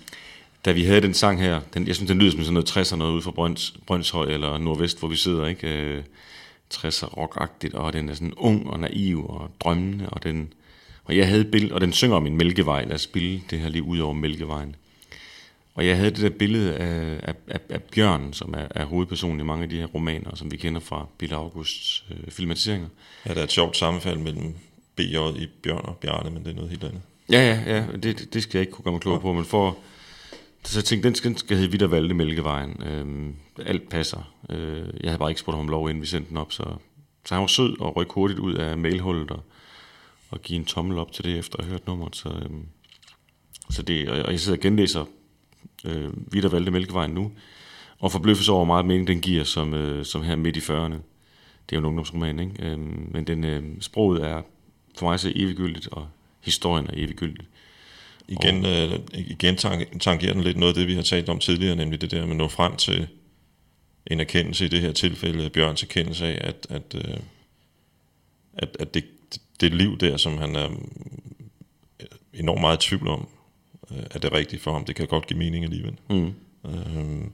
da 0.65 0.71
vi 0.71 0.83
havde 0.83 1.01
den 1.01 1.13
sang 1.13 1.41
her, 1.41 1.61
den, 1.73 1.87
jeg 1.87 1.95
synes, 1.95 2.09
den 2.09 2.19
lyder 2.19 2.31
som 2.31 2.39
sådan 2.39 2.53
noget 2.53 2.77
60'er 2.77 2.95
noget 2.95 3.13
ude 3.13 3.21
fra 3.21 3.31
Brøns, 3.31 3.73
Brønshøj 3.87 4.25
eller 4.25 4.57
Nordvest, 4.57 4.99
hvor 4.99 5.07
vi 5.07 5.15
sidder, 5.15 5.47
ikke? 5.47 5.67
Øh, 5.67 6.03
60'er 6.73 7.05
rockagtigt, 7.17 7.73
og 7.73 7.93
den 7.93 8.09
er 8.09 8.13
sådan 8.13 8.33
ung 8.37 8.69
og 8.69 8.79
naiv 8.79 9.29
og 9.29 9.51
drømmende, 9.59 10.09
og 10.09 10.23
den, 10.23 10.53
og 11.03 11.17
jeg 11.17 11.27
havde 11.27 11.45
billede, 11.45 11.73
og 11.73 11.81
den 11.81 11.93
synger 11.93 12.15
om 12.15 12.25
en 12.25 12.37
mælkevej, 12.37 12.83
lad 12.85 12.95
os 12.95 13.01
spille 13.01 13.41
det 13.49 13.59
her 13.59 13.69
lige 13.69 13.83
ud 13.83 13.99
over 13.99 14.13
mælkevejen. 14.13 14.75
Og 15.75 15.87
jeg 15.87 15.97
havde 15.97 16.11
det 16.11 16.19
der 16.19 16.29
billede 16.29 16.75
af, 16.75 17.19
af, 17.23 17.33
af, 17.47 17.59
af 17.69 17.83
Bjørn, 17.83 18.33
som 18.33 18.53
er, 18.53 18.67
er 18.71 18.85
hovedpersonen 18.85 19.39
i 19.39 19.43
mange 19.43 19.63
af 19.63 19.69
de 19.69 19.77
her 19.77 19.85
romaner, 19.85 20.35
som 20.35 20.51
vi 20.51 20.57
kender 20.57 20.81
fra 20.81 21.07
Bill 21.17 21.33
Augusts 21.33 22.05
øh, 22.11 22.31
filmatiseringer. 22.31 22.87
Ja, 23.25 23.33
der 23.33 23.39
er 23.39 23.43
et 23.43 23.51
sjovt 23.51 23.77
sammenfald 23.77 24.17
mellem 24.17 24.55
BJ 24.95 25.15
i 25.15 25.47
Bjørn 25.63 25.85
og 25.85 25.97
Bjarne, 25.97 26.29
men 26.29 26.43
det 26.43 26.51
er 26.51 26.55
noget 26.55 26.69
helt 26.69 26.83
andet. 26.83 27.01
Ja, 27.31 27.41
ja, 27.41 27.75
ja, 27.75 27.85
det, 27.97 28.33
det 28.33 28.43
skal 28.43 28.57
jeg 28.57 28.61
ikke 28.61 28.71
kunne 28.71 28.83
gøre 28.83 28.91
mig 28.91 29.01
klog 29.01 29.21
på, 29.21 29.33
men 29.33 29.45
for... 29.45 29.77
Så 30.63 30.79
jeg 30.79 30.85
tænkte, 30.85 31.07
den 31.07 31.15
skal, 31.15 31.37
skal 31.37 31.57
hedde 31.57 31.71
Vidt 31.71 31.83
og 31.83 31.91
Valde 31.91 32.13
Mælkevejen. 32.13 32.83
Øhm, 32.83 33.35
alt 33.65 33.89
passer. 33.89 34.33
Øh, 34.49 34.87
jeg 35.03 35.09
havde 35.09 35.19
bare 35.19 35.29
ikke 35.29 35.41
spurgt 35.41 35.55
ham 35.55 35.65
om 35.65 35.69
lov, 35.69 35.89
inden 35.89 36.01
vi 36.01 36.07
sendte 36.07 36.29
den 36.29 36.37
op, 36.37 36.51
så, 36.51 36.63
så 37.25 37.33
han 37.33 37.41
var 37.41 37.47
sød 37.47 37.79
og 37.79 37.95
rykke 37.95 38.13
hurtigt 38.13 38.39
ud 38.39 38.53
af 38.53 38.77
mailhullet 38.77 39.31
og, 39.31 39.43
og 40.29 40.41
give 40.41 40.59
en 40.59 40.65
tommel 40.65 40.97
op 40.97 41.11
til 41.11 41.23
det, 41.23 41.37
efter 41.37 41.57
at 41.57 41.65
have 41.65 41.71
hørt 41.71 41.87
nummeret. 41.87 42.15
Så, 42.15 42.29
øhm, 42.29 42.65
så 43.69 43.81
det, 43.81 44.09
og 44.09 44.19
og 44.19 44.31
jeg 44.31 44.39
sidder 44.39 44.57
og 44.57 44.61
genlæser 44.61 45.05
øh, 45.85 46.33
Vidt 46.33 46.45
og 46.45 46.51
Valde 46.51 46.71
Mælkevejen 46.71 47.11
nu, 47.11 47.31
og 47.99 48.11
forbløffes 48.11 48.49
over 48.49 48.57
hvor 48.65 48.73
meget 48.73 48.85
mening 48.85 49.07
den 49.07 49.21
giver, 49.21 49.43
som, 49.43 49.73
øh, 49.73 50.05
som 50.05 50.23
her 50.23 50.35
midt 50.35 50.57
i 50.57 50.59
40'erne. 50.59 50.97
Det 51.69 51.75
er 51.75 51.77
jo 51.77 51.79
en 51.79 51.85
ungdomsroman, 51.85 52.39
ikke? 52.39 52.53
Øhm, 52.59 53.09
men 53.11 53.27
den, 53.27 53.43
øh, 53.43 53.63
sproget 53.79 54.23
er 54.25 54.41
for 54.97 55.05
mig 55.05 55.19
så 55.19 55.31
eviggyldigt, 55.35 55.87
og 55.91 56.07
historien 56.41 56.87
er 56.87 56.93
eviggyldigt. 56.93 57.49
Igen, 58.27 58.65
øh, 58.65 58.99
igen 59.13 59.55
tang- 59.55 59.99
tangerer 59.99 60.33
den 60.33 60.43
lidt 60.43 60.57
noget 60.57 60.73
af 60.73 60.79
det, 60.79 60.87
vi 60.87 60.93
har 60.93 61.01
talt 61.01 61.29
om 61.29 61.39
tidligere, 61.39 61.75
nemlig 61.75 62.01
det 62.01 62.11
der 62.11 62.21
med 62.21 62.31
at 62.31 62.37
nå 62.37 62.47
frem 62.47 62.75
til 62.75 63.07
en 64.07 64.19
erkendelse 64.19 64.65
i 64.65 64.67
det 64.67 64.81
her 64.81 64.91
tilfælde, 64.91 65.49
Bjørns 65.49 65.83
erkendelse 65.83 66.27
af, 66.27 66.47
at, 66.47 66.67
at, 66.69 66.95
øh, 66.95 67.17
at, 68.53 68.77
at 68.79 68.93
det, 68.93 69.05
det 69.61 69.73
liv 69.73 69.97
der, 69.97 70.17
som 70.17 70.37
han 70.37 70.55
er 70.55 70.69
øh, 71.99 72.07
enormt 72.33 72.61
meget 72.61 72.85
i 72.85 72.89
tvivl 72.89 73.07
om, 73.07 73.27
øh, 73.91 74.03
er 74.11 74.19
det 74.19 74.33
rigtigt 74.33 74.61
for 74.61 74.73
ham. 74.73 74.85
Det 74.85 74.95
kan 74.95 75.07
godt 75.07 75.27
give 75.27 75.39
mening 75.39 75.63
alligevel. 75.63 75.97
Mm. 76.09 76.33
Øhm, 76.65 77.31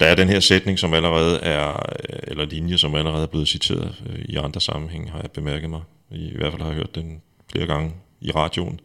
der 0.00 0.06
er 0.06 0.14
den 0.14 0.28
her 0.28 0.40
sætning, 0.40 0.78
som 0.78 0.94
allerede 0.94 1.40
er, 1.40 1.68
øh, 1.68 2.18
eller 2.22 2.44
linje, 2.44 2.78
som 2.78 2.94
allerede 2.94 3.22
er 3.22 3.26
blevet 3.26 3.48
citeret 3.48 4.02
øh, 4.06 4.24
i 4.28 4.36
andre 4.36 4.60
sammenhæng, 4.60 5.10
har 5.10 5.20
jeg 5.20 5.30
bemærket 5.30 5.70
mig. 5.70 5.82
I, 6.10 6.28
I 6.28 6.36
hvert 6.36 6.52
fald 6.52 6.62
har 6.62 6.68
jeg 6.68 6.76
hørt 6.76 6.94
den 6.94 7.22
flere 7.52 7.66
gange 7.66 7.92
i 8.20 8.30
radioen. 8.30 8.80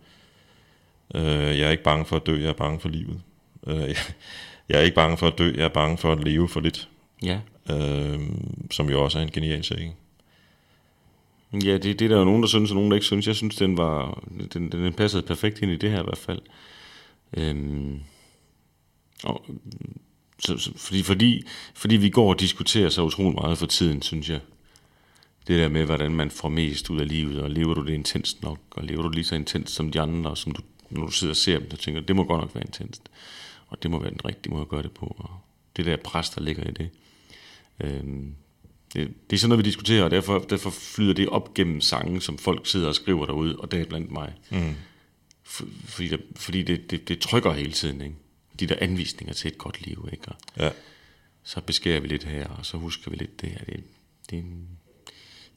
Øh, 1.15 1.59
jeg 1.59 1.67
er 1.67 1.71
ikke 1.71 1.83
bange 1.83 2.05
for 2.05 2.15
at 2.15 2.25
dø, 2.25 2.41
jeg 2.41 2.49
er 2.49 2.53
bange 2.53 2.79
for 2.79 2.89
livet. 2.89 3.21
Øh, 3.67 3.77
jeg, 3.77 3.95
jeg 4.69 4.77
er 4.77 4.81
ikke 4.81 4.95
bange 4.95 5.17
for 5.17 5.27
at 5.27 5.37
dø, 5.37 5.53
jeg 5.55 5.63
er 5.65 5.69
bange 5.69 5.97
for 5.97 6.11
at 6.11 6.23
leve 6.23 6.49
for 6.49 6.59
lidt. 6.59 6.89
Ja. 7.23 7.39
Øh, 7.69 8.19
som 8.71 8.89
jo 8.89 9.03
også 9.03 9.19
er 9.19 9.23
en 9.23 9.31
genial 9.31 9.63
sætning. 9.63 9.95
Ja, 11.53 11.73
det, 11.73 11.83
det 11.83 12.01
er 12.01 12.09
der 12.09 12.17
jo 12.17 12.25
nogen, 12.25 12.41
der 12.41 12.47
synes, 12.47 12.71
og 12.71 12.75
nogen, 12.75 12.91
der 12.91 12.95
ikke 12.95 13.05
synes. 13.05 13.27
Jeg 13.27 13.35
synes, 13.35 13.55
den 13.55 13.77
var 13.77 14.23
den, 14.53 14.71
den 14.71 14.93
passede 14.93 15.23
perfekt 15.23 15.61
ind 15.61 15.71
i 15.71 15.77
det 15.77 15.91
her 15.91 15.99
i 15.99 16.03
hvert 16.03 16.17
fald. 16.17 16.41
Øhm, 17.37 17.99
og, 19.23 19.45
så, 20.39 20.57
så, 20.57 20.71
fordi, 20.75 21.03
fordi, 21.03 21.43
fordi 21.73 21.95
vi 21.95 22.09
går 22.09 22.29
og 22.29 22.39
diskuterer 22.39 22.89
så 22.89 23.01
utrolig 23.01 23.35
meget 23.35 23.57
for 23.57 23.65
tiden, 23.65 24.01
synes 24.01 24.29
jeg. 24.29 24.39
Det 25.47 25.59
der 25.59 25.69
med, 25.69 25.85
hvordan 25.85 26.11
man 26.11 26.31
får 26.31 26.49
mest 26.49 26.89
ud 26.89 26.99
af 26.99 27.07
livet, 27.07 27.41
og 27.41 27.51
lever 27.51 27.73
du 27.73 27.85
det 27.85 27.93
intenst 27.93 28.41
nok, 28.41 28.59
og 28.71 28.83
lever 28.83 29.01
du 29.01 29.09
lige 29.09 29.23
så 29.23 29.35
intenst 29.35 29.73
som 29.73 29.91
de 29.91 30.01
andre, 30.01 30.29
og 30.29 30.37
som 30.37 30.51
du, 30.51 30.61
når 30.89 31.05
du 31.05 31.11
sidder 31.11 31.31
og 31.31 31.37
ser 31.37 31.59
dem, 31.59 31.71
så 31.71 31.77
tænker 31.77 32.01
det 32.01 32.15
må 32.15 32.23
godt 32.23 32.41
nok 32.41 32.55
være 32.55 32.63
intenst. 32.63 33.01
Og 33.67 33.83
det 33.83 33.91
må 33.91 33.99
være 33.99 34.11
den 34.11 34.25
rigtige 34.25 34.51
måde 34.53 34.61
at 34.61 34.69
gøre 34.69 34.83
det 34.83 34.91
på. 34.91 35.15
Og 35.19 35.29
det 35.77 35.85
der 35.85 35.97
pres, 35.97 36.29
der 36.29 36.41
ligger 36.41 36.63
i 36.63 36.71
det. 36.71 36.89
Øhm, 37.79 38.35
det, 38.93 39.13
det 39.29 39.35
er 39.35 39.39
sådan 39.39 39.49
noget, 39.49 39.65
vi 39.65 39.69
diskuterer, 39.69 40.03
og 40.03 40.11
derfor, 40.11 40.39
derfor 40.39 40.69
flyder 40.69 41.13
det 41.13 41.29
op 41.29 41.53
gennem 41.53 41.81
sange, 41.81 42.21
som 42.21 42.37
folk 42.37 42.67
sidder 42.67 42.87
og 42.87 42.95
skriver 42.95 43.25
derude, 43.25 43.55
og 43.59 43.71
det 43.71 43.81
er 43.81 43.85
blandt 43.85 44.11
mig. 44.11 44.33
Mm. 44.51 44.73
For, 45.43 45.65
fordi 45.85 46.07
der, 46.07 46.17
fordi 46.35 46.63
det, 46.63 46.91
det, 46.91 47.07
det 47.07 47.19
trykker 47.19 47.53
hele 47.53 47.71
tiden, 47.71 48.01
ikke? 48.01 48.15
De 48.59 48.67
der 48.67 48.75
anvisninger 48.81 49.33
til 49.33 49.47
et 49.51 49.57
godt 49.57 49.81
liv, 49.85 50.09
ikke? 50.11 50.27
Og 50.27 50.35
Ja. 50.59 50.69
så 51.43 51.61
beskærer 51.61 51.99
vi 51.99 52.07
lidt 52.07 52.23
her, 52.23 52.47
og 52.47 52.65
så 52.65 52.77
husker 52.77 53.11
vi 53.11 53.17
lidt 53.17 53.41
det 53.41 53.49
her. 53.49 53.57
Det, 53.65 53.83
det, 54.29 54.37
er, 54.37 54.41
en, 54.41 54.67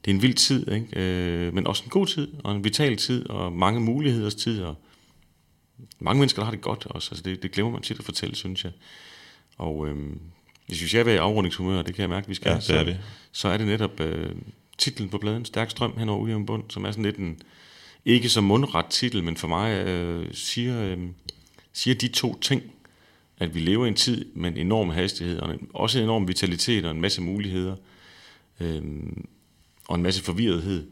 det 0.05 0.11
er 0.11 0.15
en 0.15 0.21
vild 0.21 0.33
tid, 0.33 0.71
ikke? 0.71 0.87
Øh, 0.95 1.53
men 1.53 1.67
også 1.67 1.83
en 1.83 1.89
god 1.89 2.07
tid, 2.07 2.33
og 2.43 2.55
en 2.55 2.63
vital 2.63 2.97
tid, 2.97 3.29
og 3.29 3.53
mange 3.53 3.79
muligheders 3.79 4.35
tid, 4.35 4.61
og 4.61 4.75
mange 5.99 6.19
mennesker, 6.19 6.41
der 6.41 6.45
har 6.45 6.51
det 6.51 6.61
godt 6.61 6.85
også. 6.85 7.09
Altså 7.11 7.23
det, 7.23 7.43
det 7.43 7.51
glemmer 7.51 7.71
man 7.71 7.81
tit 7.81 7.99
at 7.99 8.05
fortælle, 8.05 8.35
synes 8.35 8.63
jeg. 8.63 8.71
Og 9.57 9.87
øhm, 9.87 10.19
hvis 10.67 10.93
jeg 10.93 11.05
vil 11.05 11.13
i 11.13 11.17
afrundingshumør, 11.17 11.81
det 11.81 11.95
kan 11.95 12.01
jeg 12.01 12.09
mærke, 12.09 12.27
vi 12.27 12.35
skal, 12.35 12.49
Ja, 12.49 12.55
det 12.55 12.63
så, 12.63 12.75
er 12.75 12.83
vi. 12.83 12.95
så 13.31 13.47
er 13.47 13.57
det 13.57 13.67
netop 13.67 13.99
øh, 13.99 14.35
titlen 14.77 15.09
på 15.09 15.17
pladen, 15.17 15.45
Stærk 15.45 15.69
strøm 15.69 15.97
hen 15.97 16.09
over 16.09 16.19
ujævn 16.21 16.45
bund, 16.45 16.63
som 16.69 16.85
er 16.85 16.91
sådan 16.91 17.03
lidt 17.05 17.17
en, 17.17 17.41
ikke 18.05 18.29
så 18.29 18.41
mundret 18.41 18.85
titel, 18.89 19.23
men 19.23 19.37
for 19.37 19.47
mig 19.47 19.85
øh, 19.85 20.27
siger, 20.33 20.81
øh, 20.81 20.97
siger 21.73 21.95
de 21.95 22.07
to 22.07 22.39
ting, 22.39 22.63
at 23.37 23.55
vi 23.55 23.59
lever 23.59 23.85
i 23.85 23.87
en 23.87 23.95
tid 23.95 24.25
med 24.33 24.49
en 24.51 24.57
enorm 24.57 24.89
hastighed, 24.89 25.39
og 25.39 25.53
en, 25.53 25.67
også 25.73 25.97
en 25.97 26.03
enorm 26.03 26.27
vitalitet 26.27 26.85
og 26.85 26.91
en 26.91 27.01
masse 27.01 27.21
muligheder, 27.21 27.75
øh, 28.59 28.81
og 29.87 29.95
en 29.95 30.03
masse 30.03 30.23
forvirrethed. 30.23 30.87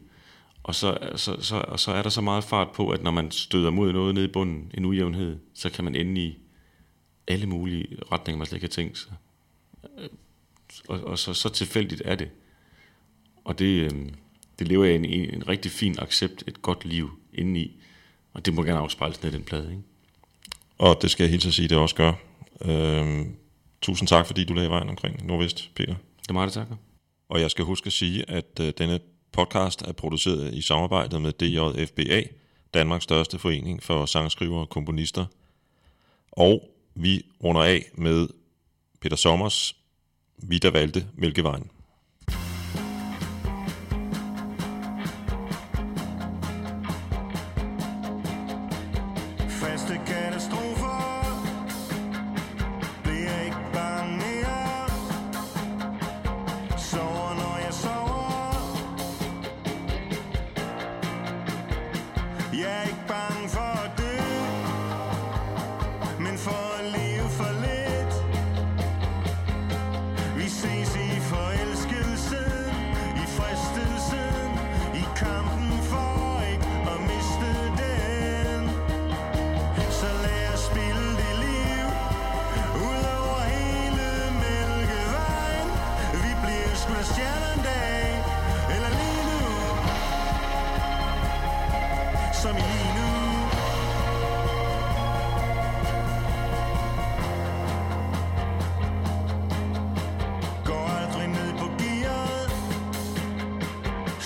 Og 0.68 0.76
så, 0.76 0.98
så, 1.16 1.42
så, 1.42 1.56
og 1.68 1.80
så 1.80 1.92
er 1.92 2.02
der 2.02 2.10
så 2.10 2.22
meget 2.22 2.44
fart 2.44 2.72
på, 2.72 2.90
at 2.90 3.04
når 3.04 3.12
man 3.12 3.32
støder 3.32 3.72
mod 3.72 3.94
noget 3.94 4.14
nede 4.14 4.26
i 4.26 4.32
bunden, 4.32 4.72
en 4.74 4.86
ujævnhed, 4.86 5.40
så 5.54 5.70
kan 5.70 5.84
man 5.84 5.96
ende 5.96 6.22
i 6.22 6.38
alle 7.28 7.46
mulige 7.46 7.88
retninger, 8.12 8.38
man 8.38 8.48
slet 8.48 8.58
ikke 8.58 8.64
har 8.64 8.84
tænkt 8.84 8.98
sig. 8.98 9.14
Øh, 10.00 10.10
Og, 10.88 11.04
og 11.04 11.20
så, 11.20 11.34
så 11.34 11.50
tilfældigt 11.50 12.02
er 12.06 12.16
det. 12.16 12.30
Og 13.46 13.60
det, 13.60 13.66
øh, 13.66 13.92
det 14.60 14.68
lever 14.68 14.86
jeg 14.86 14.94
i 14.94 14.98
en, 14.98 15.34
en 15.34 15.48
rigtig 15.48 15.72
fin 15.72 15.96
accept, 16.00 16.44
et 16.48 16.62
godt 16.62 16.86
liv 16.86 17.10
indeni. 17.34 17.82
Og 18.34 18.46
det 18.46 18.54
må 18.54 18.64
gerne 18.64 18.80
afspejles 18.80 19.24
ned 19.24 19.32
i 19.32 19.36
den 19.36 19.44
plade, 19.44 19.70
ikke? 19.72 19.84
Og 20.78 21.02
det 21.02 21.12
skal 21.12 21.24
jeg 21.24 21.32
hilse 21.32 21.48
at 21.48 21.54
sige, 21.54 21.68
det 21.68 21.78
også 21.78 21.96
gør. 21.96 22.14
Øhm, 22.62 23.36
tusind 23.82 24.08
tak, 24.08 24.28
fordi 24.28 24.44
du 24.44 24.54
lagde 24.54 24.70
vejen 24.70 24.90
omkring 24.90 25.26
Nordvest, 25.28 25.72
Peter. 25.76 25.96
Det 26.22 26.30
er 26.30 26.34
mig, 26.34 26.48
der 26.48 26.54
takker. 26.54 26.76
Og 27.30 27.42
jeg 27.42 27.52
skal 27.52 27.66
huske 27.66 27.88
at 27.88 27.94
sige, 27.94 28.30
at 28.30 28.60
øh, 28.62 28.74
denne 28.78 29.00
podcast 29.38 29.82
er 29.82 29.92
produceret 29.92 30.54
i 30.54 30.62
samarbejde 30.62 31.20
med 31.20 31.32
DJFBA, 31.32 32.24
Danmarks 32.74 33.04
største 33.04 33.40
forening 33.40 33.84
for 33.84 34.06
sangskrivere 34.06 34.62
og 34.62 34.70
komponister. 34.70 35.26
Og 36.32 36.70
vi 36.96 37.22
runder 37.44 37.62
af 37.62 37.86
med 37.94 38.28
Peter 39.02 39.16
Sommers 39.16 39.76
Vi 40.38 40.58
der 40.58 40.72
valgte 40.72 41.08
Mælkevejen. 41.16 41.72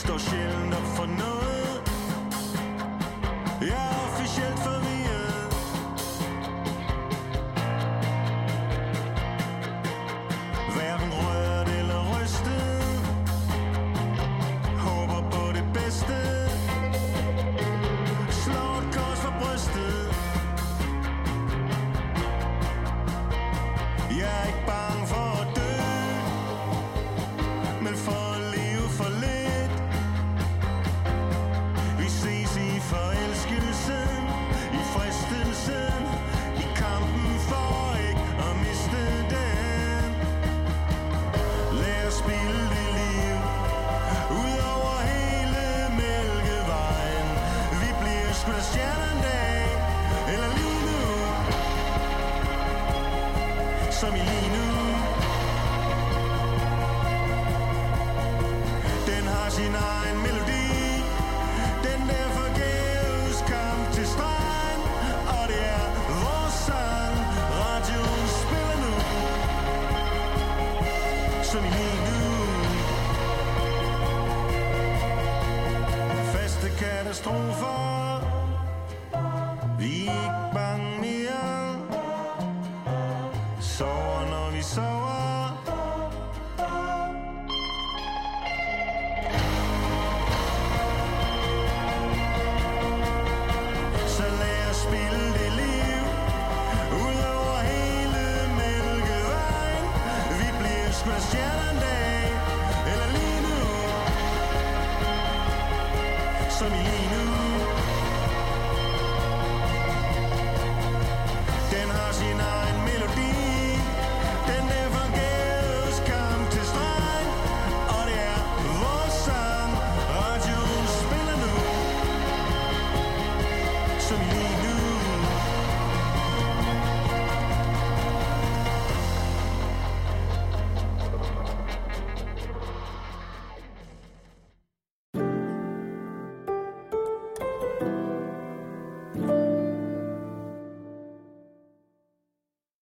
Står 0.02 0.18
sjældent 0.18 0.74
op 0.74 0.88
for 0.96 1.06
noget 1.06 1.31